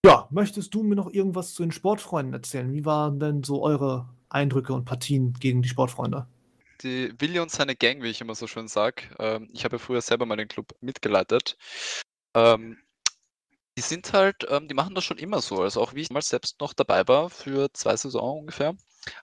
Ja, 0.05 0.27
möchtest 0.31 0.73
du 0.73 0.83
mir 0.83 0.95
noch 0.95 1.11
irgendwas 1.11 1.53
zu 1.53 1.63
den 1.63 1.71
Sportfreunden 1.71 2.33
erzählen? 2.33 2.73
Wie 2.73 2.85
waren 2.85 3.19
denn 3.19 3.43
so 3.43 3.63
eure 3.63 4.09
Eindrücke 4.27 4.73
und 4.73 4.83
Partien 4.83 5.33
gegen 5.39 5.61
die 5.61 5.69
Sportfreunde? 5.69 6.27
Die 6.81 7.13
Willi 7.19 7.39
und 7.39 7.51
seine 7.51 7.75
Gang, 7.75 8.01
wie 8.03 8.09
ich 8.09 8.19
immer 8.19 8.35
so 8.35 8.47
schön 8.47 8.67
sage. 8.67 9.03
Ähm, 9.19 9.49
ich 9.53 9.63
habe 9.63 9.75
ja 9.75 9.79
früher 9.79 10.01
selber 10.01 10.25
mal 10.25 10.35
den 10.35 10.49
Club 10.49 10.75
mitgeleitet. 10.81 11.55
Ähm, 12.33 12.77
die 13.77 13.81
sind 13.81 14.11
halt, 14.11 14.45
ähm, 14.49 14.67
die 14.67 14.73
machen 14.73 14.93
das 14.93 15.05
schon 15.05 15.17
immer 15.17 15.41
so. 15.41 15.61
Also 15.61 15.81
auch 15.81 15.93
wie 15.93 16.01
ich 16.01 16.11
mal 16.11 16.21
selbst 16.21 16.59
noch 16.59 16.73
dabei 16.73 17.07
war 17.07 17.29
für 17.29 17.71
zwei 17.71 17.95
Saisons 17.95 18.39
ungefähr. 18.39 18.75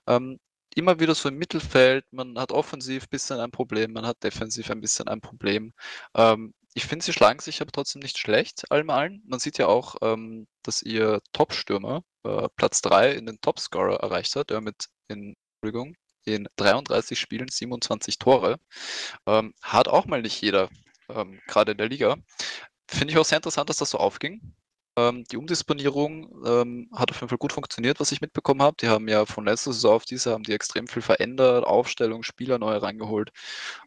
Ähm, 0.07 0.39
immer 0.75 0.99
wieder 0.99 1.15
so 1.15 1.29
im 1.29 1.37
Mittelfeld. 1.37 2.05
Man 2.11 2.37
hat 2.39 2.51
offensiv 2.51 3.03
ein 3.03 3.09
bisschen 3.09 3.39
ein 3.39 3.51
Problem, 3.51 3.93
man 3.93 4.05
hat 4.05 4.23
defensiv 4.23 4.69
ein 4.71 4.81
bisschen 4.81 5.07
ein 5.07 5.21
Problem. 5.21 5.73
Ähm, 6.15 6.53
ich 6.73 6.85
finde, 6.85 7.03
sie 7.03 7.13
schlagen 7.13 7.39
sich 7.39 7.61
aber 7.61 7.71
trotzdem 7.71 8.01
nicht 8.01 8.17
schlecht, 8.17 8.71
allem 8.71 8.89
allen. 8.89 9.21
Man 9.25 9.39
sieht 9.39 9.57
ja 9.57 9.67
auch, 9.67 9.95
ähm, 10.01 10.47
dass 10.63 10.81
ihr 10.81 11.21
Top-Stürmer 11.33 12.03
äh, 12.23 12.47
Platz 12.55 12.81
3 12.81 13.13
in 13.13 13.25
den 13.25 13.41
Topscorer 13.41 13.97
erreicht 13.99 14.35
hat, 14.35 14.49
der 14.51 14.61
mit 14.61 14.87
in, 15.09 15.35
Entschuldigung, 15.61 15.95
in 16.23 16.47
33 16.55 17.19
Spielen 17.19 17.49
27 17.49 18.19
Tore. 18.19 18.59
Ähm, 19.27 19.53
hat 19.61 19.87
auch 19.87 20.05
mal 20.05 20.21
nicht 20.21 20.41
jeder, 20.41 20.69
ähm, 21.09 21.41
gerade 21.47 21.73
in 21.73 21.77
der 21.77 21.89
Liga. 21.89 22.17
Finde 22.87 23.13
ich 23.13 23.19
auch 23.19 23.25
sehr 23.25 23.37
interessant, 23.37 23.69
dass 23.69 23.77
das 23.77 23.89
so 23.91 23.97
aufging. 23.97 24.55
Ähm, 24.97 25.23
die 25.31 25.37
Umdisponierung 25.37 26.45
ähm, 26.45 26.89
hat 26.93 27.11
auf 27.11 27.17
jeden 27.17 27.29
Fall 27.29 27.37
gut 27.37 27.53
funktioniert, 27.53 27.99
was 27.99 28.11
ich 28.11 28.21
mitbekommen 28.21 28.61
habe. 28.61 28.77
Die 28.79 28.89
haben 28.89 29.07
ja 29.07 29.25
von 29.25 29.45
letzter 29.45 29.73
Saison 29.73 29.95
auf 29.95 30.05
diese 30.05 30.31
haben 30.31 30.43
die 30.43 30.53
extrem 30.53 30.87
viel 30.87 31.01
verändert, 31.01 31.65
Aufstellung, 31.65 32.23
Spieler 32.23 32.59
neu 32.59 32.77
reingeholt. 32.77 33.31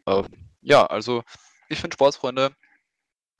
Ähm, 0.07 0.25
ja, 0.61 0.85
also 0.85 1.23
ich 1.69 1.79
finde 1.79 1.95
Sportsfreunde 1.95 2.55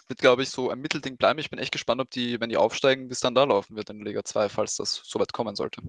wird, 0.08 0.20
glaube 0.20 0.44
ich, 0.44 0.50
so 0.50 0.70
ein 0.70 0.80
Mittelding 0.80 1.18
bleiben. 1.18 1.40
Ich 1.40 1.50
bin 1.50 1.60
echt 1.60 1.72
gespannt, 1.72 2.02
ob 2.02 2.10
die, 2.12 2.40
wenn 2.40 2.50
die 2.50 2.58
aufsteigen, 2.58 3.08
bis 3.08 3.20
dann 3.20 3.36
da 3.36 3.44
laufen 3.46 3.76
wird 3.76 3.90
in 3.90 4.06
Liga 4.06 4.24
2, 4.24 4.50
falls 4.50 4.78
das 4.78 5.02
soweit 5.04 5.34
kommen 5.34 5.56
sollte. 5.56 5.82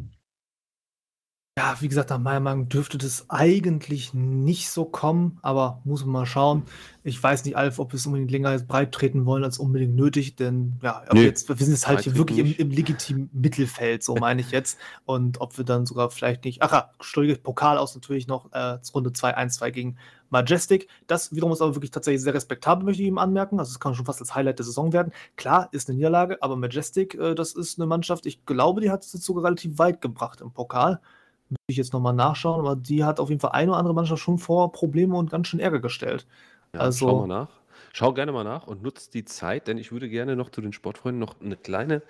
Ja, 1.58 1.74
wie 1.80 1.88
gesagt, 1.88 2.10
nach 2.10 2.18
meiner 2.18 2.40
Meinung 2.40 2.68
dürfte 2.68 2.98
das 2.98 3.30
eigentlich 3.30 4.12
nicht 4.12 4.68
so 4.68 4.84
kommen, 4.84 5.38
aber 5.40 5.80
muss 5.84 6.04
man 6.04 6.12
mal 6.12 6.26
schauen. 6.26 6.64
Ich 7.02 7.22
weiß 7.22 7.46
nicht, 7.46 7.56
Alf, 7.56 7.78
ob 7.78 7.94
wir 7.94 7.96
es 7.96 8.04
unbedingt 8.04 8.30
länger 8.30 8.58
breit 8.58 8.92
treten 8.92 9.24
wollen 9.24 9.42
als 9.42 9.56
unbedingt 9.56 9.94
nötig, 9.94 10.36
denn 10.36 10.78
ja, 10.82 11.02
nee, 11.14 11.24
jetzt, 11.24 11.48
wir 11.48 11.56
sind 11.56 11.70
jetzt 11.70 11.88
halt 11.88 12.00
hier 12.00 12.14
wirklich 12.14 12.40
im, 12.40 12.54
im, 12.58 12.70
legitimen 12.70 13.30
Mittelfeld, 13.32 14.02
so 14.02 14.16
meine 14.16 14.42
ich 14.42 14.50
jetzt. 14.50 14.78
Und 15.06 15.40
ob 15.40 15.56
wir 15.56 15.64
dann 15.64 15.86
sogar 15.86 16.10
vielleicht 16.10 16.44
nicht, 16.44 16.60
ach 16.60 16.72
ja, 16.72 16.90
Entschuldige, 16.98 17.38
Pokal 17.38 17.78
aus 17.78 17.94
natürlich 17.94 18.26
noch, 18.26 18.52
äh, 18.52 18.76
Runde 18.94 19.14
2, 19.14 19.38
1-2 19.38 19.70
gegen 19.70 19.96
Majestic. 20.28 20.88
Das 21.06 21.32
wiederum 21.34 21.52
ist 21.52 21.62
aber 21.62 21.74
wirklich 21.74 21.90
tatsächlich 21.90 22.20
sehr 22.20 22.34
respektabel, 22.34 22.84
möchte 22.84 23.00
ich 23.00 23.08
ihm 23.08 23.16
anmerken. 23.16 23.58
Also 23.60 23.70
es 23.70 23.80
kann 23.80 23.94
schon 23.94 24.04
fast 24.04 24.20
als 24.20 24.34
Highlight 24.34 24.58
der 24.58 24.66
Saison 24.66 24.92
werden. 24.92 25.10
Klar, 25.36 25.70
ist 25.72 25.88
eine 25.88 25.96
Niederlage, 25.96 26.42
aber 26.42 26.56
Majestic, 26.56 27.14
äh, 27.14 27.34
das 27.34 27.54
ist 27.54 27.78
eine 27.78 27.86
Mannschaft, 27.86 28.26
ich 28.26 28.44
glaube, 28.44 28.82
die 28.82 28.90
hat 28.90 29.06
es 29.06 29.14
jetzt 29.14 29.24
sogar 29.24 29.44
relativ 29.44 29.78
weit 29.78 30.02
gebracht 30.02 30.42
im 30.42 30.50
Pokal. 30.50 31.00
Müsste 31.48 31.64
ich 31.68 31.76
jetzt 31.76 31.92
nochmal 31.92 32.14
nachschauen, 32.14 32.60
aber 32.60 32.76
die 32.76 33.04
hat 33.04 33.20
auf 33.20 33.28
jeden 33.28 33.40
Fall 33.40 33.52
eine 33.52 33.70
oder 33.70 33.78
andere 33.78 33.94
Mannschaft 33.94 34.22
schon 34.22 34.38
vor 34.38 34.72
Probleme 34.72 35.16
und 35.16 35.30
ganz 35.30 35.48
schön 35.48 35.60
Ärger 35.60 35.80
gestellt. 35.80 36.26
Ja, 36.74 36.80
also, 36.80 37.08
schau 37.08 37.26
mal 37.26 37.26
nach. 37.26 37.60
Schau 37.92 38.12
gerne 38.12 38.32
mal 38.32 38.44
nach 38.44 38.66
und 38.66 38.82
nutzt 38.82 39.14
die 39.14 39.24
Zeit, 39.24 39.68
denn 39.68 39.78
ich 39.78 39.92
würde 39.92 40.08
gerne 40.08 40.36
noch 40.36 40.50
zu 40.50 40.60
den 40.60 40.72
Sportfreunden 40.72 41.18
noch 41.18 41.40
eine 41.40 41.56
kleine 41.56 42.02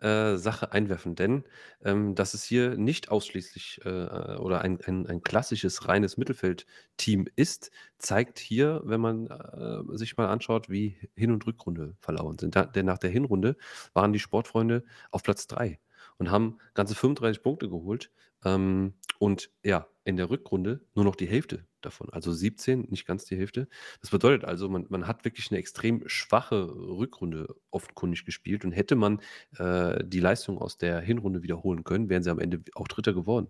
äh, 0.00 0.36
Sache 0.36 0.72
einwerfen, 0.72 1.14
denn 1.14 1.44
ähm, 1.84 2.14
dass 2.14 2.34
es 2.34 2.44
hier 2.44 2.76
nicht 2.76 3.10
ausschließlich 3.10 3.80
äh, 3.84 4.36
oder 4.36 4.62
ein, 4.62 4.78
ein, 4.86 5.06
ein 5.06 5.22
klassisches 5.22 5.88
reines 5.88 6.16
Mittelfeldteam 6.16 7.26
ist, 7.36 7.70
zeigt 7.98 8.38
hier, 8.38 8.80
wenn 8.84 9.00
man 9.00 9.26
äh, 9.26 9.96
sich 9.96 10.16
mal 10.16 10.28
anschaut, 10.28 10.70
wie 10.70 10.96
Hin- 11.14 11.32
und 11.32 11.46
Rückrunde 11.46 11.96
verlaufen 12.00 12.38
sind. 12.38 12.56
Da, 12.56 12.64
denn 12.64 12.86
nach 12.86 12.98
der 12.98 13.10
Hinrunde 13.10 13.56
waren 13.92 14.12
die 14.12 14.18
Sportfreunde 14.18 14.84
auf 15.10 15.22
Platz 15.22 15.46
3 15.46 15.78
und 16.18 16.30
haben 16.30 16.58
ganze 16.74 16.94
35 16.94 17.42
Punkte 17.42 17.68
geholt. 17.68 18.10
Ähm, 18.44 18.94
und 19.18 19.50
ja, 19.62 19.86
in 20.04 20.16
der 20.16 20.30
Rückrunde 20.30 20.80
nur 20.94 21.04
noch 21.04 21.16
die 21.16 21.28
Hälfte 21.28 21.66
davon, 21.82 22.08
also 22.10 22.32
17, 22.32 22.86
nicht 22.90 23.06
ganz 23.06 23.24
die 23.24 23.36
Hälfte. 23.36 23.68
Das 24.00 24.10
bedeutet 24.10 24.44
also, 24.44 24.68
man, 24.68 24.86
man 24.88 25.06
hat 25.06 25.24
wirklich 25.24 25.50
eine 25.50 25.58
extrem 25.58 26.02
schwache 26.06 26.68
Rückrunde 26.74 27.54
offenkundig 27.70 28.24
gespielt 28.24 28.64
und 28.64 28.72
hätte 28.72 28.96
man 28.96 29.20
äh, 29.58 30.02
die 30.04 30.20
Leistung 30.20 30.58
aus 30.58 30.78
der 30.78 31.00
Hinrunde 31.00 31.42
wiederholen 31.42 31.84
können, 31.84 32.08
wären 32.08 32.22
sie 32.22 32.30
am 32.30 32.38
Ende 32.38 32.62
auch 32.74 32.88
Dritter 32.88 33.12
geworden 33.12 33.48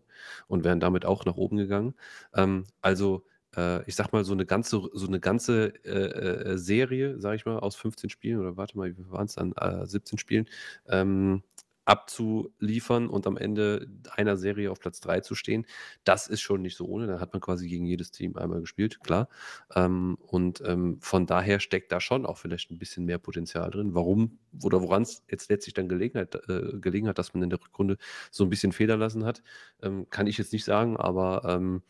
und 0.48 0.64
wären 0.64 0.80
damit 0.80 1.04
auch 1.04 1.24
nach 1.24 1.36
oben 1.36 1.56
gegangen. 1.56 1.94
Ähm, 2.34 2.66
also 2.80 3.24
äh, 3.56 3.84
ich 3.88 3.94
sag 3.96 4.12
mal, 4.12 4.24
so 4.24 4.32
eine 4.32 4.46
ganze, 4.46 4.82
so 4.92 5.06
eine 5.06 5.20
ganze 5.20 5.74
äh, 5.84 6.52
äh 6.52 6.58
Serie, 6.58 7.20
sage 7.20 7.36
ich 7.36 7.46
mal, 7.46 7.58
aus 7.58 7.76
15 7.76 8.10
Spielen 8.10 8.40
oder 8.40 8.56
warte 8.56 8.76
mal, 8.76 8.96
wie 8.96 9.10
waren 9.10 9.26
es 9.26 9.34
dann, 9.34 9.54
17 9.84 10.16
äh, 10.16 10.20
Spielen, 10.20 10.46
ähm, 10.88 11.42
abzuliefern 11.84 13.08
und 13.08 13.26
am 13.26 13.36
Ende 13.36 13.88
einer 14.12 14.36
Serie 14.36 14.70
auf 14.70 14.80
Platz 14.80 15.00
3 15.00 15.20
zu 15.20 15.34
stehen, 15.34 15.66
das 16.04 16.28
ist 16.28 16.40
schon 16.40 16.62
nicht 16.62 16.76
so 16.76 16.86
ohne. 16.86 17.06
Da 17.06 17.20
hat 17.20 17.32
man 17.32 17.40
quasi 17.40 17.68
gegen 17.68 17.86
jedes 17.86 18.10
Team 18.10 18.36
einmal 18.36 18.60
gespielt, 18.60 19.00
klar. 19.02 19.28
Ähm, 19.74 20.16
und 20.20 20.62
ähm, 20.64 20.98
von 21.00 21.26
daher 21.26 21.58
steckt 21.60 21.90
da 21.92 22.00
schon 22.00 22.26
auch 22.26 22.38
vielleicht 22.38 22.70
ein 22.70 22.78
bisschen 22.78 23.04
mehr 23.06 23.18
Potenzial 23.18 23.70
drin. 23.70 23.94
Warum 23.94 24.38
oder 24.62 24.82
woran 24.82 25.02
es 25.02 25.24
jetzt 25.28 25.50
letztlich 25.50 25.74
dann 25.74 25.88
Gelegenheit, 25.88 26.34
äh, 26.48 26.78
gelegen 26.80 27.08
hat, 27.08 27.18
dass 27.18 27.34
man 27.34 27.42
in 27.42 27.50
der 27.50 27.60
Rückrunde 27.60 27.96
so 28.30 28.44
ein 28.44 28.50
bisschen 28.50 28.72
Feder 28.72 28.96
lassen 28.96 29.24
hat, 29.24 29.42
ähm, 29.82 30.08
kann 30.10 30.26
ich 30.26 30.38
jetzt 30.38 30.52
nicht 30.52 30.64
sagen, 30.64 30.96
aber 30.96 31.42
ähm, 31.44 31.82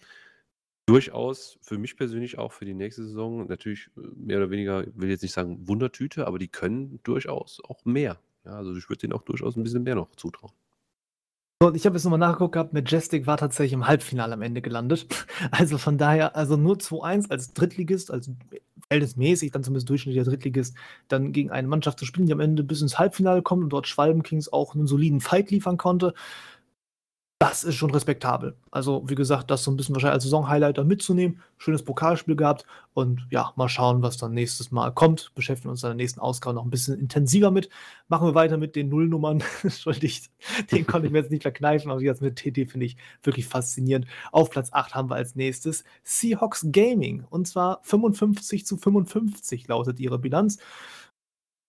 durchaus 0.87 1.59
für 1.63 1.79
mich 1.79 1.97
persönlich 1.97 2.39
auch 2.39 2.53
für 2.53 2.65
die 2.65 2.75
nächste 2.75 3.05
Saison 3.05 3.47
natürlich 3.47 3.91
äh, 3.97 4.01
mehr 4.17 4.39
oder 4.39 4.51
weniger, 4.51 4.85
will 4.95 5.11
jetzt 5.11 5.23
nicht 5.23 5.33
sagen 5.33 5.69
Wundertüte, 5.69 6.27
aber 6.27 6.39
die 6.39 6.49
können 6.49 7.01
durchaus 7.03 7.61
auch 7.63 7.85
mehr. 7.85 8.19
Ja, 8.45 8.53
also 8.53 8.75
ich 8.75 8.89
würde 8.89 9.01
denen 9.01 9.13
auch 9.13 9.23
durchaus 9.23 9.57
ein 9.57 9.63
bisschen 9.63 9.83
mehr 9.83 9.95
noch 9.95 10.15
zutrauen. 10.17 10.53
Und 11.63 11.77
ich 11.77 11.85
habe 11.85 11.95
jetzt 11.95 12.05
nochmal 12.05 12.19
nachgeguckt 12.19 12.53
gehabt, 12.53 12.73
Majestic 12.73 13.27
war 13.27 13.37
tatsächlich 13.37 13.75
im 13.75 13.87
Halbfinale 13.87 14.33
am 14.33 14.43
Ende 14.43 14.63
gelandet. 14.63 15.07
Also 15.51 15.79
von 15.79 15.99
daher, 15.99 16.37
also 16.37 16.57
nur 16.57 16.77
2-1 16.77 17.31
als 17.31 17.53
Drittligist, 17.53 18.11
als 18.11 18.31
verhältnismäßig, 18.89 19.51
dann 19.53 19.63
zumindest 19.63 19.89
durchschnittlicher 19.89 20.25
Drittligist, 20.25 20.75
dann 21.09 21.33
gegen 21.33 21.51
eine 21.51 21.69
Mannschaft 21.69 21.99
zu 21.99 22.05
spielen, 22.05 22.27
die 22.27 22.33
am 22.33 22.41
Ende 22.41 22.63
bis 22.63 22.81
ins 22.83 22.99
Halbfinale 22.99 23.43
kommt 23.43 23.63
und 23.63 23.71
dort 23.71 23.89
Schwalben 23.89 24.23
Kings 24.23 24.53
auch 24.53 24.75
einen 24.75 24.87
soliden 24.87 25.21
Fight 25.21 25.51
liefern 25.51 25.77
konnte 25.77 26.15
das 27.41 27.65
ist 27.65 27.77
schon 27.77 27.91
respektabel. 27.91 28.55
Also, 28.71 29.03
wie 29.09 29.15
gesagt, 29.15 29.51
das 29.51 29.65
so 29.65 29.71
ein 29.71 29.77
bisschen 29.79 29.95
wahrscheinlich 29.95 30.13
als 30.13 30.25
Saison-Highlighter 30.25 30.85
mitzunehmen. 30.85 31.41
Schönes 31.57 31.83
Pokalspiel 31.83 32.37
gehabt 32.37 32.67
und 32.93 33.27
ja, 33.31 33.55
mal 33.57 33.71
schauen, 33.71 34.03
was 34.03 34.19
dann 34.19 34.35
nächstes 34.35 34.71
Mal 34.73 34.93
kommt. 34.93 35.33
Beschäftigen 35.35 35.71
uns 35.71 35.83
in 35.83 35.89
der 35.89 35.97
nächsten 35.97 36.21
Ausgabe 36.21 36.57
noch 36.57 36.65
ein 36.65 36.71
bisschen 36.71 37.01
intensiver 37.01 37.51
mit. 37.51 37.71
Machen 38.09 38.29
wir 38.29 38.35
weiter 38.35 38.59
mit 38.59 38.77
den 38.77 38.91
Nullnummern. 38.91 39.43
Entschuldigt, 39.63 40.31
den 40.71 40.87
konnte 40.87 41.07
ich 41.07 41.13
mir 41.15 41.21
jetzt 41.21 41.31
nicht 41.31 41.41
verkneifen, 41.41 41.91
aber 41.91 42.03
jetzt 42.03 42.21
mit 42.21 42.37
TT 42.37 42.71
finde 42.71 42.85
ich 42.85 42.99
wirklich 43.23 43.47
faszinierend. 43.47 44.07
Auf 44.33 44.51
Platz 44.51 44.69
8 44.75 44.95
haben 44.95 45.09
wir 45.09 45.15
als 45.15 45.35
nächstes 45.35 45.85
Seahawks 46.05 46.67
Gaming 46.71 47.25
und 47.31 47.49
zwar 47.49 47.81
55 47.85 48.67
zu 48.67 48.77
55 48.77 49.67
lautet 49.67 49.99
ihre 49.99 50.19
Bilanz 50.19 50.59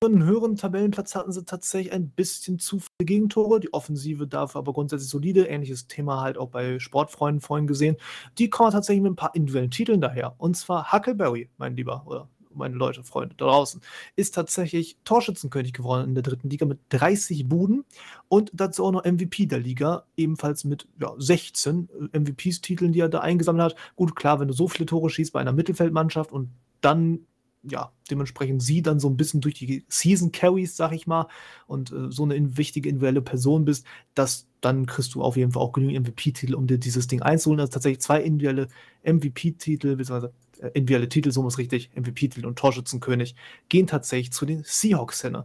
einen 0.04 0.24
höheren 0.24 0.56
Tabellenplatz 0.56 1.14
hatten 1.14 1.32
sie 1.32 1.46
tatsächlich 1.46 1.94
ein 1.94 2.10
bisschen 2.10 2.58
zu 2.58 2.80
viele 2.80 3.06
Gegentore. 3.06 3.60
Die 3.60 3.72
Offensive 3.72 4.26
dafür 4.28 4.60
aber 4.60 4.74
grundsätzlich 4.74 5.10
solide. 5.10 5.46
Ähnliches 5.46 5.88
Thema 5.88 6.22
halt 6.22 6.40
auch 6.40 6.50
bei 6.50 6.80
Sportfreunden 6.80 7.40
vorhin 7.40 7.68
gesehen. 7.68 7.98
Die 8.40 8.50
kommen 8.50 8.72
tatsächlich 8.72 9.04
mit 9.04 9.12
ein 9.12 9.16
paar 9.16 9.36
individuellen 9.36 9.70
Titeln 9.70 10.02
daher. 10.02 10.34
Und 10.40 10.58
zwar 10.58 10.92
Huckleberry, 10.92 11.50
mein 11.58 11.76
Lieber, 11.76 12.04
oder 12.08 12.28
meine 12.54 12.76
Leute, 12.76 13.04
Freunde 13.04 13.36
da 13.38 13.46
draußen, 13.46 13.80
ist 14.16 14.34
tatsächlich 14.34 14.98
Torschützenkönig 15.06 15.72
geworden 15.72 16.10
in 16.10 16.16
der 16.16 16.24
dritten 16.24 16.50
Liga 16.50 16.66
mit 16.66 16.80
30 16.90 17.48
Buden 17.48 17.86
und 18.28 18.52
dazu 18.54 18.84
auch 18.86 18.92
noch 18.92 19.06
MVP 19.06 19.46
der 19.46 19.60
Liga, 19.60 20.06
ebenfalls 20.18 20.64
mit 20.64 20.88
ja, 21.00 21.14
16 21.18 21.90
MVPs-Titeln, 22.12 22.92
die 22.92 23.00
er 23.00 23.10
da 23.10 23.20
eingesammelt 23.20 23.74
hat. 23.74 23.96
Gut, 23.96 24.16
klar, 24.16 24.40
wenn 24.40 24.48
du 24.48 24.54
so 24.54 24.68
viele 24.68 24.88
Tore 24.88 25.10
schießt 25.12 25.32
bei 25.32 25.40
einer 25.40 25.54
Mittelfeldmannschaft 25.54 26.32
und 26.32 26.50
dann 26.82 27.28
ja, 27.64 27.92
dementsprechend 28.10 28.64
sie 28.64 28.82
dann 28.82 29.00
so 29.00 29.10
ein 29.10 29.18
bisschen 29.18 29.42
durch 29.42 29.56
die 29.56 29.86
Season 29.88 30.32
carries, 30.32 30.76
sag 30.76 30.94
ich 30.94 31.08
mal, 31.08 31.28
und 31.68 31.92
äh, 31.92 32.12
so 32.12 32.24
eine 32.24 32.36
in, 32.36 32.58
wichtige 32.58 32.90
individuelle 32.90 33.22
Person 33.22 33.66
bist, 33.66 33.86
dass 34.16 34.48
dann 34.62 34.86
kriegst 34.86 35.16
du 35.16 35.22
auf 35.22 35.38
jeden 35.38 35.52
Fall 35.52 35.62
auch 35.62 35.72
genügend 35.72 36.08
MVP-Titel, 36.08 36.56
um 36.56 36.68
dir 36.68 36.78
dieses 36.78 37.08
Ding 37.08 37.22
einzuholen. 37.22 37.60
Also 37.60 37.72
tatsächlich 37.74 38.02
zwei 38.02 38.22
individuelle 38.22 38.68
MVP-Titel, 39.04 39.96
beziehungsweise 39.96 40.34
äh, 40.60 40.68
individuelle 40.70 41.10
Titel, 41.10 41.32
so 41.32 41.42
muss 41.42 41.58
richtig, 41.58 41.92
MVP-Titel 41.96 42.46
und 42.46 42.58
Torschützenkönig, 42.58 43.36
gehen 43.70 43.88
tatsächlich 43.88 44.32
zu 44.32 44.46
den 44.46 44.64
Seahawks 44.64 45.22
hin. 45.22 45.38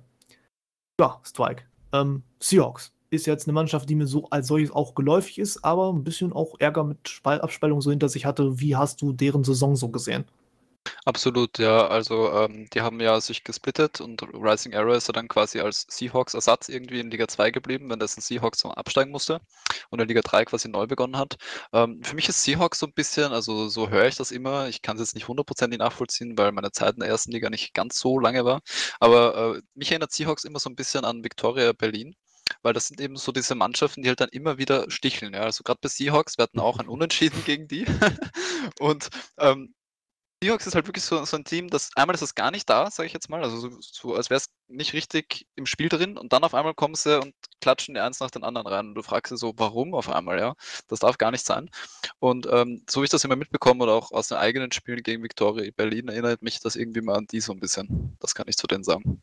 Ja, 1.01 1.21
Strike. 1.25 1.65
Ähm, 1.93 2.23
Seahawks 2.41 2.93
ist 3.11 3.27
jetzt 3.27 3.47
eine 3.47 3.55
Mannschaft, 3.55 3.89
die 3.89 3.95
mir 3.95 4.07
so 4.07 4.29
als 4.31 4.49
solches 4.49 4.71
auch 4.71 4.95
geläufig 4.95 5.39
ist, 5.39 5.65
aber 5.65 5.93
ein 5.93 6.05
bisschen 6.05 6.33
auch 6.33 6.55
Ärger 6.59 6.85
mit 6.85 7.21
Abspaltung 7.25 7.81
so 7.81 7.91
hinter 7.91 8.09
sich 8.09 8.27
hatte. 8.27 8.61
Wie 8.61 8.77
hast 8.77 9.01
du 9.01 9.13
deren 9.13 9.45
Saison 9.45 9.77
so 9.77 9.89
gesehen? 9.89 10.25
Absolut, 11.05 11.59
ja. 11.59 11.87
Also, 11.89 12.33
ähm, 12.33 12.69
die 12.73 12.81
haben 12.81 13.01
ja 13.01 13.21
sich 13.21 13.45
gesplittet 13.45 14.01
und 14.01 14.23
Rising 14.23 14.75
Arrow 14.75 14.97
ist 14.97 15.09
ja 15.09 15.13
dann 15.13 15.29
quasi 15.29 15.61
als 15.61 15.87
Seahawks-Ersatz 15.91 16.69
irgendwie 16.69 17.01
in 17.01 17.11
Liga 17.11 17.29
2 17.29 17.51
geblieben, 17.51 17.91
wenn 17.91 17.99
das 17.99 18.17
ein 18.17 18.21
Seahawks 18.21 18.65
absteigen 18.65 19.11
musste 19.11 19.41
und 19.91 20.01
in 20.01 20.09
Liga 20.09 20.21
3 20.23 20.45
quasi 20.45 20.69
neu 20.69 20.87
begonnen 20.87 21.17
hat. 21.17 21.37
Ähm, 21.73 22.03
für 22.03 22.15
mich 22.15 22.29
ist 22.29 22.43
Seahawks 22.43 22.79
so 22.79 22.87
ein 22.87 22.93
bisschen, 22.93 23.33
also 23.33 23.69
so 23.69 23.89
höre 23.91 24.07
ich 24.07 24.17
das 24.17 24.31
immer, 24.31 24.69
ich 24.69 24.83
kann 24.83 24.97
es 24.97 25.03
jetzt 25.03 25.15
nicht 25.15 25.29
hundertprozentig 25.29 25.79
nachvollziehen, 25.79 26.37
weil 26.39 26.53
meine 26.53 26.73
Zeit 26.73 26.95
in 26.95 27.01
der 27.01 27.09
ersten 27.09 27.33
Liga 27.33 27.51
nicht 27.51 27.75
ganz 27.75 27.99
so 27.99 28.19
lange 28.19 28.45
war, 28.45 28.61
aber 29.01 29.57
äh, 29.57 29.63
mich 29.75 29.91
erinnert 29.91 30.13
Seahawks 30.13 30.45
immer 30.45 30.59
so 30.59 30.71
ein 30.71 30.77
bisschen 30.77 31.05
an 31.05 31.25
Victoria 31.25 31.73
Berlin 31.73 32.15
weil 32.63 32.73
das 32.73 32.89
sind 32.89 33.01
eben 33.01 33.17
so 33.17 33.33
diese 33.33 33.55
Mannschaften, 33.55 34.03
die 34.03 34.09
halt 34.09 34.21
dann 34.21 34.29
immer 34.31 34.59
wieder 34.59 34.91
sticheln. 34.91 35.35
Ja. 35.35 35.41
Also 35.41 35.63
gerade 35.65 35.81
bei 35.83 35.89
Seahawks, 35.89 36.39
wir 36.39 36.45
hatten 36.45 36.61
auch 36.61 36.79
ein 36.79 36.89
Unentschieden 36.89 37.45
gegen 37.45 37.69
die. 37.69 37.87
und 38.81 39.09
ähm, 39.39 39.75
Seahawks 40.43 40.67
ist 40.67 40.75
halt 40.75 40.87
wirklich 40.87 41.05
so, 41.05 41.25
so 41.25 41.37
ein 41.37 41.45
Team, 41.45 41.69
das 41.69 41.91
einmal 41.97 42.15
ist 42.15 42.23
es 42.23 42.35
gar 42.35 42.51
nicht 42.51 42.69
da, 42.69 42.91
sage 42.91 43.07
ich 43.07 43.15
jetzt 43.15 43.31
mal, 43.31 43.43
also 43.43 43.57
so, 43.57 43.71
so 43.81 44.15
als 44.15 44.29
wäre 44.29 44.37
es 44.37 44.49
nicht 44.69 44.93
richtig 44.93 45.47
im 45.57 45.65
Spiel 45.65 45.89
drin 45.89 46.19
und 46.19 46.33
dann 46.33 46.45
auf 46.45 46.53
einmal 46.55 46.75
kommen 46.75 46.95
sie 46.95 47.19
und 47.19 47.35
klatschen 47.63 47.95
die 47.95 48.01
eins 48.01 48.21
nach 48.21 48.31
den 48.31 48.45
anderen 48.45 48.67
rein 48.67 48.89
und 48.89 48.95
du 48.95 49.03
fragst 49.03 49.31
sie 49.31 49.39
so, 49.39 49.55
warum 49.57 49.95
auf 49.95 50.11
einmal, 50.11 50.39
ja? 50.39 50.55
Das 50.89 50.99
darf 50.99 51.17
gar 51.17 51.31
nicht 51.31 51.47
sein. 51.47 51.71
Und 52.19 52.47
ähm, 52.53 52.85
so 52.89 53.01
wie 53.01 53.05
ich 53.05 53.11
das 53.11 53.25
immer 53.25 53.37
mitbekomme 53.37 53.83
oder 53.85 53.95
auch 53.95 54.13
aus 54.13 54.29
den 54.29 54.37
eigenen 54.37 54.73
Spielen 54.73 55.03
gegen 55.03 55.23
Victoria 55.23 55.71
Berlin 55.75 56.09
erinnert 56.09 56.43
mich 56.43 56.61
das 56.61 56.77
irgendwie 56.77 57.01
mal 57.01 57.17
an 57.17 57.27
die 57.27 57.41
so 57.41 57.53
ein 57.53 57.61
bisschen. 57.61 58.17
Das 58.21 58.35
kann 58.35 58.47
ich 58.49 58.59
zu 58.59 58.67
denen 58.67 58.85
sagen. 58.85 59.23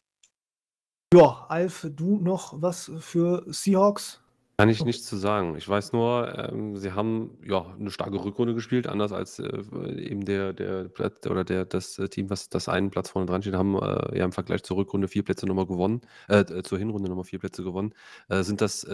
Ja, 1.13 1.45
Alf, 1.47 1.85
du 1.91 2.17
noch 2.17 2.59
was 2.59 2.91
für 2.99 3.43
Seahawks? 3.47 4.22
Kann 4.57 4.69
ich 4.69 4.85
nichts 4.85 5.07
zu 5.07 5.17
sagen. 5.17 5.55
Ich 5.57 5.67
weiß 5.67 5.93
nur, 5.93 6.37
ähm, 6.37 6.77
sie 6.77 6.91
haben 6.91 7.39
ja 7.43 7.65
eine 7.73 7.89
starke 7.89 8.23
Rückrunde 8.23 8.53
gespielt, 8.53 8.85
anders 8.85 9.11
als 9.11 9.39
äh, 9.39 9.63
eben 9.97 10.25
der, 10.25 10.53
der 10.53 10.89
Platz 10.89 11.25
oder 11.25 11.43
der, 11.43 11.65
das 11.65 11.97
äh, 11.97 12.07
Team, 12.07 12.29
was 12.29 12.49
das 12.49 12.69
einen 12.69 12.91
Platz 12.91 13.09
vorne 13.09 13.25
dran 13.25 13.41
steht, 13.41 13.55
haben 13.55 13.75
äh, 13.75 14.19
ja 14.19 14.23
im 14.25 14.31
Vergleich 14.31 14.61
zur 14.61 14.77
Rückrunde 14.77 15.07
vier 15.07 15.23
Plätze 15.23 15.47
nochmal 15.47 15.65
gewonnen, 15.65 16.01
äh, 16.27 16.45
zur 16.61 16.77
Hinrunde 16.77 17.09
nochmal 17.09 17.23
vier 17.23 17.39
Plätze 17.39 17.63
gewonnen. 17.63 17.95
Äh, 18.29 18.43
sind 18.43 18.61
das 18.61 18.85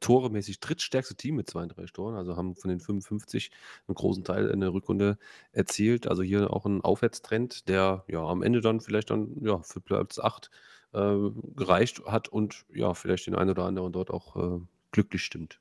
toremäßig 0.00 0.58
drittstärkste 0.60 1.14
Team 1.14 1.36
mit 1.36 1.48
32 1.48 1.92
Toren, 1.92 2.16
also 2.16 2.36
haben 2.36 2.56
von 2.56 2.70
den 2.70 2.80
55 2.80 3.50
einen 3.86 3.94
großen 3.94 4.24
Teil 4.24 4.48
in 4.48 4.60
der 4.60 4.72
Rückrunde 4.72 5.16
erzielt. 5.52 6.08
Also 6.08 6.22
hier 6.22 6.52
auch 6.52 6.66
ein 6.66 6.80
Aufwärtstrend, 6.80 7.68
der 7.68 8.04
ja 8.08 8.24
am 8.24 8.42
Ende 8.42 8.60
dann 8.60 8.80
vielleicht 8.80 9.10
dann 9.10 9.36
ja 9.42 9.58
für 9.62 9.80
Platz 9.80 10.18
8 10.18 10.50
äh, 10.92 11.14
gereicht 11.54 12.02
hat 12.06 12.28
und 12.28 12.64
ja, 12.74 12.94
vielleicht 12.94 13.26
den 13.26 13.36
einen 13.36 13.50
oder 13.50 13.64
anderen 13.64 13.92
dort 13.92 14.10
auch 14.10 14.60
glücklich 14.94 15.22
stimmt. 15.24 15.60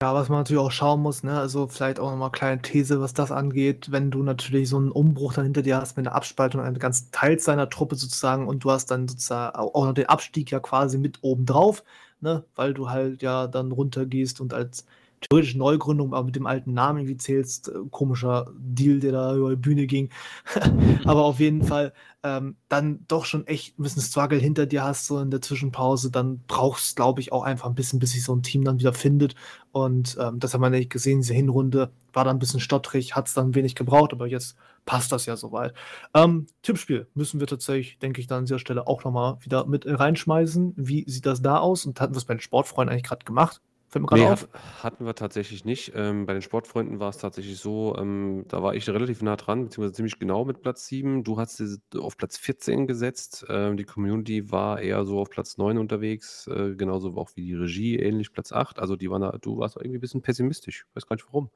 Ja, 0.00 0.14
was 0.14 0.28
man 0.28 0.38
natürlich 0.38 0.62
auch 0.62 0.70
schauen 0.70 1.02
muss, 1.02 1.24
ne, 1.24 1.36
also 1.36 1.66
vielleicht 1.66 1.98
auch 1.98 2.12
nochmal 2.12 2.30
kleine 2.30 2.62
These, 2.62 3.00
was 3.00 3.14
das 3.14 3.32
angeht, 3.32 3.90
wenn 3.90 4.12
du 4.12 4.22
natürlich 4.22 4.68
so 4.68 4.76
einen 4.76 4.92
Umbruch 4.92 5.32
dann 5.34 5.44
hinter 5.44 5.62
dir 5.62 5.78
hast 5.78 5.96
mit 5.96 6.06
einer 6.06 6.14
Abspaltung 6.14 6.60
eines 6.60 6.78
ganzen 6.78 7.10
Teils 7.10 7.44
seiner 7.44 7.68
Truppe 7.68 7.96
sozusagen 7.96 8.46
und 8.46 8.62
du 8.62 8.70
hast 8.70 8.92
dann 8.92 9.08
sozusagen 9.08 9.56
auch 9.56 9.84
noch 9.84 9.94
den 9.94 10.06
Abstieg 10.06 10.52
ja 10.52 10.60
quasi 10.60 10.98
mit 10.98 11.18
oben 11.22 11.46
drauf, 11.46 11.82
ne, 12.20 12.44
weil 12.54 12.74
du 12.74 12.88
halt 12.90 13.22
ja 13.22 13.48
dann 13.48 13.72
runtergehst 13.72 14.40
und 14.40 14.54
als 14.54 14.86
theoretisch 15.20 15.54
Neugründung, 15.54 16.14
aber 16.14 16.24
mit 16.24 16.36
dem 16.36 16.46
alten 16.46 16.74
Namen 16.74 17.00
irgendwie 17.00 17.16
zählst. 17.16 17.68
Äh, 17.68 17.72
komischer 17.90 18.52
Deal, 18.58 19.00
der 19.00 19.12
da 19.12 19.34
über 19.34 19.50
die 19.50 19.56
Bühne 19.56 19.86
ging. 19.86 20.10
aber 21.04 21.24
auf 21.24 21.40
jeden 21.40 21.62
Fall 21.62 21.92
ähm, 22.22 22.56
dann 22.68 23.04
doch 23.06 23.24
schon 23.24 23.46
echt 23.46 23.78
ein 23.78 23.82
bisschen 23.82 24.02
Struggle 24.02 24.38
hinter 24.38 24.66
dir 24.66 24.82
hast, 24.82 25.06
so 25.06 25.20
in 25.20 25.30
der 25.30 25.40
Zwischenpause, 25.40 26.10
dann 26.10 26.42
brauchst 26.46 26.96
glaube 26.96 27.20
ich 27.20 27.32
auch 27.32 27.44
einfach 27.44 27.68
ein 27.68 27.74
bisschen, 27.74 28.00
bis 28.00 28.12
sich 28.12 28.24
so 28.24 28.34
ein 28.34 28.42
Team 28.42 28.64
dann 28.64 28.80
wieder 28.80 28.92
findet. 28.92 29.34
Und 29.70 30.16
ähm, 30.20 30.40
das 30.40 30.54
haben 30.54 30.60
wir 30.60 30.70
nicht 30.70 30.90
gesehen, 30.90 31.20
diese 31.20 31.34
Hinrunde 31.34 31.92
war 32.12 32.24
dann 32.24 32.36
ein 32.36 32.40
bisschen 32.40 32.60
stottrig, 32.60 33.14
hat 33.14 33.28
es 33.28 33.34
dann 33.34 33.54
wenig 33.54 33.74
gebraucht, 33.76 34.12
aber 34.12 34.26
jetzt 34.26 34.56
passt 34.84 35.12
das 35.12 35.26
ja 35.26 35.36
soweit. 35.36 35.74
Ähm, 36.14 36.46
Tippspiel 36.62 37.06
müssen 37.14 37.40
wir 37.40 37.46
tatsächlich, 37.46 37.98
denke 37.98 38.20
ich, 38.20 38.26
dann 38.26 38.38
an 38.38 38.44
dieser 38.46 38.58
Stelle 38.58 38.86
auch 38.86 39.04
nochmal 39.04 39.36
wieder 39.40 39.66
mit 39.66 39.84
reinschmeißen. 39.86 40.74
Wie 40.76 41.04
sieht 41.08 41.26
das 41.26 41.42
da 41.42 41.58
aus? 41.58 41.86
Und 41.86 42.00
hatten 42.00 42.14
wir 42.14 42.18
es 42.18 42.24
bei 42.24 42.34
den 42.34 42.40
Sportfreunden 42.40 42.92
eigentlich 42.92 43.04
gerade 43.04 43.24
gemacht? 43.24 43.60
Fällt 43.90 44.02
mir 44.02 44.08
gerade 44.08 44.22
Nee, 44.22 44.28
auf. 44.28 44.48
hatten 44.82 45.06
wir 45.06 45.14
tatsächlich 45.14 45.64
nicht. 45.64 45.92
Ähm, 45.94 46.26
bei 46.26 46.34
den 46.34 46.42
Sportfreunden 46.42 47.00
war 47.00 47.08
es 47.08 47.16
tatsächlich 47.16 47.58
so, 47.58 47.96
ähm, 47.96 48.44
da 48.48 48.62
war 48.62 48.74
ich 48.74 48.86
relativ 48.88 49.22
nah 49.22 49.36
dran, 49.36 49.64
beziehungsweise 49.64 49.94
ziemlich 49.94 50.18
genau 50.18 50.44
mit 50.44 50.60
Platz 50.60 50.86
7. 50.86 51.24
Du 51.24 51.38
hast 51.38 51.56
sie 51.56 51.78
auf 51.98 52.18
Platz 52.18 52.36
14 52.36 52.86
gesetzt. 52.86 53.46
Ähm, 53.48 53.78
die 53.78 53.84
Community 53.84 54.50
war 54.50 54.80
eher 54.80 55.04
so 55.06 55.18
auf 55.20 55.30
Platz 55.30 55.56
9 55.56 55.78
unterwegs, 55.78 56.46
äh, 56.48 56.74
genauso 56.76 57.16
auch 57.16 57.30
wie 57.34 57.42
die 57.46 57.54
Regie, 57.54 57.96
ähnlich 57.96 58.30
Platz 58.32 58.52
8. 58.52 58.78
Also 58.78 58.94
die 58.94 59.10
waren 59.10 59.22
da, 59.22 59.32
du 59.40 59.56
warst 59.58 59.76
irgendwie 59.76 59.96
ein 59.96 60.00
bisschen 60.02 60.20
pessimistisch. 60.22 60.84
Ich 60.90 60.96
weiß 60.96 61.06
gar 61.06 61.16
nicht 61.16 61.26
warum. 61.26 61.50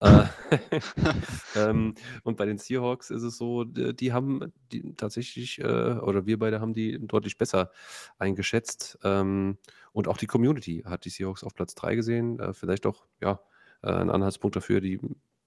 Äh, 0.00 0.24
ähm, 1.56 1.94
und 2.22 2.36
bei 2.36 2.46
den 2.46 2.58
Seahawks 2.58 3.10
ist 3.10 3.22
es 3.22 3.36
so, 3.36 3.64
die 3.64 4.12
haben 4.12 4.52
die 4.72 4.94
tatsächlich, 4.96 5.58
äh, 5.60 5.62
oder 5.62 6.26
wir 6.26 6.38
beide 6.38 6.60
haben 6.60 6.74
die 6.74 6.98
deutlich 7.00 7.38
besser 7.38 7.70
eingeschätzt. 8.18 8.98
Ähm, 9.04 9.58
und 9.92 10.08
auch 10.08 10.16
die 10.16 10.26
Community 10.26 10.82
hat 10.84 11.04
die 11.04 11.10
Seahawks 11.10 11.44
auf 11.44 11.54
Platz 11.54 11.74
3 11.74 11.94
gesehen. 11.96 12.38
Äh, 12.38 12.54
vielleicht 12.54 12.86
auch 12.86 13.06
ja, 13.20 13.40
äh, 13.82 13.90
ein 13.90 14.10
Anhaltspunkt 14.10 14.56
dafür, 14.56 14.80
die 14.80 15.00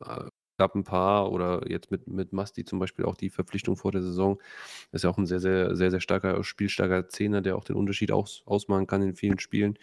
äh, 0.06 0.26
gab 0.58 0.76
ein 0.76 0.84
paar 0.84 1.32
oder 1.32 1.68
jetzt 1.70 1.90
mit, 1.90 2.08
mit 2.08 2.34
Masti 2.34 2.64
zum 2.66 2.78
Beispiel 2.78 3.06
auch 3.06 3.16
die 3.16 3.32
Verpflichtung 3.32 3.78
vor 3.78 3.92
der 3.92 4.04
Saison. 4.04 4.40
Ist 4.92 5.04
ja 5.04 5.10
auch 5.10 5.18
ein 5.18 5.26
sehr, 5.26 5.40
sehr, 5.40 5.76
sehr, 5.76 5.90
sehr 5.90 6.00
starker, 6.00 6.44
spielstarker 6.44 7.10
Zehner, 7.10 7.42
der 7.42 7.56
auch 7.56 7.64
den 7.64 7.76
Unterschied 7.76 8.12
aus, 8.12 8.44
ausmachen 8.46 8.86
kann 8.86 9.02
in 9.02 9.16
vielen 9.16 9.40
Spielen. 9.40 9.80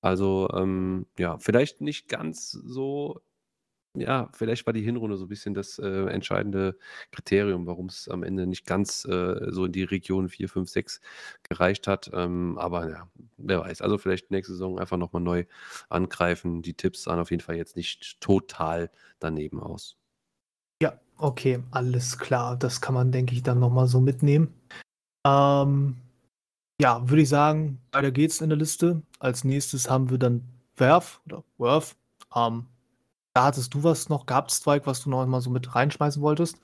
Also 0.00 0.48
ähm, 0.54 1.06
ja, 1.18 1.38
vielleicht 1.38 1.80
nicht 1.80 2.08
ganz 2.08 2.52
so 2.52 3.20
ja, 3.94 4.28
vielleicht 4.32 4.66
war 4.66 4.72
die 4.72 4.82
Hinrunde 4.82 5.16
so 5.16 5.26
ein 5.26 5.28
bisschen 5.28 5.54
das 5.54 5.78
äh, 5.78 6.06
entscheidende 6.06 6.76
Kriterium, 7.10 7.66
warum 7.66 7.86
es 7.86 8.08
am 8.08 8.22
Ende 8.22 8.46
nicht 8.46 8.66
ganz 8.66 9.04
äh, 9.04 9.50
so 9.50 9.66
in 9.66 9.72
die 9.72 9.84
Region 9.84 10.28
4, 10.28 10.48
5, 10.48 10.68
6 10.68 11.00
gereicht 11.42 11.86
hat. 11.86 12.10
Ähm, 12.14 12.58
aber 12.58 12.90
ja, 12.90 13.08
wer 13.36 13.60
weiß. 13.60 13.82
Also 13.82 13.98
vielleicht 13.98 14.30
nächste 14.30 14.52
Saison 14.52 14.78
einfach 14.78 14.96
nochmal 14.96 15.22
neu 15.22 15.44
angreifen. 15.88 16.62
Die 16.62 16.74
Tipps 16.74 17.04
sahen 17.04 17.20
auf 17.20 17.30
jeden 17.30 17.42
Fall 17.42 17.56
jetzt 17.56 17.76
nicht 17.76 18.20
total 18.20 18.90
daneben 19.18 19.60
aus. 19.60 19.96
Ja, 20.82 20.98
Okay, 21.22 21.62
alles 21.70 22.18
klar. 22.18 22.56
Das 22.56 22.80
kann 22.80 22.94
man, 22.94 23.12
denke 23.12 23.32
ich, 23.32 23.44
dann 23.44 23.60
nochmal 23.60 23.86
so 23.86 24.00
mitnehmen. 24.00 24.52
Ähm, 25.24 25.96
ja, 26.80 27.08
würde 27.08 27.22
ich 27.22 27.28
sagen, 27.28 27.80
weiter 27.92 28.10
geht's 28.10 28.40
in 28.40 28.48
der 28.48 28.58
Liste. 28.58 29.02
Als 29.20 29.44
nächstes 29.44 29.88
haben 29.88 30.10
wir 30.10 30.18
dann 30.18 30.42
Werf 30.76 31.20
oder 31.26 31.44
Worth. 31.58 31.94
Ähm, 32.34 32.66
da 33.34 33.44
hattest 33.44 33.74
du 33.74 33.82
was 33.82 34.08
noch 34.08 34.26
gehabt, 34.26 34.52
Strike, 34.52 34.86
was 34.86 35.02
du 35.02 35.10
noch 35.10 35.24
mal 35.26 35.40
so 35.40 35.50
mit 35.50 35.74
reinschmeißen 35.74 36.22
wolltest? 36.22 36.58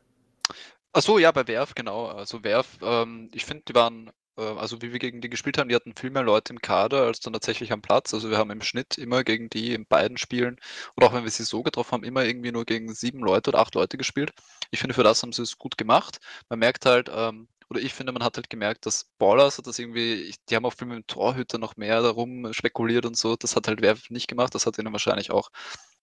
Ach 0.93 1.03
so, 1.03 1.19
ja, 1.19 1.33
bei 1.33 1.47
Werf, 1.47 1.75
genau. 1.75 2.07
Also 2.07 2.43
Werf, 2.45 2.79
ähm, 2.83 3.31
ich 3.35 3.45
finde, 3.45 3.65
die 3.69 3.75
waren, 3.75 4.11
äh, 4.37 4.43
also 4.43 4.83
wie 4.83 4.93
wir 4.93 4.99
gegen 4.99 5.21
die 5.21 5.29
gespielt 5.31 5.59
haben, 5.59 5.69
die 5.69 5.75
hatten 5.75 5.95
viel 5.95 6.11
mehr 6.11 6.23
Leute 6.23 6.53
im 6.53 6.61
Kader 6.61 7.03
als 7.05 7.21
dann 7.21 7.33
tatsächlich 7.35 7.73
am 7.73 7.83
Platz. 7.83 8.13
Also 8.15 8.31
wir 8.31 8.39
haben 8.39 8.51
im 8.51 8.63
Schnitt 8.63 8.99
immer 8.99 9.23
gegen 9.25 9.51
die 9.51 9.75
in 9.75 9.87
beiden 9.87 10.17
Spielen 10.17 10.57
oder 10.97 11.09
auch 11.09 11.13
wenn 11.13 11.25
wir 11.25 11.31
sie 11.31 11.45
so 11.45 11.63
getroffen 11.63 11.93
haben, 11.93 12.05
immer 12.05 12.25
irgendwie 12.25 12.53
nur 12.53 12.65
gegen 12.65 12.93
sieben 12.95 13.21
Leute 13.21 13.51
oder 13.51 13.61
acht 13.61 13.75
Leute 13.75 13.97
gespielt. 13.99 14.33
Ich 14.71 14.81
finde, 14.81 14.95
für 14.95 15.05
das 15.05 15.23
haben 15.23 15.33
sie 15.33 15.43
es 15.43 15.59
gut 15.59 15.79
gemacht. 15.79 16.19
Man 16.49 16.59
merkt 16.59 16.87
halt, 16.87 17.11
ähm, 17.15 17.49
oder 17.71 17.81
ich 17.81 17.93
finde, 17.95 18.13
man 18.13 18.25
hat 18.25 18.37
halt 18.37 18.49
gemerkt, 18.51 18.87
dass 18.87 19.05
Ballers 19.19 19.59
hat 19.59 19.67
das 19.67 19.79
irgendwie, 19.79 20.35
die 20.49 20.57
haben 20.57 20.65
auch 20.65 20.73
viel 20.73 20.89
mit 20.89 20.97
dem 20.97 21.07
Torhüter 21.07 21.59
noch 21.59 21.77
mehr 21.77 22.01
darum 22.03 22.53
spekuliert 22.53 23.05
und 23.05 23.17
so. 23.17 23.37
Das 23.37 23.57
hat 23.57 23.69
halt 23.69 23.83
Werf 23.83 24.09
nicht 24.11 24.29
gemacht. 24.29 24.55
Das 24.55 24.67
hat 24.67 24.79
ihnen 24.79 24.93
wahrscheinlich 24.93 25.31
auch 25.31 25.51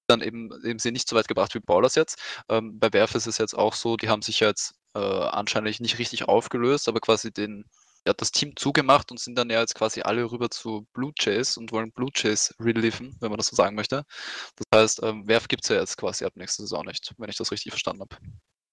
dann 0.07 0.21
eben, 0.21 0.49
eben 0.63 0.79
sie 0.79 0.91
nicht 0.91 1.07
so 1.07 1.15
weit 1.15 1.27
gebracht 1.27 1.55
wie 1.55 1.59
Ballers 1.59 1.95
jetzt. 1.95 2.19
Ähm, 2.49 2.79
bei 2.79 2.91
Werf 2.93 3.15
ist 3.15 3.27
es 3.27 3.37
jetzt 3.37 3.57
auch 3.57 3.73
so, 3.73 3.97
die 3.97 4.09
haben 4.09 4.21
sich 4.21 4.39
ja 4.39 4.47
jetzt 4.47 4.75
äh, 4.93 4.99
anscheinend 4.99 5.79
nicht 5.79 5.99
richtig 5.99 6.27
aufgelöst, 6.27 6.87
aber 6.87 6.99
quasi 6.99 7.31
den, 7.31 7.65
ja, 8.07 8.13
das 8.13 8.31
Team 8.31 8.55
zugemacht 8.55 9.11
und 9.11 9.19
sind 9.19 9.37
dann 9.37 9.49
ja 9.49 9.59
jetzt 9.59 9.75
quasi 9.75 10.01
alle 10.01 10.31
rüber 10.31 10.49
zu 10.49 10.87
Blue 10.93 11.11
Jays 11.19 11.57
und 11.57 11.71
wollen 11.71 11.91
Blue 11.91 12.11
Jays 12.13 12.53
reliven, 12.59 13.15
wenn 13.19 13.29
man 13.29 13.37
das 13.37 13.47
so 13.47 13.55
sagen 13.55 13.75
möchte. 13.75 14.03
Das 14.71 14.79
heißt, 14.79 15.03
ähm, 15.03 15.27
Werf 15.27 15.47
gibt 15.47 15.63
es 15.63 15.69
ja 15.69 15.77
jetzt 15.77 15.97
quasi 15.97 16.25
ab 16.25 16.33
nächster 16.35 16.63
Saison 16.63 16.85
nicht, 16.85 17.13
wenn 17.17 17.29
ich 17.29 17.37
das 17.37 17.51
richtig 17.51 17.71
verstanden 17.71 18.01
habe. 18.01 18.15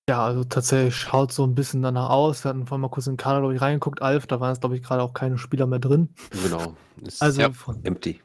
Ja, 0.09 0.25
also 0.25 0.43
tatsächlich 0.43 0.97
schaut 0.97 1.33
so 1.33 1.47
ein 1.47 1.55
bisschen 1.55 1.81
danach 1.81 2.11
aus. 2.11 2.45
Wir 2.45 2.49
hatten 2.49 2.67
vorhin 2.67 2.83
mal 2.83 2.89
kurz 2.89 3.07
in 3.07 3.13
den 3.13 3.19
Kader, 3.19 3.41
glaube 3.41 3.55
ich, 3.55 3.61
reingeguckt, 3.61 4.03
Alf, 4.03 4.27
da 4.27 4.41
waren 4.41 4.51
jetzt, 4.51 4.61
glaube 4.61 4.77
ich, 4.77 4.83
gerade 4.83 5.03
auch 5.03 5.15
keine 5.15 5.39
Spieler 5.39 5.67
mehr 5.67 5.79
drin. 5.79 6.15
Genau. 6.31 6.77
Ist 7.03 7.23
Also 7.23 7.41
Ja. 7.41 7.53
von, 7.53 7.85
empty. 7.85 8.21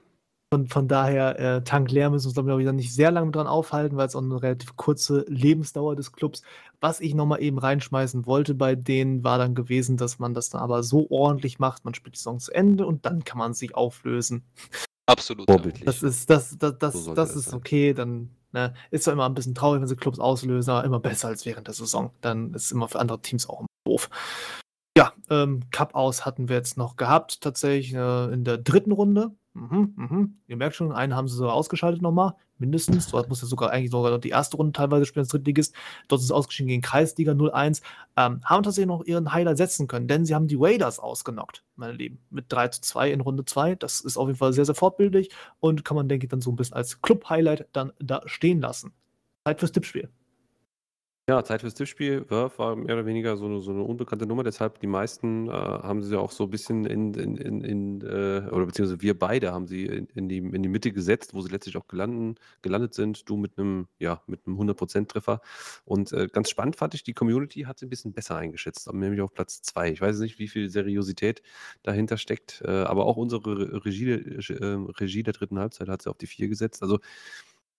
Von, 0.54 0.68
von 0.68 0.88
daher, 0.88 1.39
äh, 1.39 1.64
Tank 1.64 1.91
leer 1.91 2.10
müssen 2.10 2.26
wir 2.26 2.28
uns, 2.30 2.36
glaube 2.36 2.52
ich, 2.52 2.58
wieder 2.60 2.74
nicht 2.74 2.93
sehr 2.93 3.12
lange 3.12 3.32
dran 3.32 3.48
aufhalten, 3.48 3.98
weil 3.98 4.08
es 4.08 4.16
auch 4.16 4.22
eine 4.22 4.41
relativ 4.41 4.76
kurze 4.78 5.26
Lebensdauer 5.28 5.95
des 5.95 6.14
Clubs. 6.14 6.41
Was 6.80 7.02
ich 7.02 7.14
nochmal 7.14 7.41
eben 7.41 7.58
reinschmeißen 7.58 8.26
wollte 8.26 8.56
bei 8.56 8.76
denen, 8.76 9.24
war 9.24 9.38
dann 9.38 9.56
gewesen, 9.56 9.98
dass 9.98 10.20
man 10.20 10.34
das 10.34 10.50
dann 10.50 10.62
aber 10.62 10.84
so 10.84 11.08
ordentlich 11.10 11.60
macht, 11.60 11.84
man 11.84 11.93
spielt 11.93 12.16
die 12.16 12.20
Saison 12.20 12.39
zu 12.39 12.54
Ende 12.54 12.86
und 12.86 13.06
dann 13.06 13.26
kann 13.26 13.38
man 13.38 13.54
sich 13.54 13.76
auflösen. 13.76 14.43
Absolut. 15.06 15.50
Vorbildlich. 15.50 15.86
Das 15.86 16.04
ist, 16.04 16.30
das, 16.30 16.58
das, 16.58 16.78
das, 16.78 16.93
So 16.93 17.14
das 17.14 17.36
ist 17.36 17.54
okay, 17.54 17.93
dann 17.93 18.30
ne, 18.54 18.74
ist 18.91 19.04
zwar 19.04 19.14
immer 19.14 19.26
ein 19.26 19.34
bisschen 19.34 19.56
traurig, 19.56 19.82
wenn 19.82 19.88
sie 19.88 19.95
Clubs 19.95 20.20
auslösen, 20.20 20.72
aber 20.72 20.86
immer 20.86 21.00
besser 21.00 21.28
als 21.30 21.45
während 21.45 21.68
der 21.68 21.74
Saison. 21.74 22.12
Dann 22.22 22.54
ist 22.54 22.66
es 22.66 22.72
immer 22.72 22.88
für 22.88 23.00
andere 23.00 23.22
Teams 23.22 23.50
auch 23.50 23.60
immer 23.62 23.68
doof. 23.86 24.10
Ja, 24.98 25.14
ähm, 25.30 25.62
Cup 25.72 25.93
aus 25.93 26.26
hatten 26.26 26.50
wir 26.50 26.56
jetzt 26.56 26.78
noch 26.78 26.95
gehabt, 26.95 27.41
tatsächlich 27.41 27.93
äh, 27.93 28.34
in 28.34 28.43
der 28.43 28.58
dritten 28.58 28.91
Runde. 28.91 29.32
Mhm, 29.58 29.93
mhm. 29.95 30.38
Ihr 30.47 30.55
merkt 30.55 30.76
schon, 30.76 30.91
einen 30.91 31.16
haben 31.16 31.28
sie 31.28 31.36
sogar 31.36 31.53
ausgeschaltet 31.53 32.03
nochmal, 32.03 32.34
mindestens. 32.60 33.08
Dort 33.08 33.28
muss 33.28 33.41
ja 33.41 33.47
sogar 33.47 33.72
eigentlich 33.72 33.89
sogar 33.89 34.20
die 34.20 34.30
erste 34.30 34.55
Runde 34.55 34.72
teilweise 34.72 35.05
spielen 35.05 35.24
als 35.24 35.30
Drittligist. 35.30 35.74
Dort 36.08 36.20
ist 36.20 36.26
es 36.26 36.32
ausgeschieden 36.32 36.68
gegen 36.68 36.84
Kreisliga 36.84 37.34
01. 37.34 37.82
Ähm, 38.16 38.41
haben 38.43 38.64
tatsächlich 38.64 38.86
noch 38.88 39.03
ihren 39.03 39.34
Highlight 39.34 39.58
setzen 39.58 39.88
können, 39.88 40.08
denn 40.08 40.26
sie 40.26 40.36
haben 40.36 40.47
die 40.47 40.58
Raiders 40.60 40.99
ausgenockt, 40.99 41.64
meine 41.76 41.93
Lieben. 41.93 42.20
Mit 42.30 42.45
3 42.49 42.68
zu 42.68 42.82
2 42.82 43.12
in 43.12 43.22
Runde 43.22 43.45
2. 43.45 43.76
Das 43.76 44.01
ist 44.01 44.18
auf 44.18 44.28
jeden 44.28 44.38
Fall 44.38 44.53
sehr, 44.53 44.66
sehr 44.66 44.76
fortbildlich 44.76 45.32
und 45.60 45.84
kann 45.84 45.97
man, 45.97 46.08
denke 46.08 46.28
ich, 46.28 46.30
dann 46.30 46.41
so 46.41 46.51
ein 46.51 46.55
bisschen 46.55 46.76
als 46.76 47.01
Club-Highlight 47.01 47.68
dann 47.74 47.93
da 47.99 48.22
stehen 48.26 48.62
lassen. 48.62 48.93
Zeit 49.43 49.60
fürs 49.60 49.72
Tippspiel. 49.72 50.10
Ja, 51.30 51.43
Zeit 51.43 51.59
fürs 51.59 51.73
Tippspiel. 51.73 52.23
Verve 52.23 52.57
war 52.57 52.75
mehr 52.78 52.95
oder 52.95 53.05
weniger 53.05 53.36
so 53.36 53.47
eine, 53.47 53.59
so 53.59 53.71
eine 53.71 53.84
unbekannte 53.84 54.25
Nummer, 54.25 54.43
deshalb 54.43 54.80
die 54.80 54.88
meisten 54.88 55.49
äh, 55.49 55.51
haben 55.51 56.01
sie 56.01 56.17
auch 56.17 56.32
so 56.32 56.45
ein 56.45 56.49
bisschen 56.49 56.86
in, 56.86 57.13
in, 57.15 57.36
in, 57.36 57.61
in 57.65 58.01
äh, 58.01 58.47
oder 58.49 58.65
beziehungsweise 58.65 59.01
wir 59.01 59.19
beide 59.19 59.51
haben 59.51 59.67
sie 59.67 59.88
in, 59.88 60.07
in, 60.15 60.30
die, 60.30 60.38
in 60.38 60.63
die 60.63 60.69
Mitte 60.69 60.93
gesetzt, 60.93 61.34
wo 61.34 61.41
sie 61.41 61.49
letztlich 61.49 61.75
auch 61.75 61.86
gelanden, 61.89 62.36
gelandet 62.61 62.93
sind. 62.93 63.28
Du 63.30 63.36
mit 63.36 63.57
einem, 63.57 63.89
ja, 63.99 64.21
mit 64.25 64.47
einem 64.47 64.57
100%-Treffer. 64.57 65.41
Und 65.84 66.13
äh, 66.13 66.30
ganz 66.32 66.49
spannend 66.49 66.78
fand 66.78 66.93
ich, 66.93 67.03
die 67.03 67.13
Community 67.13 67.63
hat 67.63 67.78
sie 67.78 67.88
ein 67.88 67.89
bisschen 67.89 68.13
besser 68.13 68.38
eingeschätzt, 68.38 68.89
nämlich 68.93 69.19
auf 69.19 69.34
Platz 69.34 69.61
2. 69.63 69.91
Ich 69.91 69.99
weiß 69.99 70.19
nicht, 70.19 70.39
wie 70.39 70.47
viel 70.47 70.69
Seriosität 70.69 71.41
dahinter 71.84 72.15
steckt, 72.15 72.61
äh, 72.63 72.69
aber 72.69 73.05
auch 73.05 73.17
unsere 73.17 73.84
Regie, 73.84 74.11
äh, 74.11 74.78
Regie 74.97 75.23
der 75.23 75.34
dritten 75.34 75.59
Halbzeit 75.59 75.89
hat 75.89 76.03
sie 76.03 76.09
auf 76.09 76.17
die 76.17 76.28
4 76.28 76.47
gesetzt. 76.47 76.82
Also 76.84 76.99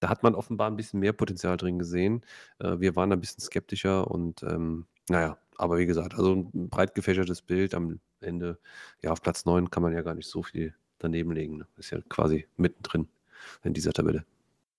da 0.01 0.09
hat 0.09 0.23
man 0.23 0.35
offenbar 0.35 0.71
ein 0.71 0.77
bisschen 0.77 1.01
mehr 1.01 1.13
Potenzial 1.13 1.57
drin 1.57 1.79
gesehen. 1.79 2.25
Äh, 2.59 2.81
wir 2.81 2.97
waren 2.97 3.13
ein 3.13 3.21
bisschen 3.21 3.41
skeptischer 3.41 4.11
und 4.11 4.43
ähm, 4.43 4.87
naja, 5.09 5.39
aber 5.57 5.79
wie 5.79 5.87
gesagt, 5.87 6.15
also 6.15 6.35
ein 6.35 6.69
breit 6.69 6.95
gefächertes 6.95 7.43
Bild 7.43 7.75
am 7.75 8.01
Ende. 8.21 8.59
Ja, 9.03 9.13
auf 9.13 9.23
Platz 9.23 9.45
9 9.45 9.71
kann 9.71 9.83
man 9.83 9.93
ja 9.93 10.03
gar 10.03 10.15
nicht 10.15 10.29
so 10.29 10.43
viel 10.43 10.75
daneben 10.99 11.33
legen. 11.33 11.59
Ne? 11.59 11.67
Ist 11.77 11.91
ja 11.91 12.01
quasi 12.09 12.47
mittendrin 12.57 13.09
in 13.63 13.75
dieser 13.75 13.93
Tabelle. 13.93 14.25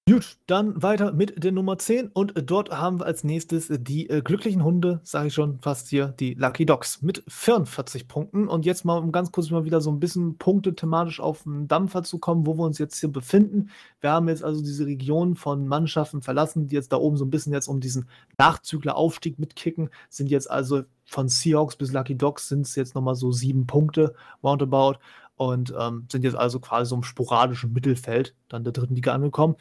Gut, 0.10 0.38
dann 0.48 0.82
weiter 0.82 1.14
mit 1.14 1.44
der 1.44 1.52
Nummer 1.52 1.78
10 1.78 2.08
und 2.08 2.34
dort 2.50 2.72
haben 2.72 3.00
wir 3.00 3.06
als 3.06 3.24
nächstes 3.24 3.68
die 3.70 4.10
äh, 4.10 4.24
glücklichen 4.24 4.64
Hunde, 4.64 5.02
sage 5.04 5.28
ich 5.28 5.36
schon 5.36 5.60
fast 5.60 5.88
hier, 5.88 6.08
die 6.20 6.34
Lucky 6.34 6.66
Dogs 6.66 7.04
mit 7.04 7.24
44 7.28 8.08
Punkten. 8.08 8.48
Und 8.48 8.66
jetzt 8.66 8.86
mal, 8.86 8.98
um 8.98 9.12
ganz 9.12 9.32
kurz 9.32 9.52
mal 9.52 9.66
wieder 9.66 9.82
so 9.82 9.92
ein 9.92 10.00
bisschen 10.00 10.40
Punkte 10.40 10.74
thematisch 10.74 11.20
auf 11.20 11.44
den 11.44 11.68
Dampfer 11.68 12.02
zu 12.02 12.18
kommen, 12.18 12.48
wo 12.48 12.58
wir 12.58 12.64
uns 12.64 12.80
jetzt 12.80 13.00
hier 13.00 13.12
befinden. 13.12 13.70
Wir 14.02 14.10
haben 14.10 14.28
jetzt 14.30 14.44
also 14.44 14.64
diese 14.64 14.88
Region 14.88 15.36
von 15.36 15.68
Mannschaften 15.68 16.24
verlassen, 16.24 16.66
die 16.66 16.76
jetzt 16.76 16.92
da 16.92 16.98
oben 16.98 17.16
so 17.16 17.26
ein 17.26 17.30
bisschen 17.30 17.54
jetzt 17.54 17.68
um 17.68 17.80
diesen 17.80 18.10
Nachzügler-Aufstieg 18.40 19.38
mitkicken, 19.38 19.92
sind 20.10 20.32
jetzt 20.32 20.50
also 20.50 20.86
von 21.06 21.28
Seahawks 21.28 21.76
bis 21.76 21.92
Lucky 21.92 22.16
Dogs 22.18 22.50
sind 22.50 22.62
es 22.62 22.76
jetzt 22.76 22.96
nochmal 22.96 23.16
so 23.16 23.32
sieben 23.32 23.68
Punkte 23.68 24.16
roundabout 24.44 24.98
und 25.40 25.74
ähm, 25.80 26.06
sind 26.12 26.26
jetzt 26.26 26.36
also 26.36 26.60
quasi 26.60 26.90
so 26.90 26.96
im 26.96 27.04
sporadischen 27.04 27.72
Mittelfeld 27.72 28.36
dann 28.50 28.66
der 28.66 28.74
dritten 28.74 28.96
Liga 28.96 29.14
angekommen. 29.14 29.56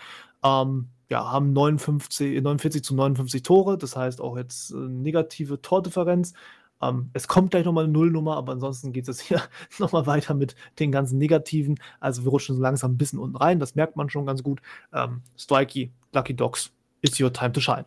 Ähm, 0.44 0.88
ja, 1.10 1.30
haben 1.30 1.52
59, 1.52 2.42
49 2.42 2.84
zu 2.84 2.94
59 2.94 3.42
Tore, 3.42 3.78
das 3.78 3.96
heißt 3.96 4.20
auch 4.20 4.36
jetzt 4.36 4.72
äh, 4.72 4.76
negative 4.76 5.60
Tordifferenz. 5.62 6.34
Ähm, 6.80 7.10
es 7.12 7.28
kommt 7.28 7.50
gleich 7.50 7.64
nochmal 7.64 7.84
eine 7.84 7.92
Nullnummer, 7.92 8.36
aber 8.36 8.52
ansonsten 8.52 8.92
geht 8.92 9.08
es 9.08 9.20
hier 9.20 9.42
nochmal 9.78 10.06
weiter 10.06 10.34
mit 10.34 10.54
den 10.78 10.92
ganzen 10.92 11.18
Negativen. 11.18 11.78
Also 12.00 12.24
wir 12.24 12.30
rutschen 12.30 12.56
so 12.56 12.62
langsam 12.62 12.92
ein 12.92 12.98
bisschen 12.98 13.18
unten 13.18 13.36
rein, 13.36 13.58
das 13.58 13.74
merkt 13.74 13.96
man 13.96 14.10
schon 14.10 14.26
ganz 14.26 14.42
gut. 14.42 14.60
Ähm, 14.92 15.22
Strikey, 15.36 15.92
Lucky 16.12 16.34
Dogs, 16.34 16.70
it's 17.02 17.20
your 17.20 17.32
time 17.32 17.52
to 17.52 17.60
shine. 17.60 17.84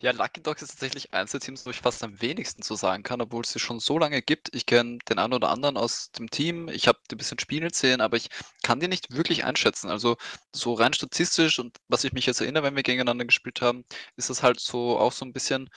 Ja, 0.00 0.10
Lucky 0.12 0.42
Dogs 0.42 0.62
ist 0.62 0.70
tatsächlich 0.72 1.12
eins 1.14 1.32
der 1.32 1.40
Teams, 1.40 1.64
wo 1.66 1.70
ich 1.70 1.80
fast 1.80 2.02
am 2.02 2.20
wenigsten 2.20 2.62
zu 2.62 2.74
sagen 2.74 3.02
kann, 3.02 3.20
obwohl 3.20 3.42
es 3.42 3.52
sie 3.52 3.58
schon 3.58 3.80
so 3.80 3.98
lange 3.98 4.22
gibt. 4.22 4.54
Ich 4.54 4.66
kenne 4.66 4.98
den 5.08 5.18
einen 5.18 5.32
oder 5.34 5.50
anderen 5.50 5.76
aus 5.76 6.10
dem 6.12 6.30
Team. 6.30 6.68
Ich 6.68 6.88
habe 6.88 6.98
die 7.10 7.14
ein 7.14 7.18
bisschen 7.18 7.38
spielen 7.38 7.70
sehen, 7.72 8.00
aber 8.00 8.16
ich 8.16 8.28
kann 8.62 8.80
die 8.80 8.88
nicht 8.88 9.14
wirklich 9.14 9.44
einschätzen. 9.44 9.88
Also 9.90 10.16
so 10.54 10.74
rein 10.74 10.92
statistisch 10.92 11.58
und 11.58 11.78
was 11.88 12.04
ich 12.04 12.12
mich 12.12 12.26
jetzt 12.26 12.40
erinnere, 12.40 12.62
wenn 12.64 12.76
wir 12.76 12.82
gegeneinander 12.82 13.24
gespielt 13.24 13.60
haben, 13.60 13.84
ist 14.16 14.30
das 14.30 14.42
halt 14.42 14.60
so 14.60 14.98
auch 14.98 15.12
so 15.12 15.24
ein 15.24 15.32
bisschen, 15.32 15.68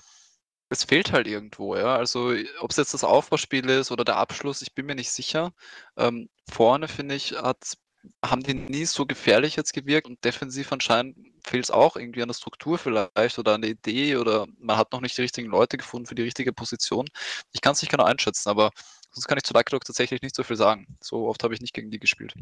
es 0.69 0.83
fehlt 0.83 1.11
halt 1.11 1.27
irgendwo, 1.27 1.75
ja. 1.75 1.95
Also 1.97 2.33
ob 2.59 2.71
es 2.71 2.77
jetzt 2.77 2.93
das 2.93 3.03
Aufbauspiel 3.03 3.69
ist 3.69 3.91
oder 3.91 4.05
der 4.05 4.17
Abschluss, 4.17 4.61
ich 4.61 4.73
bin 4.73 4.85
mir 4.87 4.95
nicht 4.95 5.11
sicher. 5.11 5.53
Ähm, 5.97 6.29
vorne, 6.51 6.87
finde 6.87 7.15
ich, 7.15 7.33
hat 7.33 7.75
haben 8.23 8.43
die 8.43 8.53
nie 8.53 8.85
so 8.85 9.05
gefährlich 9.05 9.55
jetzt 9.55 9.73
gewirkt 9.73 10.07
und 10.07 10.23
defensiv 10.23 10.71
anscheinend 10.71 11.17
fehlt 11.43 11.65
es 11.65 11.71
auch 11.71 11.95
irgendwie 11.95 12.21
an 12.21 12.27
der 12.27 12.35
Struktur 12.35 12.77
vielleicht 12.77 13.37
oder 13.37 13.53
an 13.53 13.61
der 13.61 13.71
Idee 13.71 14.15
oder 14.17 14.47
man 14.59 14.77
hat 14.77 14.91
noch 14.91 15.01
nicht 15.01 15.17
die 15.17 15.21
richtigen 15.21 15.49
Leute 15.49 15.77
gefunden 15.77 16.07
für 16.07 16.15
die 16.15 16.23
richtige 16.23 16.53
Position. 16.53 17.07
Ich 17.53 17.61
kann 17.61 17.73
es 17.73 17.81
nicht 17.81 17.91
genau 17.91 18.03
einschätzen, 18.03 18.49
aber 18.49 18.71
sonst 19.11 19.27
kann 19.27 19.37
ich 19.37 19.43
zu 19.43 19.53
Lucky 19.53 19.71
Dog 19.71 19.85
tatsächlich 19.85 20.21
nicht 20.21 20.35
so 20.35 20.43
viel 20.43 20.57
sagen. 20.57 20.87
So 21.01 21.27
oft 21.27 21.43
habe 21.43 21.53
ich 21.53 21.61
nicht 21.61 21.73
gegen 21.73 21.91
die 21.91 21.99
gespielt. 21.99 22.33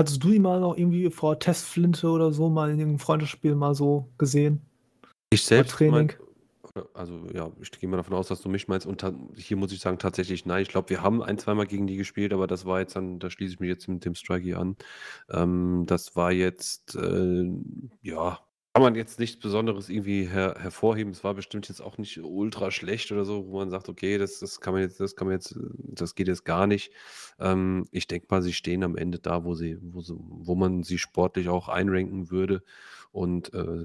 Hattest 0.00 0.22
du 0.22 0.32
ihn 0.32 0.42
mal 0.42 0.60
noch 0.60 0.76
irgendwie 0.76 1.10
vor 1.10 1.38
Testflinte 1.38 2.08
oder 2.08 2.32
so 2.32 2.48
mal 2.48 2.70
in 2.70 2.78
irgendeinem 2.78 2.98
Freundesspiel 2.98 3.54
mal 3.54 3.74
so 3.74 4.08
gesehen? 4.18 4.60
Ich 5.30 5.44
selbst 5.44 5.72
Training? 5.72 5.92
mein, 5.92 6.31
also 6.94 7.26
ja, 7.32 7.50
ich 7.60 7.70
gehe 7.70 7.88
mal 7.88 7.96
davon 7.96 8.14
aus, 8.14 8.28
dass 8.28 8.40
du 8.40 8.48
mich 8.48 8.68
meinst. 8.68 8.86
Und 8.86 9.04
hier 9.36 9.56
muss 9.56 9.72
ich 9.72 9.80
sagen, 9.80 9.98
tatsächlich 9.98 10.46
nein. 10.46 10.62
Ich 10.62 10.68
glaube, 10.68 10.90
wir 10.90 11.02
haben 11.02 11.22
ein, 11.22 11.38
zweimal 11.38 11.66
gegen 11.66 11.86
die 11.86 11.96
gespielt, 11.96 12.32
aber 12.32 12.46
das 12.46 12.64
war 12.64 12.80
jetzt 12.80 12.96
dann, 12.96 13.18
da 13.18 13.30
schließe 13.30 13.54
ich 13.54 13.60
mich 13.60 13.68
jetzt 13.68 13.88
mit 13.88 14.04
dem 14.04 14.14
Strikey 14.14 14.54
an. 14.54 14.76
Ähm, 15.30 15.84
das 15.86 16.16
war 16.16 16.32
jetzt, 16.32 16.96
äh, 16.96 17.44
ja, 18.02 18.40
kann 18.74 18.82
man 18.82 18.94
jetzt 18.94 19.20
nichts 19.20 19.38
Besonderes 19.38 19.90
irgendwie 19.90 20.26
her 20.26 20.54
hervorheben. 20.58 21.12
Es 21.12 21.22
war 21.22 21.34
bestimmt 21.34 21.68
jetzt 21.68 21.82
auch 21.82 21.98
nicht 21.98 22.18
ultra 22.22 22.70
schlecht 22.70 23.12
oder 23.12 23.26
so, 23.26 23.46
wo 23.48 23.58
man 23.58 23.68
sagt, 23.68 23.90
okay, 23.90 24.16
das, 24.16 24.38
das 24.38 24.60
kann 24.60 24.72
man 24.72 24.82
jetzt, 24.82 24.98
das 24.98 25.14
kann 25.14 25.26
man 25.26 25.34
jetzt, 25.34 25.54
das 25.76 26.14
geht 26.14 26.26
jetzt 26.28 26.46
gar 26.46 26.66
nicht. 26.66 26.90
Ähm, 27.38 27.86
ich 27.90 28.06
denke 28.06 28.28
mal, 28.30 28.40
sie 28.40 28.54
stehen 28.54 28.82
am 28.82 28.96
Ende 28.96 29.18
da, 29.18 29.44
wo 29.44 29.54
sie, 29.54 29.76
wo 29.82 30.00
sie, 30.00 30.14
wo 30.16 30.54
man 30.54 30.84
sie 30.84 30.96
sportlich 30.98 31.50
auch 31.50 31.68
einranken 31.68 32.30
würde. 32.30 32.62
Und 33.10 33.52
äh, 33.52 33.84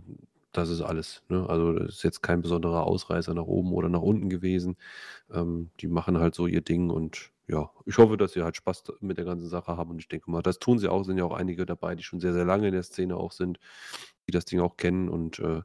das 0.58 0.70
ist 0.70 0.82
alles. 0.82 1.24
Ne? 1.30 1.48
Also 1.50 1.74
das 1.74 1.96
ist 1.96 2.04
jetzt 2.04 2.22
kein 2.24 2.42
besonderer 2.42 2.86
Ausreißer 2.88 3.34
nach 3.34 3.46
oben 3.46 3.74
oder 3.74 3.90
nach 3.90 4.02
unten 4.02 4.30
gewesen. 4.30 4.78
Ähm, 5.32 5.70
die 5.80 5.88
machen 5.88 6.20
halt 6.20 6.36
so 6.36 6.48
ihr 6.48 6.62
Ding 6.62 6.90
und 6.90 7.32
ja, 7.48 7.72
ich 7.86 7.98
hoffe, 7.98 8.18
dass 8.18 8.34
sie 8.34 8.44
halt 8.44 8.58
Spaß 8.58 8.84
mit 9.02 9.18
der 9.18 9.26
ganzen 9.26 9.48
Sache 9.48 9.78
haben 9.78 9.92
und 9.92 10.00
ich 10.00 10.08
denke 10.10 10.30
mal, 10.32 10.42
das 10.42 10.60
tun 10.60 10.80
sie 10.80 10.90
auch. 10.90 11.04
Sind 11.04 11.18
ja 11.18 11.26
auch 11.26 11.34
einige 11.36 11.66
dabei, 11.66 11.96
die 11.96 12.04
schon 12.04 12.20
sehr, 12.20 12.34
sehr 12.34 12.46
lange 12.46 12.68
in 12.68 12.74
der 12.74 12.84
Szene 12.84 13.16
auch 13.18 13.32
sind, 13.32 13.60
die 14.28 14.32
das 14.32 14.46
Ding 14.46 14.60
auch 14.60 14.78
kennen 14.78 15.10
und 15.10 15.40
äh, 15.40 15.62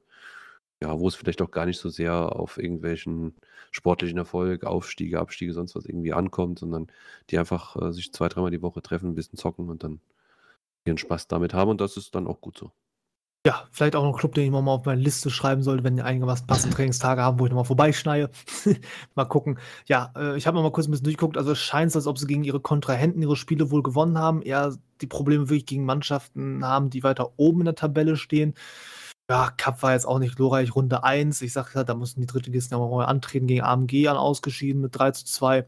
ja, 0.82 0.99
wo 0.99 1.09
es 1.09 1.14
vielleicht 1.14 1.43
auch 1.43 1.51
gar 1.53 1.66
nicht 1.66 1.78
so 1.78 1.88
sehr 1.90 2.14
auf 2.36 2.59
irgendwelchen 2.59 3.36
sportlichen 3.72 4.18
Erfolg, 4.18 4.64
Aufstiege, 4.64 5.20
Abstiege, 5.20 5.55
sonst 5.55 5.76
was 5.76 5.86
irgendwie 5.86 6.12
ankommt, 6.12 6.59
sondern 6.61 6.88
die 7.30 7.38
einfach 7.38 7.76
äh, 7.76 7.93
sich 7.93 8.12
zwei, 8.12 8.28
dreimal 8.28 8.51
die 8.51 8.62
Woche 8.62 8.82
treffen, 8.82 9.11
ein 9.11 9.14
bisschen 9.14 9.38
zocken 9.38 9.70
und 9.70 9.84
dann 9.84 10.01
ihren 10.84 10.99
Spaß 10.99 11.28
damit 11.28 11.55
haben 11.55 11.70
und 11.70 11.80
das 11.80 11.97
ist 11.97 12.14
dann 12.14 12.26
auch 12.26 12.40
gut 12.40 12.59
so. 12.59 12.72
Ja, 13.47 13.64
vielleicht 13.72 13.97
auch 13.97 14.05
noch 14.05 14.14
'n 14.14 14.18
Club, 14.18 14.34
den 14.34 14.45
ich 14.45 14.51
mal 14.53 14.64
auf 14.68 14.84
meine 14.84 15.01
Liste 15.01 15.28
schreiben 15.28 15.64
sollte, 15.64 15.82
wenn 15.82 15.97
die 15.97 16.03
einigermaßen 16.03 16.47
passende 16.47 16.76
Trainingstage 16.76 17.20
haben, 17.22 17.40
wo 17.40 17.45
ich 17.47 17.51
noch 17.51 17.57
mal 17.57 17.64
vorbeischneie. 17.64 18.30
Mal 19.16 19.24
gucken. 19.24 19.59
Ja, 19.86 20.12
äh, 20.16 20.36
ich 20.36 20.47
habe 20.47 20.55
noch 20.57 20.62
mal 20.62 20.70
kurz 20.70 20.86
'n 20.86 20.93
bisschen 20.93 21.03
durchgeguckt. 21.05 21.36
Also, 21.36 21.51
es 21.51 21.59
scheint 21.59 21.95
als 21.97 22.07
ob 22.07 22.18
sie 22.18 22.28
gegen 22.28 22.45
ihre 22.45 22.61
Kontrahenten 22.61 23.20
ihre 23.20 23.34
Spiele 23.34 23.72
wohl 23.72 23.82
gewonnen 23.82 24.16
haben, 24.16 24.43
eher 24.43 24.76
die 25.01 25.09
Probleme 25.09 25.49
wirklich 25.49 25.66
gegen 25.66 25.84
Mannschaften 25.84 26.64
haben, 26.64 26.88
die 26.88 27.03
weiter 27.03 27.32
oben 27.36 27.62
in 27.62 27.64
der 27.64 27.74
Tabelle 27.74 28.14
stehen. 28.16 28.55
Ja, 29.30 29.51
Cup 29.57 29.82
war 29.82 29.93
jetzt 29.95 30.07
auch 30.07 30.18
nicht 30.20 30.36
glorreich, 30.36 30.74
Runde 30.76 31.05
1. 31.05 31.43
Ich 31.43 31.53
sage 31.53 31.70
ja, 31.74 31.84
da 31.84 31.95
mussten 31.95 32.20
die 32.20 32.26
Drittligisten 32.28 32.78
ja 32.78 32.86
mal 32.86 33.07
antreten 33.07 33.47
gegen 33.49 33.62
AMG 33.64 34.09
an 34.09 34.16
ausgeschieden 34.18 34.82
mit 34.82 34.97
3:2. 34.99 35.66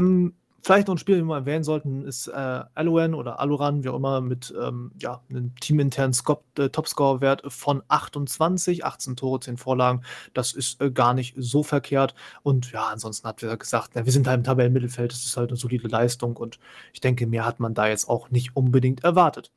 Hm, 0.00 0.34
Vielleicht 0.64 0.86
noch 0.86 0.94
ein 0.94 0.98
Spiel, 0.98 1.16
den 1.16 1.24
wir 1.24 1.30
mal 1.30 1.38
erwähnen 1.38 1.64
sollten, 1.64 2.04
ist 2.04 2.28
äh, 2.28 2.60
Aluan 2.74 3.14
oder 3.14 3.40
Aluran, 3.40 3.82
wie 3.82 3.88
auch 3.88 3.96
immer, 3.96 4.20
mit 4.20 4.54
ähm, 4.60 4.92
ja, 5.00 5.20
einem 5.28 5.54
teaminternen 5.56 6.14
äh, 6.56 6.68
Topscore-Wert 6.68 7.42
von 7.48 7.82
28, 7.88 8.84
18 8.84 9.16
Tore, 9.16 9.40
10 9.40 9.56
Vorlagen. 9.56 10.02
Das 10.34 10.52
ist 10.52 10.80
äh, 10.80 10.92
gar 10.92 11.14
nicht 11.14 11.34
so 11.36 11.64
verkehrt. 11.64 12.14
Und 12.44 12.70
ja, 12.70 12.86
ansonsten 12.86 13.26
hat 13.26 13.42
er 13.42 13.56
gesagt, 13.56 13.90
na, 13.94 14.04
wir 14.04 14.12
sind 14.12 14.28
halt 14.28 14.38
im 14.38 14.44
Tabellenmittelfeld, 14.44 15.10
das 15.10 15.24
ist 15.24 15.36
halt 15.36 15.50
eine 15.50 15.56
solide 15.56 15.88
Leistung 15.88 16.36
und 16.36 16.60
ich 16.92 17.00
denke, 17.00 17.26
mehr 17.26 17.44
hat 17.44 17.58
man 17.58 17.74
da 17.74 17.88
jetzt 17.88 18.08
auch 18.08 18.30
nicht 18.30 18.54
unbedingt 18.54 19.02
erwartet. 19.02 19.50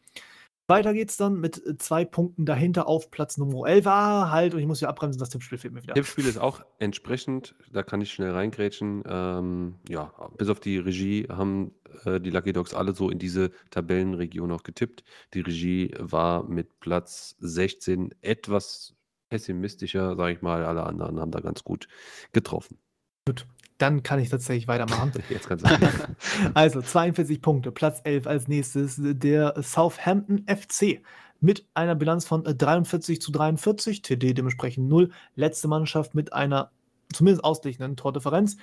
Weiter 0.68 0.94
geht's 0.94 1.18
dann 1.18 1.40
mit 1.40 1.64
äh, 1.66 1.78
zwei 1.78 2.06
Punkten 2.06 2.46
dahinter 2.46 2.88
auf 2.88 3.12
Platz 3.12 3.38
Nummer 3.38 3.68
11. 3.68 3.88
Ah, 3.88 4.32
halt, 4.32 4.54
und 4.54 4.60
ich 4.60 4.66
muss 4.66 4.82
ja 4.82 4.90
abbremsen, 4.90 5.20
das 5.20 5.30
Tippspiel 5.30 5.58
fehlt 5.58 5.74
mir 5.74 5.84
wieder. 5.84 5.94
Tippspiel 5.94 6.26
ist 6.26 6.38
auch 6.38 6.62
entsprechend, 6.80 7.56
da 7.72 7.84
kann 7.84 8.02
ich 8.02 8.12
schnell 8.12 8.32
reingrätschen. 8.32 9.04
Ähm, 9.08 9.76
ja, 9.88 10.12
bis 10.38 10.50
auf 10.50 10.60
die 10.60 10.78
Regie 10.78 11.28
haben 11.30 11.72
äh, 12.06 12.20
die 12.20 12.32
Lucky 12.32 12.54
Dogs 12.54 12.74
alle 12.74 12.94
so 12.96 13.10
in 13.10 13.20
diese 13.20 13.52
Tabellenregion 13.70 14.52
auch 14.52 14.64
getippt. 14.64 15.04
Die 15.34 15.42
Regie 15.42 15.94
war 16.00 16.44
mit 16.44 16.80
Platz 16.80 17.36
16 17.40 18.16
etwas 18.22 18.96
pessimistischer, 19.30 20.16
sage 20.16 20.34
ich 20.34 20.42
mal. 20.42 20.66
Alle 20.66 20.84
anderen 20.84 21.20
haben 21.20 21.32
da 21.32 21.42
ganz 21.42 21.64
gut 21.64 21.88
getroffen. 22.32 22.80
Gut, 23.28 23.48
dann 23.78 24.04
kann 24.04 24.20
ich 24.20 24.30
tatsächlich 24.30 24.68
weitermachen. 24.68 25.12
Jetzt 25.30 25.48
kannst 25.48 25.66
du. 25.66 25.70
also 26.54 26.82
42 26.82 27.42
Punkte, 27.42 27.72
Platz 27.72 28.02
11 28.04 28.28
als 28.28 28.48
nächstes 28.48 28.96
der 29.00 29.62
Southampton 29.62 30.46
FC 30.48 31.02
mit 31.42 31.66
einer 31.74 31.96
Bilanz 31.96 32.26
von 32.26 32.44
43 32.44 33.22
zu 33.22 33.32
43, 33.32 34.02
TD 34.02 34.34
dementsprechend 34.34 34.88
0. 34.88 35.12
Letzte 35.36 35.68
Mannschaft 35.68 36.16
mit 36.16 36.34
einer 36.34 36.72
zumindest 37.14 37.44
ausgleichenden 37.44 37.98
Tordifferenz. 37.98 38.58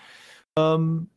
Ähm, 0.56 1.08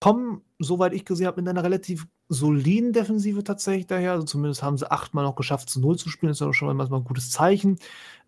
kommen, 0.00 0.42
soweit 0.58 0.94
ich 0.94 1.04
gesehen 1.04 1.28
habe, 1.28 1.40
mit 1.40 1.48
einer 1.48 1.62
relativ 1.62 2.08
soliden 2.28 2.92
Defensive 2.92 3.44
tatsächlich 3.44 3.86
daher. 3.86 4.12
Also 4.12 4.24
zumindest 4.24 4.62
haben 4.62 4.76
sie 4.76 4.90
achtmal 4.90 5.24
noch 5.24 5.36
geschafft, 5.36 5.70
zu 5.70 5.80
Null 5.80 5.96
zu 5.96 6.08
spielen. 6.08 6.30
Das 6.30 6.40
ist 6.40 6.46
ja 6.46 6.52
schon 6.52 6.76
mal 6.76 6.92
ein 6.92 7.04
gutes 7.04 7.30
Zeichen. 7.30 7.78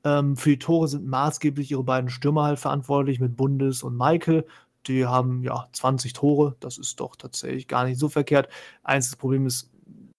Ähm, 0.05 0.37
für 0.37 0.51
die 0.51 0.59
Tore 0.61 0.87
sind 0.87 1.07
maßgeblich 1.07 1.73
ihre 1.73 1.83
beiden 1.83 2.11
Stürmer 2.11 2.45
halt 2.45 2.61
verantwortlich 2.61 3.19
mit 3.19 3.37
Bundes 3.37 3.83
und 3.83 3.97
Michael. 3.97 4.47
Die 4.87 5.07
haben 5.07 5.43
ja 5.43 5.67
20 5.73 6.13
Tore. 6.13 6.57
Das 6.61 6.79
ist 6.79 7.01
doch 7.01 7.17
tatsächlich 7.17 7.69
gar 7.69 7.85
nicht 7.85 7.99
so 7.99 8.09
verkehrt. 8.09 8.49
Einziges 8.83 9.17
Problem 9.17 9.47
ist, 9.47 9.71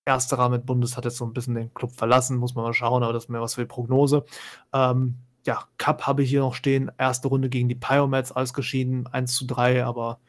ersterer 0.05 0.49
mit 0.49 0.66
Bundes 0.66 0.97
hat 0.97 1.05
jetzt 1.05 1.18
so 1.18 1.26
ein 1.26 1.34
bisschen 1.34 1.55
den 1.55 1.74
Club 1.74 1.91
verlassen. 1.91 2.38
Muss 2.38 2.55
man 2.55 2.66
mal 2.66 2.74
schauen, 2.74 3.03
aber 3.03 3.13
das 3.13 3.26
ist 3.26 3.30
mehr 3.30 3.41
was 3.41 3.55
für 3.55 3.61
die 3.61 3.68
Prognose. 3.68 4.26
Ähm, 4.74 5.16
ja, 5.45 5.63
Cup 5.78 6.07
habe 6.07 6.24
ich 6.24 6.30
hier 6.30 6.41
noch 6.41 6.55
stehen. 6.55 6.91
Erste 6.97 7.28
Runde 7.28 7.49
gegen 7.49 7.70
die 7.70 7.76
Pyomats 7.76 8.32
ausgeschieden. 8.32 9.07
1 9.07 9.36
zu 9.36 9.45
3, 9.45 9.86
aber 9.86 10.20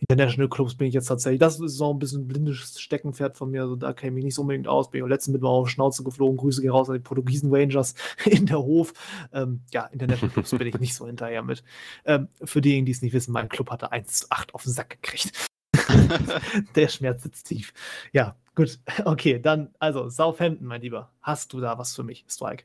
International 0.00 0.48
Clubs 0.48 0.74
bin 0.74 0.88
ich 0.88 0.94
jetzt 0.94 1.06
tatsächlich, 1.06 1.40
das 1.40 1.60
ist 1.60 1.76
so 1.76 1.92
ein 1.92 1.98
bisschen 1.98 2.22
ein 2.22 2.28
blindes 2.28 2.80
Steckenpferd 2.80 3.36
von 3.36 3.50
mir, 3.50 3.62
also 3.62 3.76
da 3.76 3.92
käme 3.92 4.18
ich 4.18 4.24
nicht 4.24 4.34
so 4.34 4.42
unbedingt 4.42 4.68
aus. 4.68 4.90
Bin 4.90 5.02
ich 5.02 5.08
letzten 5.08 5.32
Mittwoch 5.32 5.50
auf 5.50 5.70
Schnauze 5.70 6.04
geflogen, 6.04 6.36
Grüße 6.36 6.62
gehen 6.62 6.70
raus 6.70 6.88
an 6.88 6.96
die 6.96 7.00
Portugiesen 7.00 7.54
Rangers 7.54 7.94
in 8.24 8.46
der 8.46 8.58
Hof. 8.58 8.92
Ähm, 9.32 9.62
ja, 9.72 9.86
International 9.86 10.30
Clubs 10.30 10.50
bin 10.50 10.66
ich 10.66 10.78
nicht 10.78 10.94
so 10.94 11.06
hinterher 11.06 11.42
mit. 11.42 11.62
Ähm, 12.04 12.28
für 12.42 12.60
diejenigen, 12.60 12.86
die 12.86 12.92
es 12.92 13.02
nicht 13.02 13.12
wissen, 13.12 13.32
mein 13.32 13.48
Club 13.48 13.70
hatte 13.70 13.92
1 13.92 14.12
zu 14.12 14.26
8 14.30 14.54
auf 14.54 14.62
den 14.62 14.72
Sack 14.72 14.90
gekriegt. 15.02 15.32
der 16.74 16.88
Schmerz 16.88 17.22
sitzt 17.22 17.46
tief. 17.46 17.72
Ja, 18.12 18.36
gut. 18.54 18.78
Okay, 19.04 19.38
dann, 19.38 19.74
also 19.78 20.08
Southampton, 20.08 20.66
mein 20.66 20.80
Lieber. 20.80 21.12
Hast 21.22 21.52
du 21.52 21.60
da 21.60 21.78
was 21.78 21.94
für 21.94 22.02
mich, 22.02 22.24
Strike? 22.28 22.64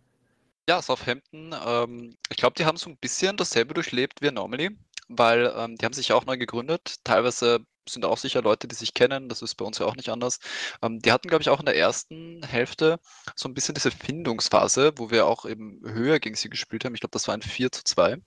Ja, 0.70 0.82
Southampton, 0.82 1.54
ähm, 1.66 2.16
ich 2.30 2.38
glaube, 2.38 2.56
die 2.58 2.66
haben 2.66 2.78
so 2.78 2.90
ein 2.90 2.98
bisschen 2.98 3.36
dasselbe 3.36 3.74
durchlebt 3.74 4.22
wie 4.22 4.30
Anomaly 4.30 4.72
weil 5.18 5.54
ähm, 5.56 5.76
die 5.78 5.86
haben 5.86 5.94
sich 5.94 6.10
ja 6.10 6.16
auch 6.16 6.26
neu 6.26 6.38
gegründet. 6.38 6.96
Teilweise 7.04 7.60
sind 7.90 8.06
auch 8.06 8.18
sicher 8.18 8.42
Leute, 8.42 8.68
die 8.68 8.76
sich 8.76 8.94
kennen. 8.94 9.30
Das 9.30 9.42
ist 9.42 9.56
bei 9.56 9.66
uns 9.66 9.80
ja 9.80 9.86
auch 9.86 9.96
nicht 9.96 10.10
anders. 10.10 10.40
Ähm, 10.82 11.00
die 11.00 11.12
hatten, 11.12 11.28
glaube 11.28 11.42
ich, 11.42 11.50
auch 11.50 11.60
in 11.60 11.66
der 11.66 11.76
ersten 11.78 12.44
Hälfte 12.44 13.00
so 13.36 13.50
ein 13.50 13.54
bisschen 13.54 13.76
diese 13.76 13.92
Findungsphase, 13.92 14.94
wo 14.98 15.12
wir 15.12 15.26
auch 15.26 15.46
eben 15.46 15.82
höher 15.86 16.20
gegen 16.20 16.36
sie 16.36 16.50
gespielt 16.50 16.86
haben. 16.86 16.94
Ich 16.96 17.02
glaube, 17.02 17.14
das 17.14 17.28
war 17.28 17.36
ein 17.36 17.42
4 17.42 17.72
zu 17.72 17.84
2. 17.84 18.18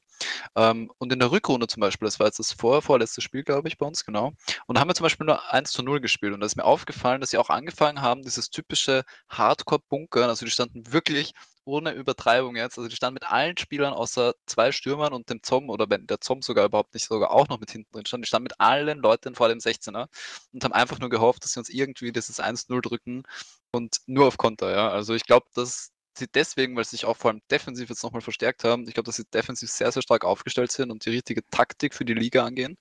Ähm, 0.57 0.91
und 0.99 1.12
in 1.12 1.19
der 1.19 1.31
Rückrunde 1.31 1.67
zum 1.67 1.81
Beispiel, 1.81 2.07
das 2.07 2.19
war 2.19 2.27
jetzt 2.27 2.39
das 2.39 2.53
vor, 2.53 2.83
vorletzte 2.83 3.21
Spiel, 3.21 3.43
glaube 3.45 3.69
ich, 3.69 3.79
bei 3.79 3.87
uns, 3.87 4.05
genau. 4.05 4.33
Und 4.67 4.77
da 4.77 4.81
haben 4.81 4.89
wir 4.89 4.95
zum 4.95 5.05
Beispiel 5.05 5.27
nur 5.27 5.53
1 5.53 5.73
zu 5.73 5.83
0 5.83 6.01
gespielt. 6.01 6.33
Und 6.35 6.41
da 6.41 6.47
ist 6.47 6.57
mir 6.57 6.65
aufgefallen, 6.65 7.21
dass 7.21 7.31
sie 7.31 7.39
auch 7.39 7.51
angefangen 7.51 8.01
haben, 8.03 8.23
dieses 8.23 8.51
typische 8.51 9.05
Hardcore-Bunkern, 9.29 10.29
also 10.29 10.45
die 10.45 10.51
standen 10.51 10.93
wirklich 10.93 11.33
ohne 11.65 11.93
Übertreibung 11.93 12.57
jetzt. 12.57 12.79
Also 12.79 12.89
die 12.89 12.97
standen 12.97 13.15
mit 13.15 13.31
allen 13.31 13.57
Spielern 13.57 13.95
außer 13.95 14.35
zwei 14.47 14.73
Stürmern 14.73 15.12
und 15.12 15.31
dem 15.31 15.43
Zom 15.43 15.71
oder 15.71 15.89
wenn 15.89 16.07
der 16.07 16.21
Zom 16.21 16.43
sogar 16.43 16.67
überhaupt 16.67 16.95
nicht 16.95 17.07
sogar 17.07 17.31
auch 17.31 17.49
noch 17.49 17.61
mit 17.61 17.71
hinten 17.71 17.91
drin 17.93 18.07
stand, 18.07 18.25
die 18.25 18.29
standen 18.29 18.45
mit 18.45 18.61
allen 18.61 18.99
Leuten 18.99 19.35
vor 19.35 19.49
dem 19.49 19.59
16er 19.61 20.09
und 20.53 20.65
haben 20.65 20.73
einfach 20.73 20.99
nur 20.99 21.11
gehofft, 21.11 21.45
dass 21.45 21.53
sie 21.53 21.61
uns 21.61 21.69
irgendwie 21.71 22.12
dieses 22.12 22.41
1-0 22.41 22.81
drücken 22.83 23.25
und 23.73 24.01
nur 24.07 24.27
auf 24.27 24.37
Konter, 24.39 24.71
ja. 24.73 24.91
Also 24.91 25.15
ich 25.15 25.25
glaube, 25.25 25.47
dass 25.55 25.91
sie 26.19 26.27
deswegen, 26.27 26.77
weil 26.77 26.85
sie 26.85 26.91
sich 26.91 27.05
auch 27.05 27.17
vor 27.17 27.31
allem 27.31 27.41
defensiv 27.51 27.89
jetzt 27.89 28.03
nochmal 28.03 28.21
verstärkt 28.21 28.65
haben, 28.65 28.87
ich 28.87 28.95
glaube, 28.95 29.07
dass 29.07 29.17
sie 29.17 29.25
defensiv 29.25 29.71
sehr, 29.71 29.91
sehr 29.93 30.03
stark 30.03 30.25
aufgestellt 30.25 30.73
sind 30.73 30.91
und 30.91 31.05
die 31.05 31.11
richtige 31.11 31.43
Taktik 31.51 31.95
für 31.95 32.05
die 32.05 32.15
Liga 32.15 32.45
angehen. 32.45 32.77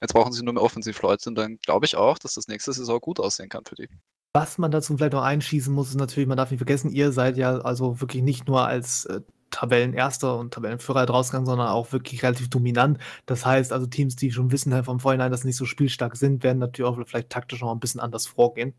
Jetzt 0.00 0.14
brauchen 0.14 0.32
sie 0.32 0.42
nur 0.44 0.54
mehr 0.54 0.62
Offensivleute 0.62 1.28
und 1.28 1.34
dann 1.34 1.58
glaube 1.58 1.86
ich 1.86 1.96
auch, 1.96 2.18
dass 2.18 2.34
das 2.34 2.48
nächste 2.48 2.72
Saison 2.72 3.00
gut 3.00 3.20
aussehen 3.20 3.48
kann 3.48 3.64
für 3.64 3.74
die. 3.74 3.88
Was 4.34 4.58
man 4.58 4.70
dazu 4.70 4.96
vielleicht 4.96 5.14
noch 5.14 5.22
einschießen 5.22 5.72
muss, 5.72 5.88
ist 5.88 5.96
natürlich, 5.96 6.28
man 6.28 6.36
darf 6.36 6.50
nicht 6.50 6.60
vergessen, 6.60 6.90
ihr 6.90 7.12
seid 7.12 7.36
ja 7.36 7.58
also 7.58 8.00
wirklich 8.00 8.22
nicht 8.22 8.46
nur 8.46 8.66
als 8.66 9.06
äh, 9.06 9.20
Tabellenerster 9.50 10.36
und 10.36 10.54
Tabellenführer 10.54 11.08
rausgegangen, 11.08 11.46
sondern 11.46 11.68
auch 11.68 11.92
wirklich 11.92 12.22
relativ 12.22 12.50
dominant. 12.50 12.98
Das 13.26 13.46
heißt 13.46 13.72
also, 13.72 13.86
Teams, 13.86 14.16
die 14.16 14.30
schon 14.32 14.52
wissen 14.52 14.74
halt 14.74 14.84
vom 14.84 15.00
Vorhinein, 15.00 15.30
dass 15.30 15.42
sie 15.42 15.48
nicht 15.48 15.56
so 15.56 15.64
spielstark 15.64 16.16
sind, 16.16 16.42
werden 16.42 16.58
natürlich 16.58 16.90
auch 16.90 16.98
vielleicht 17.06 17.30
taktisch 17.30 17.60
noch 17.60 17.72
ein 17.72 17.80
bisschen 17.80 18.00
anders 18.00 18.26
vorgehen. 18.26 18.74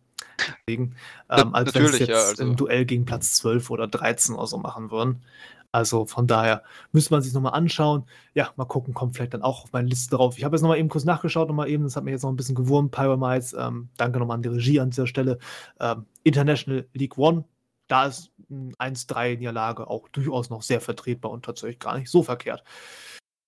Deswegen, 0.68 0.96
ähm, 1.30 1.54
als 1.56 1.74
wenn 1.76 1.88
sie 1.88 2.00
jetzt 2.00 2.10
ja, 2.10 2.18
also. 2.18 2.44
im 2.44 2.56
Duell 2.56 2.86
gegen 2.86 3.06
Platz 3.06 3.34
12 3.36 3.70
oder 3.70 3.88
13 3.88 4.36
oder 4.36 4.48
so 4.48 4.58
machen 4.58 4.92
würden. 4.92 5.24
Also 5.72 6.06
von 6.06 6.26
daher 6.26 6.64
müsste 6.92 7.14
man 7.14 7.22
sich 7.22 7.34
nochmal 7.34 7.54
anschauen. 7.54 8.06
Ja, 8.34 8.52
mal 8.56 8.66
gucken, 8.66 8.94
kommt 8.94 9.16
vielleicht 9.16 9.36
dann 9.36 9.44
auch 9.44 9.66
auf 9.66 9.72
meine 9.72 9.88
Liste 9.88 10.16
drauf. 10.16 10.38
Ich 10.38 10.44
habe 10.44 10.56
jetzt 10.56 10.64
nochmal 10.64 10.80
eben 10.80 10.90
kurz 10.90 11.04
nachgeschaut, 11.06 11.48
nochmal 11.48 11.70
eben, 11.70 11.84
das 11.84 11.96
hat 11.96 12.04
mir 12.04 12.12
jetzt 12.12 12.24
noch 12.24 12.32
ein 12.32 12.36
bisschen 12.36 12.56
gewurmt. 12.56 12.92
Pyramides, 12.92 13.54
ähm, 13.54 13.90
danke 13.98 14.18
nochmal 14.18 14.36
an 14.36 14.42
die 14.42 14.50
Regie 14.50 14.80
an 14.80 14.90
dieser 14.90 15.06
Stelle. 15.06 15.38
Ähm, 15.80 16.06
International 16.24 16.88
League 16.94 17.18
One, 17.20 17.44
da 17.90 18.06
ist 18.06 18.32
eine 18.50 18.72
1-3-Niederlage 18.80 19.88
auch 19.88 20.08
durchaus 20.10 20.50
noch 20.50 20.62
sehr 20.62 20.80
vertretbar 20.80 21.32
und 21.32 21.44
tatsächlich 21.44 21.80
gar 21.80 21.98
nicht 21.98 22.10
so 22.10 22.24
verkehrt. 22.24 22.64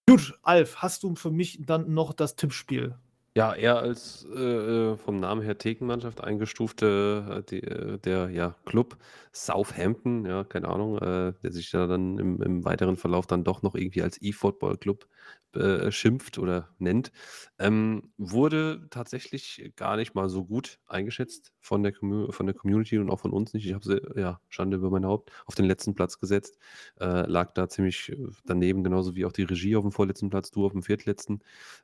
Gut, 0.10 0.38
Alf, 0.44 0.78
hast 0.78 1.04
du 1.04 1.16
für 1.16 1.32
mich 1.32 1.60
dann 1.66 1.94
noch 1.94 2.12
das 2.14 2.36
Tippspiel? 2.36 2.96
Ja, 3.38 3.54
eher 3.54 3.78
als 3.78 4.28
äh, 4.36 4.40
äh, 4.40 4.98
vom 4.98 5.22
Namen 5.22 5.42
her 5.42 5.58
Thekenmannschaft 5.58 6.22
eingestufte, 6.22 7.38
äh, 7.40 7.44
die, 7.50 7.64
äh, 7.64 7.98
der 8.00 8.30
ja, 8.30 8.56
Club 8.66 8.98
Southampton, 9.32 10.26
ja, 10.26 10.44
keine 10.44 10.68
Ahnung, 10.68 10.98
äh, 10.98 11.32
der 11.42 11.52
sich 11.54 11.72
ja 11.72 11.88
dann 11.88 12.18
im, 12.18 12.42
im 12.42 12.66
weiteren 12.66 12.98
Verlauf 12.98 13.28
dann 13.28 13.46
doch 13.46 13.62
noch 13.62 13.76
irgendwie 13.76 14.02
als 14.02 14.22
E-Football 14.22 14.78
Club 14.78 15.08
äh, 15.54 15.92
schimpft 15.92 16.38
oder 16.38 16.70
nennt, 16.80 17.12
ähm, 17.60 18.14
wurde 18.18 18.88
tatsächlich 18.90 19.74
gar 19.76 19.98
nicht 19.98 20.16
mal 20.16 20.30
so 20.30 20.46
gut 20.46 20.80
eingeschätzt 20.88 21.52
von 21.60 21.84
der, 21.84 21.94
von 21.94 22.46
der 22.46 22.56
Community 22.56 22.98
und 22.98 23.10
auch 23.10 23.20
von 23.20 23.32
uns 23.32 23.54
nicht. 23.54 23.66
Ich 23.66 23.74
habe 23.74 23.84
sie, 23.84 24.02
ja, 24.16 24.40
Schande 24.48 24.78
über 24.78 24.90
mein 24.90 25.06
Haupt, 25.06 25.32
auf 25.46 25.56
den 25.56 25.66
letzten 25.66 25.94
Platz 25.94 26.20
gesetzt. 26.20 26.58
Äh, 27.00 27.28
lag 27.28 27.54
da 27.54 27.68
ziemlich 27.68 28.10
äh, 28.14 28.18
daneben, 28.46 28.84
genauso 28.84 29.16
wie 29.16 29.26
auch 29.26 29.34
die 29.34 29.44
Regie 29.44 29.76
auf 29.76 29.84
dem 29.84 29.92
vorletzten 29.92 30.30
Platz, 30.30 30.52
du 30.52 30.66
auf 30.66 30.72
dem 30.72 30.84
viertletzten. 30.84 31.42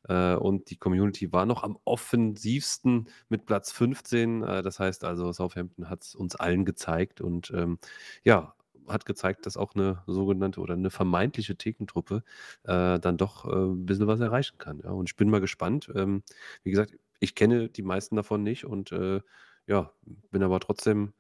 Äh, 0.08 0.36
und 0.36 0.70
die 0.70 0.78
Community 0.78 1.34
war 1.34 1.46
noch 1.46 1.64
am 1.64 1.78
offensivsten 1.84 3.10
mit 3.30 3.46
Platz 3.46 3.72
15. 3.72 4.44
Äh, 4.44 4.62
das 4.64 4.80
heißt 4.80 5.04
also, 5.04 5.32
Southampton 5.34 5.90
hat 5.90 6.04
es 6.04 6.16
uns 6.16 6.36
allen 6.36 6.66
gezeigt 6.66 7.22
und 7.22 7.52
ähm, 7.52 7.80
ja, 8.24 8.54
hat 8.88 9.06
gezeigt, 9.06 9.46
dass 9.46 9.58
auch 9.58 9.76
eine 9.76 10.04
sogenannte 10.08 10.60
oder 10.62 10.74
eine 10.74 10.90
vermeintliche 10.90 11.56
Thekentruppe 11.56 12.24
äh, 12.64 13.00
dann 13.00 13.18
doch 13.18 13.46
äh, 13.46 13.50
ein 13.50 13.86
bisschen 13.86 14.08
was 14.08 14.20
erreichen 14.20 14.58
kann. 14.58 14.82
Ja. 14.84 14.92
Und 14.92 15.10
ich 15.10 15.16
bin 15.16 15.30
mal 15.30 15.42
gespannt. 15.42 15.92
Ähm, 15.96 16.24
wie 16.64 16.72
gesagt, 16.72 16.98
ich 17.20 17.36
kenne 17.36 17.70
die 17.70 17.84
meisten 17.84 18.16
davon 18.16 18.44
nicht 18.44 18.66
und 18.66 18.92
äh, 18.92 19.22
ja, 19.68 19.92
bin 20.32 20.44
aber 20.44 20.60
trotzdem 20.60 21.14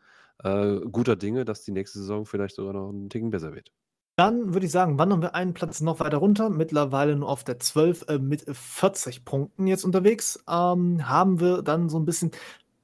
äh, 0.43 0.79
guter 0.91 1.15
Dinge, 1.15 1.45
dass 1.45 1.63
die 1.63 1.71
nächste 1.71 1.99
Saison 1.99 2.25
vielleicht 2.25 2.55
sogar 2.55 2.73
noch 2.73 2.89
ein 2.91 3.09
Ticken 3.09 3.31
besser 3.31 3.53
wird. 3.53 3.71
Dann 4.17 4.55
würde 4.55 4.65
ich 4.65 4.71
sagen, 4.71 4.97
wandern 4.97 5.21
wir 5.21 5.35
einen 5.35 5.53
Platz 5.53 5.79
noch 5.79 5.99
weiter 5.99 6.17
runter, 6.17 6.49
mittlerweile 6.49 7.15
nur 7.15 7.29
auf 7.29 7.43
der 7.43 7.59
12 7.59 8.05
äh, 8.07 8.17
mit 8.17 8.45
40 8.51 9.25
Punkten 9.25 9.67
jetzt 9.67 9.83
unterwegs. 9.83 10.43
Ähm, 10.49 11.07
haben 11.07 11.39
wir 11.39 11.61
dann 11.61 11.87
so 11.87 11.99
ein 11.99 12.05
bisschen, 12.05 12.31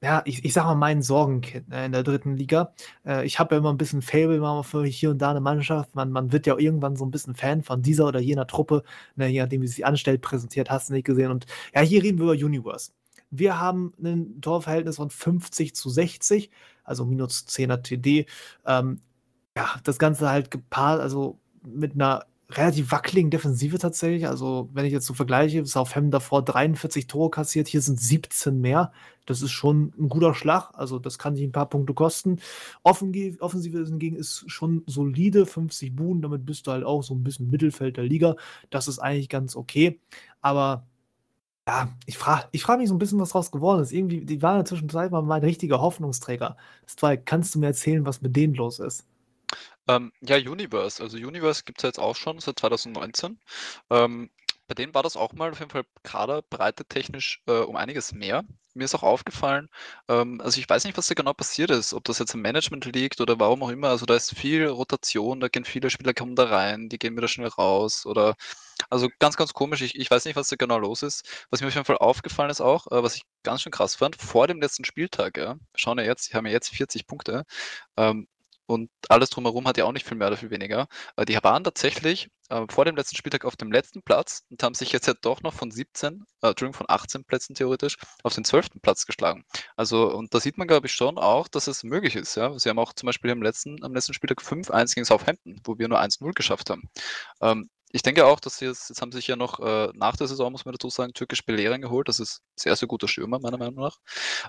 ja, 0.04 0.22
ich, 0.26 0.44
ich 0.44 0.52
sag 0.52 0.66
mal, 0.66 0.76
mein 0.76 1.02
Sorgenkind 1.02 1.70
ne, 1.70 1.86
in 1.86 1.94
der 1.94 2.04
dritten 2.04 2.36
Liga. 2.36 2.74
Äh, 3.06 3.26
ich 3.26 3.40
habe 3.40 3.56
ja 3.56 3.60
immer 3.60 3.72
ein 3.72 3.78
bisschen 3.78 4.02
Fable 4.02 4.40
mal 4.40 4.62
für 4.64 4.86
hier 4.86 5.12
und 5.12 5.20
da 5.20 5.32
eine 5.32 5.40
Mannschaft. 5.40 5.96
Man, 5.96 6.12
man 6.12 6.34
wird 6.34 6.46
ja 6.46 6.58
irgendwann 6.58 6.98
so 6.98 7.06
ein 7.06 7.12
bisschen 7.12 7.36
Fan 7.36 7.64
von 7.64 7.82
dieser 7.82 8.08
oder 8.08 8.20
jener 8.20 8.46
Truppe, 8.46 8.84
ne, 9.16 9.28
je 9.30 9.42
nachdem, 9.42 9.62
wie 9.62 9.68
sie 9.68 9.76
sich 9.76 9.86
anstellt, 9.86 10.22
präsentiert, 10.22 10.70
hast 10.70 10.90
du 10.90 10.94
nicht 10.94 11.06
gesehen. 11.06 11.32
Und 11.32 11.46
ja, 11.74 11.82
hier 11.82 12.04
reden 12.04 12.20
wir 12.20 12.34
über 12.34 12.46
Universe. 12.46 12.92
Wir 13.32 13.62
haben 13.62 13.94
ein 14.04 14.42
Torverhältnis 14.42 14.98
von 14.98 15.10
50 15.10 15.74
zu 15.74 15.90
60, 15.90 16.52
also 16.84 17.06
minus 17.06 17.48
10er 17.48 17.82
TD. 17.82 18.26
Ähm, 18.66 19.00
ja, 19.56 19.70
das 19.86 20.00
Ganze 20.00 20.30
halt 20.30 20.52
gepaart, 20.52 21.00
also 21.00 21.40
mit 21.64 21.94
einer 21.94 22.26
relativ 22.58 22.92
wackeligen 22.92 23.32
Defensive 23.32 23.78
tatsächlich. 23.78 24.28
Also, 24.28 24.70
wenn 24.74 24.86
ich 24.86 24.94
jetzt 24.94 25.06
so 25.06 25.14
vergleiche, 25.14 25.66
Southampton 25.66 26.12
davor 26.12 26.44
43 26.44 27.08
Tore 27.08 27.30
kassiert, 27.30 27.68
hier 27.68 27.82
sind 27.82 28.00
17 28.00 28.60
mehr. 28.60 28.92
Das 29.26 29.42
ist 29.42 29.52
schon 29.52 29.94
ein 30.00 30.10
guter 30.10 30.34
Schlag. 30.34 30.72
Also, 30.74 31.00
das 31.00 31.18
kann 31.20 31.36
sich 31.36 31.46
ein 31.46 31.52
paar 31.52 31.70
Punkte 31.70 31.94
kosten. 31.94 32.40
Offensive, 32.84 33.42
Offensive 33.42 33.86
hingegen 33.86 34.16
ist 34.16 34.46
schon 34.48 34.84
solide, 34.88 35.46
50 35.46 35.96
Buhnen, 35.96 36.22
damit 36.22 36.46
bist 36.46 36.68
du 36.68 36.72
halt 36.72 36.84
auch 36.84 37.04
so 37.04 37.14
ein 37.14 37.24
bisschen 37.24 37.50
Mittelfeld 37.50 37.98
der 37.98 38.06
Liga. 38.06 38.36
Das 38.70 38.88
ist 38.88 39.00
eigentlich 39.00 39.30
ganz 39.30 39.56
okay. 39.56 40.00
Aber 40.42 40.88
ja, 41.68 41.90
ich 42.06 42.18
frage 42.18 42.48
ich 42.52 42.64
frag 42.64 42.80
mich 42.80 42.90
so 42.90 42.96
ein 42.96 43.00
bisschen, 43.00 43.20
was 43.20 43.30
draus 43.30 43.52
geworden 43.52 43.82
ist. 43.82 43.94
Irgendwie, 43.94 44.26
die 44.26 44.42
waren 44.42 44.56
in 44.56 44.60
der 44.60 44.66
Zwischenzeit 44.66 45.12
mal 45.12 45.22
mein 45.22 45.44
richtiger 45.44 45.82
Hoffnungsträger. 45.82 46.58
Zwei, 46.88 47.18
kannst 47.18 47.56
du 47.56 47.60
mir 47.60 47.68
erzählen, 47.68 48.06
was 48.06 48.22
mit 48.22 48.36
denen 48.36 48.56
los 48.56 48.80
ist? 48.80 49.06
Ähm, 49.88 50.12
ja, 50.22 50.38
Universe. 50.38 51.02
Also 51.04 51.18
Universe 51.18 51.64
gibt 51.66 51.80
es 51.80 51.84
ja 51.84 51.90
jetzt 51.90 52.00
auch 52.00 52.16
schon 52.16 52.40
seit 52.40 52.60
2019. 52.60 53.40
Ähm, 53.90 54.30
bei 54.68 54.76
denen 54.76 54.94
war 54.94 55.04
das 55.04 55.18
auch 55.18 55.34
mal 55.34 55.52
auf 55.52 55.60
jeden 55.60 55.72
Fall 55.72 55.84
Kaderbreite 56.04 56.86
technisch 56.86 57.42
äh, 57.48 57.52
um 57.52 57.76
einiges 57.76 58.14
mehr. 58.14 58.44
Mir 58.76 58.86
ist 58.86 58.96
auch 58.96 59.04
aufgefallen, 59.04 59.70
ähm, 60.08 60.42
also 60.42 60.60
ich 60.60 60.68
weiß 60.68 60.86
nicht, 60.86 60.98
was 60.98 61.08
da 61.08 61.14
genau 61.16 61.34
passiert 61.34 61.70
ist, 61.70 61.94
ob 61.94 62.06
das 62.06 62.18
jetzt 62.20 62.34
im 62.34 62.42
Management 62.42 62.86
liegt 62.86 63.22
oder 63.22 63.40
warum 63.40 63.62
auch 63.64 63.70
immer. 63.70 63.90
Also 63.90 64.06
da 64.06 64.16
ist 64.16 64.36
viel 64.36 64.66
Rotation, 64.68 65.40
da 65.42 65.48
gehen 65.50 65.66
viele 65.66 65.90
Spieler 65.90 66.14
kommen 66.14 66.36
da 66.36 66.46
rein, 66.46 66.90
die 66.90 66.98
gehen 66.98 67.16
wieder 67.18 67.28
schnell 67.28 67.50
raus 67.50 68.06
oder 68.06 68.36
also 68.90 69.10
ganz, 69.20 69.36
ganz 69.38 69.54
komisch. 69.54 69.82
Ich, 69.82 69.96
ich 69.96 70.10
weiß 70.10 70.26
nicht, 70.26 70.36
was 70.36 70.48
da 70.48 70.56
genau 70.56 70.78
los 70.80 71.04
ist. 71.04 71.28
Was 71.52 71.62
mir 71.62 71.68
auf 71.68 71.74
jeden 71.76 71.86
Fall 71.86 71.98
aufgefallen 71.98 72.50
ist 72.50 72.62
auch, 72.62 72.88
äh, 72.88 73.04
was 73.04 73.16
ich 73.16 73.24
ganz 73.44 73.62
schön 73.62 73.72
krass 73.72 73.96
fand, 73.96 74.16
vor 74.16 74.48
dem 74.48 74.62
letzten 74.62 74.86
Spieltag, 74.86 75.38
ja, 75.38 75.58
schauen 75.76 75.98
wir 75.98 76.06
jetzt, 76.06 76.30
die 76.32 76.36
haben 76.36 76.46
ja 76.48 76.54
jetzt 76.54 76.70
40 76.70 77.06
Punkte. 77.08 77.46
Ähm, 77.98 78.28
und 78.66 78.90
alles 79.10 79.30
drumherum 79.30 79.68
hat 79.68 79.78
ja 79.78 79.86
auch 79.86 79.92
nicht 79.92 80.08
viel 80.08 80.18
mehr 80.18 80.28
oder 80.28 80.38
viel 80.38 80.50
weniger. 80.50 80.88
Äh, 81.16 81.26
die 81.26 81.36
waren 81.44 81.64
tatsächlich 81.64 82.30
äh, 82.50 82.66
vor 82.70 82.86
dem 82.86 82.96
letzten 82.96 83.16
Spieltag 83.16 83.46
auf 83.46 83.56
dem 83.56 83.72
letzten 83.72 84.02
Platz 84.02 84.44
und 84.50 84.64
haben 84.64 84.76
sich 84.76 84.92
jetzt 84.92 85.08
ja 85.08 85.14
doch 85.22 85.42
noch 85.42 85.54
von 85.54 85.72
17, 85.72 86.26
äh, 86.42 86.50
Entschuldigung, 86.50 86.78
von 86.78 86.88
18 86.90 87.26
Plätzen 87.26 87.56
theoretisch 87.56 87.98
auf 88.24 88.34
den 88.34 88.46
12. 88.46 88.82
Platz 88.82 89.06
geschlagen. 89.06 89.46
Also, 89.76 90.14
und 90.14 90.34
da 90.34 90.40
sieht 90.40 90.58
man, 90.58 90.68
glaube 90.68 90.88
ich, 90.88 90.94
schon 90.94 91.18
auch, 91.18 91.48
dass 91.48 91.68
es 91.68 91.84
möglich 91.84 92.16
ist. 92.16 92.36
Ja? 92.36 92.58
Sie 92.58 92.70
haben 92.70 92.80
auch 92.80 92.94
zum 92.94 93.08
Beispiel 93.08 93.32
am 93.32 93.42
letzten, 93.42 93.84
am 93.84 93.94
letzten 93.94 94.14
Spieltag 94.14 94.42
5-1 94.42 94.96
gegen 94.96 95.06
Southampton, 95.06 95.60
wo 95.64 95.78
wir 95.78 95.88
nur 95.88 96.00
1-0 96.00 96.34
geschafft 96.34 96.70
haben. 96.70 96.90
Ähm, 97.42 97.70
ich 97.94 98.02
denke 98.02 98.26
auch, 98.26 98.40
dass 98.40 98.58
sie 98.58 98.66
jetzt, 98.66 98.90
jetzt 98.90 99.02
haben 99.02 99.12
sich 99.12 99.28
ja 99.28 99.36
noch 99.36 99.60
äh, 99.60 99.90
nach 99.94 100.18
der 100.18 100.28
Saison, 100.28 100.52
muss 100.52 100.66
man 100.66 100.74
dazu 100.74 100.90
sagen, 100.90 101.14
türkisch 101.14 101.46
Belehren 101.46 101.80
geholt. 101.80 102.10
Das 102.10 102.20
ist 102.20 102.42
sehr, 102.56 102.76
sehr 102.76 102.88
guter 102.88 103.08
Stürmer, 103.08 103.40
meiner 103.40 103.58
Meinung 103.58 103.76
nach. 103.76 103.98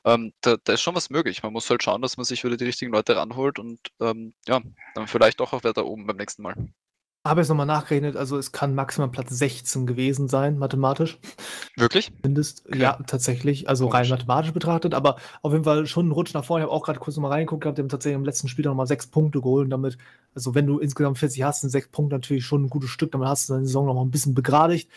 Ähm, 0.05 0.33
da, 0.41 0.57
da, 0.65 0.73
ist 0.73 0.81
schon 0.81 0.95
was 0.95 1.11
möglich. 1.11 1.43
Man 1.43 1.53
muss 1.53 1.69
halt 1.69 1.83
schauen, 1.83 2.01
dass 2.01 2.17
man 2.17 2.25
sich 2.25 2.43
wieder 2.43 2.57
die 2.57 2.65
richtigen 2.65 2.91
Leute 2.91 3.17
ranholt 3.17 3.59
und 3.59 3.81
ähm, 4.01 4.35
ja, 4.49 4.63
dann 4.95 5.09
vielleicht 5.09 5.41
doch 5.41 5.53
auch 5.53 5.63
weiter 5.63 5.85
oben 5.85 6.07
beim 6.07 6.17
nächsten 6.17 6.43
Mal. 6.43 6.55
Habe 7.27 7.41
jetzt 7.41 7.49
nochmal 7.49 7.65
nachgerechnet, 7.65 8.17
also 8.17 8.37
es 8.37 8.53
kann 8.53 8.75
maximal 8.75 9.09
Platz 9.09 9.31
16 9.31 9.87
gewesen 9.87 10.29
sein, 10.29 10.59
mathematisch. 10.59 11.19
Wirklich? 11.75 12.13
Mindest, 12.23 12.67
okay. 12.67 12.79
ja, 12.79 12.99
tatsächlich, 13.07 13.67
also 13.67 13.87
rein 13.87 14.07
mathematisch 14.09 14.53
betrachtet, 14.53 14.93
aber 14.93 15.17
auf 15.41 15.53
jeden 15.53 15.65
Fall 15.65 15.87
schon 15.87 16.09
ein 16.09 16.13
Rutsch 16.13 16.35
nach 16.35 16.45
vorne. 16.45 16.65
Ich 16.65 16.69
habe 16.69 16.77
auch 16.77 16.85
gerade 16.85 16.99
kurz 16.99 17.17
nochmal 17.17 17.33
reingeguckt, 17.33 17.63
gehabt, 17.63 17.79
die 17.79 17.83
haben 17.83 17.89
tatsächlich 17.89 18.17
im 18.17 18.27
letzten 18.27 18.49
Spiel 18.49 18.67
nochmal 18.67 18.87
sechs 18.87 19.07
Punkte 19.07 19.41
geholt 19.41 19.65
und 19.65 19.71
damit, 19.71 19.97
also 20.35 20.55
wenn 20.55 20.67
du 20.67 20.79
insgesamt 20.79 21.17
40 21.17 21.43
hast, 21.43 21.63
sind 21.63 21.71
sechs 21.71 21.89
Punkte 21.89 22.17
natürlich 22.17 22.45
schon 22.45 22.65
ein 22.65 22.71
gutes 22.71 22.91
Stück, 22.91 23.13
damit 23.13 23.27
hast 23.27 23.49
du 23.49 23.55
deine 23.55 23.65
Saison 23.65 23.87
nochmal 23.87 24.05
ein 24.05 24.11
bisschen 24.11 24.35
begradigt. 24.35 24.91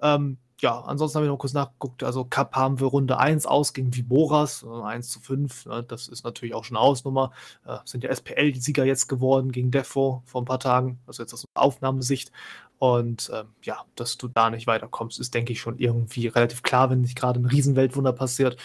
Ähm, 0.00 0.38
ja, 0.64 0.80
ansonsten 0.80 1.16
habe 1.16 1.26
ich 1.26 1.30
noch 1.30 1.36
kurz 1.36 1.52
nachgeguckt. 1.52 2.02
Also 2.02 2.24
Cup 2.24 2.56
haben 2.56 2.80
wir 2.80 2.86
Runde 2.86 3.18
1 3.18 3.44
aus 3.44 3.74
gegen 3.74 3.94
Viboras, 3.94 4.64
1 4.64 5.10
zu 5.10 5.20
5. 5.20 5.66
Ne, 5.66 5.82
das 5.86 6.08
ist 6.08 6.24
natürlich 6.24 6.54
auch 6.54 6.64
schon 6.64 6.78
eine 6.78 6.86
Ausnummer. 6.86 7.32
Äh, 7.66 7.76
sind 7.84 8.02
ja 8.02 8.08
SPL-Sieger 8.08 8.86
jetzt 8.86 9.06
geworden 9.06 9.52
gegen 9.52 9.70
Defo 9.70 10.22
vor 10.24 10.40
ein 10.40 10.46
paar 10.46 10.60
Tagen, 10.60 10.98
also 11.06 11.22
jetzt 11.22 11.34
aus 11.34 11.46
Aufnahmesicht. 11.52 12.32
Und 12.78 13.30
ähm, 13.34 13.48
ja, 13.62 13.84
dass 13.94 14.16
du 14.16 14.26
da 14.26 14.48
nicht 14.48 14.66
weiterkommst, 14.66 15.20
ist, 15.20 15.34
denke 15.34 15.52
ich, 15.52 15.60
schon 15.60 15.78
irgendwie 15.78 16.28
relativ 16.28 16.62
klar, 16.62 16.88
wenn 16.88 17.02
nicht 17.02 17.16
gerade 17.18 17.40
ein 17.40 17.46
Riesenweltwunder 17.46 18.14
passiert. 18.14 18.56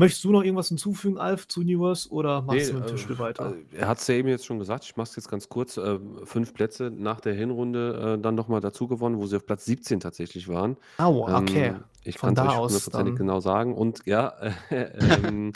Möchtest 0.00 0.24
du 0.24 0.32
noch 0.32 0.42
irgendwas 0.42 0.68
hinzufügen, 0.68 1.18
Alf, 1.18 1.46
zu 1.46 1.60
Universe 1.60 2.08
oder 2.08 2.40
machst 2.40 2.66
nee, 2.66 2.66
du 2.66 2.78
mit 2.78 2.88
dem 2.88 2.96
Tischspiel 2.96 3.16
äh, 3.16 3.18
weiter? 3.18 3.54
Er 3.72 3.86
hat 3.86 3.98
es 3.98 4.06
ja 4.06 4.14
eben 4.14 4.28
jetzt 4.28 4.46
schon 4.46 4.58
gesagt, 4.58 4.84
ich 4.84 4.96
mache 4.96 5.10
es 5.10 5.16
jetzt 5.16 5.28
ganz 5.28 5.48
kurz. 5.48 5.76
Äh, 5.76 5.98
fünf 6.24 6.54
Plätze 6.54 6.90
nach 6.90 7.20
der 7.20 7.34
Hinrunde 7.34 8.16
äh, 8.18 8.22
dann 8.22 8.34
nochmal 8.34 8.62
dazu 8.62 8.88
gewonnen, 8.88 9.18
wo 9.18 9.26
sie 9.26 9.36
auf 9.36 9.44
Platz 9.44 9.66
17 9.66 10.00
tatsächlich 10.00 10.48
waren. 10.48 10.78
Oh, 10.98 11.26
okay. 11.28 11.66
Ähm, 11.66 11.84
ich 12.02 12.16
kann 12.16 12.34
es 12.34 12.40
euch 12.40 12.56
hundertprozentig 12.56 13.16
genau 13.16 13.40
sagen. 13.40 13.74
Und 13.74 14.00
ja, 14.06 14.28
äh, 14.38 14.52
ähm, 15.26 15.52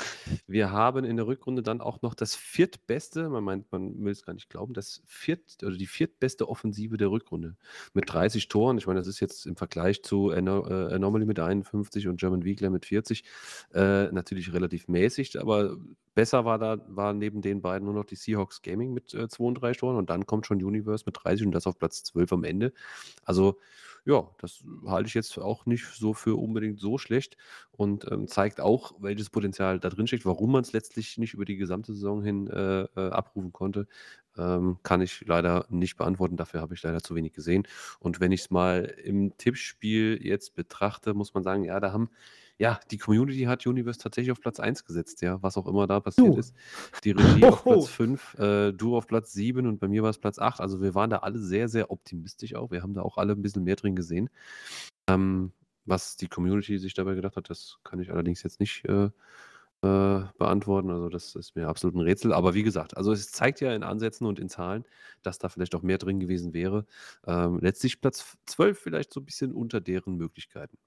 wir 0.46 0.70
haben 0.70 1.04
in 1.04 1.16
der 1.16 1.26
Rückrunde 1.26 1.62
dann 1.62 1.80
auch 1.80 2.02
noch 2.02 2.14
das 2.14 2.34
viertbeste, 2.34 3.28
man 3.28 3.44
meint, 3.44 3.72
man 3.72 4.04
will 4.04 4.12
es 4.12 4.24
gar 4.24 4.34
nicht 4.34 4.50
glauben, 4.50 4.74
das 4.74 5.02
viert, 5.06 5.62
oder 5.62 5.76
die 5.76 5.86
viertbeste 5.86 6.48
Offensive 6.48 6.96
der 6.96 7.10
Rückrunde 7.10 7.56
mit 7.94 8.12
30 8.12 8.48
Toren. 8.48 8.76
Ich 8.78 8.86
meine, 8.86 9.00
das 9.00 9.08
ist 9.08 9.20
jetzt 9.20 9.46
im 9.46 9.56
Vergleich 9.56 10.02
zu 10.02 10.30
Ano 10.30 10.66
äh, 10.66 10.94
Anomaly 10.94 11.24
mit 11.24 11.40
51 11.40 12.08
und 12.08 12.20
German 12.20 12.44
Wiegler 12.44 12.70
mit 12.70 12.84
40 12.84 13.24
äh, 13.72 14.12
natürlich 14.12 14.52
relativ 14.52 14.88
mäßig, 14.88 15.40
aber 15.40 15.76
besser 16.14 16.44
war 16.44 16.58
da 16.58 16.78
war 16.88 17.12
neben 17.12 17.42
den 17.42 17.62
beiden 17.62 17.86
nur 17.86 17.94
noch 17.94 18.04
die 18.04 18.16
Seahawks 18.16 18.62
Gaming 18.62 18.92
mit 18.92 19.14
äh, 19.14 19.28
32 19.28 19.80
Toren 19.80 19.96
und 19.96 20.10
dann 20.10 20.26
kommt 20.26 20.46
schon 20.46 20.62
Universe 20.62 21.04
mit 21.06 21.16
30 21.22 21.46
und 21.46 21.52
das 21.52 21.66
auf 21.66 21.78
Platz 21.78 22.04
12 22.04 22.32
am 22.34 22.44
Ende. 22.44 22.72
Also 23.24 23.58
ja, 24.06 24.28
das 24.38 24.64
halte 24.86 25.08
ich 25.08 25.14
jetzt 25.14 25.38
auch 25.38 25.66
nicht 25.66 25.86
so 25.86 26.12
für 26.14 26.36
unbedingt 26.36 26.78
so 26.80 26.98
schlecht 26.98 27.36
und 27.70 28.10
ähm, 28.10 28.28
zeigt 28.28 28.60
auch, 28.60 28.92
welches 29.00 29.30
Potenzial 29.30 29.80
da 29.80 29.88
drin 29.88 30.06
steckt. 30.06 30.26
Warum 30.26 30.52
man 30.52 30.62
es 30.62 30.72
letztlich 30.72 31.16
nicht 31.18 31.34
über 31.34 31.44
die 31.44 31.56
gesamte 31.56 31.94
Saison 31.94 32.22
hin 32.22 32.48
äh, 32.48 32.82
äh, 32.82 33.10
abrufen 33.10 33.52
konnte, 33.52 33.86
ähm, 34.36 34.78
kann 34.82 35.00
ich 35.00 35.24
leider 35.26 35.66
nicht 35.70 35.96
beantworten. 35.96 36.36
Dafür 36.36 36.60
habe 36.60 36.74
ich 36.74 36.82
leider 36.82 37.02
zu 37.02 37.14
wenig 37.14 37.32
gesehen. 37.32 37.66
Und 37.98 38.20
wenn 38.20 38.32
ich 38.32 38.42
es 38.42 38.50
mal 38.50 38.84
im 39.04 39.36
Tippspiel 39.38 40.18
jetzt 40.22 40.54
betrachte, 40.54 41.14
muss 41.14 41.34
man 41.34 41.42
sagen, 41.42 41.64
ja, 41.64 41.80
da 41.80 41.92
haben 41.92 42.10
ja, 42.58 42.78
die 42.90 42.98
Community 42.98 43.42
hat 43.42 43.66
Universe 43.66 43.98
tatsächlich 43.98 44.30
auf 44.30 44.40
Platz 44.40 44.60
1 44.60 44.84
gesetzt, 44.84 45.22
ja, 45.22 45.42
was 45.42 45.56
auch 45.56 45.66
immer 45.66 45.86
da 45.86 46.00
passiert 46.00 46.34
du. 46.34 46.38
ist. 46.38 46.54
Die 47.02 47.10
Regie 47.10 47.44
auf 47.44 47.64
Platz 47.64 47.88
5, 47.88 48.38
äh, 48.38 48.72
du 48.72 48.96
auf 48.96 49.06
Platz 49.06 49.32
7 49.32 49.66
und 49.66 49.80
bei 49.80 49.88
mir 49.88 50.02
war 50.02 50.10
es 50.10 50.18
Platz 50.18 50.38
8. 50.38 50.60
Also 50.60 50.80
wir 50.80 50.94
waren 50.94 51.10
da 51.10 51.18
alle 51.18 51.38
sehr, 51.38 51.68
sehr 51.68 51.90
optimistisch 51.90 52.54
auch. 52.54 52.70
Wir 52.70 52.82
haben 52.82 52.94
da 52.94 53.02
auch 53.02 53.18
alle 53.18 53.32
ein 53.32 53.42
bisschen 53.42 53.64
mehr 53.64 53.76
drin 53.76 53.96
gesehen. 53.96 54.30
Ähm, 55.08 55.52
was 55.84 56.16
die 56.16 56.28
Community 56.28 56.78
sich 56.78 56.94
dabei 56.94 57.14
gedacht 57.14 57.36
hat, 57.36 57.50
das 57.50 57.78
kann 57.84 57.98
ich 58.00 58.10
allerdings 58.10 58.42
jetzt 58.42 58.60
nicht 58.60 58.84
äh, 58.86 59.10
äh, 59.82 60.24
beantworten. 60.38 60.90
Also 60.90 61.08
das 61.08 61.34
ist 61.34 61.56
mir 61.56 61.68
absolut 61.68 61.96
ein 61.96 62.00
Rätsel. 62.00 62.32
Aber 62.32 62.54
wie 62.54 62.62
gesagt, 62.62 62.96
also 62.96 63.12
es 63.12 63.30
zeigt 63.32 63.60
ja 63.60 63.74
in 63.74 63.82
Ansätzen 63.82 64.26
und 64.26 64.38
in 64.38 64.48
Zahlen, 64.48 64.84
dass 65.22 65.38
da 65.38 65.48
vielleicht 65.48 65.74
auch 65.74 65.82
mehr 65.82 65.98
drin 65.98 66.20
gewesen 66.20 66.54
wäre. 66.54 66.86
Ähm, 67.26 67.58
letztlich 67.60 68.00
Platz 68.00 68.36
12 68.46 68.78
vielleicht 68.78 69.12
so 69.12 69.20
ein 69.20 69.26
bisschen 69.26 69.52
unter 69.52 69.80
deren 69.80 70.16
Möglichkeiten. 70.16 70.78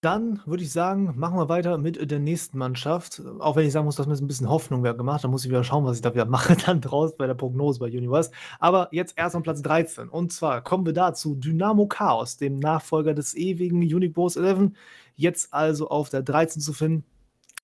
Dann 0.00 0.40
würde 0.46 0.62
ich 0.62 0.70
sagen, 0.70 1.14
machen 1.16 1.36
wir 1.36 1.48
weiter 1.48 1.76
mit 1.76 2.08
der 2.08 2.20
nächsten 2.20 2.56
Mannschaft. 2.56 3.20
Auch 3.40 3.56
wenn 3.56 3.66
ich 3.66 3.72
sagen 3.72 3.84
muss, 3.84 3.96
dass 3.96 4.06
mir 4.06 4.12
das 4.12 4.20
ein 4.20 4.28
bisschen 4.28 4.48
Hoffnung 4.48 4.84
wäre 4.84 4.96
gemacht. 4.96 5.24
Da 5.24 5.28
muss 5.28 5.44
ich 5.44 5.50
wieder 5.50 5.64
schauen, 5.64 5.84
was 5.84 5.96
ich 5.96 6.02
da 6.02 6.14
wieder 6.14 6.24
mache 6.24 6.56
dann 6.66 6.80
draus 6.80 7.16
bei 7.16 7.26
der 7.26 7.34
Prognose 7.34 7.80
bei 7.80 7.86
Universe. 7.86 8.30
Aber 8.60 8.88
jetzt 8.92 9.14
erst 9.16 9.34
am 9.34 9.42
Platz 9.42 9.60
13. 9.62 10.08
Und 10.08 10.32
zwar 10.32 10.62
kommen 10.62 10.86
wir 10.86 10.92
da 10.92 11.14
zu 11.14 11.34
Dynamo 11.34 11.88
Chaos, 11.88 12.36
dem 12.36 12.60
Nachfolger 12.60 13.12
des 13.12 13.34
ewigen 13.34 13.78
Unibos 13.78 14.36
11. 14.36 14.70
Jetzt 15.16 15.52
also 15.52 15.88
auf 15.88 16.10
der 16.10 16.22
13 16.22 16.62
zu 16.62 16.72
finden 16.72 17.04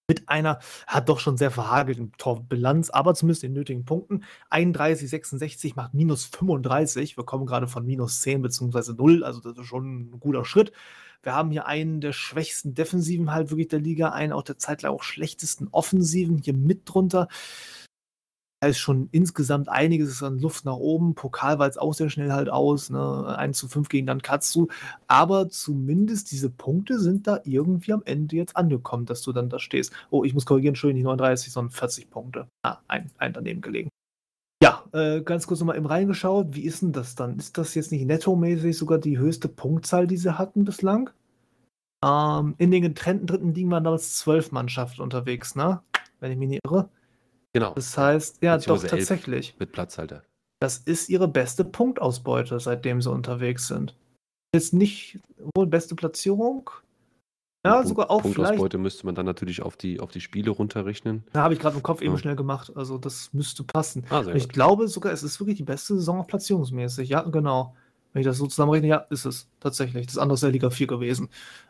mit 0.09 0.29
einer, 0.29 0.59
hat 0.89 1.09
doch 1.09 1.21
schon 1.21 1.37
sehr 1.37 1.53
verhagelten 1.53 2.13
Torbilanz, 2.19 2.91
aber 2.91 3.15
zumindest 3.15 3.45
den 3.45 3.53
nötigen 3.53 3.85
Punkten. 3.85 4.25
31, 4.51 5.09
66 5.09 5.77
macht 5.77 5.95
minus 5.95 6.25
35. 6.27 7.17
Wir 7.17 7.25
kommen 7.25 7.47
gerade 7.47 7.69
von 7.69 7.87
minus 7.87 8.21
10 8.23 8.43
bzw. 8.43 8.93
0, 8.93 9.23
also 9.25 9.41
das 9.41 9.57
ist 9.57 9.67
schon 9.67 10.11
ein 10.11 10.21
guter 10.21 10.45
Schritt. 10.45 10.73
Wir 11.25 11.35
haben 11.35 11.51
hier 11.51 11.67
einen 11.67 12.01
der 12.01 12.13
schwächsten 12.13 12.75
Defensiven 12.75 13.33
halt 13.33 13.51
wirklich 13.51 13.69
der 13.69 13.81
Liga, 13.81 14.11
einen 14.11 14.33
auch 14.33 14.43
der 14.43 14.59
zeitgleich 14.59 14.93
auch 14.93 15.03
schlechtesten 15.03 15.69
Offensiven 15.69 16.39
hier 16.39 16.55
mit 16.55 16.83
drunter. 16.85 17.29
Da 18.61 18.69
ist 18.69 18.79
schon 18.79 19.09
insgesamt 19.13 19.69
einiges 19.69 20.23
an 20.23 20.39
Luft 20.39 20.65
nach 20.65 20.77
oben. 20.77 21.15
Pokal 21.15 21.59
war 21.59 21.67
jetzt 21.67 21.79
auch 21.79 21.93
sehr 21.93 22.09
schnell 22.09 22.33
halt 22.33 22.49
aus. 22.49 22.89
Ne? 22.89 23.37
1 23.37 23.59
zu 23.59 23.69
5 23.69 23.89
gegen 23.91 24.07
dann 24.07 24.23
Katsu. 24.23 24.69
Aber 25.07 25.51
zumindest 25.51 26.31
diese 26.31 26.49
Punkte 26.49 26.99
sind 26.99 27.27
da 27.27 27.41
irgendwie 27.45 27.93
am 27.93 28.03
Ende 28.07 28.37
jetzt 28.37 28.57
angekommen, 28.57 29.05
dass 29.05 29.21
du 29.21 29.33
dann 29.33 29.51
da 29.51 29.59
stehst. 29.59 29.93
Oh, 30.11 30.25
ich 30.25 30.33
muss 30.33 30.47
korrigieren, 30.47 30.73
Entschuldigung, 30.73 30.99
nicht 30.99 31.05
39, 31.05 31.53
sondern 31.53 31.73
40 31.73 32.11
Punkte. 32.11 32.49
Ah, 32.63 32.79
ein, 32.89 33.11
ein 33.19 33.35
daneben 33.35 33.61
gelegen. 33.61 33.91
Ja, 34.63 34.85
äh, 34.93 35.21
ganz 35.21 35.47
kurz 35.47 35.61
nochmal 35.61 35.77
eben 35.77 35.87
reingeschaut. 35.87 36.55
Wie 36.55 36.65
ist 36.65 36.83
denn 36.83 36.93
das 36.93 37.15
dann? 37.15 37.39
Ist 37.39 37.59
das 37.59 37.75
jetzt 37.75 37.93
nicht 37.93 38.07
nettomäßig 38.07 38.77
sogar 38.77 38.99
die 38.99 39.19
höchste 39.19 39.49
Punktzahl, 39.49 40.07
die 40.07 40.17
sie 40.17 40.39
hatten 40.39 40.65
bislang? 40.65 41.11
Ähm, 42.05 42.55
in 42.59 42.71
den 42.71 42.83
getrennten 42.83 43.27
dritten 43.27 43.55
Ligen 43.55 43.71
waren 43.71 43.85
damals 43.85 44.17
zwölf 44.17 44.53
Mannschaften 44.53 45.03
unterwegs, 45.03 45.55
ne? 45.55 45.83
Wenn 46.21 46.33
ich 46.33 46.39
mich 46.39 46.49
nicht 46.49 46.61
irre. 46.65 46.89
Genau. 47.53 47.73
Das 47.75 47.97
heißt, 47.97 48.43
ja, 48.43 48.59
doch, 48.59 48.83
tatsächlich. 48.83 49.55
Mit 49.59 49.73
Platzhalter. 49.73 50.23
Das 50.61 50.79
ist 50.79 51.09
ihre 51.09 51.29
beste 51.29 51.65
Punktausbeute, 51.65 52.59
seitdem 52.59 53.01
sie 53.01 53.11
unterwegs 53.11 53.69
sind. 53.69 53.97
Ist 54.53 54.73
nicht 54.73 55.21
wohl 55.55 55.67
beste 55.67 55.95
Platzierung? 55.95 56.71
Ja, 57.65 57.75
Punkt- 57.75 57.89
sogar 57.89 58.11
auch 58.11 58.21
vielleicht. 58.23 58.37
Punktausbeute 58.37 58.79
müsste 58.79 59.07
man 59.07 59.15
dann 59.15 59.25
natürlich 59.27 59.63
auf 59.63 59.77
die, 59.77 59.99
auf 60.01 60.11
die 60.11 60.21
Spiele 60.21 60.51
runterrechnen. 60.51 61.25
Da 61.33 61.43
habe 61.43 61.55
ich 61.55 61.61
gerade 61.61 61.77
im 61.77 61.83
Kopf 61.83 62.03
eben 62.03 62.13
Ja. 62.13 62.19
schnell 62.19 62.37
gemacht. 62.37 62.71
Also 62.77 62.99
das 62.99 63.33
müsste 63.33 63.65
passen. 63.65 64.05
Ah, 64.11 64.23
Ich 64.35 64.45
gut. 64.45 64.53
glaube 64.53 64.89
sogar, 64.89 65.13
es 65.13 65.23
ist 65.23 65.41
wirklich 65.41 65.57
die 65.57 65.63
beste 65.65 65.95
Saison 65.95 66.21
auch 66.21 66.27
platzierungsmäßig. 66.27 67.09
Ja, 67.09 67.23
genau. 67.23 67.75
Wenn 68.13 68.21
ich 68.21 68.27
das 68.27 68.37
so 68.37 68.47
zusammenrechne, 68.47 68.89
ja, 68.89 68.97
ist 69.11 69.25
es 69.25 69.49
tatsächlich. 69.61 70.07
Das 70.07 70.19
andere 70.19 70.35
ist 70.35 70.43
ja 70.43 70.49
Liga 70.51 70.71
4 70.71 70.87
gewesen. 70.87 71.29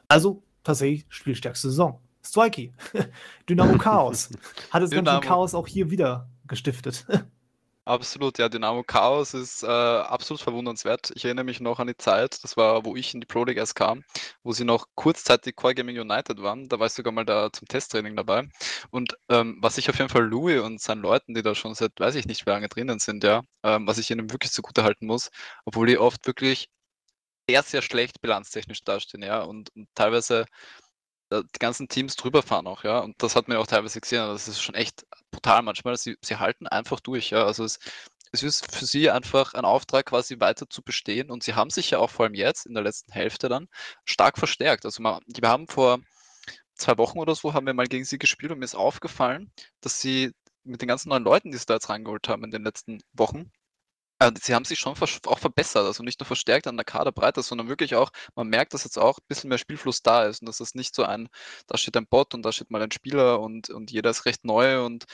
Also 0.08 0.42
tatsächlich 0.64 1.06
spielstärkste 1.08 1.68
Saison. 1.70 2.00
Strikey. 2.22 2.72
Dynamo 3.48 3.78
Chaos. 3.78 4.30
Hat 4.70 4.82
das 4.82 4.90
ganze 4.90 4.96
Dynamo. 5.04 5.20
Chaos 5.20 5.54
auch 5.54 5.66
hier 5.68 5.90
wieder 5.90 6.28
gestiftet. 6.48 7.06
Absolut, 7.86 8.38
ja, 8.38 8.48
Dynamo 8.48 8.82
Chaos 8.82 9.34
ist 9.34 9.62
äh, 9.62 9.66
absolut 9.66 10.40
verwundernswert. 10.40 11.12
Ich 11.16 11.24
erinnere 11.26 11.44
mich 11.44 11.60
noch 11.60 11.78
an 11.80 11.86
die 11.86 11.96
Zeit, 11.98 12.42
das 12.42 12.56
war, 12.56 12.86
wo 12.86 12.96
ich 12.96 13.12
in 13.12 13.20
die 13.20 13.26
Pro 13.26 13.44
League 13.44 13.58
erst 13.58 13.74
kam, 13.74 14.04
wo 14.42 14.52
sie 14.52 14.64
noch 14.64 14.86
kurzzeitig 14.94 15.54
Core 15.54 15.74
Gaming 15.74 15.98
United 16.00 16.40
waren. 16.40 16.66
Da 16.70 16.78
war 16.78 16.86
ich 16.86 16.94
sogar 16.94 17.12
mal 17.12 17.26
da 17.26 17.52
zum 17.52 17.68
Testtraining 17.68 18.16
dabei. 18.16 18.48
Und 18.90 19.18
ähm, 19.28 19.58
was 19.60 19.76
ich 19.76 19.90
auf 19.90 19.98
jeden 19.98 20.08
Fall 20.08 20.24
Louis 20.24 20.60
und 20.62 20.80
seinen 20.80 21.02
Leuten, 21.02 21.34
die 21.34 21.42
da 21.42 21.54
schon 21.54 21.74
seit 21.74 21.92
weiß 22.00 22.14
ich 22.14 22.24
nicht 22.24 22.46
wie 22.46 22.50
lange 22.50 22.68
drinnen 22.68 22.98
sind, 23.00 23.22
ja, 23.22 23.42
ähm, 23.62 23.86
was 23.86 23.98
ich 23.98 24.10
ihnen 24.10 24.30
wirklich 24.32 24.52
zugute 24.52 24.82
halten 24.82 25.06
muss, 25.06 25.28
obwohl 25.66 25.86
die 25.86 25.98
oft 25.98 26.26
wirklich 26.26 26.68
sehr, 27.48 27.62
sehr 27.62 27.82
schlecht 27.82 28.20
bilanztechnisch 28.22 28.84
dastehen, 28.84 29.22
ja, 29.22 29.42
und, 29.42 29.70
und 29.76 29.88
teilweise 29.94 30.46
die 31.42 31.58
ganzen 31.58 31.88
Teams 31.88 32.16
drüber 32.16 32.42
fahren 32.42 32.66
auch, 32.66 32.84
ja. 32.84 33.00
Und 33.00 33.22
das 33.22 33.36
hat 33.36 33.48
man 33.48 33.56
auch 33.58 33.66
teilweise 33.66 34.00
gesehen. 34.00 34.20
aber 34.20 34.32
Das 34.32 34.48
ist 34.48 34.60
schon 34.60 34.74
echt 34.74 35.06
brutal 35.30 35.62
manchmal. 35.62 35.96
Sie, 35.96 36.16
sie 36.22 36.36
halten 36.36 36.66
einfach 36.66 37.00
durch, 37.00 37.30
ja. 37.30 37.44
Also 37.44 37.64
es, 37.64 37.78
es 38.32 38.42
ist 38.42 38.74
für 38.74 38.86
sie 38.86 39.10
einfach 39.10 39.54
ein 39.54 39.64
Auftrag, 39.64 40.06
quasi 40.06 40.40
weiter 40.40 40.68
zu 40.68 40.82
bestehen. 40.82 41.30
Und 41.30 41.42
sie 41.42 41.54
haben 41.54 41.70
sich 41.70 41.90
ja 41.90 41.98
auch 41.98 42.10
vor 42.10 42.24
allem 42.26 42.34
jetzt 42.34 42.66
in 42.66 42.74
der 42.74 42.82
letzten 42.82 43.12
Hälfte 43.12 43.48
dann 43.48 43.68
stark 44.04 44.38
verstärkt. 44.38 44.84
Also 44.84 45.02
man, 45.02 45.20
wir 45.26 45.48
haben 45.48 45.68
vor 45.68 46.00
zwei 46.74 46.98
Wochen 46.98 47.18
oder 47.18 47.34
so 47.34 47.54
haben 47.54 47.66
wir 47.66 47.74
mal 47.74 47.86
gegen 47.86 48.04
sie 48.04 48.18
gespielt 48.18 48.52
und 48.52 48.58
mir 48.58 48.64
ist 48.64 48.74
aufgefallen, 48.74 49.52
dass 49.80 50.00
sie 50.00 50.32
mit 50.64 50.80
den 50.80 50.88
ganzen 50.88 51.10
neuen 51.10 51.24
Leuten, 51.24 51.50
die 51.52 51.58
sie 51.58 51.66
da 51.66 51.74
jetzt 51.74 51.88
reingeholt 51.90 52.28
haben 52.28 52.44
in 52.44 52.50
den 52.50 52.64
letzten 52.64 53.02
Wochen, 53.12 53.50
äh, 54.18 54.32
sie 54.40 54.54
haben 54.54 54.64
sich 54.64 54.78
schon 54.78 54.94
auch 55.26 55.38
verbessert, 55.38 55.86
also 55.86 56.02
nicht 56.02 56.20
nur 56.20 56.26
verstärkt 56.26 56.66
an 56.66 56.76
der 56.76 56.84
Kaderbreite, 56.84 57.42
sondern 57.42 57.68
wirklich 57.68 57.94
auch, 57.96 58.10
man 58.34 58.48
merkt, 58.48 58.74
dass 58.74 58.84
jetzt 58.84 58.98
auch 58.98 59.18
ein 59.18 59.24
bisschen 59.28 59.48
mehr 59.48 59.58
Spielfluss 59.58 60.02
da 60.02 60.24
ist 60.24 60.40
und 60.42 60.46
dass 60.46 60.60
es 60.60 60.74
nicht 60.74 60.94
so 60.94 61.04
ein, 61.04 61.28
da 61.66 61.76
steht 61.76 61.96
ein 61.96 62.06
Bot 62.06 62.34
und 62.34 62.42
da 62.42 62.52
steht 62.52 62.70
mal 62.70 62.82
ein 62.82 62.92
Spieler 62.92 63.40
und, 63.40 63.70
und 63.70 63.90
jeder 63.90 64.10
ist 64.10 64.24
recht 64.26 64.44
neu 64.44 64.84
und 64.84 65.04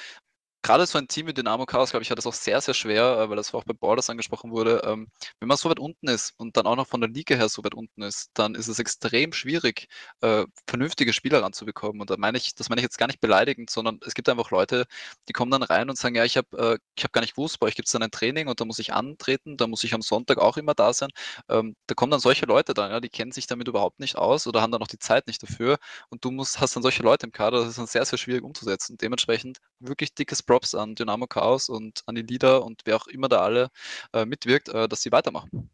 gerade 0.62 0.86
so 0.86 0.98
ein 0.98 1.08
Team 1.08 1.26
wie 1.26 1.34
Dynamo 1.34 1.66
Chaos, 1.66 1.90
glaube 1.90 2.02
ich, 2.02 2.10
hat 2.10 2.18
es 2.18 2.26
auch 2.26 2.34
sehr, 2.34 2.60
sehr 2.60 2.74
schwer, 2.74 3.18
äh, 3.18 3.28
weil 3.30 3.36
das 3.36 3.52
auch 3.54 3.64
bei 3.64 3.72
Borders 3.74 4.10
angesprochen 4.10 4.50
wurde. 4.52 4.82
Ähm, 4.84 5.08
wenn 5.40 5.48
man 5.48 5.56
so 5.56 5.68
weit 5.70 5.78
unten 5.78 6.08
ist 6.08 6.32
und 6.38 6.56
dann 6.56 6.66
auch 6.66 6.76
noch 6.76 6.86
von 6.86 7.00
der 7.00 7.10
Liga 7.10 7.36
her 7.36 7.48
so 7.48 7.64
weit 7.64 7.74
unten 7.74 8.02
ist, 8.02 8.30
dann 8.34 8.54
ist 8.54 8.68
es 8.68 8.78
extrem 8.78 9.32
schwierig, 9.32 9.88
äh, 10.20 10.44
vernünftige 10.66 11.12
Spieler 11.12 11.42
ranzubekommen. 11.42 12.00
Und 12.00 12.10
da 12.10 12.16
meine 12.18 12.38
ich, 12.38 12.54
das 12.54 12.68
meine 12.68 12.80
ich 12.80 12.84
jetzt 12.84 12.98
gar 12.98 13.06
nicht 13.06 13.20
beleidigend, 13.20 13.70
sondern 13.70 13.98
es 14.06 14.14
gibt 14.14 14.28
einfach 14.28 14.50
Leute, 14.50 14.86
die 15.28 15.32
kommen 15.32 15.50
dann 15.50 15.62
rein 15.62 15.90
und 15.90 15.96
sagen, 15.98 16.14
ja, 16.14 16.24
ich 16.24 16.36
habe 16.36 16.56
äh, 16.58 16.78
ich 16.96 17.04
hab 17.04 17.12
gar 17.12 17.20
nicht 17.22 17.34
gewusst, 17.36 17.60
bei 17.60 17.66
euch 17.66 17.74
gibt 17.74 17.88
es 17.88 17.92
dann 17.92 18.02
ein 18.02 18.10
Training 18.10 18.48
und 18.48 18.60
da 18.60 18.64
muss 18.64 18.78
ich 18.78 18.92
antreten, 18.92 19.56
da 19.56 19.66
muss 19.66 19.84
ich 19.84 19.94
am 19.94 20.02
Sonntag 20.02 20.38
auch 20.38 20.56
immer 20.56 20.74
da 20.74 20.92
sein. 20.92 21.10
Ähm, 21.48 21.74
da 21.86 21.94
kommen 21.94 22.10
dann 22.10 22.20
solche 22.20 22.46
Leute 22.46 22.74
dann, 22.74 22.90
ja, 22.90 23.00
die 23.00 23.08
kennen 23.08 23.32
sich 23.32 23.46
damit 23.46 23.68
überhaupt 23.68 24.00
nicht 24.00 24.16
aus 24.16 24.46
oder 24.46 24.60
haben 24.62 24.72
dann 24.72 24.82
auch 24.82 24.86
die 24.88 24.98
Zeit 24.98 25.26
nicht 25.26 25.42
dafür. 25.42 25.78
Und 26.08 26.24
du 26.24 26.30
musst, 26.30 26.60
hast 26.60 26.76
dann 26.76 26.82
solche 26.82 27.02
Leute 27.02 27.26
im 27.26 27.32
Kader, 27.32 27.58
das 27.60 27.68
ist 27.68 27.78
dann 27.78 27.86
sehr, 27.86 28.04
sehr 28.04 28.18
schwierig 28.18 28.42
umzusetzen. 28.44 28.96
Dementsprechend 28.98 29.58
wirklich 29.80 30.14
dickes 30.14 30.42
Props 30.50 30.74
an 30.74 30.96
Dynamo 30.96 31.28
Chaos 31.28 31.68
und 31.68 32.02
an 32.06 32.16
die 32.16 32.22
Leader 32.22 32.64
und 32.64 32.82
wer 32.84 32.96
auch 32.96 33.06
immer 33.06 33.28
da 33.28 33.42
alle 33.42 33.68
äh, 34.12 34.24
mitwirkt, 34.24 34.68
äh, 34.68 34.88
dass 34.88 35.00
sie 35.00 35.12
weitermachen. 35.12 35.70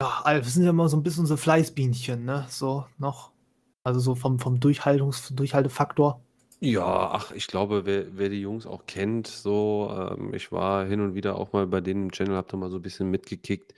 Ja, 0.00 0.22
Alter, 0.24 0.46
wir 0.46 0.50
sind 0.50 0.62
ja 0.62 0.70
immer 0.70 0.88
so 0.88 0.96
ein 0.96 1.02
bisschen 1.02 1.26
so 1.26 1.36
Fleißbienchen, 1.36 2.24
ne? 2.24 2.46
So 2.48 2.86
noch. 2.96 3.32
Also 3.82 4.00
so 4.00 4.14
vom, 4.14 4.38
vom 4.38 4.58
Durchhaltungs 4.60 5.28
Durchhaltefaktor. 5.34 6.22
Ja, 6.60 7.10
ach, 7.12 7.32
ich 7.32 7.48
glaube, 7.48 7.84
wer, 7.84 8.16
wer 8.16 8.30
die 8.30 8.40
Jungs 8.40 8.64
auch 8.64 8.86
kennt, 8.86 9.26
so, 9.26 9.94
ähm, 9.94 10.32
ich 10.32 10.50
war 10.50 10.86
hin 10.86 11.02
und 11.02 11.14
wieder 11.14 11.36
auch 11.36 11.52
mal 11.52 11.66
bei 11.66 11.82
denen 11.82 12.04
im 12.04 12.12
Channel, 12.12 12.36
hab 12.36 12.48
da 12.48 12.56
mal 12.56 12.70
so 12.70 12.76
ein 12.76 12.82
bisschen 12.82 13.10
mitgekickt. 13.10 13.74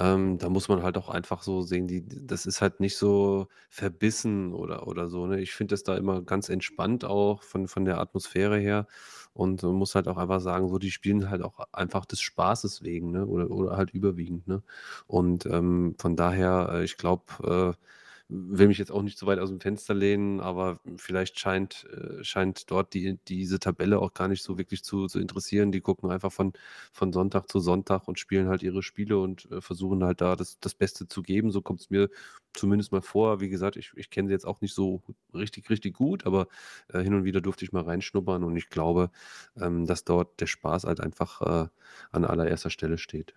Ähm, 0.00 0.36
da 0.38 0.48
muss 0.48 0.68
man 0.68 0.82
halt 0.82 0.98
auch 0.98 1.08
einfach 1.08 1.42
so 1.42 1.62
sehen, 1.62 1.86
die, 1.86 2.04
das 2.04 2.44
ist 2.44 2.60
halt 2.60 2.80
nicht 2.80 2.96
so 2.96 3.46
verbissen 3.70 4.52
oder, 4.52 4.88
oder 4.88 5.08
so. 5.08 5.26
Ne? 5.26 5.40
Ich 5.40 5.52
finde 5.52 5.74
das 5.74 5.84
da 5.84 5.96
immer 5.96 6.22
ganz 6.22 6.48
entspannt 6.48 7.04
auch 7.04 7.44
von, 7.44 7.68
von 7.68 7.84
der 7.84 8.00
Atmosphäre 8.00 8.58
her. 8.58 8.88
Und 9.36 9.62
man 9.62 9.74
muss 9.74 9.94
halt 9.94 10.08
auch 10.08 10.16
einfach 10.16 10.40
sagen, 10.40 10.68
so, 10.68 10.78
die 10.78 10.90
spielen 10.90 11.28
halt 11.30 11.42
auch 11.42 11.58
einfach 11.72 12.06
des 12.06 12.20
Spaßes 12.20 12.82
wegen, 12.82 13.10
ne? 13.10 13.26
Oder, 13.26 13.50
oder 13.50 13.76
halt 13.76 13.90
überwiegend, 13.90 14.48
ne? 14.48 14.62
Und 15.06 15.46
ähm, 15.46 15.94
von 15.98 16.16
daher, 16.16 16.70
äh, 16.72 16.84
ich 16.84 16.96
glaube, 16.96 17.76
äh, 17.76 17.86
will 18.28 18.66
mich 18.66 18.78
jetzt 18.78 18.90
auch 18.90 19.02
nicht 19.02 19.18
so 19.18 19.26
weit 19.26 19.38
aus 19.38 19.50
dem 19.50 19.60
Fenster 19.60 19.94
lehnen, 19.94 20.40
aber 20.40 20.80
vielleicht 20.96 21.38
scheint, 21.38 21.86
äh, 21.92 22.24
scheint 22.24 22.70
dort 22.70 22.92
die, 22.92 23.18
diese 23.28 23.60
Tabelle 23.60 24.00
auch 24.00 24.14
gar 24.14 24.26
nicht 24.26 24.42
so 24.42 24.58
wirklich 24.58 24.82
zu, 24.82 25.06
zu 25.06 25.20
interessieren. 25.20 25.70
Die 25.70 25.80
gucken 25.80 26.10
einfach 26.10 26.32
von, 26.32 26.52
von 26.92 27.12
Sonntag 27.12 27.48
zu 27.48 27.60
Sonntag 27.60 28.08
und 28.08 28.18
spielen 28.18 28.48
halt 28.48 28.62
ihre 28.64 28.82
Spiele 28.82 29.18
und 29.18 29.48
äh, 29.52 29.60
versuchen 29.60 30.02
halt 30.02 30.20
da 30.20 30.34
das, 30.34 30.58
das 30.58 30.74
Beste 30.74 31.06
zu 31.06 31.22
geben. 31.22 31.52
So 31.52 31.62
kommt 31.62 31.80
es 31.80 31.90
mir 31.90 32.10
zumindest 32.52 32.90
mal 32.90 33.02
vor. 33.02 33.40
Wie 33.40 33.48
gesagt, 33.48 33.76
ich, 33.76 33.92
ich 33.94 34.10
kenne 34.10 34.28
sie 34.28 34.32
jetzt 34.32 34.46
auch 34.46 34.60
nicht 34.60 34.74
so 34.74 35.02
richtig, 35.32 35.70
richtig 35.70 35.94
gut, 35.94 36.26
aber 36.26 36.48
äh, 36.88 37.00
hin 37.00 37.14
und 37.14 37.24
wieder 37.24 37.40
durfte 37.40 37.64
ich 37.64 37.72
mal 37.72 37.84
reinschnuppern 37.84 38.42
und 38.42 38.56
ich 38.56 38.68
glaube, 38.70 39.10
ähm, 39.56 39.86
dass 39.86 40.04
dort 40.04 40.40
der 40.40 40.46
Spaß 40.46 40.84
halt 40.84 41.00
einfach 41.00 41.42
äh, 41.42 41.68
an 42.10 42.24
allererster 42.24 42.70
Stelle 42.70 42.98
steht. 42.98 43.34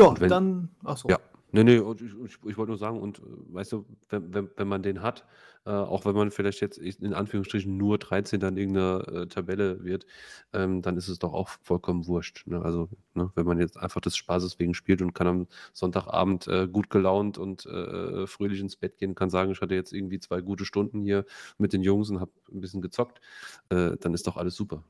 Ja, 0.00 0.14
wenn- 0.20 0.28
dann. 0.28 0.68
Achso. 0.84 1.08
Ja, 1.10 1.18
nee, 1.52 1.64
nee, 1.64 1.78
und 1.78 2.00
ich, 2.00 2.12
ich, 2.24 2.38
ich 2.44 2.56
wollte 2.56 2.70
nur 2.70 2.78
sagen, 2.78 3.00
und 3.00 3.18
äh, 3.20 3.22
weißt 3.54 3.72
du, 3.72 3.86
wenn, 4.08 4.34
wenn, 4.34 4.50
wenn 4.56 4.68
man 4.68 4.82
den 4.82 5.02
hat, 5.02 5.24
äh, 5.64 5.70
auch 5.70 6.04
wenn 6.04 6.14
man 6.14 6.30
vielleicht 6.30 6.60
jetzt 6.60 6.78
in 6.78 7.14
Anführungsstrichen 7.14 7.76
nur 7.76 7.98
13. 7.98 8.40
in 8.40 8.56
irgendeiner 8.56 9.08
äh, 9.08 9.26
Tabelle 9.28 9.84
wird, 9.84 10.06
ähm, 10.52 10.82
dann 10.82 10.96
ist 10.96 11.08
es 11.08 11.18
doch 11.18 11.32
auch 11.32 11.48
vollkommen 11.62 12.06
wurscht. 12.06 12.46
Ne? 12.46 12.60
Also, 12.62 12.88
ne, 13.14 13.30
wenn 13.34 13.46
man 13.46 13.58
jetzt 13.58 13.76
einfach 13.76 14.00
des 14.00 14.16
Spaßes 14.16 14.58
wegen 14.58 14.74
spielt 14.74 15.02
und 15.02 15.14
kann 15.14 15.26
am 15.26 15.46
Sonntagabend 15.72 16.48
äh, 16.48 16.66
gut 16.66 16.90
gelaunt 16.90 17.38
und 17.38 17.66
äh, 17.66 18.26
fröhlich 18.26 18.60
ins 18.60 18.76
Bett 18.76 18.98
gehen, 18.98 19.14
kann 19.14 19.30
sagen, 19.30 19.52
ich 19.52 19.60
hatte 19.60 19.74
jetzt 19.74 19.92
irgendwie 19.92 20.18
zwei 20.18 20.40
gute 20.40 20.64
Stunden 20.64 21.02
hier 21.02 21.24
mit 21.58 21.72
den 21.72 21.82
Jungs 21.82 22.10
und 22.10 22.20
habe 22.20 22.32
ein 22.50 22.60
bisschen 22.60 22.82
gezockt, 22.82 23.20
äh, 23.68 23.96
dann 24.00 24.14
ist 24.14 24.26
doch 24.26 24.36
alles 24.36 24.56
super. 24.56 24.82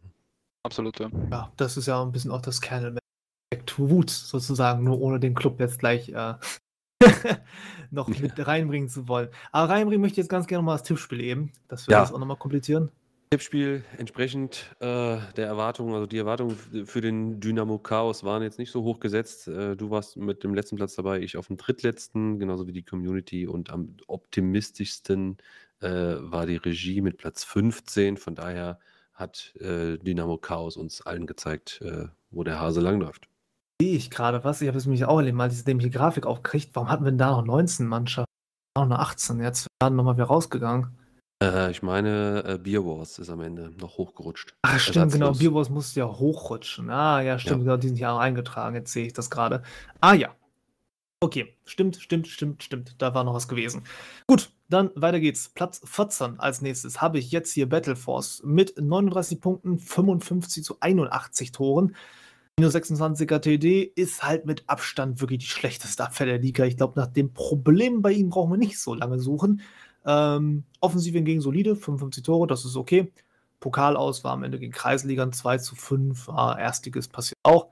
Absolut, 0.63 0.99
ja. 1.01 1.11
Ja, 1.31 1.53
das 1.57 1.77
ist 1.77 1.87
ja 1.87 2.01
ein 2.03 2.13
bisschen 2.13 2.31
auch 2.31 2.41
das 2.41 2.61
Kernel 2.61 3.02
to 3.75 3.85
Roots 3.85 4.29
sozusagen, 4.29 4.85
nur 4.85 5.01
ohne 5.01 5.19
den 5.21 5.35
Club 5.35 5.61
jetzt 5.61 5.79
gleich 5.79 6.09
äh, 6.11 6.35
noch 7.91 8.09
mit 8.09 8.47
reinbringen 8.47 8.89
zu 8.89 9.09
wollen. 9.09 9.29
Aber 9.51 9.73
reinbringen 9.73 10.01
möchte 10.01 10.15
ich 10.15 10.25
jetzt 10.25 10.31
ganz 10.31 10.47
gerne 10.47 10.63
nochmal 10.63 10.79
das 10.79 10.87
Tippspiel 10.87 11.21
eben. 11.21 11.53
Das 11.69 11.87
wird 11.87 11.93
Ja. 11.93 12.01
das 12.01 12.13
auch 12.13 12.19
nochmal 12.19 12.37
komplizieren. 12.37 12.91
Tippspiel 13.31 13.83
entsprechend 13.97 14.77
äh, 14.81 15.17
der 15.37 15.47
Erwartungen, 15.47 15.95
also 15.95 16.07
die 16.07 16.19
Erwartungen 16.19 16.55
für 16.85 17.01
den 17.01 17.41
Dynamo 17.41 17.79
Chaos 17.79 18.25
waren 18.25 18.43
jetzt 18.43 18.59
nicht 18.59 18.71
so 18.71 18.83
hoch 18.83 19.01
gesetzt. 19.01 19.49
Äh, 19.49 19.75
du 19.75 19.91
warst 19.91 20.19
mit 20.19 20.45
dem 20.45 20.55
letzten 20.55 20.77
Platz 20.77 20.97
dabei, 20.97 21.21
ich 21.21 21.39
auf 21.39 21.47
dem 21.47 21.57
drittletzten, 21.57 22.39
genauso 22.39 22.67
wie 22.67 22.73
die 22.73 22.83
Community. 22.83 23.47
Und 23.47 23.71
am 23.71 23.97
optimistischsten 24.07 25.39
äh, 25.81 25.89
war 25.89 26.45
die 26.45 26.57
Regie 26.57 27.01
mit 27.01 27.17
Platz 27.17 27.43
15. 27.45 28.19
Von 28.19 28.35
daher 28.35 28.79
hat 29.15 29.55
äh, 29.61 29.97
Dynamo 29.97 30.37
Chaos 30.37 30.77
uns 30.77 31.01
allen 31.01 31.27
gezeigt, 31.27 31.81
äh, 31.83 32.09
wo 32.31 32.45
der 32.45 32.61
Hase 32.61 32.83
langläuft. 32.83 33.29
Sehe 33.83 33.97
ich 33.97 34.13
gerade 34.13 34.45
was. 34.45 34.63
Ich 34.63 34.69
habe 34.69 34.79
es 34.79 34.87
mich 34.87 35.05
auch 35.07 35.19
erlebt, 35.19 35.37
mal 35.37 35.49
diese 35.49 35.65
dämliche 35.65 35.91
Grafik 35.91 36.25
aufgekriegt. 36.25 36.71
Warum 36.75 36.89
hatten 36.89 37.03
wir 37.05 37.11
denn 37.11 37.19
da 37.19 37.33
noch 37.33 37.45
19 37.45 37.85
Mannschaften? 37.85 38.31
Auch 38.75 38.87
nur 38.87 39.01
18. 39.01 39.41
Jetzt 39.41 39.67
werden 39.83 39.97
nochmal 39.97 40.15
wieder 40.15 40.27
rausgegangen. 40.27 40.97
Äh, 41.43 41.73
ich 41.73 41.83
meine, 41.83 42.45
äh, 42.47 42.59
Beer 42.59 42.85
Wars 42.85 43.19
ist 43.19 43.29
am 43.29 43.41
Ende 43.41 43.73
noch 43.81 43.99
hochgerutscht. 43.99 44.55
Ach, 44.63 44.79
stimmt, 44.79 44.95
genau. 44.95 45.27
Ersatzlos. 45.27 45.39
Bierboss 45.41 45.71
musste 45.71 45.99
ja 45.99 46.07
hochrutschen. 46.07 46.91
Ah, 46.91 47.23
ja, 47.23 47.41
stimmt. 47.41 47.63
Ja. 47.63 47.73
Genau, 47.73 47.77
die 47.77 47.89
sind 47.89 47.99
ja 47.99 48.15
auch 48.15 48.21
eingetragen. 48.21 48.77
Jetzt 48.77 48.93
sehe 48.93 49.05
ich 49.05 49.15
das 49.15 49.31
gerade. 49.31 49.65
Ah, 50.01 50.15
ja. 50.15 50.29
Okay, 51.19 51.57
stimmt, 51.65 51.97
stimmt, 51.97 52.29
stimmt, 52.29 52.63
stimmt. 52.63 52.95
Da 53.03 53.17
war 53.17 53.25
noch 53.25 53.35
was 53.35 53.49
gewesen. 53.49 53.83
Gut, 54.29 54.51
dann 54.69 54.93
weiter 54.95 55.19
geht's. 55.19 55.49
Platz 55.49 55.81
14 55.85 56.39
als 56.39 56.63
nächstes 56.63 57.01
habe 57.01 57.19
ich 57.19 57.33
jetzt 57.33 57.51
hier 57.51 57.69
Battle 57.69 57.97
Force 57.97 58.43
mit 58.45 58.81
39 58.81 59.41
Punkten, 59.41 59.81
55 59.81 60.63
zu 60.63 60.77
81 60.79 61.51
Toren. 61.51 61.97
Minus 62.59 62.75
26er 62.75 63.41
TD 63.41 63.83
ist 63.83 64.23
halt 64.23 64.45
mit 64.45 64.69
Abstand 64.69 65.21
wirklich 65.21 65.39
die 65.39 65.47
schlechteste 65.47 66.05
Abwehr 66.05 66.27
der 66.27 66.39
Liga. 66.39 66.65
Ich 66.65 66.77
glaube, 66.77 67.01
nach 67.01 67.07
dem 67.07 67.33
Problem 67.33 68.03
bei 68.03 68.13
ihm 68.13 68.29
brauchen 68.29 68.51
wir 68.53 68.59
nicht 68.59 68.79
so 68.79 68.95
lange 68.95 69.19
suchen. 69.19 69.63
Ähm, 70.05 70.65
Offensiv 70.81 71.15
hingegen 71.15 71.41
solide, 71.41 71.77
55 71.77 72.23
Tore, 72.23 72.47
das 72.47 72.65
ist 72.65 72.77
okay. 72.77 73.11
Pokal 73.59 73.97
aus 73.97 74.23
war 74.23 74.33
am 74.33 74.43
Ende 74.43 74.59
gegen 74.59 74.73
Kreisligern 74.73 75.33
2 75.33 75.59
zu 75.59 75.77
5, 75.77 76.29
war 76.29 76.59
Erstiges 76.59 77.09
passiert 77.09 77.39
auch. 77.43 77.69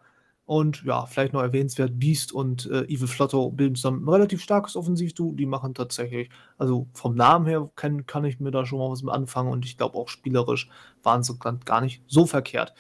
Und 0.47 0.83
ja, 0.85 1.07
vielleicht 1.07 1.35
noch 1.35 1.43
erwähnenswert, 1.43 1.99
Beast 1.99 2.33
und 2.33 2.67
äh, 2.71 2.83
Evil 2.85 3.07
Flotto 3.07 3.51
bilden 3.51 3.75
zusammen 3.77 4.05
ein 4.05 4.09
relativ 4.09 4.43
starkes 4.43 4.77
Offensivduo. 4.77 5.33
Die 5.35 5.47
machen 5.47 5.75
tatsächlich, 5.75 6.31
also 6.59 6.89
vom 6.95 7.15
Namen 7.15 7.47
her 7.47 7.71
kann, 7.77 8.07
kann 8.07 8.25
ich 8.25 8.41
mir 8.41 8.51
da 8.51 8.65
schon 8.65 8.79
mal 8.79 8.91
was 8.91 9.03
mit 9.03 9.13
anfangen 9.13 9.53
und 9.53 9.65
ich 9.65 9.77
glaube 9.77 9.99
auch 9.99 10.09
spielerisch 10.09 10.69
waren 11.03 11.23
sie 11.23 11.39
gar 11.39 11.81
nicht 11.83 12.03
so 12.07 12.27
verkehrt. 12.27 12.75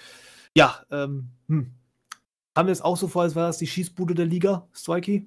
Ja, 0.56 0.80
ähm, 0.90 1.30
hm. 1.48 1.74
Haben 2.60 2.66
wir 2.66 2.72
es 2.72 2.82
auch 2.82 2.96
so 2.96 3.08
vor, 3.08 3.22
als 3.22 3.34
wäre 3.34 3.46
das 3.46 3.56
die 3.56 3.66
Schießbude 3.66 4.14
der 4.14 4.26
Liga, 4.26 4.68
Strikey? 4.74 5.26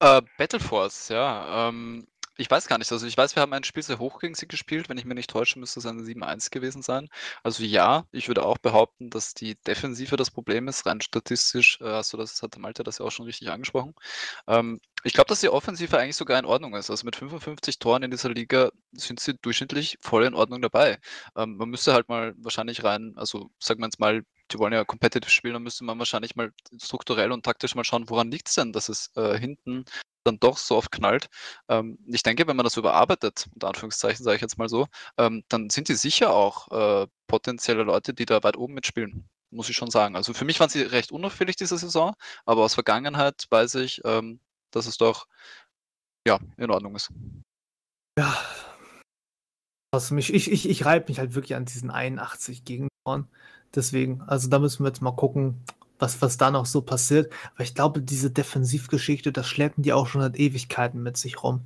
Äh, 0.00 0.22
Battle 0.36 0.60
Force, 0.60 1.08
ja. 1.08 1.68
Ähm, 1.68 2.06
ich 2.36 2.50
weiß 2.50 2.68
gar 2.68 2.76
nicht. 2.76 2.92
Also 2.92 3.06
ich 3.06 3.16
weiß, 3.16 3.34
wir 3.36 3.40
haben 3.40 3.54
ein 3.54 3.64
Spiel 3.64 3.82
sehr 3.82 3.98
hoch 3.98 4.20
gegen 4.20 4.34
sie 4.34 4.46
gespielt. 4.46 4.90
Wenn 4.90 4.98
ich 4.98 5.06
mich 5.06 5.14
nicht 5.14 5.30
täusche, 5.30 5.58
müsste 5.58 5.80
es 5.80 5.86
eine 5.86 6.02
7-1 6.02 6.50
gewesen 6.50 6.82
sein. 6.82 7.08
Also 7.42 7.64
ja, 7.64 8.04
ich 8.12 8.28
würde 8.28 8.44
auch 8.44 8.58
behaupten, 8.58 9.08
dass 9.08 9.32
die 9.32 9.56
Defensive 9.66 10.16
das 10.16 10.30
Problem 10.30 10.68
ist. 10.68 10.84
Rein 10.84 11.00
statistisch 11.00 11.80
äh, 11.80 12.02
du 12.10 12.16
das, 12.18 12.42
hat 12.42 12.58
Malte 12.58 12.84
das 12.84 12.98
ja 12.98 13.06
auch 13.06 13.10
schon 13.10 13.24
richtig 13.24 13.50
angesprochen. 13.50 13.94
Ähm, 14.46 14.78
ich 15.04 15.14
glaube, 15.14 15.28
dass 15.28 15.40
die 15.40 15.48
Offensive 15.48 15.98
eigentlich 15.98 16.16
sogar 16.16 16.38
in 16.38 16.44
Ordnung 16.44 16.74
ist. 16.74 16.90
Also 16.90 17.06
mit 17.06 17.16
55 17.16 17.78
Toren 17.78 18.02
in 18.02 18.10
dieser 18.10 18.28
Liga 18.28 18.70
sind 18.92 19.20
sie 19.20 19.34
durchschnittlich 19.40 19.96
voll 20.02 20.24
in 20.24 20.34
Ordnung 20.34 20.60
dabei. 20.60 20.98
Ähm, 21.34 21.56
man 21.56 21.70
müsste 21.70 21.94
halt 21.94 22.10
mal 22.10 22.34
wahrscheinlich 22.36 22.84
rein, 22.84 23.14
also 23.16 23.50
sagen 23.58 23.80
wir 23.80 23.86
jetzt 23.86 24.00
mal, 24.00 24.22
die 24.52 24.58
wollen 24.58 24.72
ja 24.72 24.84
competitive 24.84 25.30
spielen, 25.30 25.54
dann 25.54 25.62
müsste 25.62 25.84
man 25.84 25.98
wahrscheinlich 25.98 26.36
mal 26.36 26.52
strukturell 26.80 27.32
und 27.32 27.44
taktisch 27.44 27.74
mal 27.74 27.84
schauen, 27.84 28.08
woran 28.08 28.30
liegt 28.30 28.48
es 28.48 28.54
denn, 28.54 28.72
dass 28.72 28.88
es 28.88 29.10
äh, 29.16 29.38
hinten 29.38 29.84
dann 30.24 30.38
doch 30.38 30.58
so 30.58 30.76
oft 30.76 30.90
knallt. 30.92 31.28
Ähm, 31.68 31.98
ich 32.06 32.22
denke, 32.22 32.46
wenn 32.46 32.56
man 32.56 32.64
das 32.64 32.76
überarbeitet, 32.76 33.46
unter 33.54 33.68
Anführungszeichen 33.68 34.24
sage 34.24 34.36
ich 34.36 34.42
jetzt 34.42 34.58
mal 34.58 34.68
so, 34.68 34.86
ähm, 35.16 35.44
dann 35.48 35.70
sind 35.70 35.88
die 35.88 35.94
sicher 35.94 36.32
auch 36.32 36.68
äh, 36.70 37.06
potenzielle 37.26 37.82
Leute, 37.82 38.14
die 38.14 38.26
da 38.26 38.42
weit 38.42 38.56
oben 38.56 38.74
mitspielen, 38.74 39.28
muss 39.50 39.68
ich 39.68 39.76
schon 39.76 39.90
sagen. 39.90 40.16
Also 40.16 40.34
für 40.34 40.44
mich 40.44 40.60
waren 40.60 40.68
sie 40.68 40.82
recht 40.82 41.12
unauffällig 41.12 41.56
diese 41.56 41.78
Saison, 41.78 42.14
aber 42.44 42.64
aus 42.64 42.74
Vergangenheit 42.74 43.46
weiß 43.50 43.76
ich, 43.76 44.02
ähm, 44.04 44.40
dass 44.70 44.86
es 44.86 44.98
doch 44.98 45.26
ja, 46.26 46.38
in 46.58 46.70
Ordnung 46.70 46.94
ist. 46.94 47.10
Ja. 48.18 48.36
Also 49.90 50.14
mich, 50.14 50.34
ich, 50.34 50.50
ich, 50.50 50.68
ich 50.68 50.84
reibe 50.84 51.06
mich 51.08 51.18
halt 51.18 51.34
wirklich 51.34 51.54
an 51.54 51.64
diesen 51.64 51.90
81 51.90 52.64
Gegentoren. 52.64 53.28
Deswegen, 53.74 54.22
also 54.22 54.48
da 54.48 54.58
müssen 54.58 54.84
wir 54.84 54.88
jetzt 54.88 55.02
mal 55.02 55.12
gucken, 55.12 55.62
was, 55.98 56.22
was 56.22 56.36
da 56.36 56.50
noch 56.50 56.66
so 56.66 56.80
passiert. 56.80 57.32
Aber 57.54 57.64
ich 57.64 57.74
glaube, 57.74 58.00
diese 58.02 58.30
Defensivgeschichte, 58.30 59.32
das 59.32 59.46
schleppen 59.48 59.82
die 59.82 59.92
auch 59.92 60.06
schon 60.06 60.20
seit 60.20 60.38
Ewigkeiten 60.38 61.02
mit 61.02 61.16
sich 61.16 61.42
rum. 61.42 61.62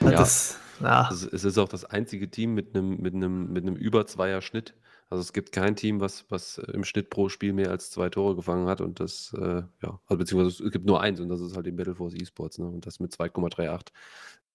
ja, 0.00 0.10
das, 0.10 0.58
ja. 0.80 1.10
es 1.10 1.44
ist 1.44 1.58
auch 1.58 1.68
das 1.68 1.84
einzige 1.84 2.30
Team 2.30 2.54
mit 2.54 2.74
einem 2.74 2.98
mit 2.98 3.14
einem, 3.14 3.52
mit 3.52 3.64
einem 3.64 3.76
über 3.76 4.06
zweier 4.06 4.40
Schnitt. 4.40 4.74
Also 5.10 5.22
es 5.22 5.32
gibt 5.32 5.50
kein 5.50 5.74
Team, 5.74 6.00
was, 6.00 6.24
was 6.28 6.58
im 6.58 6.84
Schnitt 6.84 7.10
pro 7.10 7.28
Spiel 7.28 7.52
mehr 7.52 7.70
als 7.70 7.90
zwei 7.90 8.08
Tore 8.10 8.36
gefangen 8.36 8.68
hat 8.68 8.80
und 8.80 9.00
das, 9.00 9.34
äh, 9.36 9.62
ja, 9.82 10.00
also 10.06 10.18
beziehungsweise 10.18 10.64
es 10.64 10.70
gibt 10.70 10.86
nur 10.86 11.00
eins 11.00 11.18
und 11.18 11.28
das 11.28 11.40
ist 11.40 11.56
halt 11.56 11.66
die 11.66 11.72
Battle 11.72 11.96
Force 11.96 12.14
Esports, 12.14 12.58
ne? 12.58 12.66
Und 12.66 12.86
das 12.86 13.00
mit 13.00 13.12
2,38 13.12 13.88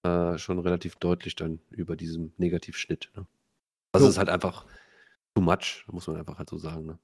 äh, 0.02 0.38
schon 0.38 0.58
relativ 0.58 0.96
deutlich 0.96 1.36
dann 1.36 1.60
über 1.70 1.94
diesem 1.94 2.32
Negativschnitt. 2.38 3.10
Ne? 3.14 3.26
Also 3.92 4.06
es 4.06 4.14
ist 4.14 4.18
halt 4.18 4.30
einfach 4.30 4.64
too 5.36 5.42
much, 5.42 5.84
muss 5.92 6.06
man 6.06 6.16
einfach 6.16 6.38
halt 6.38 6.48
so 6.48 6.56
sagen. 6.56 6.86
Ne? 6.86 6.98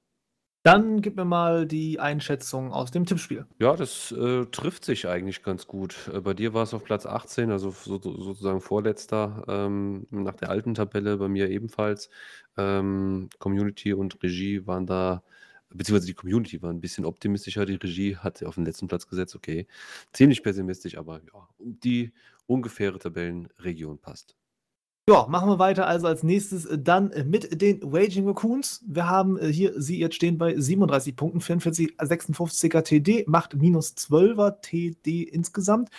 Dann 0.63 1.01
gib 1.01 1.17
mir 1.17 1.25
mal 1.25 1.67
die 1.67 1.99
Einschätzung 1.99 2.71
aus 2.71 2.89
dem 2.89 3.05
Tippspiel. 3.05 3.45
Ja, 3.59 3.75
das 3.75 4.11
äh, 4.13 4.45
trifft 4.45 4.85
sich 4.85 5.07
eigentlich 5.07 5.43
ganz 5.43 5.67
gut. 5.67 6.09
Äh, 6.11 6.21
bei 6.21 6.33
dir 6.33 6.53
war 6.53 6.63
es 6.63 6.73
auf 6.73 6.83
Platz 6.83 7.05
18, 7.05 7.51
also 7.51 7.69
so, 7.71 7.99
sozusagen 8.01 8.61
vorletzter 8.61 9.43
ähm, 9.47 10.07
nach 10.09 10.35
der 10.35 10.49
alten 10.49 10.73
Tabelle, 10.73 11.17
bei 11.17 11.27
mir 11.27 11.49
ebenfalls. 11.49 12.09
Ähm, 12.57 13.29
Community 13.39 13.93
und 13.93 14.23
Regie 14.23 14.65
waren 14.65 14.87
da, 14.87 15.21
beziehungsweise 15.69 16.07
die 16.07 16.15
Community 16.15 16.61
war 16.61 16.71
ein 16.71 16.81
bisschen 16.81 17.05
optimistischer, 17.05 17.65
die 17.65 17.75
Regie 17.75 18.15
hat 18.15 18.37
sie 18.37 18.45
auf 18.45 18.55
den 18.55 18.65
letzten 18.65 18.87
Platz 18.87 19.07
gesetzt, 19.07 19.35
okay. 19.35 19.67
Ziemlich 20.13 20.41
pessimistisch, 20.41 20.97
aber 20.97 21.21
ja, 21.33 21.47
die 21.59 22.13
ungefähre 22.47 22.97
Tabellenregion 22.97 23.99
passt. 23.99 24.35
Ja, 25.09 25.25
machen 25.27 25.49
wir 25.49 25.59
weiter. 25.59 25.85
Also 25.85 26.07
als 26.07 26.23
nächstes 26.23 26.65
äh, 26.65 26.79
dann 26.79 27.11
äh, 27.11 27.25
mit 27.25 27.61
den 27.61 27.81
Waging 27.83 28.25
Raccoons. 28.25 28.81
Wir 28.87 29.09
haben 29.09 29.37
äh, 29.37 29.51
hier 29.51 29.79
sie 29.81 29.99
jetzt 29.99 30.15
stehen 30.15 30.37
bei 30.37 30.57
37 30.57 31.15
Punkten, 31.17 31.41
44, 31.41 31.97
56er 31.99 32.81
TD, 32.83 33.27
macht 33.27 33.53
minus 33.53 33.97
12er 33.97 34.61
TD 34.61 35.23
insgesamt. 35.23 35.89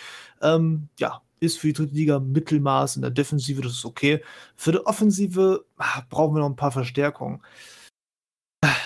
Ähm, 0.41 0.89
ja, 0.99 1.21
ist 1.39 1.59
für 1.59 1.67
die 1.67 1.73
dritte 1.73 1.93
Liga 1.93 2.19
Mittelmaß 2.19 2.95
in 2.95 3.03
der 3.03 3.11
Defensive, 3.11 3.61
das 3.61 3.73
ist 3.73 3.85
okay. 3.85 4.23
Für 4.55 4.71
die 4.71 4.85
Offensive 4.87 5.65
ach, 5.77 6.01
brauchen 6.09 6.35
wir 6.35 6.39
noch 6.39 6.49
ein 6.49 6.55
paar 6.55 6.71
Verstärkungen. 6.71 7.41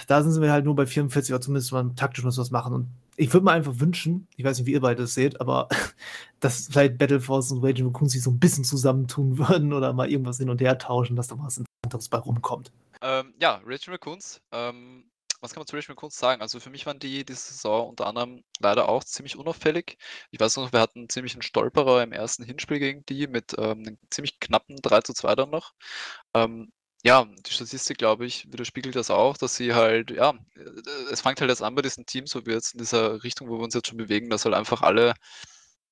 Da 0.07 0.23
sind 0.23 0.41
wir 0.41 0.51
halt 0.51 0.65
nur 0.65 0.75
bei 0.75 0.85
44, 0.85 1.33
oder 1.33 1.41
zumindest 1.41 1.71
mal 1.71 1.91
taktisch 1.95 2.25
muss 2.25 2.37
was 2.37 2.51
machen. 2.51 2.73
Und 2.73 2.87
ich 3.19 3.33
würde 3.33 3.43
mir 3.43 3.51
einfach 3.51 3.79
wünschen, 3.79 4.27
ich 4.37 4.45
weiß 4.45 4.57
nicht, 4.57 4.65
wie 4.65 4.71
ihr 4.71 4.79
beide 4.79 5.01
das 5.01 5.13
seht, 5.13 5.41
aber 5.41 5.67
dass 6.39 6.67
vielleicht 6.67 6.97
Battle 6.97 7.19
Force 7.19 7.51
und 7.51 7.63
Raging 7.63 7.87
Raccoon 7.87 8.07
sich 8.07 8.23
so 8.23 8.31
ein 8.31 8.39
bisschen 8.39 8.63
zusammentun 8.63 9.37
würden 9.49 9.73
oder 9.73 9.91
mal 9.93 10.09
irgendwas 10.09 10.37
hin 10.37 10.49
und 10.49 10.61
her 10.61 10.77
tauschen, 10.77 11.15
dass 11.17 11.27
da 11.27 11.37
was 11.37 11.57
Interessanteres 11.57 12.09
bei 12.09 12.17
rumkommt. 12.17 12.71
Ähm, 13.01 13.33
ja, 13.39 13.61
Raging 13.65 13.93
Raccoons, 13.93 14.41
ähm, 14.53 15.09
was 15.41 15.53
kann 15.53 15.61
man 15.61 15.67
zu 15.67 15.75
Raging 15.75 15.95
Raccoons 15.95 16.17
sagen? 16.17 16.41
Also 16.41 16.61
für 16.61 16.69
mich 16.69 16.85
waren 16.85 16.99
die 16.99 17.25
diese 17.25 17.53
Saison 17.53 17.89
unter 17.89 18.07
anderem 18.07 18.41
leider 18.61 18.87
auch 18.87 19.03
ziemlich 19.03 19.37
unauffällig. 19.37 19.97
Ich 20.31 20.39
weiß 20.39 20.55
noch, 20.55 20.71
wir 20.71 20.79
hatten 20.79 21.09
ziemlich 21.09 21.33
einen 21.33 21.41
Stolperer 21.41 22.01
im 22.03 22.13
ersten 22.13 22.43
Hinspiel 22.43 22.79
gegen 22.79 23.05
die 23.05 23.27
mit 23.27 23.53
ähm, 23.57 23.79
einem 23.79 23.97
ziemlich 24.09 24.39
knappen 24.39 24.77
3 24.81 25.01
zu 25.01 25.13
2 25.13 25.35
dann 25.35 25.49
noch. 25.49 25.73
Ähm, 26.33 26.71
ja, 27.03 27.25
die 27.25 27.51
Statistik, 27.53 27.97
glaube 27.97 28.25
ich, 28.25 28.51
widerspiegelt 28.51 28.95
das 28.95 29.09
auch, 29.09 29.37
dass 29.37 29.55
sie 29.55 29.73
halt, 29.73 30.11
ja, 30.11 30.31
äh, 30.55 30.61
es 31.11 31.21
fängt 31.21 31.39
halt 31.39 31.49
jetzt 31.49 31.61
an 31.61 31.75
bei 31.75 31.81
diesen 31.81 32.05
Teams, 32.05 32.31
so 32.31 32.45
wie 32.45 32.51
jetzt 32.51 32.73
in 32.73 32.79
dieser 32.79 33.23
Richtung, 33.23 33.49
wo 33.49 33.57
wir 33.57 33.63
uns 33.63 33.73
jetzt 33.73 33.87
schon 33.87 33.97
bewegen, 33.97 34.29
dass 34.29 34.45
halt 34.45 34.55
einfach 34.55 34.81
alle 34.81 35.13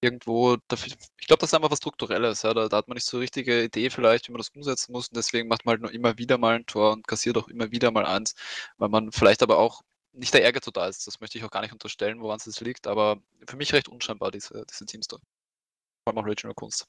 irgendwo 0.02 0.58
dafür, 0.68 0.94
ich 1.20 1.28
glaube, 1.28 1.40
das 1.42 1.52
ist 1.52 1.54
einfach 1.56 1.72
was 1.72 1.80
Strukturelles, 1.80 2.44
ja, 2.44 2.54
da, 2.54 2.68
da, 2.70 2.78
hat 2.78 2.88
man 2.88 2.96
nicht 2.96 3.06
so 3.06 3.18
richtige 3.20 3.64
Idee 3.64 3.90
vielleicht, 3.90 4.28
wie 4.28 4.32
man 4.34 4.40
das 4.40 4.50
umsetzen 4.50 4.92
muss 4.92 5.08
und 5.10 5.18
deswegen 5.18 5.48
macht 5.48 5.66
man 5.66 5.74
halt 5.74 5.82
nur 5.82 5.92
immer 5.92 6.18
wieder 6.18 6.38
mal 6.38 6.56
ein 6.56 6.66
Tor 6.66 6.94
und 6.94 7.08
kassiert 7.08 7.38
auch 7.38 7.48
immer 7.48 7.72
wieder 7.72 7.92
mal 7.92 8.06
eins, 8.06 8.36
weil 8.78 8.90
man 8.90 9.12
vielleicht 9.12 9.42
aber 9.44 9.58
auch 9.58 9.82
nicht 10.14 10.34
der 10.34 10.44
Ehrgeiz 10.44 10.66
so 10.66 10.72
da 10.72 10.88
ist, 10.88 11.08
das 11.08 11.20
möchte 11.20 11.38
ich 11.38 11.46
auch 11.46 11.52
gar 11.52 11.62
nicht 11.62 11.74
unterstellen, 11.74 12.22
woran 12.22 12.40
es 12.46 12.60
liegt, 12.62 12.88
aber 12.88 13.18
für 13.48 13.58
mich 13.58 13.74
recht 13.74 13.88
unscheinbar, 13.90 14.32
diese, 14.32 14.66
diese 14.70 14.86
Teams 14.86 15.08
da. 15.08 15.18
Vor 15.18 16.14
allem 16.16 16.20
auch 16.20 16.28
Regional 16.28 16.56
Kunst. 16.56 16.88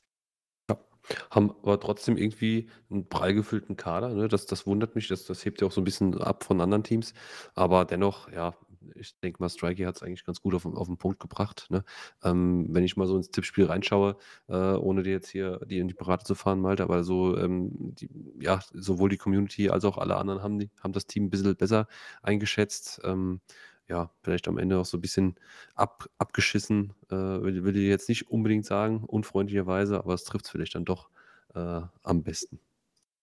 Haben 1.30 1.51
aber 1.62 1.80
trotzdem 1.80 2.16
irgendwie 2.16 2.68
einen 2.90 3.09
prall 3.09 3.35
gefüllten 3.35 3.76
Kader, 3.76 4.14
ne? 4.14 4.28
Das 4.28 4.47
das 4.47 4.66
wundert 4.66 4.94
mich, 4.94 5.09
das 5.09 5.24
das 5.24 5.44
hebt 5.44 5.60
ja 5.60 5.66
auch 5.66 5.72
so 5.72 5.80
ein 5.80 5.85
bisschen 5.85 6.18
ab 6.20 6.44
von 6.44 6.60
anderen 6.60 6.85
Teams. 6.85 7.14
Aber 7.55 7.85
dennoch, 7.85 8.30
ja, 8.30 8.55
ich 8.94 9.18
denke 9.20 9.43
mal, 9.43 9.48
Strikey 9.48 9.85
hat 9.85 9.97
es 9.97 10.02
eigentlich 10.02 10.24
ganz 10.24 10.40
gut 10.40 10.55
auf 10.55 10.64
auf 10.66 10.89
'n 10.89 10.97
Punkt 10.98 11.20
gebracht, 11.20 11.66
ne? 11.70 11.85
Ähm, 12.24 12.66
wenn 12.70 12.85
ich 12.85 12.97
mal 12.97 13.06
so 13.06 13.16
ins 13.16 13.30
Tippspiel 13.30 13.66
reinschaue, 13.66 14.16
äh, 14.48 14.55
ohne 14.74 15.02
dir 15.02 15.12
jetzt 15.12 15.28
hier 15.30 15.60
die 15.66 15.78
in 15.78 15.89
die 15.89 15.94
Parade 15.94 16.24
zu 16.24 16.35
fahren, 16.35 16.60
Malte, 16.60 16.82
aber 16.82 17.05
so, 17.05 17.36
ähm, 17.36 17.70
die 17.94 18.09
ja, 18.40 18.60
sowohl 18.72 19.09
die 19.10 19.16
Community 19.18 19.70
als 19.70 19.85
auch 19.85 19.98
alle 19.98 20.16
anderen 20.16 20.43
haben 20.43 20.59
die 20.59 20.70
haben 20.82 20.93
das 20.93 21.06
Team 21.06 21.24
ein 21.26 21.30
bisschen 21.30 21.56
besser 21.56 21.86
eingeschätzt. 22.22 23.01
Ähm, 23.05 23.40
ja, 23.89 24.10
vielleicht 24.23 24.48
am 24.48 24.59
Ende 24.59 24.78
auch 24.78 24.85
so 24.85 24.98
ein 24.98 25.01
bisschen 25.01 25.36
ab, 25.74 26.09
abgeschissen, 26.19 26.93
äh, 27.10 27.15
will, 27.15 27.65
will 27.65 27.77
ich 27.77 27.89
jetzt 27.89 28.09
nicht 28.09 28.31
unbedingt 28.31 28.66
sagen, 28.66 29.05
unfreundlicherweise, 29.05 29.98
aber 29.98 30.15
es 30.15 30.24
trifft 30.24 30.44
es 30.47 30.51
vielleicht 30.51 30.74
dann 30.74 30.85
doch 30.85 31.09
äh, 31.55 31.81
am 32.02 32.23
besten. 32.23 32.60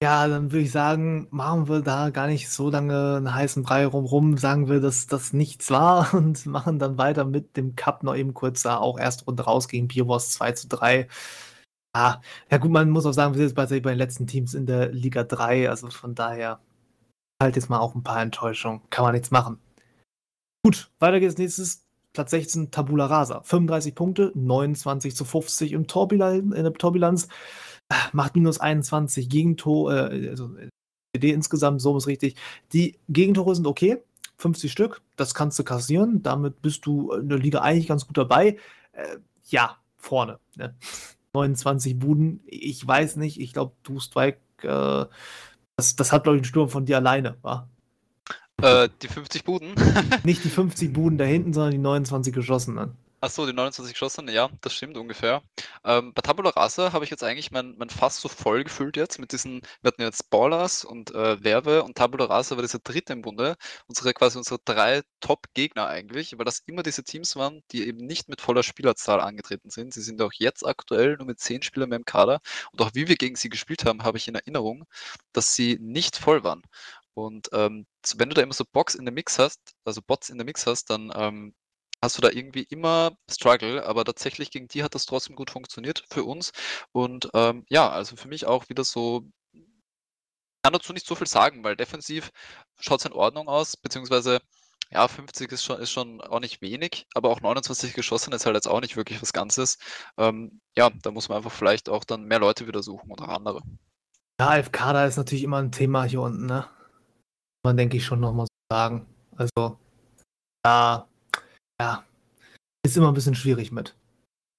Ja, 0.03 0.27
dann 0.27 0.51
würde 0.51 0.65
ich 0.65 0.71
sagen, 0.71 1.27
machen 1.31 1.69
wir 1.69 1.81
da 1.81 2.09
gar 2.09 2.27
nicht 2.27 2.49
so 2.49 2.69
lange 2.69 3.15
einen 3.15 3.33
heißen 3.33 3.63
Brei 3.63 3.85
rumrum, 3.85 4.37
sagen 4.37 4.67
wir, 4.67 4.81
dass 4.81 5.07
das 5.07 5.31
nichts 5.33 5.71
war 5.71 6.13
und 6.13 6.45
machen 6.45 6.79
dann 6.79 6.97
weiter 6.97 7.25
mit 7.25 7.55
dem 7.57 7.75
Cup 7.75 8.03
noch 8.03 8.15
eben 8.15 8.33
kurz 8.33 8.63
da 8.63 8.77
auch 8.77 8.99
erst 8.99 9.25
Runde 9.27 9.43
raus 9.43 9.67
gegen 9.67 9.87
Beer 9.87 10.07
Wars 10.07 10.31
2 10.31 10.51
zu 10.53 10.67
3. 10.67 11.07
Ah, 11.93 12.21
ja 12.51 12.57
gut, 12.57 12.71
man 12.71 12.89
muss 12.89 13.05
auch 13.05 13.13
sagen, 13.13 13.33
wir 13.33 13.37
sind 13.47 13.57
jetzt 13.57 13.83
bei 13.83 13.91
den 13.91 13.97
letzten 13.97 14.27
Teams 14.27 14.53
in 14.53 14.65
der 14.65 14.91
Liga 14.91 15.23
3, 15.23 15.69
also 15.69 15.89
von 15.89 16.13
daher 16.13 16.59
halt 17.41 17.55
jetzt 17.55 17.69
mal 17.69 17.79
auch 17.79 17.95
ein 17.95 18.03
paar 18.03 18.21
Enttäuschungen. 18.21 18.81
Kann 18.89 19.03
man 19.05 19.13
nichts 19.13 19.31
machen. 19.31 19.59
Gut, 20.65 20.89
weiter 20.97 21.19
geht's 21.19 21.37
nächstes. 21.37 21.85
Platz 22.11 22.31
16, 22.31 22.71
Tabula 22.71 23.05
Rasa. 23.05 23.41
35 23.43 23.93
Punkte, 23.93 24.31
29 24.33 25.15
zu 25.15 25.23
50 25.23 25.73
im 25.73 25.83
in 25.83 26.51
der 26.63 26.73
Torbilanz. 26.73 27.27
Macht 28.13 28.35
minus 28.35 28.59
21 28.59 29.29
Gegentore, 29.29 30.11
äh, 30.11 30.29
also 30.29 30.55
CD 31.15 31.33
insgesamt, 31.33 31.81
so 31.83 31.95
ist 31.95 32.07
richtig. 32.07 32.35
Die 32.73 32.97
Gegentore 33.09 33.53
sind 33.53 33.67
okay, 33.67 34.01
50 34.37 34.71
Stück, 34.71 35.03
das 35.17 35.35
kannst 35.35 35.59
du 35.59 35.63
kassieren. 35.63 36.23
Damit 36.23 36.63
bist 36.63 36.87
du 36.87 37.11
in 37.11 37.29
der 37.29 37.37
Liga 37.37 37.61
eigentlich 37.61 37.85
ganz 37.85 38.07
gut 38.07 38.17
dabei. 38.17 38.57
Äh, 38.93 39.17
ja, 39.43 39.77
vorne. 39.97 40.39
Ne? 40.55 40.73
29 41.33 41.99
Buden, 41.99 42.41
ich 42.47 42.87
weiß 42.87 43.17
nicht, 43.17 43.39
ich 43.39 43.53
glaube, 43.53 43.75
du 43.83 43.99
Strike, 43.99 44.39
äh, 44.63 45.05
das, 45.77 45.95
das 45.95 46.11
hat, 46.11 46.23
glaube 46.23 46.37
ich, 46.37 46.41
ein 46.41 46.45
Sturm 46.45 46.69
von 46.69 46.87
dir 46.87 46.97
alleine, 46.97 47.37
war. 47.43 47.69
Äh, 48.61 48.89
die 49.01 49.07
50 49.07 49.43
Buden? 49.43 49.75
Nicht 50.23 50.43
die 50.43 50.49
50 50.49 50.93
Buden 50.93 51.17
da 51.17 51.25
hinten, 51.25 51.53
sondern 51.53 51.71
die 51.71 51.77
29 51.77 52.33
geschossenen. 52.33 52.97
Achso, 53.25 53.47
die 53.47 53.53
29 53.53 53.93
geschossen, 53.93 54.27
ja, 54.27 54.49
das 54.61 54.73
stimmt 54.73 54.97
ungefähr. 54.97 55.41
Ähm, 55.83 56.13
bei 56.13 56.21
Tabula 56.21 56.51
Rasa 56.51 56.93
habe 56.93 57.05
ich 57.05 57.09
jetzt 57.09 57.23
eigentlich 57.23 57.49
mein, 57.49 57.73
mein 57.77 57.89
Fass 57.89 58.21
so 58.21 58.29
voll 58.29 58.63
gefüllt 58.63 58.97
jetzt 58.97 59.17
mit 59.17 59.31
diesen, 59.31 59.61
wir 59.81 59.87
hatten 59.87 60.03
jetzt 60.03 60.29
Ballers 60.29 60.85
und 60.85 61.09
äh, 61.15 61.43
Werbe 61.43 61.83
und 61.83 61.97
Tabula 61.97 62.25
Rasa 62.25 62.55
war 62.55 62.61
dieser 62.61 62.77
dritte 62.77 63.13
im 63.13 63.23
Bunde, 63.23 63.55
unsere 63.87 64.13
quasi 64.13 64.37
unsere 64.37 64.59
drei 64.63 65.01
Top-Gegner 65.21 65.87
eigentlich, 65.87 66.37
weil 66.37 66.45
das 66.45 66.59
immer 66.67 66.83
diese 66.83 67.03
Teams 67.03 67.35
waren, 67.35 67.63
die 67.71 67.87
eben 67.87 68.05
nicht 68.05 68.29
mit 68.29 68.41
voller 68.41 68.61
Spielerzahl 68.61 69.19
angetreten 69.21 69.71
sind. 69.71 69.93
Sie 69.95 70.01
sind 70.01 70.21
auch 70.21 70.33
jetzt 70.33 70.63
aktuell 70.63 71.17
nur 71.17 71.25
mit 71.25 71.39
zehn 71.39 71.63
Spielern 71.63 71.89
mehr 71.89 71.97
im 71.99 72.05
Kader 72.05 72.41
und 72.73 72.81
auch 72.81 72.91
wie 72.93 73.07
wir 73.07 73.15
gegen 73.15 73.35
sie 73.37 73.49
gespielt 73.49 73.85
haben, 73.85 74.03
habe 74.03 74.19
ich 74.19 74.27
in 74.27 74.35
Erinnerung, 74.35 74.85
dass 75.33 75.55
sie 75.55 75.79
nicht 75.81 76.15
voll 76.15 76.43
waren. 76.43 76.61
Und 77.15 77.49
ähm, 77.53 77.87
wenn 78.17 78.29
du 78.29 78.35
da 78.35 78.41
immer 78.41 78.53
so 78.53 78.65
Box 78.71 78.93
in 78.95 79.05
der 79.05 79.13
Mix 79.13 79.39
hast, 79.39 79.59
also 79.85 80.01
Bots 80.05 80.29
in 80.29 80.37
der 80.37 80.45
Mix 80.45 80.67
hast, 80.67 80.89
dann 80.89 81.11
ähm, 81.15 81.55
hast 82.01 82.17
du 82.17 82.21
da 82.21 82.29
irgendwie 82.29 82.63
immer 82.63 83.17
Struggle, 83.29 83.85
aber 83.85 84.03
tatsächlich 84.05 84.51
gegen 84.51 84.67
die 84.67 84.83
hat 84.83 84.95
das 84.95 85.05
trotzdem 85.05 85.35
gut 85.35 85.49
funktioniert 85.49 86.03
für 86.11 86.23
uns. 86.25 86.51
Und 86.91 87.29
ähm, 87.33 87.65
ja, 87.69 87.89
also 87.89 88.15
für 88.15 88.27
mich 88.27 88.45
auch 88.45 88.69
wieder 88.69 88.83
so, 88.83 89.23
kann 90.63 90.73
dazu 90.73 90.93
nicht 90.93 91.07
so 91.07 91.15
viel 91.15 91.27
sagen, 91.27 91.63
weil 91.63 91.75
defensiv 91.75 92.31
schaut 92.79 92.99
es 92.99 93.05
in 93.05 93.13
Ordnung 93.13 93.47
aus, 93.47 93.77
beziehungsweise 93.77 94.41
ja, 94.91 95.07
50 95.07 95.51
ist 95.51 95.63
schon, 95.63 95.79
ist 95.79 95.91
schon 95.91 96.21
auch 96.21 96.39
nicht 96.39 96.61
wenig, 96.61 97.07
aber 97.15 97.29
auch 97.29 97.41
29 97.41 97.93
geschossen 97.93 98.33
ist 98.33 98.45
halt 98.45 98.55
jetzt 98.55 98.67
auch 98.67 98.81
nicht 98.81 98.97
wirklich 98.97 99.21
was 99.21 99.33
Ganzes. 99.33 99.77
Ähm, 100.17 100.59
ja, 100.75 100.89
da 101.01 101.11
muss 101.11 101.29
man 101.29 101.37
einfach 101.37 101.51
vielleicht 101.51 101.89
auch 101.89 102.03
dann 102.03 102.25
mehr 102.25 102.39
Leute 102.39 102.67
wieder 102.67 102.83
suchen 102.83 103.11
oder 103.11 103.29
andere. 103.29 103.61
Ja, 104.39 104.57
FK, 104.57 104.93
da 104.93 105.05
ist 105.05 105.17
natürlich 105.17 105.43
immer 105.43 105.57
ein 105.57 105.71
Thema 105.71 106.03
hier 106.03 106.21
unten, 106.21 106.45
ne? 106.45 106.69
Man 107.65 107.77
denke 107.77 107.97
ich 107.97 108.05
schon 108.05 108.19
nochmal 108.19 108.45
so 108.45 108.75
sagen. 108.75 109.07
Also, 109.37 109.79
ja, 110.63 111.07
ja, 111.81 112.03
ist 112.85 112.95
immer 112.95 113.07
ein 113.07 113.15
bisschen 113.15 113.33
schwierig 113.33 113.71
mit. 113.71 113.95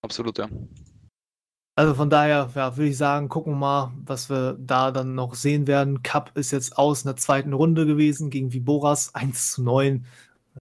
Absolut, 0.02 0.38
ja. 0.38 0.48
Also 1.76 1.94
von 1.94 2.10
daher, 2.10 2.50
ja, 2.52 2.76
würde 2.76 2.90
ich 2.90 2.96
sagen, 2.96 3.28
gucken 3.28 3.52
wir 3.52 3.58
mal, 3.58 3.92
was 4.04 4.28
wir 4.28 4.54
da 4.58 4.90
dann 4.90 5.14
noch 5.14 5.36
sehen 5.36 5.68
werden. 5.68 6.02
Cup 6.02 6.36
ist 6.36 6.50
jetzt 6.50 6.76
aus 6.78 7.02
in 7.02 7.06
der 7.06 7.16
zweiten 7.16 7.52
Runde 7.52 7.86
gewesen 7.86 8.28
gegen 8.28 8.52
Viboras 8.52 9.14
1 9.14 9.52
zu 9.52 9.62
9. 9.62 10.04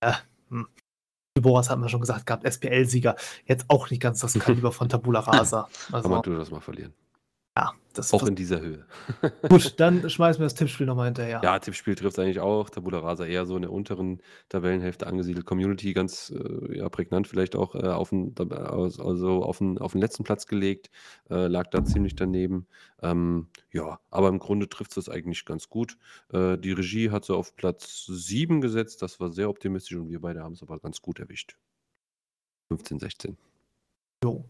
Ja, 0.03 0.19
hm. 0.49 0.67
Viboras 1.35 1.71
haben 1.71 1.81
wir 1.81 1.89
schon 1.89 2.01
gesagt 2.01 2.27
gehabt, 2.27 2.45
SPL-Sieger. 2.45 3.15
Jetzt 3.45 3.65
auch 3.69 3.89
nicht 3.89 4.03
ganz 4.03 4.19
das 4.19 4.35
Kaliber 4.35 4.71
von 4.71 4.87
Tabula 4.89 5.21
Rasa. 5.21 5.67
Also, 5.91 6.03
Kann 6.03 6.11
man 6.11 6.21
durchaus 6.21 6.51
mal 6.51 6.61
verlieren. 6.61 6.93
Ja, 7.57 7.71
das 7.93 8.13
Auch 8.13 8.27
in 8.27 8.35
dieser 8.35 8.59
Höhe. 8.59 8.85
Gut, 9.49 9.79
dann 9.79 10.09
schmeißen 10.09 10.41
wir 10.41 10.45
das 10.45 10.55
Tippspiel 10.55 10.85
nochmal 10.85 11.05
hinterher. 11.05 11.39
Ja, 11.41 11.57
Tippspiel 11.57 11.95
trifft 11.95 12.19
eigentlich 12.19 12.41
auch. 12.41 12.69
Tabula 12.69 12.99
Rasa 12.99 13.25
eher 13.25 13.45
so 13.45 13.55
in 13.55 13.61
der 13.61 13.71
unteren 13.71 14.21
Tabellenhälfte 14.49 15.07
angesiedelt. 15.07 15.45
Community 15.45 15.93
ganz 15.93 16.33
äh, 16.35 16.79
ja, 16.79 16.89
prägnant 16.89 17.27
vielleicht 17.27 17.55
auch 17.55 17.73
äh, 17.75 17.87
auf, 17.87 18.09
den, 18.09 18.35
also 18.37 19.43
auf, 19.43 19.59
den, 19.59 19.77
auf 19.77 19.93
den 19.93 20.01
letzten 20.01 20.25
Platz 20.25 20.47
gelegt. 20.47 20.89
Äh, 21.29 21.47
lag 21.47 21.69
da 21.69 21.85
ziemlich 21.85 22.15
daneben. 22.15 22.67
Ähm, 23.01 23.47
ja, 23.71 23.99
aber 24.11 24.27
im 24.27 24.39
Grunde 24.39 24.67
trifft 24.67 24.91
es 24.91 25.05
das 25.05 25.09
eigentlich 25.09 25.45
ganz 25.45 25.69
gut. 25.69 25.97
Äh, 26.33 26.57
die 26.57 26.73
Regie 26.73 27.11
hat 27.11 27.23
sie 27.23 27.33
auf 27.33 27.55
Platz 27.55 28.05
7 28.07 28.59
gesetzt. 28.59 29.01
Das 29.01 29.21
war 29.21 29.31
sehr 29.31 29.49
optimistisch 29.49 29.95
und 29.95 30.09
wir 30.09 30.19
beide 30.19 30.43
haben 30.43 30.53
es 30.53 30.61
aber 30.61 30.79
ganz 30.79 31.01
gut 31.01 31.19
erwischt. 31.19 31.55
15, 32.67 32.99
16. 32.99 33.37
Jo. 34.25 34.43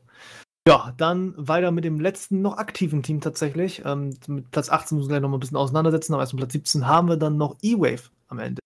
Ja, 0.68 0.94
dann 0.98 1.36
weiter 1.38 1.72
mit 1.72 1.84
dem 1.84 2.00
letzten 2.00 2.42
noch 2.42 2.58
aktiven 2.58 3.04
Team 3.04 3.22
tatsächlich. 3.22 3.84
Ähm, 3.86 4.18
mit 4.28 4.50
Platz 4.50 4.70
18 4.70 4.98
müssen 4.98 5.10
wir 5.10 5.14
gleich 5.14 5.22
noch 5.22 5.30
mal 5.30 5.38
ein 5.38 5.40
bisschen 5.40 5.58
auseinandersetzen, 5.58 6.14
aber 6.14 6.24
erst 6.24 6.34
mit 6.34 6.40
Platz 6.40 6.54
17 6.54 6.88
haben 6.88 7.08
wir 7.08 7.18
dann 7.18 7.38
noch 7.38 7.56
E-Wave 7.62 8.10
am 8.30 8.40
Ende. 8.40 8.60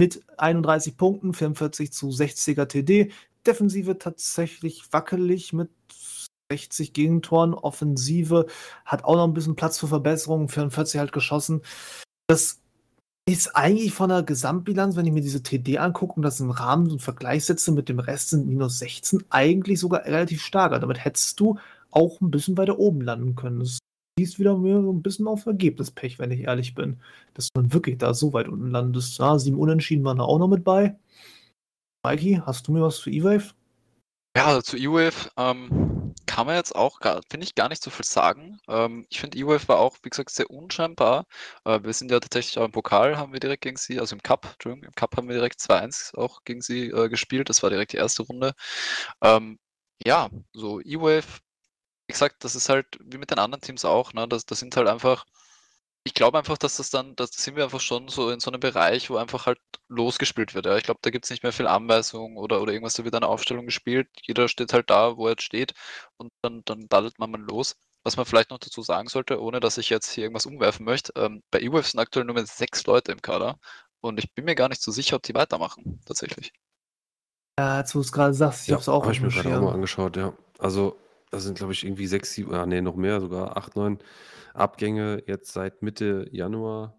Mit 0.00 0.24
31 0.38 0.96
Punkten, 0.96 1.32
44 1.32 1.92
zu 1.92 2.08
60er 2.08 2.66
TD. 2.66 3.12
Defensive 3.46 3.96
tatsächlich 3.98 4.92
wackelig 4.92 5.52
mit 5.52 5.70
60 6.50 6.92
Gegentoren. 6.92 7.54
Offensive 7.54 8.46
hat 8.84 9.04
auch 9.04 9.14
noch 9.14 9.24
ein 9.24 9.34
bisschen 9.34 9.54
Platz 9.54 9.78
für 9.78 9.86
Verbesserungen. 9.86 10.48
44 10.48 10.98
halt 10.98 11.12
geschossen. 11.12 11.62
Das 12.26 12.60
ist 13.28 13.56
eigentlich 13.56 13.92
von 13.92 14.08
der 14.08 14.22
Gesamtbilanz, 14.22 14.94
wenn 14.94 15.06
ich 15.06 15.12
mir 15.12 15.20
diese 15.20 15.42
TD 15.42 15.78
angucke 15.78 16.14
und 16.14 16.22
das 16.22 16.40
im 16.40 16.50
Rahmen 16.50 16.90
und 16.90 17.02
Vergleich 17.02 17.44
setze 17.44 17.72
mit 17.72 17.88
dem 17.88 17.98
Rest 17.98 18.30
sind 18.30 18.46
minus 18.46 18.78
16, 18.78 19.24
eigentlich 19.30 19.80
sogar 19.80 20.04
relativ 20.04 20.42
stark. 20.42 20.72
Also 20.72 20.82
damit 20.82 21.04
hättest 21.04 21.40
du 21.40 21.58
auch 21.90 22.20
ein 22.20 22.30
bisschen 22.30 22.56
weiter 22.56 22.78
oben 22.78 23.00
landen 23.00 23.34
können. 23.34 23.58
Das 23.60 23.78
siehst 24.18 24.38
wieder 24.38 24.56
mehr 24.56 24.80
so 24.80 24.92
ein 24.92 25.02
bisschen 25.02 25.26
auf 25.26 25.44
Ergebnispech, 25.44 26.18
wenn 26.18 26.30
ich 26.30 26.42
ehrlich 26.42 26.74
bin. 26.74 27.00
Dass 27.34 27.48
dann 27.52 27.72
wirklich 27.72 27.98
da 27.98 28.14
so 28.14 28.32
weit 28.32 28.48
unten 28.48 28.70
landest. 28.70 29.18
Ja, 29.18 29.38
sieben 29.38 29.58
Unentschieden 29.58 30.04
waren 30.04 30.18
da 30.18 30.24
auch 30.24 30.38
noch 30.38 30.48
mit 30.48 30.62
bei. 30.62 30.96
Mikey, 32.06 32.40
hast 32.46 32.68
du 32.68 32.72
mir 32.72 32.82
was 32.82 32.98
für 33.00 33.10
E-Wave? 33.10 33.54
Ja, 34.36 34.46
also 34.46 34.62
zu 34.62 34.76
E-Wave 34.76 35.30
ähm, 35.36 35.95
kann 36.36 36.46
man 36.46 36.56
jetzt 36.56 36.76
auch, 36.76 36.98
finde 37.30 37.44
ich, 37.44 37.54
gar 37.54 37.70
nicht 37.70 37.82
so 37.82 37.90
viel 37.90 38.04
sagen. 38.04 38.58
Ähm, 38.68 39.06
ich 39.08 39.20
finde, 39.20 39.38
E-Wave 39.38 39.68
war 39.68 39.78
auch, 39.78 39.96
wie 40.02 40.10
gesagt, 40.10 40.28
sehr 40.28 40.50
unscheinbar. 40.50 41.24
Äh, 41.64 41.82
wir 41.82 41.94
sind 41.94 42.10
ja 42.10 42.20
tatsächlich 42.20 42.58
auch 42.58 42.66
im 42.66 42.72
Pokal, 42.72 43.16
haben 43.16 43.32
wir 43.32 43.40
direkt 43.40 43.62
gegen 43.62 43.78
sie, 43.78 43.98
also 43.98 44.14
im 44.14 44.22
Cup, 44.22 44.44
Entschuldigung, 44.52 44.84
im 44.84 44.94
Cup 44.94 45.16
haben 45.16 45.28
wir 45.28 45.34
direkt 45.34 45.60
2-1 45.60 46.14
auch 46.14 46.44
gegen 46.44 46.60
sie 46.60 46.88
äh, 46.88 47.08
gespielt. 47.08 47.48
Das 47.48 47.62
war 47.62 47.70
direkt 47.70 47.94
die 47.94 47.96
erste 47.96 48.22
Runde. 48.22 48.52
Ähm, 49.22 49.58
ja, 50.04 50.28
so 50.52 50.80
E-Wave, 50.82 51.40
wie 52.06 52.12
gesagt, 52.12 52.44
das 52.44 52.54
ist 52.54 52.68
halt 52.68 52.86
wie 53.00 53.18
mit 53.18 53.30
den 53.30 53.38
anderen 53.38 53.62
Teams 53.62 53.86
auch. 53.86 54.12
Ne? 54.12 54.28
Das, 54.28 54.44
das 54.46 54.58
sind 54.60 54.76
halt 54.76 54.88
einfach 54.88 55.24
ich 56.06 56.14
glaube 56.14 56.38
einfach, 56.38 56.56
dass 56.56 56.76
das 56.76 56.90
dann, 56.90 57.16
das 57.16 57.30
sind 57.32 57.56
wir 57.56 57.64
einfach 57.64 57.80
schon 57.80 58.06
so 58.08 58.30
in 58.30 58.38
so 58.38 58.50
einem 58.50 58.60
Bereich, 58.60 59.10
wo 59.10 59.16
einfach 59.16 59.46
halt 59.46 59.58
losgespielt 59.88 60.54
wird. 60.54 60.66
Ja. 60.66 60.76
Ich 60.76 60.84
glaube, 60.84 61.00
da 61.02 61.10
gibt 61.10 61.24
es 61.24 61.30
nicht 61.32 61.42
mehr 61.42 61.52
viel 61.52 61.66
Anweisung 61.66 62.36
oder, 62.36 62.62
oder 62.62 62.72
irgendwas, 62.72 62.94
da 62.94 63.04
wird 63.04 63.14
eine 63.16 63.26
Aufstellung 63.26 63.66
gespielt. 63.66 64.08
Jeder 64.22 64.46
steht 64.48 64.72
halt 64.72 64.88
da, 64.88 65.16
wo 65.16 65.26
er 65.26 65.32
jetzt 65.32 65.42
steht 65.42 65.74
und 66.16 66.30
dann, 66.42 66.62
dann 66.64 66.88
daddelt 66.88 67.18
man 67.18 67.32
mal 67.32 67.40
los. 67.40 67.74
Was 68.04 68.16
man 68.16 68.24
vielleicht 68.24 68.50
noch 68.50 68.58
dazu 68.58 68.82
sagen 68.82 69.08
sollte, 69.08 69.42
ohne 69.42 69.58
dass 69.58 69.78
ich 69.78 69.90
jetzt 69.90 70.08
hier 70.12 70.24
irgendwas 70.24 70.46
umwerfen 70.46 70.84
möchte, 70.86 71.12
ähm, 71.16 71.42
bei 71.50 71.60
EWF 71.60 71.88
sind 71.88 71.98
aktuell 71.98 72.24
nur 72.24 72.36
mit 72.36 72.46
sechs 72.46 72.86
Leute 72.86 73.10
im 73.10 73.20
Kader 73.20 73.58
und 74.00 74.20
ich 74.20 74.32
bin 74.32 74.44
mir 74.44 74.54
gar 74.54 74.68
nicht 74.68 74.82
so 74.82 74.92
sicher, 74.92 75.16
ob 75.16 75.24
die 75.24 75.34
weitermachen, 75.34 76.00
tatsächlich. 76.06 76.52
Ja, 77.58 77.80
jetzt 77.80 77.96
wo 77.96 77.98
du 77.98 78.04
es 78.04 78.12
gerade 78.12 78.32
sagst, 78.34 78.62
ich 78.62 78.68
ja, 78.68 78.74
habe 78.74 78.82
es 78.82 78.88
auch 78.88 79.04
hab 79.04 79.12
ich 79.12 79.20
mir 79.20 79.28
gerade 79.28 79.58
auch 79.58 79.62
mal 79.62 79.74
angeschaut, 79.74 80.16
ja. 80.16 80.34
Also, 80.60 80.96
das 81.30 81.44
sind, 81.44 81.58
glaube 81.58 81.72
ich, 81.72 81.84
irgendwie 81.84 82.06
sechs, 82.06 82.32
sieben, 82.32 82.54
ah, 82.54 82.66
nee, 82.66 82.80
noch 82.80 82.96
mehr, 82.96 83.20
sogar 83.20 83.56
acht, 83.56 83.76
neun 83.76 83.98
Abgänge 84.54 85.22
jetzt 85.26 85.52
seit 85.52 85.82
Mitte 85.82 86.28
Januar. 86.32 86.98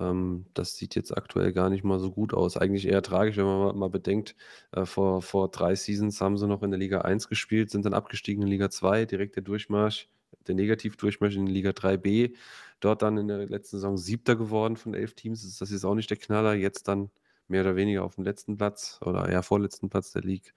Ähm, 0.00 0.46
das 0.54 0.76
sieht 0.76 0.94
jetzt 0.94 1.16
aktuell 1.16 1.52
gar 1.52 1.70
nicht 1.70 1.84
mal 1.84 1.98
so 1.98 2.10
gut 2.10 2.34
aus. 2.34 2.56
Eigentlich 2.56 2.86
eher 2.86 3.02
tragisch, 3.02 3.36
wenn 3.36 3.44
man 3.44 3.58
mal, 3.58 3.72
mal 3.74 3.90
bedenkt, 3.90 4.36
äh, 4.72 4.84
vor, 4.84 5.22
vor 5.22 5.50
drei 5.50 5.74
Seasons 5.74 6.20
haben 6.20 6.38
sie 6.38 6.46
noch 6.46 6.62
in 6.62 6.70
der 6.70 6.78
Liga 6.78 7.00
1 7.02 7.28
gespielt, 7.28 7.70
sind 7.70 7.84
dann 7.84 7.94
abgestiegen 7.94 8.42
in 8.42 8.48
Liga 8.48 8.70
2, 8.70 9.04
direkt 9.06 9.36
der 9.36 9.42
Durchmarsch, 9.42 10.08
der 10.46 10.54
Negativdurchmarsch 10.54 11.36
in 11.36 11.46
Liga 11.46 11.70
3b. 11.70 12.34
Dort 12.80 13.02
dann 13.02 13.18
in 13.18 13.28
der 13.28 13.46
letzten 13.46 13.76
Saison 13.76 13.96
Siebter 13.96 14.36
geworden 14.36 14.76
von 14.76 14.94
elf 14.94 15.14
Teams. 15.14 15.42
Das 15.42 15.60
ist 15.68 15.72
jetzt 15.72 15.84
auch 15.84 15.94
nicht 15.94 16.10
der 16.10 16.16
Knaller. 16.16 16.54
Jetzt 16.54 16.88
dann 16.88 17.10
mehr 17.48 17.62
oder 17.62 17.76
weniger 17.76 18.04
auf 18.04 18.14
dem 18.14 18.24
letzten 18.24 18.56
Platz 18.56 19.00
oder 19.02 19.28
eher 19.28 19.42
vorletzten 19.42 19.88
Platz 19.90 20.12
der 20.12 20.22
League 20.22 20.54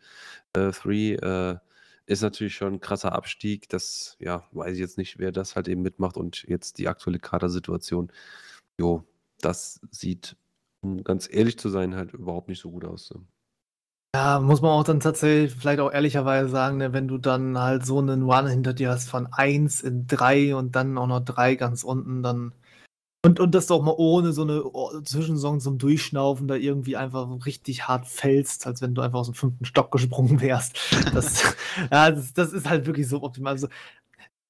3. 0.53 0.69
Äh, 0.93 1.13
äh, 1.15 1.57
ist 2.11 2.21
natürlich 2.21 2.55
schon 2.55 2.73
ein 2.73 2.79
krasser 2.81 3.13
Abstieg. 3.13 3.69
Das, 3.69 4.17
ja, 4.19 4.43
weiß 4.51 4.73
ich 4.73 4.79
jetzt 4.79 4.97
nicht, 4.97 5.17
wer 5.17 5.31
das 5.31 5.55
halt 5.55 5.67
eben 5.67 5.81
mitmacht 5.81 6.17
und 6.17 6.43
jetzt 6.43 6.77
die 6.77 6.88
aktuelle 6.89 7.19
Kadersituation. 7.19 8.11
Jo, 8.79 9.05
das 9.39 9.79
sieht, 9.91 10.35
um 10.81 11.03
ganz 11.03 11.29
ehrlich 11.31 11.57
zu 11.57 11.69
sein, 11.69 11.95
halt 11.95 12.13
überhaupt 12.13 12.49
nicht 12.49 12.59
so 12.59 12.69
gut 12.71 12.83
aus. 12.85 13.13
Ja, 14.13 14.41
muss 14.41 14.61
man 14.61 14.71
auch 14.71 14.83
dann 14.83 14.99
tatsächlich 14.99 15.55
vielleicht 15.55 15.79
auch 15.79 15.91
ehrlicherweise 15.91 16.49
sagen, 16.49 16.77
ne, 16.77 16.91
wenn 16.91 17.07
du 17.07 17.17
dann 17.17 17.57
halt 17.57 17.85
so 17.85 17.99
einen 17.99 18.23
One 18.23 18.49
hinter 18.49 18.73
dir 18.73 18.89
hast 18.89 19.09
von 19.09 19.27
1 19.31 19.81
in 19.81 20.05
3 20.05 20.53
und 20.55 20.75
dann 20.75 20.97
auch 20.97 21.07
noch 21.07 21.21
3 21.21 21.55
ganz 21.55 21.83
unten, 21.83 22.21
dann 22.21 22.53
und, 23.23 23.39
und 23.39 23.53
das 23.53 23.68
doch 23.68 23.84
mal 23.84 23.93
ohne 23.98 24.34
so 24.34 24.41
eine 24.41 24.64
Zwischensaison 25.03 25.60
zum 25.60 25.77
Durchschnaufen 25.77 26.48
da 26.48 26.56
irgendwie 26.56 26.98
einfach 26.98 27.27
richtig 27.45 27.88
hart 27.88 28.07
fällst, 28.07 28.65
als 28.65 28.81
wenn 28.81 28.95
du 28.95 29.02
einfach 29.02 29.19
aus 29.19 29.27
dem 29.27 29.35
fünften 29.35 29.65
Stock 29.65 29.91
gesprungen 29.91 30.41
wärst. 30.41 30.80
Das, 31.14 31.43
ja, 31.91 32.11
das, 32.11 32.34
das 32.34 32.52
ist 32.52 32.68
halt 32.68 32.88
wirklich 32.88 33.07
so 33.07 33.22
optimal. 33.22 33.53
Also, 33.53 33.68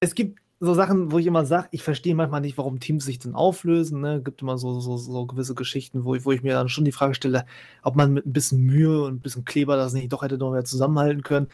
es 0.00 0.14
gibt 0.14 0.40
so 0.58 0.74
Sachen, 0.74 1.12
wo 1.12 1.18
ich 1.18 1.26
immer 1.26 1.44
sage, 1.44 1.68
ich 1.72 1.82
verstehe 1.82 2.14
manchmal 2.14 2.40
nicht, 2.40 2.56
warum 2.56 2.80
Teams 2.80 3.04
sich 3.04 3.18
dann 3.18 3.34
auflösen. 3.34 4.00
Ne? 4.00 4.22
Gibt 4.22 4.42
immer 4.42 4.56
so, 4.58 4.80
so, 4.80 4.96
so 4.96 5.26
gewisse 5.26 5.54
Geschichten, 5.54 6.04
wo 6.04 6.14
ich, 6.14 6.24
wo 6.24 6.32
ich 6.32 6.42
mir 6.42 6.54
dann 6.54 6.68
schon 6.68 6.84
die 6.84 6.92
Frage 6.92 7.14
stelle, 7.14 7.46
ob 7.82 7.96
man 7.96 8.12
mit 8.12 8.26
ein 8.26 8.32
bisschen 8.32 8.60
Mühe 8.60 9.02
und 9.02 9.16
ein 9.16 9.20
bisschen 9.20 9.44
Kleber 9.44 9.76
das 9.76 9.92
nicht 9.92 10.12
doch 10.12 10.22
hätte 10.22 10.38
noch 10.38 10.52
mehr 10.52 10.64
zusammenhalten 10.64 11.22
können. 11.22 11.48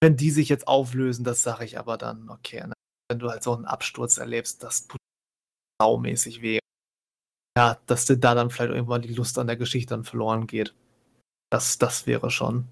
Wenn 0.00 0.16
die 0.16 0.30
sich 0.30 0.48
jetzt 0.48 0.68
auflösen, 0.68 1.24
das 1.24 1.42
sage 1.42 1.64
ich 1.64 1.78
aber 1.78 1.98
dann, 1.98 2.30
okay. 2.30 2.64
Ne? 2.66 2.74
Wenn 3.10 3.18
du 3.18 3.28
halt 3.28 3.42
so 3.42 3.54
einen 3.54 3.64
Absturz 3.64 4.18
erlebst, 4.18 4.62
das 4.62 4.86
tut 4.86 4.98
saumäßig 5.80 6.42
weh. 6.42 6.58
Ja, 7.56 7.78
dass 7.86 8.06
dir 8.06 8.16
da 8.16 8.34
dann 8.34 8.50
vielleicht 8.50 8.72
irgendwann 8.72 9.02
die 9.02 9.14
Lust 9.14 9.38
an 9.38 9.46
der 9.46 9.56
Geschichte 9.56 9.94
dann 9.94 10.04
verloren 10.04 10.46
geht. 10.46 10.74
Das, 11.50 11.78
das 11.78 12.06
wäre 12.06 12.30
schon. 12.30 12.68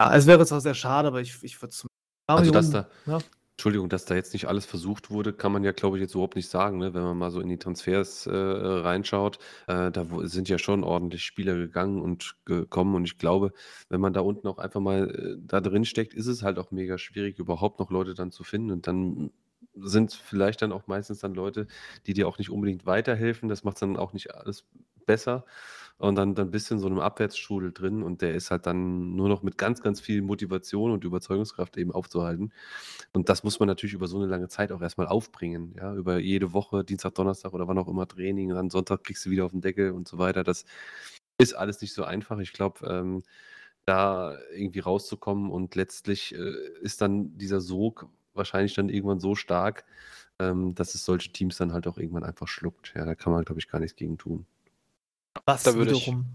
Ja, 0.00 0.14
es 0.14 0.26
wäre 0.26 0.44
zwar 0.46 0.60
sehr 0.60 0.74
schade, 0.74 1.08
aber 1.08 1.20
ich, 1.20 1.42
ich 1.42 1.60
würde 1.60 1.72
es 1.72 1.86
Also, 2.26 2.50
dass 2.50 2.70
da, 2.70 2.88
ja. 3.06 3.18
Entschuldigung, 3.58 3.88
dass 3.88 4.04
da 4.04 4.14
jetzt 4.14 4.34
nicht 4.34 4.46
alles 4.46 4.66
versucht 4.66 5.10
wurde, 5.10 5.32
kann 5.32 5.50
man 5.50 5.64
ja, 5.64 5.72
glaube 5.72 5.96
ich, 5.96 6.00
jetzt 6.00 6.14
überhaupt 6.14 6.36
nicht 6.36 6.48
sagen, 6.48 6.78
ne? 6.78 6.94
Wenn 6.94 7.02
man 7.02 7.18
mal 7.18 7.32
so 7.32 7.40
in 7.40 7.48
die 7.48 7.58
Transfers 7.58 8.26
äh, 8.26 8.30
reinschaut, 8.32 9.38
äh, 9.66 9.90
da 9.90 10.06
sind 10.22 10.48
ja 10.48 10.58
schon 10.58 10.84
ordentlich 10.84 11.24
Spieler 11.24 11.54
gegangen 11.54 12.00
und 12.00 12.36
gekommen. 12.44 12.94
Und 12.94 13.04
ich 13.04 13.18
glaube, 13.18 13.52
wenn 13.88 14.00
man 14.00 14.12
da 14.12 14.20
unten 14.20 14.46
auch 14.46 14.58
einfach 14.58 14.80
mal 14.80 15.10
äh, 15.10 15.42
da 15.44 15.60
drin 15.60 15.84
steckt, 15.84 16.14
ist 16.14 16.28
es 16.28 16.44
halt 16.44 16.60
auch 16.60 16.70
mega 16.70 16.98
schwierig, 16.98 17.40
überhaupt 17.40 17.80
noch 17.80 17.90
Leute 17.90 18.14
dann 18.14 18.30
zu 18.30 18.44
finden. 18.44 18.70
Und 18.70 18.86
dann 18.86 19.32
sind 19.82 20.12
vielleicht 20.12 20.62
dann 20.62 20.72
auch 20.72 20.86
meistens 20.86 21.20
dann 21.20 21.34
Leute, 21.34 21.66
die 22.06 22.14
dir 22.14 22.28
auch 22.28 22.38
nicht 22.38 22.50
unbedingt 22.50 22.86
weiterhelfen. 22.86 23.48
Das 23.48 23.64
macht 23.64 23.80
dann 23.82 23.96
auch 23.96 24.12
nicht 24.12 24.34
alles 24.34 24.64
besser. 25.06 25.44
Und 25.98 26.14
dann, 26.14 26.36
dann 26.36 26.52
bist 26.52 26.70
du 26.70 26.74
in 26.74 26.80
so 26.80 26.86
einem 26.86 27.00
Abwärtsstrudel 27.00 27.72
drin 27.72 28.04
und 28.04 28.22
der 28.22 28.34
ist 28.34 28.52
halt 28.52 28.66
dann 28.66 29.16
nur 29.16 29.28
noch 29.28 29.42
mit 29.42 29.58
ganz, 29.58 29.82
ganz 29.82 30.00
viel 30.00 30.22
Motivation 30.22 30.92
und 30.92 31.02
Überzeugungskraft 31.02 31.76
eben 31.76 31.90
aufzuhalten. 31.90 32.52
Und 33.12 33.28
das 33.28 33.42
muss 33.42 33.58
man 33.58 33.66
natürlich 33.66 33.94
über 33.94 34.06
so 34.06 34.18
eine 34.18 34.26
lange 34.26 34.48
Zeit 34.48 34.70
auch 34.70 34.80
erstmal 34.80 35.08
aufbringen. 35.08 35.74
Ja, 35.76 35.94
über 35.94 36.18
jede 36.18 36.52
Woche, 36.52 36.84
Dienstag, 36.84 37.16
Donnerstag 37.16 37.52
oder 37.52 37.66
wann 37.66 37.78
auch 37.78 37.88
immer 37.88 38.06
Training, 38.06 38.50
dann 38.50 38.70
Sonntag 38.70 39.02
kriegst 39.04 39.26
du 39.26 39.30
wieder 39.30 39.44
auf 39.44 39.50
den 39.50 39.60
Deckel 39.60 39.90
und 39.90 40.06
so 40.06 40.18
weiter. 40.18 40.44
Das 40.44 40.64
ist 41.38 41.54
alles 41.54 41.80
nicht 41.80 41.94
so 41.94 42.04
einfach. 42.04 42.38
Ich 42.38 42.52
glaube, 42.52 42.86
ähm, 42.86 43.24
da 43.86 44.36
irgendwie 44.52 44.80
rauszukommen 44.80 45.50
und 45.50 45.74
letztlich 45.74 46.34
äh, 46.34 46.52
ist 46.82 47.00
dann 47.00 47.38
dieser 47.38 47.60
Sog 47.60 48.08
wahrscheinlich 48.38 48.74
dann 48.74 48.88
irgendwann 48.88 49.20
so 49.20 49.34
stark, 49.34 49.84
ähm, 50.38 50.74
dass 50.74 50.94
es 50.94 51.04
solche 51.04 51.32
Teams 51.32 51.56
dann 51.58 51.72
halt 51.72 51.86
auch 51.86 51.98
irgendwann 51.98 52.24
einfach 52.24 52.48
schluckt. 52.48 52.92
Ja, 52.96 53.04
da 53.04 53.14
kann 53.14 53.32
man, 53.32 53.44
glaube 53.44 53.60
ich, 53.60 53.68
gar 53.68 53.80
nichts 53.80 53.96
gegen 53.96 54.16
tun. 54.16 54.46
Was 55.44 55.64
da 55.64 55.78
wiederum, 55.78 56.26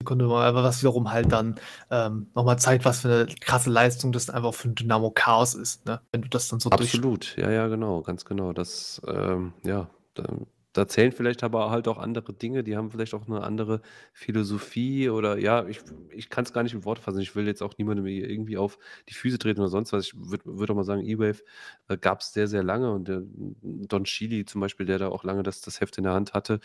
Sekunde 0.00 0.26
mal, 0.26 0.54
was 0.54 0.80
wiederum 0.80 1.10
halt 1.10 1.32
dann 1.32 1.58
ähm, 1.90 2.28
nochmal 2.34 2.58
zeigt, 2.58 2.84
was 2.84 3.00
für 3.00 3.26
eine 3.26 3.34
krasse 3.40 3.70
Leistung 3.70 4.12
das 4.12 4.30
einfach 4.30 4.54
für 4.54 4.68
ein 4.68 4.74
Dynamo 4.74 5.10
Chaos 5.10 5.54
ist, 5.54 5.86
ne? 5.86 6.00
wenn 6.12 6.22
du 6.22 6.28
das 6.28 6.48
dann 6.48 6.60
so 6.60 6.70
Absolut, 6.70 7.36
ja, 7.36 7.50
ja, 7.50 7.66
genau, 7.66 8.02
ganz 8.02 8.24
genau. 8.24 8.52
Das, 8.52 9.02
ähm, 9.06 9.52
ja, 9.64 9.90
da, 10.14 10.24
da 10.72 10.86
zählen 10.86 11.12
vielleicht 11.12 11.42
aber 11.42 11.70
halt 11.70 11.88
auch 11.88 11.98
andere 11.98 12.32
Dinge, 12.32 12.62
die 12.64 12.76
haben 12.76 12.90
vielleicht 12.90 13.14
auch 13.14 13.26
eine 13.26 13.42
andere 13.42 13.80
Philosophie 14.12 15.08
oder 15.10 15.38
ja, 15.38 15.66
ich, 15.66 15.80
ich 16.10 16.28
kann 16.30 16.44
es 16.44 16.52
gar 16.52 16.62
nicht 16.62 16.74
in 16.74 16.84
Worte 16.84 17.02
fassen. 17.02 17.20
Ich 17.20 17.34
will 17.34 17.46
jetzt 17.46 17.62
auch 17.62 17.76
niemandem 17.78 18.06
irgendwie 18.06 18.56
auf 18.58 18.78
die 19.08 19.14
Füße 19.14 19.38
treten 19.38 19.60
oder 19.60 19.70
sonst 19.70 19.92
was. 19.92 20.06
Ich 20.08 20.14
würde 20.16 20.42
würd 20.44 20.70
auch 20.70 20.74
mal 20.76 20.84
sagen, 20.84 21.02
E-Wave 21.04 21.42
äh, 21.88 21.96
gab 21.98 22.20
es 22.20 22.32
sehr, 22.32 22.46
sehr 22.48 22.62
lange 22.62 22.92
und 22.92 23.08
der 23.08 23.22
Don 23.62 24.04
Chili 24.04 24.44
zum 24.44 24.60
Beispiel, 24.60 24.86
der 24.86 24.98
da 24.98 25.08
auch 25.08 25.24
lange 25.24 25.42
das, 25.42 25.60
das 25.60 25.80
Heft 25.80 25.98
in 25.98 26.04
der 26.04 26.12
Hand 26.14 26.34
hatte, 26.34 26.60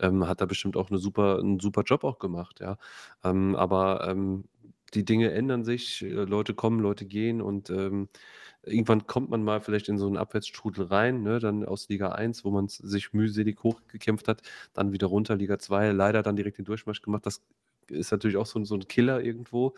ähm, 0.00 0.26
hat 0.28 0.40
da 0.40 0.46
bestimmt 0.46 0.76
auch 0.76 0.90
eine 0.90 0.98
super, 0.98 1.38
einen 1.38 1.60
super 1.60 1.82
Job 1.82 2.04
auch 2.04 2.18
gemacht, 2.18 2.60
ja. 2.60 2.76
Ähm, 3.24 3.56
aber 3.56 4.06
ähm, 4.08 4.44
die 4.94 5.04
Dinge 5.04 5.32
ändern 5.32 5.64
sich, 5.64 6.02
äh, 6.02 6.08
Leute 6.08 6.54
kommen, 6.54 6.80
Leute 6.80 7.06
gehen 7.06 7.40
und 7.42 7.70
ähm, 7.70 8.08
irgendwann 8.62 9.06
kommt 9.06 9.30
man 9.30 9.42
mal 9.44 9.60
vielleicht 9.60 9.88
in 9.88 9.98
so 9.98 10.06
einen 10.06 10.16
Abwärtsstrudel 10.16 10.86
rein, 10.86 11.22
ne, 11.22 11.38
dann 11.40 11.64
aus 11.64 11.88
Liga 11.88 12.12
1, 12.12 12.44
wo 12.44 12.50
man 12.50 12.68
sich 12.68 13.12
mühselig 13.12 13.62
hochgekämpft 13.62 14.28
hat, 14.28 14.42
dann 14.72 14.92
wieder 14.92 15.06
runter, 15.08 15.36
Liga 15.36 15.58
2, 15.58 15.90
leider 15.92 16.22
dann 16.22 16.36
direkt 16.36 16.58
den 16.58 16.64
Durchmarsch 16.64 17.02
gemacht. 17.02 17.26
Das 17.26 17.42
ist 17.88 18.10
natürlich 18.12 18.36
auch 18.36 18.46
so, 18.46 18.62
so 18.64 18.74
ein 18.76 18.88
Killer 18.88 19.22
irgendwo. 19.22 19.74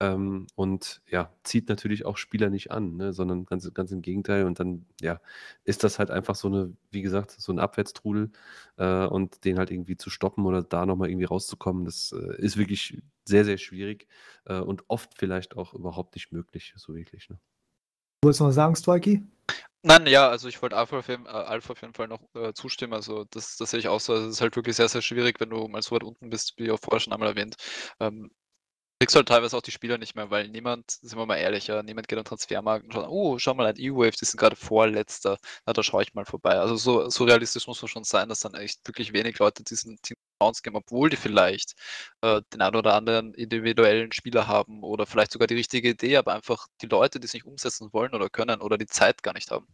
Ähm, 0.00 0.46
und 0.56 1.02
ja, 1.08 1.32
zieht 1.44 1.68
natürlich 1.68 2.04
auch 2.04 2.16
Spieler 2.16 2.50
nicht 2.50 2.70
an, 2.70 2.96
ne, 2.96 3.12
sondern 3.12 3.46
ganz, 3.46 3.72
ganz 3.72 3.92
im 3.92 4.02
Gegenteil. 4.02 4.44
Und 4.44 4.58
dann, 4.60 4.86
ja, 5.00 5.20
ist 5.64 5.84
das 5.84 5.98
halt 5.98 6.10
einfach 6.10 6.34
so 6.34 6.48
eine, 6.48 6.72
wie 6.90 7.02
gesagt, 7.02 7.30
so 7.30 7.52
ein 7.52 7.58
Abwärtstrudel 7.58 8.30
äh, 8.76 9.06
und 9.06 9.44
den 9.44 9.58
halt 9.58 9.70
irgendwie 9.70 9.96
zu 9.96 10.10
stoppen 10.10 10.46
oder 10.46 10.62
da 10.62 10.86
nochmal 10.86 11.10
irgendwie 11.10 11.26
rauszukommen, 11.26 11.84
das 11.84 12.12
äh, 12.12 12.36
ist 12.42 12.56
wirklich 12.56 13.02
sehr, 13.24 13.44
sehr 13.44 13.58
schwierig 13.58 14.08
äh, 14.46 14.58
und 14.58 14.84
oft 14.88 15.12
vielleicht 15.16 15.56
auch 15.56 15.74
überhaupt 15.74 16.14
nicht 16.16 16.32
möglich, 16.32 16.74
so 16.76 16.94
wirklich. 16.94 17.30
Ne? 17.30 17.38
Wolltest 18.22 18.40
du 18.40 18.44
noch 18.44 18.52
sagen, 18.52 18.74
Strikey? 18.76 19.22
Nein, 19.86 20.06
ja, 20.06 20.30
also 20.30 20.48
ich 20.48 20.62
wollte 20.62 20.78
Alpha 20.78 20.98
auf 20.98 21.08
jeden, 21.08 21.26
äh, 21.26 21.28
Alpha 21.28 21.72
auf 21.72 21.82
jeden 21.82 21.92
Fall 21.92 22.08
noch 22.08 22.22
äh, 22.34 22.54
zustimmen. 22.54 22.94
Also 22.94 23.24
das, 23.26 23.56
das 23.58 23.70
sehe 23.70 23.80
ich 23.80 23.88
auch 23.88 24.00
so. 24.00 24.14
Also 24.14 24.28
es 24.28 24.36
ist 24.36 24.40
halt 24.40 24.56
wirklich 24.56 24.76
sehr, 24.76 24.88
sehr 24.88 25.02
schwierig, 25.02 25.40
wenn 25.40 25.50
du 25.50 25.68
mal 25.68 25.82
so 25.82 25.94
weit 25.94 26.04
unten 26.04 26.30
bist, 26.30 26.54
wie 26.56 26.70
auch 26.70 26.80
vorher 26.80 27.00
schon 27.00 27.12
einmal 27.12 27.28
erwähnt. 27.28 27.56
Ähm, 28.00 28.30
kriegst 29.04 29.16
halt 29.16 29.28
teilweise 29.28 29.54
auch 29.54 29.60
die 29.60 29.70
Spieler 29.70 29.98
nicht 29.98 30.14
mehr, 30.14 30.30
weil 30.30 30.48
niemand, 30.48 30.90
sind 30.90 31.18
wir 31.18 31.26
mal 31.26 31.36
ehrlich, 31.36 31.66
ja, 31.66 31.82
niemand 31.82 32.08
geht 32.08 32.18
am 32.18 32.24
Transfermarkt 32.24 32.86
und 32.86 32.94
schaut, 32.94 33.06
oh, 33.06 33.38
schau 33.38 33.52
mal, 33.52 33.66
ein 33.66 33.76
E-Wave, 33.78 34.12
die 34.12 34.24
sind 34.24 34.40
gerade 34.40 34.56
vorletzter, 34.56 35.36
na, 35.66 35.74
da 35.74 35.82
schaue 35.82 36.02
ich 36.04 36.14
mal 36.14 36.24
vorbei. 36.24 36.52
Also 36.58 36.76
so, 36.76 37.10
so 37.10 37.24
realistisch 37.24 37.66
muss 37.66 37.82
man 37.82 37.90
schon 37.90 38.04
sein, 38.04 38.30
dass 38.30 38.40
dann 38.40 38.54
echt 38.54 38.80
wirklich 38.86 39.12
wenig 39.12 39.38
Leute 39.38 39.62
diesen 39.62 39.98
Team 40.00 40.16
Bounce 40.38 40.62
obwohl 40.72 41.10
die 41.10 41.16
vielleicht 41.16 41.74
äh, 42.22 42.40
den 42.54 42.62
einen 42.62 42.76
oder 42.76 42.94
anderen 42.94 43.34
individuellen 43.34 44.10
Spieler 44.12 44.46
haben 44.46 44.82
oder 44.82 45.04
vielleicht 45.06 45.32
sogar 45.32 45.48
die 45.48 45.54
richtige 45.54 45.90
Idee, 45.90 46.16
aber 46.16 46.32
einfach 46.34 46.66
die 46.80 46.86
Leute, 46.86 47.20
die 47.20 47.26
es 47.26 47.34
nicht 47.34 47.44
umsetzen 47.44 47.92
wollen 47.92 48.14
oder 48.14 48.30
können 48.30 48.62
oder 48.62 48.78
die 48.78 48.86
Zeit 48.86 49.22
gar 49.22 49.34
nicht 49.34 49.50
haben. 49.50 49.66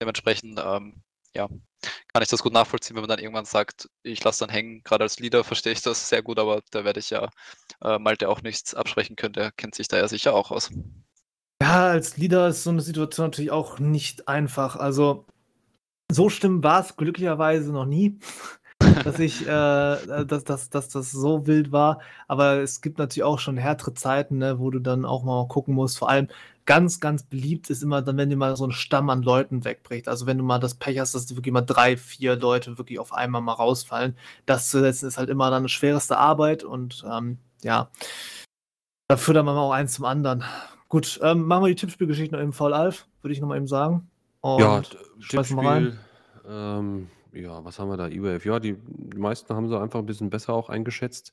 Dementsprechend, 0.00 0.60
ähm, 0.64 1.02
ja, 1.34 1.48
kann 2.12 2.22
ich 2.22 2.28
das 2.28 2.42
gut 2.42 2.52
nachvollziehen, 2.52 2.96
wenn 2.96 3.02
man 3.02 3.08
dann 3.08 3.18
irgendwann 3.18 3.44
sagt, 3.44 3.88
ich 4.02 4.22
lasse 4.24 4.44
dann 4.44 4.52
hängen. 4.52 4.82
Gerade 4.84 5.04
als 5.04 5.18
Leader 5.18 5.44
verstehe 5.44 5.72
ich 5.72 5.82
das 5.82 6.08
sehr 6.08 6.22
gut, 6.22 6.38
aber 6.38 6.62
da 6.70 6.84
werde 6.84 7.00
ich 7.00 7.10
ja 7.10 7.30
äh, 7.82 7.98
Malte 7.98 8.28
auch 8.28 8.42
nichts 8.42 8.74
absprechen 8.74 9.16
können. 9.16 9.34
Der 9.34 9.52
kennt 9.52 9.74
sich 9.74 9.88
da 9.88 9.96
ja 9.96 10.08
sicher 10.08 10.34
auch 10.34 10.50
aus. 10.50 10.70
Ja, 11.62 11.88
als 11.88 12.16
Leader 12.16 12.48
ist 12.48 12.64
so 12.64 12.70
eine 12.70 12.82
Situation 12.82 13.26
natürlich 13.26 13.50
auch 13.50 13.78
nicht 13.78 14.28
einfach. 14.28 14.76
Also, 14.76 15.26
so 16.10 16.30
schlimm 16.30 16.62
war 16.62 16.80
es 16.80 16.96
glücklicherweise 16.96 17.72
noch 17.72 17.84
nie 17.84 18.18
dass 19.04 19.18
ich, 19.18 19.42
äh, 19.42 19.46
dass, 19.46 20.44
dass, 20.44 20.70
dass 20.70 20.88
das 20.88 21.10
so 21.10 21.46
wild 21.46 21.72
war. 21.72 22.00
Aber 22.26 22.58
es 22.58 22.80
gibt 22.80 22.98
natürlich 22.98 23.24
auch 23.24 23.38
schon 23.38 23.56
härtere 23.56 23.94
Zeiten, 23.94 24.38
ne, 24.38 24.58
wo 24.58 24.70
du 24.70 24.78
dann 24.78 25.04
auch 25.04 25.22
mal 25.24 25.46
gucken 25.48 25.74
musst. 25.74 25.98
Vor 25.98 26.08
allem 26.08 26.28
ganz, 26.68 27.00
ganz 27.00 27.22
beliebt 27.22 27.70
ist 27.70 27.82
immer 27.82 28.02
dann, 28.02 28.18
wenn 28.18 28.28
dir 28.28 28.36
mal 28.36 28.54
so 28.54 28.66
ein 28.66 28.72
Stamm 28.72 29.08
an 29.08 29.22
Leuten 29.22 29.64
wegbricht. 29.64 30.06
Also 30.06 30.26
wenn 30.26 30.36
du 30.36 30.44
mal 30.44 30.58
das 30.58 30.74
Pech 30.74 30.98
hast, 30.98 31.14
dass 31.14 31.34
wirklich 31.34 31.52
mal 31.52 31.62
drei, 31.62 31.96
vier 31.96 32.36
Leute 32.36 32.76
wirklich 32.76 32.98
auf 32.98 33.12
einmal 33.14 33.40
mal 33.40 33.54
rausfallen. 33.54 34.16
Das 34.44 34.68
zu 34.68 34.80
setzen 34.80 35.08
ist 35.08 35.16
halt 35.16 35.30
immer 35.30 35.50
dann 35.50 35.62
eine 35.62 35.70
schwerste 35.70 36.18
Arbeit 36.18 36.64
und 36.64 37.04
ähm, 37.10 37.38
ja, 37.62 37.88
da 39.08 39.16
führt 39.16 39.38
dann 39.38 39.46
mal 39.46 39.56
auch 39.56 39.72
eins 39.72 39.94
zum 39.94 40.04
anderen. 40.04 40.44
Gut, 40.88 41.18
ähm, 41.22 41.46
machen 41.46 41.64
wir 41.64 41.68
die 41.68 41.74
Tippspielgeschichte 41.74 42.34
noch 42.34 42.42
im 42.42 42.52
Fall 42.52 42.74
Alf, 42.74 43.06
würde 43.22 43.32
ich 43.32 43.40
noch 43.40 43.48
mal 43.48 43.56
eben 43.56 43.66
sagen. 43.66 44.10
Und 44.40 44.60
ja, 44.60 44.82
Tippspiel, 45.26 45.98
ähm, 46.46 47.08
ja, 47.32 47.64
was 47.64 47.78
haben 47.78 47.88
wir 47.90 47.96
da? 47.96 48.08
eWave. 48.08 48.44
Ja, 48.44 48.60
die, 48.60 48.76
die 48.86 49.18
meisten 49.18 49.54
haben 49.54 49.68
sie 49.68 49.78
einfach 49.78 49.98
ein 50.00 50.06
bisschen 50.06 50.30
besser 50.30 50.54
auch 50.54 50.68
eingeschätzt. 50.68 51.32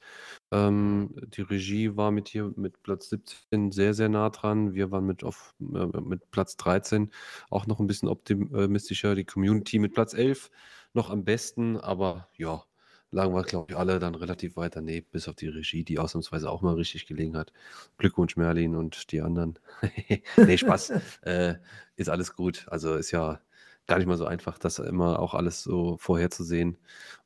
Ähm, 0.51 1.15
die 1.35 1.41
Regie 1.41 1.95
war 1.95 2.11
mit 2.11 2.27
hier 2.27 2.53
mit 2.55 2.81
Platz 2.83 3.09
17 3.09 3.71
sehr, 3.71 3.93
sehr 3.93 4.09
nah 4.09 4.29
dran. 4.29 4.73
Wir 4.73 4.91
waren 4.91 5.05
mit 5.05 5.23
auf 5.23 5.53
äh, 5.61 6.01
mit 6.01 6.31
Platz 6.31 6.57
13 6.57 7.11
auch 7.49 7.67
noch 7.67 7.79
ein 7.79 7.87
bisschen 7.87 8.09
optimistischer. 8.09 9.15
Die 9.15 9.25
Community 9.25 9.79
mit 9.79 9.93
Platz 9.93 10.13
11 10.13 10.51
noch 10.93 11.09
am 11.09 11.23
besten, 11.25 11.77
aber 11.77 12.29
ja, 12.37 12.63
lagen 13.11 13.33
wir, 13.33 13.43
glaube 13.43 13.71
ich, 13.71 13.77
alle 13.77 13.99
dann 13.99 14.15
relativ 14.15 14.57
weit 14.57 14.75
daneben, 14.75 15.07
bis 15.11 15.27
auf 15.27 15.35
die 15.35 15.47
Regie, 15.47 15.83
die 15.83 15.99
ausnahmsweise 15.99 16.49
auch 16.49 16.61
mal 16.61 16.75
richtig 16.75 17.05
gelegen 17.05 17.37
hat. 17.37 17.53
Glückwunsch, 17.97 18.35
Merlin 18.37 18.75
und 18.75 19.11
die 19.11 19.21
anderen. 19.21 19.57
nee, 20.37 20.57
Spaß. 20.57 20.93
äh, 21.21 21.55
ist 21.95 22.09
alles 22.09 22.35
gut. 22.35 22.65
Also 22.67 22.95
ist 22.95 23.11
ja 23.11 23.39
gar 23.87 23.97
nicht 23.97 24.07
mal 24.07 24.17
so 24.17 24.25
einfach, 24.25 24.57
das 24.57 24.79
immer 24.79 25.19
auch 25.19 25.33
alles 25.33 25.63
so 25.63 25.97
vorherzusehen. 25.97 26.77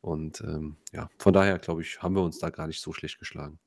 Und 0.02 0.41
ähm, 0.41 0.77
ja, 0.91 1.10
von 1.18 1.34
daher 1.34 1.60
glaube 1.60 1.81
ich, 1.81 2.02
haben 2.02 2.15
wir 2.15 2.23
uns 2.23 2.40
da 2.40 2.49
gar 2.49 2.68
nicht 2.68 2.81
so 2.81 2.94
schlecht 2.94 3.19
geschlagen. 3.19 3.60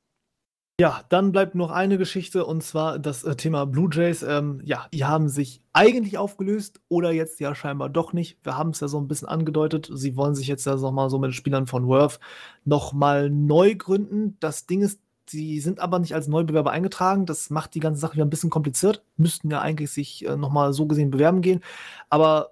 Ja, 0.81 1.05
dann 1.11 1.33
bleibt 1.33 1.55
noch 1.55 1.71
eine 1.71 1.99
Geschichte 1.99 2.45
und 2.45 2.63
zwar 2.65 2.99
das 2.99 3.25
äh, 3.25 3.37
Thema 3.37 3.67
Blue 3.67 3.89
Jays. 3.93 4.23
Ähm, 4.23 4.61
ja, 4.65 4.89
die 4.93 5.05
haben 5.05 5.29
sich 5.29 5.61
eigentlich 5.73 6.19
aufgelöst 6.19 6.81
oder 6.89 7.13
jetzt 7.13 7.39
ja 7.41 7.55
scheinbar 7.55 7.89
doch 7.89 8.13
nicht. 8.13 8.39
Wir 8.43 8.57
haben 8.57 8.71
es 8.71 8.81
ja 8.81 8.89
so 8.89 8.99
ein 8.99 9.07
bisschen 9.07 9.29
angedeutet. 9.29 9.89
Sie 9.93 10.17
wollen 10.17 10.35
sich 10.35 10.49
jetzt 10.49 10.65
ja 10.67 10.75
nochmal 10.75 11.11
so 11.11 11.19
mit 11.19 11.29
den 11.29 11.35
Spielern 11.35 11.67
von 11.67 11.87
Worth 11.87 12.19
nochmal 12.65 13.31
neu 13.31 13.77
gründen. 13.77 14.39
Das 14.41 14.67
Ding 14.67 14.81
ist, 14.81 14.99
sie 15.29 15.61
sind 15.61 15.79
aber 15.79 15.99
nicht 15.99 16.15
als 16.15 16.27
Neubewerber 16.27 16.73
eingetragen. 16.73 17.27
Das 17.27 17.51
macht 17.51 17.75
die 17.75 17.81
ganze 17.81 18.01
Sache 18.01 18.15
wieder 18.15 18.25
ein 18.25 18.31
bisschen 18.31 18.51
kompliziert. 18.51 19.05
Müssten 19.17 19.51
ja 19.51 19.61
eigentlich 19.61 19.93
sich 19.93 20.27
äh, 20.27 20.37
nochmal 20.37 20.73
so 20.73 20.87
gesehen 20.87 21.11
bewerben 21.11 21.43
gehen. 21.43 21.61
Aber 22.09 22.52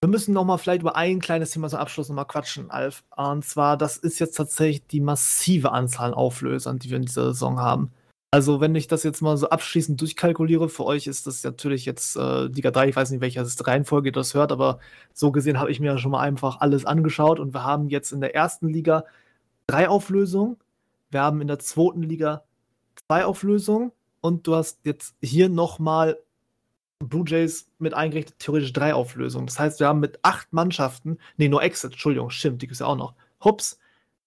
wir 0.00 0.08
müssen 0.08 0.32
noch 0.32 0.44
mal 0.44 0.56
vielleicht 0.56 0.80
über 0.80 0.96
ein 0.96 1.20
kleines 1.20 1.50
Thema 1.50 1.68
zum 1.68 1.78
Abschluss 1.78 2.08
noch 2.08 2.16
mal 2.16 2.24
quatschen, 2.24 2.70
Alf. 2.70 3.04
Und 3.16 3.44
zwar, 3.44 3.76
das 3.76 3.98
ist 3.98 4.18
jetzt 4.18 4.36
tatsächlich 4.36 4.86
die 4.86 5.00
massive 5.00 5.72
Anzahl 5.72 6.08
an 6.08 6.14
Auflösern, 6.14 6.78
die 6.78 6.88
wir 6.88 6.96
in 6.96 7.04
dieser 7.04 7.26
Saison 7.26 7.60
haben. 7.60 7.92
Also, 8.32 8.60
wenn 8.60 8.74
ich 8.76 8.86
das 8.86 9.02
jetzt 9.02 9.20
mal 9.22 9.36
so 9.36 9.50
abschließend 9.50 10.00
durchkalkuliere, 10.00 10.68
für 10.68 10.84
euch 10.84 11.06
ist 11.08 11.26
das 11.26 11.42
natürlich 11.42 11.84
jetzt 11.84 12.16
äh, 12.16 12.44
Liga 12.44 12.70
3, 12.70 12.88
ich 12.88 12.96
weiß 12.96 13.10
nicht, 13.10 13.20
welcher 13.20 13.44
Reihenfolge 13.44 14.12
das 14.12 14.34
hört, 14.34 14.52
aber 14.52 14.78
so 15.12 15.32
gesehen 15.32 15.58
habe 15.58 15.70
ich 15.70 15.80
mir 15.80 15.98
schon 15.98 16.12
mal 16.12 16.20
einfach 16.20 16.60
alles 16.60 16.86
angeschaut 16.86 17.40
und 17.40 17.52
wir 17.52 17.64
haben 17.64 17.88
jetzt 17.88 18.12
in 18.12 18.20
der 18.20 18.34
ersten 18.34 18.68
Liga 18.68 19.04
drei 19.66 19.88
Auflösungen, 19.88 20.56
wir 21.10 21.22
haben 21.22 21.40
in 21.40 21.48
der 21.48 21.58
zweiten 21.58 22.02
Liga 22.02 22.44
zwei 23.08 23.24
Auflösungen 23.24 23.90
und 24.20 24.46
du 24.46 24.54
hast 24.54 24.78
jetzt 24.84 25.16
hier 25.20 25.48
nochmal 25.48 26.16
Blue 27.02 27.24
Jays 27.26 27.70
mit 27.78 27.94
eingerichtet 27.94 28.38
theoretisch 28.38 28.72
drei 28.74 28.94
Auflösungen. 28.94 29.46
Das 29.46 29.58
heißt, 29.58 29.80
wir 29.80 29.88
haben 29.88 30.00
mit 30.00 30.18
acht 30.22 30.52
Mannschaften, 30.52 31.18
nee, 31.38 31.48
nur 31.48 31.62
Exit, 31.62 31.92
Entschuldigung, 31.92 32.28
stimmt, 32.30 32.60
die 32.62 32.66
gibt 32.66 32.74
es 32.74 32.80
ja 32.80 32.86
auch 32.86 32.96
noch. 32.96 33.14
Hups, 33.42 33.78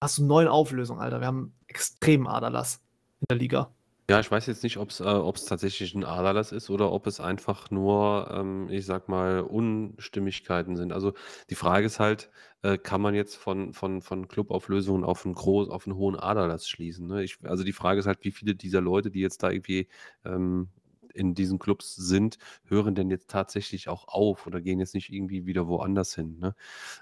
hast 0.02 0.18
du 0.18 0.26
neun 0.26 0.48
Auflösungen, 0.48 1.00
Alter. 1.02 1.20
Wir 1.20 1.28
haben 1.28 1.54
extremen 1.68 2.28
Aderlass 2.28 2.82
in 3.22 3.26
der 3.30 3.38
Liga. 3.38 3.74
Ja, 4.10 4.20
ich 4.20 4.30
weiß 4.30 4.48
jetzt 4.48 4.64
nicht, 4.64 4.76
ob's 4.78 5.00
äh, 5.00 5.04
ob's 5.06 5.46
tatsächlich 5.46 5.96
'n 5.96 6.04
Aderlass 6.04 6.52
ist 6.52 6.70
oder 6.70 6.92
ob 6.92 7.08
es 7.08 7.22
einfach 7.22 7.72
nur, 7.72 8.30
ähm, 8.34 8.68
ich 8.70 8.86
sage 8.86 9.06
mal, 9.10 9.40
Unstimmigkeiten 9.40 10.76
sind. 10.76 10.92
Also, 10.92 11.14
die 11.50 11.56
Frage 11.56 11.86
ist 11.86 12.02
halt, 12.02 12.30
äh, 12.64 12.78
kann 12.78 13.00
man 13.00 13.16
jetzt 13.16 13.38
von 13.38 13.72
von 13.72 14.02
von 14.02 14.28
Clubauflösungen 14.28 15.06
auf 15.06 15.24
'n 15.26 15.34
gro 15.34 15.64
auf 15.70 15.88
'n 15.88 15.96
hohen 15.96 16.18
Aderlass 16.20 16.68
schließen, 16.68 17.08
ne? 17.08 17.24
Ich 17.24 17.38
also, 17.44 17.64
die 17.64 17.72
Frage 17.72 18.02
ist 18.02 18.06
halt, 18.06 18.20
wie 18.26 18.32
viele 18.34 18.56
dieser 18.56 18.82
Leute, 18.82 19.10
die 19.10 19.22
jetzt 19.22 19.42
da 19.42 19.50
irgendwie, 19.52 19.88
ähm, 20.26 20.68
in 21.14 21.34
diesen 21.36 21.60
Clubs 21.60 21.96
sind, 21.96 22.38
hören 22.66 22.96
denn 22.96 23.10
jetzt 23.10 23.30
tatsächlich 23.30 23.90
auch 23.90 24.08
auf 24.08 24.48
oder 24.48 24.62
gehen 24.62 24.80
jetzt 24.80 24.96
nicht 24.96 25.10
irgendwie 25.12 25.46
wieder 25.46 25.68
woanders 25.68 26.16
hin, 26.16 26.38
ne? 26.40 26.56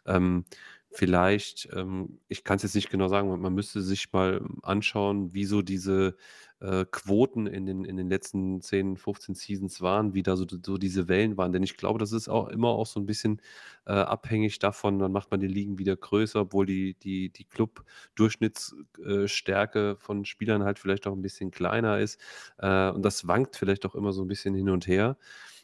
Ähm, 0.05 0.45
vielleicht, 0.89 1.69
ähm 1.73 2.19
ich 2.27 2.43
kann's 2.43 2.63
jetzt 2.63 2.75
nicht 2.75 2.89
genau 2.89 3.07
sagen, 3.07 3.29
man 3.41 3.53
müsste 3.53 3.81
sich 3.81 4.11
mal 4.13 4.45
anschauen, 4.63 5.33
wie 5.33 5.45
so 5.45 5.61
diese, 5.61 6.15
äh, 6.61 6.85
Quoten 6.91 7.47
in 7.47 7.65
den 7.65 7.85
in 7.85 7.97
den 7.97 8.09
letzten 8.09 8.61
10, 8.61 8.97
15 8.97 9.35
Seasons 9.35 9.81
waren, 9.81 10.13
wie 10.13 10.23
da 10.23 10.37
so 10.37 10.45
so 10.65 10.77
diese 10.77 11.07
Wellen 11.09 11.37
waren. 11.37 11.51
Denn 11.53 11.63
ich 11.63 11.77
glaube, 11.77 11.99
das 11.99 12.11
ist 12.13 12.29
auch 12.29 12.47
immer 12.49 12.69
auch 12.69 12.85
so 12.87 12.99
'n 12.99 13.05
bisschen, 13.07 13.41
äh, 13.85 13.91
abhängig 13.93 14.59
davon 14.59 14.99
dann 14.99 15.11
macht 15.11 15.31
man 15.31 15.39
die 15.39 15.47
Ligen 15.47 15.79
wieder 15.79 15.95
größer, 15.97 16.41
obwohl 16.41 16.65
die 16.67 16.95
die 16.95 17.29
die 17.31 17.45
Klub-Durchschnitts 17.45 18.75
äh, 19.05 19.27
Stärke 19.27 19.95
von 19.99 20.25
Spielern 20.25 20.63
halt 20.63 20.79
vielleicht 20.79 21.07
auch 21.07 21.13
'n 21.15 21.21
bisschen 21.21 21.51
kleiner 21.51 21.99
ist. 21.99 22.19
Äh, 22.59 22.91
und 22.91 23.03
das 23.03 23.27
wankt 23.27 23.55
vielleicht 23.57 23.85
auch 23.85 23.95
immer 23.95 24.13
so 24.13 24.21
'n 24.23 24.27
bisschen 24.27 24.53
hin 24.55 24.69
und 24.69 24.87
her. 24.87 25.17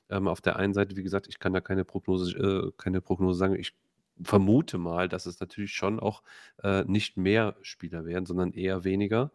Ähm, 0.10 0.28
auf 0.28 0.42
der 0.42 0.58
einen 0.58 0.74
Seite, 0.74 0.96
wie 0.98 1.04
gesagt, 1.04 1.28
ich 1.30 1.40
kann 1.40 1.54
da 1.54 1.62
keine 1.62 1.86
Prognose 1.86 2.38
äh, 2.70 2.72
keine 2.78 3.02
Prognose 3.02 3.40
sagen. 3.40 3.56
Ich 3.56 3.74
vermute 4.24 4.78
mal, 4.78 5.10
dass 5.10 5.26
es 5.26 5.40
natürlich 5.40 5.74
schon 5.74 6.00
auch, 6.00 6.24
äh, 6.64 6.84
nicht 6.86 7.18
mehr 7.18 7.56
Spieler 7.62 8.06
werden, 8.06 8.26
sondern 8.26 8.54
eher 8.54 8.84
weniger. 8.84 9.32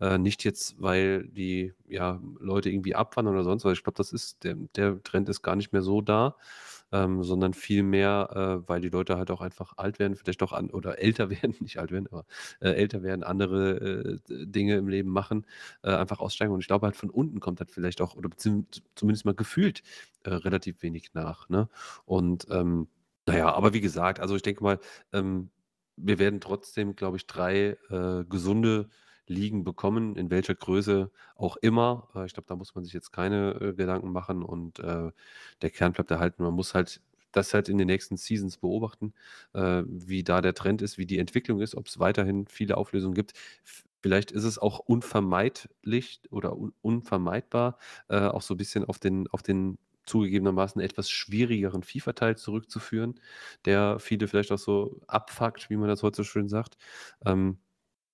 Äh, 0.00 0.18
nicht 0.18 0.44
jetzt, 0.44 0.80
weil 0.80 1.24
die, 1.28 1.74
ja, 1.88 2.20
Leute 2.40 2.70
irgendwie 2.70 2.94
abwandern 2.94 3.34
oder 3.34 3.44
sonst 3.44 3.64
was. 3.64 3.74
Ich 3.74 3.84
glaube, 3.84 3.96
das 3.96 4.12
ist 4.12 4.44
der 4.44 4.56
der 4.76 5.02
Trend 5.02 5.28
ist 5.28 5.42
gar 5.42 5.56
nicht 5.56 5.72
mehr 5.72 5.82
so 5.82 6.00
da, 6.00 6.36
ähm, 6.92 7.22
sondern 7.24 7.54
vielmehr, 7.54 8.62
äh, 8.64 8.68
weil 8.68 8.80
die 8.80 8.88
Leute 8.88 9.16
halt 9.16 9.30
auch 9.30 9.40
einfach 9.40 9.74
alt 9.76 9.98
werden, 9.98 10.16
vielleicht 10.16 10.42
auch 10.42 10.52
an 10.52 10.70
oder 10.70 10.98
älter 11.00 11.30
werden, 11.30 11.54
nicht 11.60 11.78
alt 11.78 11.90
werden, 11.92 12.06
aber, 12.10 12.24
äh, 12.60 12.70
älter 12.70 13.02
werden, 13.02 13.22
andere, 13.24 14.18
äh, 14.28 14.46
Dinge 14.46 14.76
im 14.76 14.88
Leben 14.88 15.10
machen, 15.10 15.46
äh, 15.82 15.90
einfach 15.90 16.20
aussteigen. 16.20 16.52
Und 16.52 16.60
ich 16.60 16.66
glaube 16.66 16.86
halt, 16.86 16.96
von 16.96 17.10
unten 17.10 17.40
kommt 17.40 17.60
halt 17.60 17.70
vielleicht 17.70 18.00
auch 18.00 18.14
oder 18.16 18.30
zumindest 18.36 19.24
mal 19.24 19.34
gefühlt, 19.34 19.82
äh, 20.24 20.30
relativ 20.34 20.82
wenig 20.82 21.14
nach, 21.14 21.48
ne? 21.48 21.68
Und, 22.04 22.46
ähm 22.50 22.88
na 23.26 23.36
ja, 23.36 23.52
aber 23.54 23.72
wie 23.74 23.80
gesagt, 23.80 24.20
also 24.20 24.36
ich 24.36 24.42
denke 24.42 24.62
mal, 24.64 24.78
ähm, 25.12 25.50
wir 25.96 26.18
werden 26.18 26.40
trotzdem, 26.40 26.96
glaube 26.96 27.16
ich, 27.18 27.26
3 27.26 27.76
äh, 27.90 28.24
gesunde 28.28 28.88
Ligen 29.26 29.62
bekommen, 29.64 30.16
in 30.16 30.30
welcher 30.30 30.54
Größe 30.54 31.10
auch 31.36 31.56
immer. 31.58 32.08
Äh, 32.14 32.26
ich 32.26 32.34
glaube, 32.34 32.46
da 32.48 32.56
muss 32.56 32.74
man 32.74 32.84
sich 32.84 32.92
jetzt 32.94 33.12
keine, 33.12 33.52
äh, 33.60 33.74
Gedanken 33.74 34.10
machen 34.12 34.42
und, 34.42 34.78
äh, 34.80 35.12
der 35.62 35.70
Kern 35.70 35.92
bleibt 35.92 36.10
erhalten. 36.10 36.42
Man 36.42 36.54
muss 36.54 36.74
halt 36.74 37.00
das 37.32 37.54
halt 37.54 37.68
in 37.70 37.78
den 37.78 37.86
nächsten 37.86 38.16
Seasons 38.18 38.58
beobachten, 38.58 39.14
äh, 39.54 39.82
wie 39.86 40.22
da 40.24 40.40
der 40.42 40.52
Trend 40.54 40.82
ist, 40.82 40.98
wie 40.98 41.06
die 41.06 41.18
Entwicklung 41.18 41.60
ist, 41.60 41.74
ob's 41.76 41.98
weiterhin 41.98 42.46
viele 42.46 42.76
Auflösungen 42.76 43.14
gibt. 43.14 43.32
Vielleicht 44.02 44.32
ist 44.32 44.44
es 44.44 44.58
auch 44.58 44.80
unvermeidlich 44.80 46.20
oder 46.30 46.56
un 46.58 46.74
unvermeidbar, 46.82 47.78
äh, 48.08 48.18
auch 48.20 48.42
so 48.42 48.54
'n 48.54 48.56
bisschen 48.58 48.84
auf 48.84 48.98
den 48.98 49.28
auf 49.28 49.42
den 49.42 49.78
zugegebenermaßen 50.06 50.80
etwas 50.80 51.10
schwierigeren 51.10 51.82
FIFA-Teil 51.82 52.36
zurückzuführen, 52.36 53.20
der 53.64 53.98
viele 53.98 54.28
vielleicht 54.28 54.52
auch 54.52 54.58
so 54.58 55.00
abfuckt, 55.08 55.70
wie 55.70 55.76
man 55.76 55.88
das 55.88 56.02
heute 56.02 56.16
so 56.16 56.24
schön 56.24 56.48
sagt. 56.48 56.76
Ähm, 57.24 57.58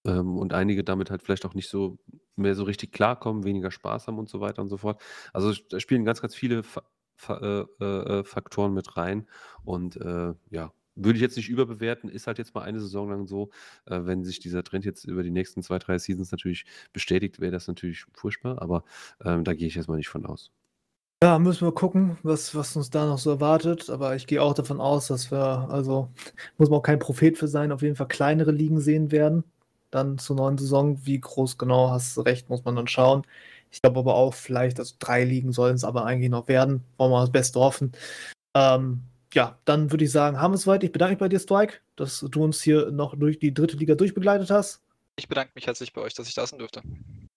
ähm, 0.06 0.38
und 0.38 0.52
einige 0.52 0.84
damit 0.84 1.10
halt 1.10 1.22
vielleicht 1.22 1.44
auch 1.46 1.54
nicht 1.54 1.68
so 1.68 1.98
mehr 2.36 2.54
so 2.54 2.64
richtig 2.64 2.92
klarkommen, 2.92 3.44
weniger 3.44 3.70
Spaß 3.70 4.06
haben 4.06 4.18
und 4.18 4.28
so 4.28 4.40
weiter 4.40 4.62
und 4.62 4.68
so 4.68 4.76
fort. 4.78 5.00
Also, 5.32 5.52
da 5.70 5.80
spielen 5.80 6.04
ganz, 6.04 6.20
ganz 6.22 6.34
viele 6.34 6.62
Fa 6.62 6.82
Fa 7.20 7.66
äh, 7.80 7.84
äh, 7.84 8.20
äh, 8.20 8.24
Faktoren 8.24 8.72
mit 8.74 8.96
rein 8.96 9.26
und, 9.64 9.96
äh, 9.96 10.34
ja, 10.50 10.72
würde 10.94 11.16
ich 11.16 11.20
jetzt 11.22 11.36
nicht 11.36 11.48
überbewerten, 11.48 12.08
ist 12.10 12.26
halt 12.28 12.38
jetzt 12.38 12.54
mal 12.54 12.62
eine 12.62 12.78
Saison 12.80 13.10
lang 13.10 13.26
so. 13.26 13.50
Äh, 13.86 14.02
wenn 14.04 14.22
sich 14.24 14.38
dieser 14.40 14.62
Trend 14.62 14.84
jetzt 14.84 15.04
über 15.04 15.22
die 15.24 15.30
nächsten 15.32 15.62
2, 15.62 15.78
3 15.80 15.98
Seasons 15.98 16.30
natürlich 16.30 16.64
bestätigt, 16.92 17.40
wäre 17.40 17.50
das 17.52 17.66
natürlich 17.66 18.04
furchtbar, 18.12 18.62
aber, 18.62 18.84
ähm, 19.24 19.42
da 19.44 19.54
gehe 19.54 19.66
ich 19.68 19.76
erst 19.76 19.88
mal 19.88 19.96
nicht 19.96 20.08
von 20.08 20.26
aus. 20.26 20.52
Ja, 21.22 21.40
müssen 21.40 21.66
wir 21.66 21.72
gucken, 21.72 22.16
was 22.22 22.54
was 22.54 22.76
uns 22.76 22.90
da 22.90 23.04
noch 23.04 23.18
so 23.18 23.30
erwartet, 23.30 23.90
aber 23.90 24.14
ich 24.14 24.28
gehe 24.28 24.40
auch 24.40 24.54
davon 24.54 24.80
aus, 24.80 25.08
dass 25.08 25.32
wir 25.32 25.68
also, 25.68 26.08
muss 26.58 26.70
man 26.70 26.78
auch 26.78 26.82
kein 26.84 27.00
Prophet 27.00 27.36
für 27.36 27.48
sein, 27.48 27.72
auf 27.72 27.82
jeden 27.82 27.96
Fall 27.96 28.06
kleinere 28.06 28.52
Ligen 28.52 28.80
sehen 28.80 29.10
werden, 29.10 29.42
dann 29.90 30.18
zur 30.18 30.36
neuen 30.36 30.58
Saison. 30.58 31.04
Wie 31.04 31.20
groß 31.20 31.58
genau, 31.58 31.90
hast 31.90 32.16
du 32.16 32.20
recht, 32.20 32.48
muss 32.48 32.64
man 32.64 32.76
dann 32.76 32.86
schauen. 32.86 33.26
Ich 33.72 33.82
glaube 33.82 33.98
aber 33.98 34.14
auch 34.14 34.32
vielleicht 34.32 34.78
also 34.78 34.94
3 35.00 35.24
Ligen 35.24 35.50
sollen's 35.52 35.82
aber 35.82 36.04
eigentlich 36.06 36.30
noch 36.30 36.46
werden. 36.46 36.84
Wollen 36.98 37.10
wir 37.10 37.20
das 37.20 37.32
Beste 37.32 37.58
hoffen. 37.58 37.92
Ähm, 38.54 39.02
ja, 39.34 39.58
dann 39.64 39.90
würde 39.90 40.04
ich 40.04 40.12
sagen, 40.12 40.40
haben 40.40 40.52
wir's 40.54 40.62
soweit. 40.62 40.84
Ich 40.84 40.92
bedanke 40.92 41.14
mich 41.14 41.18
bei 41.18 41.28
dir, 41.28 41.40
Strike, 41.40 41.78
dass 41.96 42.20
du 42.20 42.44
uns 42.44 42.62
hier 42.62 42.92
noch 42.92 43.16
durch 43.16 43.40
die 43.40 43.52
3. 43.52 43.76
Liga 43.76 43.96
durchbegleitet 43.96 44.50
hast. 44.50 44.82
Ich 45.16 45.28
bedanke 45.28 45.50
mich 45.56 45.66
herzlich 45.66 45.92
bei 45.92 46.00
euch, 46.00 46.14
dass 46.14 46.28
ich 46.28 46.34
da 46.34 46.46
sein 46.46 46.60
durfte. 46.60 46.80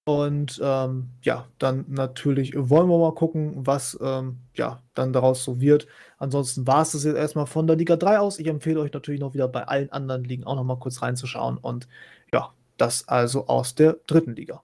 Und, 0.03 0.59
ähm, 0.63 1.09
ja, 1.21 1.47
dann 1.59 1.85
natürlich 1.87 2.53
wollen 2.57 2.89
wir 2.89 2.97
mal 2.97 3.13
gucken, 3.13 3.53
was, 3.67 3.97
ähm, 4.01 4.39
ja, 4.55 4.81
dann 4.95 5.13
daraus 5.13 5.43
so 5.43 5.61
wird. 5.61 5.87
Ansonsten 6.17 6.65
war's 6.65 6.93
das 6.93 7.03
jetzt 7.03 7.17
erst 7.17 7.35
mal 7.35 7.45
von 7.45 7.67
der 7.67 7.75
Liga 7.75 7.95
3 7.97 8.19
aus. 8.19 8.39
Ich 8.39 8.47
empfehle 8.47 8.79
euch 8.79 8.93
natürlich 8.93 9.21
noch 9.21 9.33
wieder 9.35 9.47
bei 9.47 9.67
allen 9.67 9.91
anderen 9.91 10.23
Ligen 10.23 10.43
auch 10.43 10.55
noch 10.55 10.63
mal 10.63 10.79
kurz 10.79 11.01
reinzuschauen 11.01 11.57
und 11.57 11.87
ja, 12.33 12.51
das 12.77 13.07
also 13.07 13.47
aus 13.47 13.75
der 13.75 13.97
3. 14.07 14.31
Liga. 14.31 14.63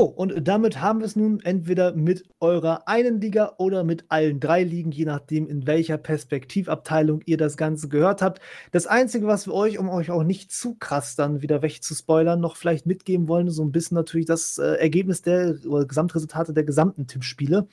So, 0.00 0.06
und 0.06 0.48
damit 0.48 0.80
haben 0.80 1.02
wir's 1.02 1.14
nun 1.14 1.40
entweder 1.42 1.92
mit 1.94 2.24
eurer 2.40 2.88
einen 2.88 3.20
Liga 3.20 3.52
oder 3.58 3.84
mit 3.84 4.06
allen 4.08 4.40
3 4.40 4.62
Ligen, 4.64 4.92
je 4.92 5.04
nachdem, 5.04 5.46
in 5.46 5.66
welcher 5.66 5.98
Perspektivabteilung 5.98 7.20
ihr 7.26 7.36
das 7.36 7.58
Ganze 7.58 7.88
gehört 7.90 8.22
habt. 8.22 8.40
Das 8.72 8.86
Einzige, 8.86 9.26
was 9.26 9.46
wir 9.46 9.52
euch, 9.52 9.78
um 9.78 9.90
euch 9.90 10.10
auch 10.10 10.22
nicht 10.22 10.52
zu 10.52 10.74
krass 10.76 11.16
dann 11.16 11.42
wieder 11.42 11.60
wegzuspoilern, 11.60 12.40
noch 12.40 12.56
vielleicht 12.56 12.86
mitgeben 12.86 13.28
wollen, 13.28 13.50
so 13.50 13.62
'n 13.62 13.72
bisschen 13.72 13.94
natürlich 13.94 14.24
das, 14.24 14.56
äh, 14.56 14.76
Ergebnis 14.76 15.20
der 15.20 15.56
oder 15.68 15.84
Gesamtresultate 15.84 16.54
der 16.54 16.64
gesamten 16.64 17.06
Tippspiele. 17.06 17.68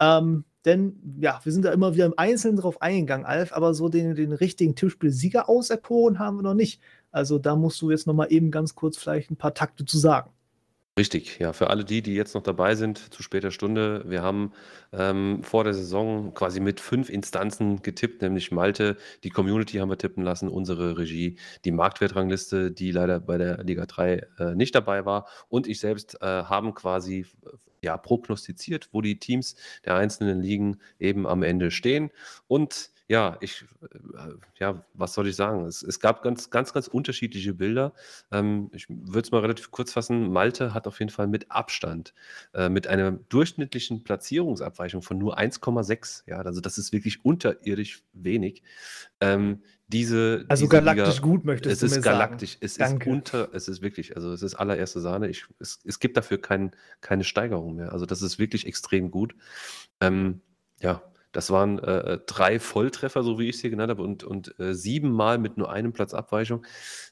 Ähm, 0.00 0.44
denn 0.64 1.18
ja, 1.20 1.40
wir 1.44 1.52
sind 1.52 1.64
da 1.64 1.72
immer 1.72 1.94
wieder 1.96 2.06
im 2.06 2.14
Einzelnen 2.16 2.56
drauf 2.58 2.82
eingegangen, 2.82 3.26
Alf, 3.26 3.52
aber 3.52 3.74
so 3.74 3.88
den 3.88 4.14
den 4.16 4.32
richtigen 4.32 4.76
Tippspielsieger 4.76 5.48
auserkoren 5.48 6.20
haben 6.20 6.38
wir 6.38 6.42
noch 6.42 6.54
nicht. 6.54 6.80
Also, 7.12 7.38
da 7.38 7.56
musst 7.56 7.82
du 7.82 7.90
jetzt 7.90 8.06
noch 8.06 8.14
mal 8.14 8.26
eben 8.32 8.52
ganz 8.52 8.76
kurz 8.76 8.96
vielleicht 8.98 9.30
'n 9.32 9.36
paar 9.36 9.54
Takte 9.54 9.84
zu 9.84 9.98
sagen. 9.98 10.30
Richtig, 10.98 11.38
ja, 11.38 11.52
für 11.52 11.70
alle 11.70 11.84
die, 11.84 12.02
die 12.02 12.14
jetzt 12.14 12.34
noch 12.34 12.42
dabei 12.42 12.74
sind 12.74 12.98
zu 13.14 13.22
später 13.22 13.52
Stunde. 13.52 14.02
Wir 14.08 14.22
haben, 14.22 14.52
ähm, 14.92 15.44
vor 15.44 15.62
der 15.62 15.72
Saison 15.74 16.34
quasi 16.34 16.58
mit 16.60 16.80
5 16.80 17.08
Instanzen 17.08 17.82
getippt, 17.82 18.20
nämlich 18.22 18.50
Malte, 18.50 18.96
die 19.22 19.30
Community 19.30 19.78
haben 19.78 19.90
wir 19.90 19.98
tippen 19.98 20.24
lassen, 20.24 20.48
unsere 20.48 20.98
Regie, 20.98 21.38
die 21.64 21.70
Marktwertrangliste, 21.72 22.72
die 22.72 22.90
leider 22.90 23.20
bei 23.20 23.38
der 23.38 23.62
Liga 23.62 23.86
3, 23.86 24.26
äh, 24.40 24.54
nicht 24.56 24.74
dabei 24.74 25.06
war 25.06 25.28
und 25.48 25.68
ich 25.68 25.78
selbst, 25.78 26.20
äh, 26.20 26.26
haben 26.26 26.74
quasi 26.74 27.26
ja, 27.82 27.96
prognostiziert, 27.96 28.88
wo 28.92 29.00
die 29.00 29.20
Teams 29.20 29.54
der 29.84 29.94
einzelnen 29.96 30.40
Ligen 30.42 30.78
eben 30.98 31.28
am 31.28 31.44
Ende 31.44 31.70
stehen. 31.70 32.10
Und 32.48 32.90
ja, 33.08 33.38
ich 33.40 33.64
äh, 33.82 34.34
ja, 34.58 34.84
was 34.92 35.14
soll 35.14 35.28
ich 35.28 35.36
sagen? 35.36 35.64
Es 35.64 35.82
es 35.82 35.98
gab 35.98 36.22
ganz, 36.22 36.50
ganz, 36.50 36.74
ganz 36.74 36.88
unterschiedliche 36.88 37.54
Bilder. 37.54 37.94
Ähm, 38.30 38.70
ich 38.74 38.86
würde 38.88 39.20
es 39.20 39.30
mal 39.30 39.40
relativ 39.40 39.70
kurz 39.70 39.92
fassen. 39.92 40.30
Malte 40.30 40.74
hat 40.74 40.86
auf 40.86 40.98
jeden 41.00 41.10
Fall 41.10 41.26
mit 41.26 41.50
Abstand, 41.50 42.12
äh, 42.52 42.68
mit 42.68 42.86
einer 42.86 43.12
durchschnittlichen 43.12 44.04
Platzierungsabweichung 44.04 45.00
von 45.00 45.16
nur 45.18 45.38
1,6, 45.38 46.24
ja, 46.26 46.36
also 46.38 46.60
das 46.60 46.76
ist 46.76 46.92
wirklich 46.92 47.24
unterirdisch 47.24 48.02
wenig. 48.12 48.62
Ähm, 49.20 49.62
diese 49.88 50.44
Also, 50.48 50.66
diese 50.66 50.76
galaktisch 50.82 51.14
Liga 51.14 51.26
gut, 51.26 51.44
möchtest 51.46 51.72
es 51.72 51.80
du 51.80 51.86
ist 51.86 51.96
mir 51.96 52.02
sagen. 52.02 52.18
galaktisch. 52.18 52.58
Es 52.60 52.72
ist 52.72 52.80
Danke. 52.80 53.08
unter 53.08 53.48
es 53.54 53.68
ist 53.68 53.80
wirklich 53.80 54.16
also, 54.16 54.32
es 54.32 54.42
ist 54.42 54.54
allererste 54.54 55.00
Sahne. 55.00 55.28
Ich 55.28 55.46
es 55.60 55.80
es 55.84 55.98
gibt 55.98 56.18
dafür 56.18 56.38
kein 56.42 56.72
keine 57.00 57.24
Steigerung 57.24 57.76
mehr. 57.76 57.92
Also, 57.92 58.04
das 58.04 58.20
ist 58.20 58.38
wirklich 58.38 58.66
extrem 58.66 59.10
gut. 59.10 59.34
Ähm, 60.02 60.42
ja, 60.80 61.02
das 61.38 61.50
waren, 61.50 61.78
äh, 61.78 62.14
äh, 62.14 62.18
3 62.26 62.58
Volltreffer, 62.58 63.22
so 63.22 63.38
wie 63.38 63.48
ich's 63.48 63.60
hier 63.60 63.70
genannt 63.70 63.90
habe 63.90 64.02
und 64.02 64.24
und, 64.24 64.58
äh, 64.58 64.74
7 64.74 65.08
Mal 65.10 65.38
mit 65.38 65.56
nur 65.56 65.70
einem 65.70 65.92
Platz 65.92 66.12
Abweichung. 66.14 66.64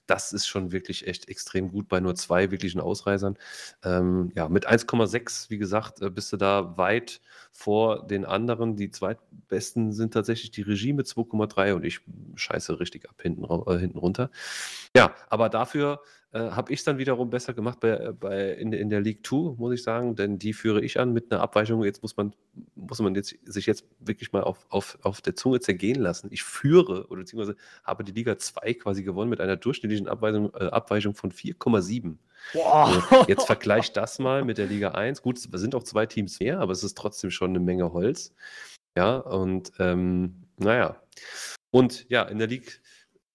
Das 0.07 0.33
ist 0.33 0.47
schon 0.47 0.73
wirklich 0.73 1.07
echt 1.07 1.29
extrem 1.29 1.71
gut 1.71 1.89
bei 1.89 2.01
nur 2.01 2.15
2 2.15 2.51
wirklichen 2.51 2.81
Ausreißern. 2.81 3.37
Ähm, 3.85 4.31
ja, 4.35 4.49
mit 4.49 4.69
1,6, 4.69 5.51
wie 5.51 5.59
gesagt, 5.59 6.03
äh, 6.03 6.11
bist 6.11 6.33
du 6.33 6.37
da 6.37 6.77
weit 6.77 7.21
vor 7.53 8.07
den 8.07 8.25
anderen. 8.25 8.77
Die 8.77 8.91
Zweitbesten 8.91 9.93
sind 9.93 10.15
tatsächlich 10.15 10.51
die 10.51 10.63
Regie 10.63 10.93
mit 10.93 11.07
2,3 11.07 11.75
und 11.75 11.85
ich 11.85 12.01
scheiße 12.35 12.79
richtig 12.81 13.09
ab 13.09 13.17
hinten 13.21 13.45
äh, 13.45 13.79
hinten 13.79 13.99
runter. 13.99 14.31
Ja, 14.95 15.15
aber 15.29 15.49
dafür, 15.49 16.01
äh, 16.37 16.51
habe 16.51 16.71
ich 16.71 16.81
es 16.81 16.85
dann 16.85 16.99
wiederum 16.99 17.31
besser 17.31 17.55
gemacht 17.55 17.81
bei, 17.81 17.91
äh, 17.91 18.13
bei 18.13 18.51
in, 18.53 18.71
in 18.73 18.91
der 18.91 19.01
League 19.01 19.27
2, 19.27 19.55
muss 19.57 19.73
ich 19.73 19.83
sagen, 19.83 20.17
denn 20.17 20.39
die 20.39 20.53
führe 20.53 20.85
ich 20.85 21.01
an 21.01 21.15
mit 21.15 21.33
einer 21.33 21.41
Abweichung. 21.41 21.83
Jetzt 21.83 22.03
muss 22.03 22.17
man, 22.19 22.35
muss 22.75 22.99
man 22.99 23.15
jetzt, 23.15 23.35
sich 23.45 23.65
jetzt 23.65 23.87
wirklich 24.01 24.33
mal 24.33 24.43
auf, 24.43 24.67
auf, 24.69 24.99
auf 25.03 25.23
der 25.23 25.35
Zunge 25.35 25.61
zergehen 25.61 25.99
lassen. 25.99 26.29
Ich 26.31 26.43
führe 26.43 27.07
oder 27.07 27.21
beziehungsweise 27.21 27.57
habe 27.85 28.05
die 28.05 28.13
Liga 28.13 28.37
2 28.37 28.75
quasi 28.75 29.03
gewonnen 29.03 29.31
mit 29.31 29.41
einer 29.41 29.57
durchschnittlichen 29.57 29.96
Abweichung, 30.05 30.53
äh, 30.55 30.67
Abweichung 30.67 31.15
von 31.15 31.31
4,7. 31.31 32.17
Also 32.55 33.03
jetzt 33.27 33.47
vergleich 33.47 33.93
das 33.93 34.19
mal 34.19 34.45
mit 34.45 34.59
der 34.59 34.67
Liga 34.67 34.93
1. 34.93 35.23
Gut, 35.23 35.37
es 35.39 35.61
sind 35.61 35.75
auch 35.75 35.83
zwei 35.83 36.07
Teams 36.07 36.39
mehr, 36.41 36.61
aber 36.61 36.73
es 36.73 36.85
ist 36.85 36.97
trotzdem 36.97 37.31
schon 37.31 37.51
eine 37.51 37.61
Menge 37.61 37.93
Holz. 37.93 38.35
Ja, 38.97 39.17
und 39.17 39.73
ähm, 39.79 40.45
naja. 40.59 41.01
Und 41.71 42.07
ja, 42.09 42.23
in 42.23 42.39
der 42.39 42.49
League 42.49 42.81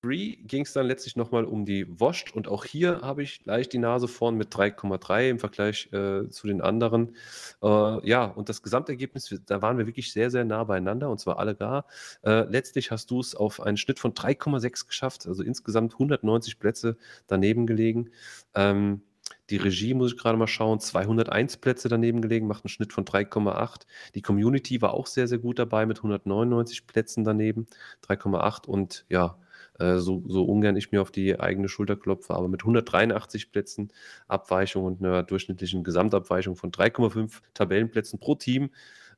3 0.04 0.40
ging 0.44 0.64
es 0.64 0.74
dann 0.74 0.88
letztlich 0.88 1.16
nochmal 1.16 1.46
um 1.46 1.66
die 1.66 1.88
Washed 2.00 2.34
und 2.36 2.48
auch 2.48 2.66
hier 2.66 3.02
habe 3.02 3.24
ich 3.24 3.46
leicht 3.46 3.74
die 3.74 3.78
Nase 3.78 4.08
vorn 4.08 4.36
mit 4.36 4.54
3,3 4.54 5.30
im 5.30 5.40
Vergleich 5.40 5.90
äh, 5.94 6.28
zu 6.30 6.48
den 6.48 6.62
anderen. 6.62 7.16
Äh, 7.62 8.08
ja, 8.08 8.26
und 8.26 8.50
das 8.50 8.64
Gesamtergebnis, 8.64 9.34
da 9.46 9.62
waren 9.62 9.78
wir 9.78 9.86
wirklich 9.88 10.12
sehr, 10.12 10.32
sehr 10.32 10.46
nah 10.46 10.64
beieinander 10.64 11.10
und 11.10 11.20
zwar 11.20 11.40
alle 11.40 11.56
gar. 11.56 11.86
Äh, 12.24 12.46
letztlich 12.50 12.92
hast 12.92 13.12
du 13.12 13.20
es 13.20 13.36
auf 13.36 13.62
einen 13.62 13.78
Schnitt 13.78 14.00
von 14.00 14.14
3,6 14.14 14.88
geschafft, 14.88 15.28
also 15.28 15.44
insgesamt 15.44 15.94
190 15.94 16.60
Plätze 16.60 16.98
daneben 17.28 17.68
gelegen. 17.68 18.10
Ähm, 18.56 19.02
die 19.50 19.58
Regie 19.58 19.94
muss 19.94 20.14
ich 20.14 20.18
gerade 20.18 20.38
mal 20.38 20.48
schauen, 20.48 20.80
201 20.80 21.58
Plätze 21.58 21.90
daneben 21.90 22.22
gelegen, 22.22 22.48
macht 22.48 22.64
einen 22.64 22.70
Schnitt 22.70 22.94
von 22.94 23.06
3,8. 23.06 23.82
Die 24.16 24.22
Community 24.22 24.82
war 24.82 24.94
auch 24.94 25.08
sehr, 25.08 25.28
sehr 25.28 25.40
gut 25.40 25.60
dabei 25.60 25.86
mit 25.86 25.98
199 25.98 26.88
Plätzen 26.88 27.24
daneben, 27.24 27.68
3,8 28.08 28.66
und 28.66 29.06
ja, 29.10 29.38
äh, 29.82 29.98
so, 29.98 30.24
so 30.28 30.44
ungern 30.46 30.76
ich 30.76 30.92
mir 30.92 31.02
auf 31.02 31.12
die 31.12 31.40
eigene 31.40 31.68
Schulter 31.68 31.96
klopfe, 31.96 32.36
aber 32.36 32.48
mit 32.48 32.62
183 32.62 33.52
Plätzen 33.52 33.92
Abweichung 34.28 34.86
und 34.86 35.04
einer 35.04 35.24
durchschnittlichen 35.24 35.84
Gesamtabweichung 35.84 36.56
von 36.56 36.72
3,5 36.72 37.42
Tabellenplätzen 37.54 38.20
pro 38.20 38.36
Team 38.36 38.70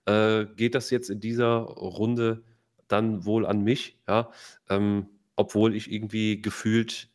äh, 0.05 0.45
geht 0.55 0.75
das 0.75 0.89
jetzt 0.89 1.09
in 1.09 1.19
dieser 1.19 1.57
Runde 1.57 2.43
dann 2.87 3.25
wohl 3.25 3.45
an 3.45 3.61
mich, 3.61 3.97
ja, 4.07 4.29
ähm, 4.69 5.07
obwohl 5.35 5.75
ich 5.75 5.91
irgendwie 5.91 6.41
gefühlt 6.41 7.09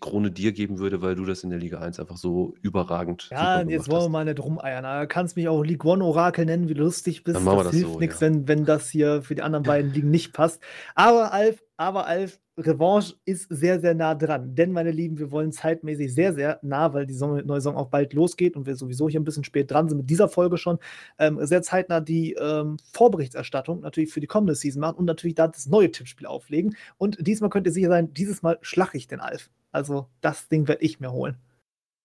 Krone 0.00 0.30
dir 0.30 0.52
geben 0.52 0.78
würde, 0.78 1.02
weil 1.02 1.14
du 1.14 1.24
das 1.24 1.44
in 1.44 1.50
der 1.50 1.58
Liga 1.58 1.78
1 1.80 2.00
einfach 2.00 2.16
so 2.16 2.54
überragend 2.62 3.28
Ja, 3.30 3.62
jetzt 3.62 3.90
wollen 3.90 4.04
wir 4.04 4.08
mal 4.08 4.24
nicht 4.24 4.40
rumeiern. 4.40 4.84
Du 5.02 5.06
kannst 5.08 5.36
mich 5.36 5.48
auch 5.48 5.62
League 5.62 5.84
One 5.84 6.04
Orakel 6.04 6.46
nennen, 6.46 6.68
wie 6.68 6.74
lustig 6.74 7.24
bist. 7.24 7.36
Dann 7.36 7.44
machen 7.44 7.58
wir 7.58 7.64
das 7.64 7.72
das 7.72 7.80
hilft 7.80 7.92
so, 7.94 8.00
nichts, 8.00 8.20
ja. 8.20 8.26
wenn, 8.26 8.48
wenn 8.48 8.64
das 8.64 8.88
hier 8.88 9.22
für 9.22 9.34
die 9.34 9.42
anderen 9.42 9.64
beiden 9.64 9.92
Ligen 9.92 10.10
nicht 10.10 10.32
passt. 10.32 10.60
Aber 10.94 11.32
Alf, 11.32 11.62
aber 11.76 12.06
Alf, 12.06 12.40
Revanche 12.60 13.14
ist 13.24 13.46
sehr, 13.48 13.80
sehr 13.80 13.94
nah 13.94 14.14
dran. 14.14 14.54
Denn, 14.54 14.72
meine 14.72 14.90
Lieben, 14.90 15.18
wir 15.18 15.30
wollen 15.30 15.52
zeitmäßig 15.52 16.14
sehr, 16.14 16.34
sehr 16.34 16.58
nah, 16.62 16.92
weil 16.92 17.06
die 17.06 17.14
neue 17.14 17.60
Saison 17.60 17.76
auch 17.76 17.88
bald 17.88 18.12
losgeht 18.12 18.56
und 18.56 18.66
wir 18.66 18.76
sowieso 18.76 19.08
hier 19.08 19.20
ein 19.20 19.24
bisschen 19.24 19.44
spät 19.44 19.70
dran 19.70 19.88
sind 19.88 19.98
mit 19.98 20.10
dieser 20.10 20.28
Folge 20.28 20.58
schon, 20.58 20.78
ähm, 21.18 21.38
sehr 21.44 21.62
zeitnah 21.62 22.00
die 22.00 22.34
ähm, 22.34 22.76
Vorberichterstattung 22.92 23.80
natürlich 23.80 24.12
für 24.12 24.20
die 24.20 24.26
kommende 24.26 24.54
Season 24.54 24.80
machen 24.80 24.96
und 24.96 25.04
natürlich 25.06 25.34
da 25.34 25.48
das 25.48 25.66
neue 25.66 25.90
Tippspiel 25.90 26.26
auflegen. 26.26 26.76
Und 26.98 27.16
diesmal 27.26 27.50
könnt 27.50 27.66
ihr 27.66 27.72
sicher 27.72 27.88
sein, 27.88 28.12
dieses 28.12 28.42
Mal 28.42 28.58
schlach 28.62 28.94
ich 28.94 29.08
den 29.08 29.20
Alf. 29.20 29.50
Also 29.72 30.08
das 30.20 30.48
Ding 30.48 30.68
werde 30.68 30.84
ich 30.84 31.00
mir 31.00 31.12
holen. 31.12 31.38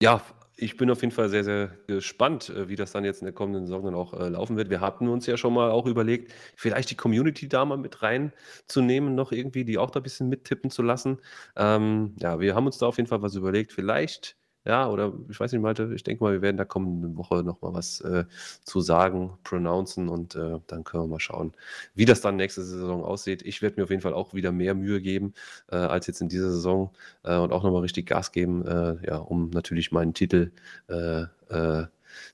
Ja, 0.01 0.21
ich 0.57 0.77
bin 0.77 0.89
auf 0.89 1.01
jeden 1.01 1.13
Fall 1.13 1.29
sehr, 1.29 1.43
sehr 1.43 1.67
gespannt, 1.87 2.49
äh, 2.49 2.69
wie 2.69 2.75
das 2.75 2.91
dann 2.91 3.03
jetzt 3.03 3.21
in 3.21 3.25
der 3.25 3.33
kommenden 3.33 3.65
Saison 3.65 3.85
dann 3.85 3.95
auch 3.95 4.13
äh, 4.13 4.29
laufen 4.29 4.57
wird. 4.57 4.69
Wir 4.69 4.81
hatten 4.81 5.07
uns 5.07 5.25
ja 5.25 5.37
schon 5.37 5.53
mal 5.53 5.71
auch 5.71 5.85
überlegt, 5.85 6.33
vielleicht 6.55 6.91
die 6.91 6.95
Community 6.95 7.49
da 7.49 7.65
mal 7.65 7.77
mit 7.77 8.01
reinzunehmen, 8.01 9.15
noch 9.15 9.31
irgendwie, 9.31 9.65
die 9.65 9.77
auch 9.77 9.91
da 9.91 9.99
ein 9.99 10.03
bisschen 10.03 10.29
mittippen 10.29 10.69
zu 10.69 10.81
lassen. 10.81 11.19
Ähm, 11.55 12.15
ja, 12.19 12.39
wir 12.39 12.55
haben 12.55 12.65
uns 12.65 12.77
da 12.77 12.87
auf 12.87 12.97
jeden 12.97 13.07
Fall 13.07 13.21
was 13.21 13.35
überlegt. 13.35 13.73
Vielleicht, 13.73 14.37
ja, 14.65 14.89
oder 14.89 15.13
ich 15.29 15.39
weiß 15.39 15.51
nicht, 15.51 15.61
Malte, 15.61 15.91
ich 15.95 16.03
denke 16.03 16.23
mal, 16.23 16.33
wir 16.33 16.41
werden 16.41 16.57
da 16.57 16.65
kommende 16.65 17.15
Woche 17.17 17.43
nochmal 17.43 17.73
was 17.73 18.01
äh, 18.01 18.25
zu 18.63 18.81
sagen, 18.81 19.37
pronouncen 19.43 20.09
und 20.09 20.35
äh, 20.35 20.59
dann 20.67 20.83
können 20.83 21.03
wir 21.03 21.07
mal 21.07 21.19
schauen, 21.19 21.53
wie 21.93 22.05
das 22.05 22.21
dann 22.21 22.35
nächste 22.35 22.63
Saison 22.63 23.03
aussieht. 23.03 23.43
Ich 23.43 23.61
werde 23.61 23.77
mir 23.77 23.83
auf 23.83 23.89
jeden 23.91 24.01
Fall 24.01 24.13
auch 24.13 24.33
wieder 24.33 24.51
mehr 24.51 24.73
Mühe 24.75 25.01
geben 25.01 25.33
äh, 25.71 25.75
als 25.75 26.07
jetzt 26.07 26.21
in 26.21 26.29
dieser 26.29 26.49
Saison 26.51 26.91
äh, 27.23 27.37
und 27.37 27.51
auch 27.53 27.63
nochmal 27.63 27.81
richtig 27.81 28.07
Gas 28.07 28.31
geben, 28.31 28.65
äh, 28.65 28.97
ja, 29.07 29.17
um 29.17 29.49
natürlich 29.51 29.91
meinen 29.91 30.13
Titel 30.13 30.51
äh, 30.87 31.25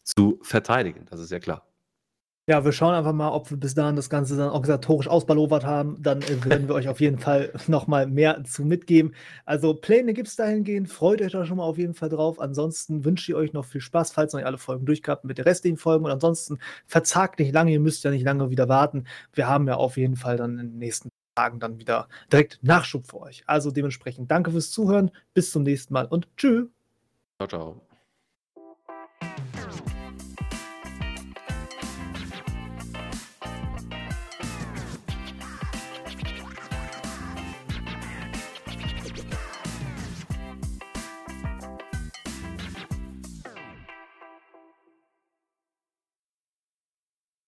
zu 0.03 0.39
verteidigen. 0.41 1.05
Das 1.09 1.19
ist 1.19 1.31
ja 1.31 1.39
klar. 1.39 1.70
Ja, 2.51 2.65
wir 2.65 2.73
schauen 2.73 2.93
einfach 2.93 3.13
mal, 3.13 3.29
ob 3.29 3.49
wir 3.49 3.55
bis 3.55 3.75
dahin 3.75 3.95
das 3.95 4.09
Ganze 4.09 4.35
dann 4.35 4.49
organisatorisch 4.49 5.07
ausballowert 5.07 5.65
haben. 5.65 5.95
Dann 6.01 6.21
äh, 6.21 6.43
werden 6.43 6.67
wir 6.67 6.75
euch 6.75 6.89
auf 6.89 6.99
jeden 6.99 7.17
Fall 7.17 7.53
nochmal 7.67 8.07
mehr 8.07 8.43
zu 8.43 8.65
mitgeben. 8.65 9.15
Also 9.45 9.73
Pläne 9.73 10.11
gibt 10.11 10.27
es 10.27 10.35
dahingehend. 10.35 10.89
Freut 10.89 11.21
euch 11.21 11.31
da 11.31 11.45
schon 11.45 11.55
mal 11.55 11.63
auf 11.63 11.77
jeden 11.77 11.93
Fall 11.93 12.09
drauf. 12.09 12.41
Ansonsten 12.41 13.05
wünsche 13.05 13.31
ich 13.31 13.37
euch 13.37 13.53
noch 13.53 13.63
viel 13.63 13.79
Spaß, 13.79 14.11
falls 14.11 14.33
ihr 14.33 14.35
noch 14.35 14.41
nicht 14.41 14.47
alle 14.47 14.57
Folgen 14.57 14.85
durchgehabt 14.85 15.23
mit 15.23 15.37
den 15.37 15.45
restlichen 15.45 15.77
Folgen. 15.77 16.03
Und 16.03 16.11
ansonsten 16.11 16.59
verzagt 16.87 17.39
nicht 17.39 17.53
lange. 17.53 17.71
Ihr 17.71 17.79
müsst 17.79 18.03
ja 18.03 18.11
nicht 18.11 18.25
lange 18.25 18.49
wieder 18.49 18.67
warten. 18.67 19.05
Wir 19.31 19.47
haben 19.47 19.65
ja 19.69 19.75
auf 19.75 19.95
jeden 19.95 20.17
Fall 20.17 20.35
dann 20.35 20.59
in 20.59 20.71
den 20.71 20.77
nächsten 20.77 21.07
Tagen 21.35 21.61
dann 21.61 21.79
wieder 21.79 22.09
direkt 22.33 22.59
Nachschub 22.63 23.07
für 23.07 23.21
euch. 23.21 23.43
Also 23.47 23.71
dementsprechend 23.71 24.29
danke 24.29 24.51
fürs 24.51 24.71
Zuhören. 24.71 25.11
Bis 25.33 25.51
zum 25.51 25.63
nächsten 25.63 25.93
Mal 25.93 26.05
und 26.05 26.27
tschüss. 26.35 26.67
Ciao, 27.39 27.47
ciao. 27.47 27.90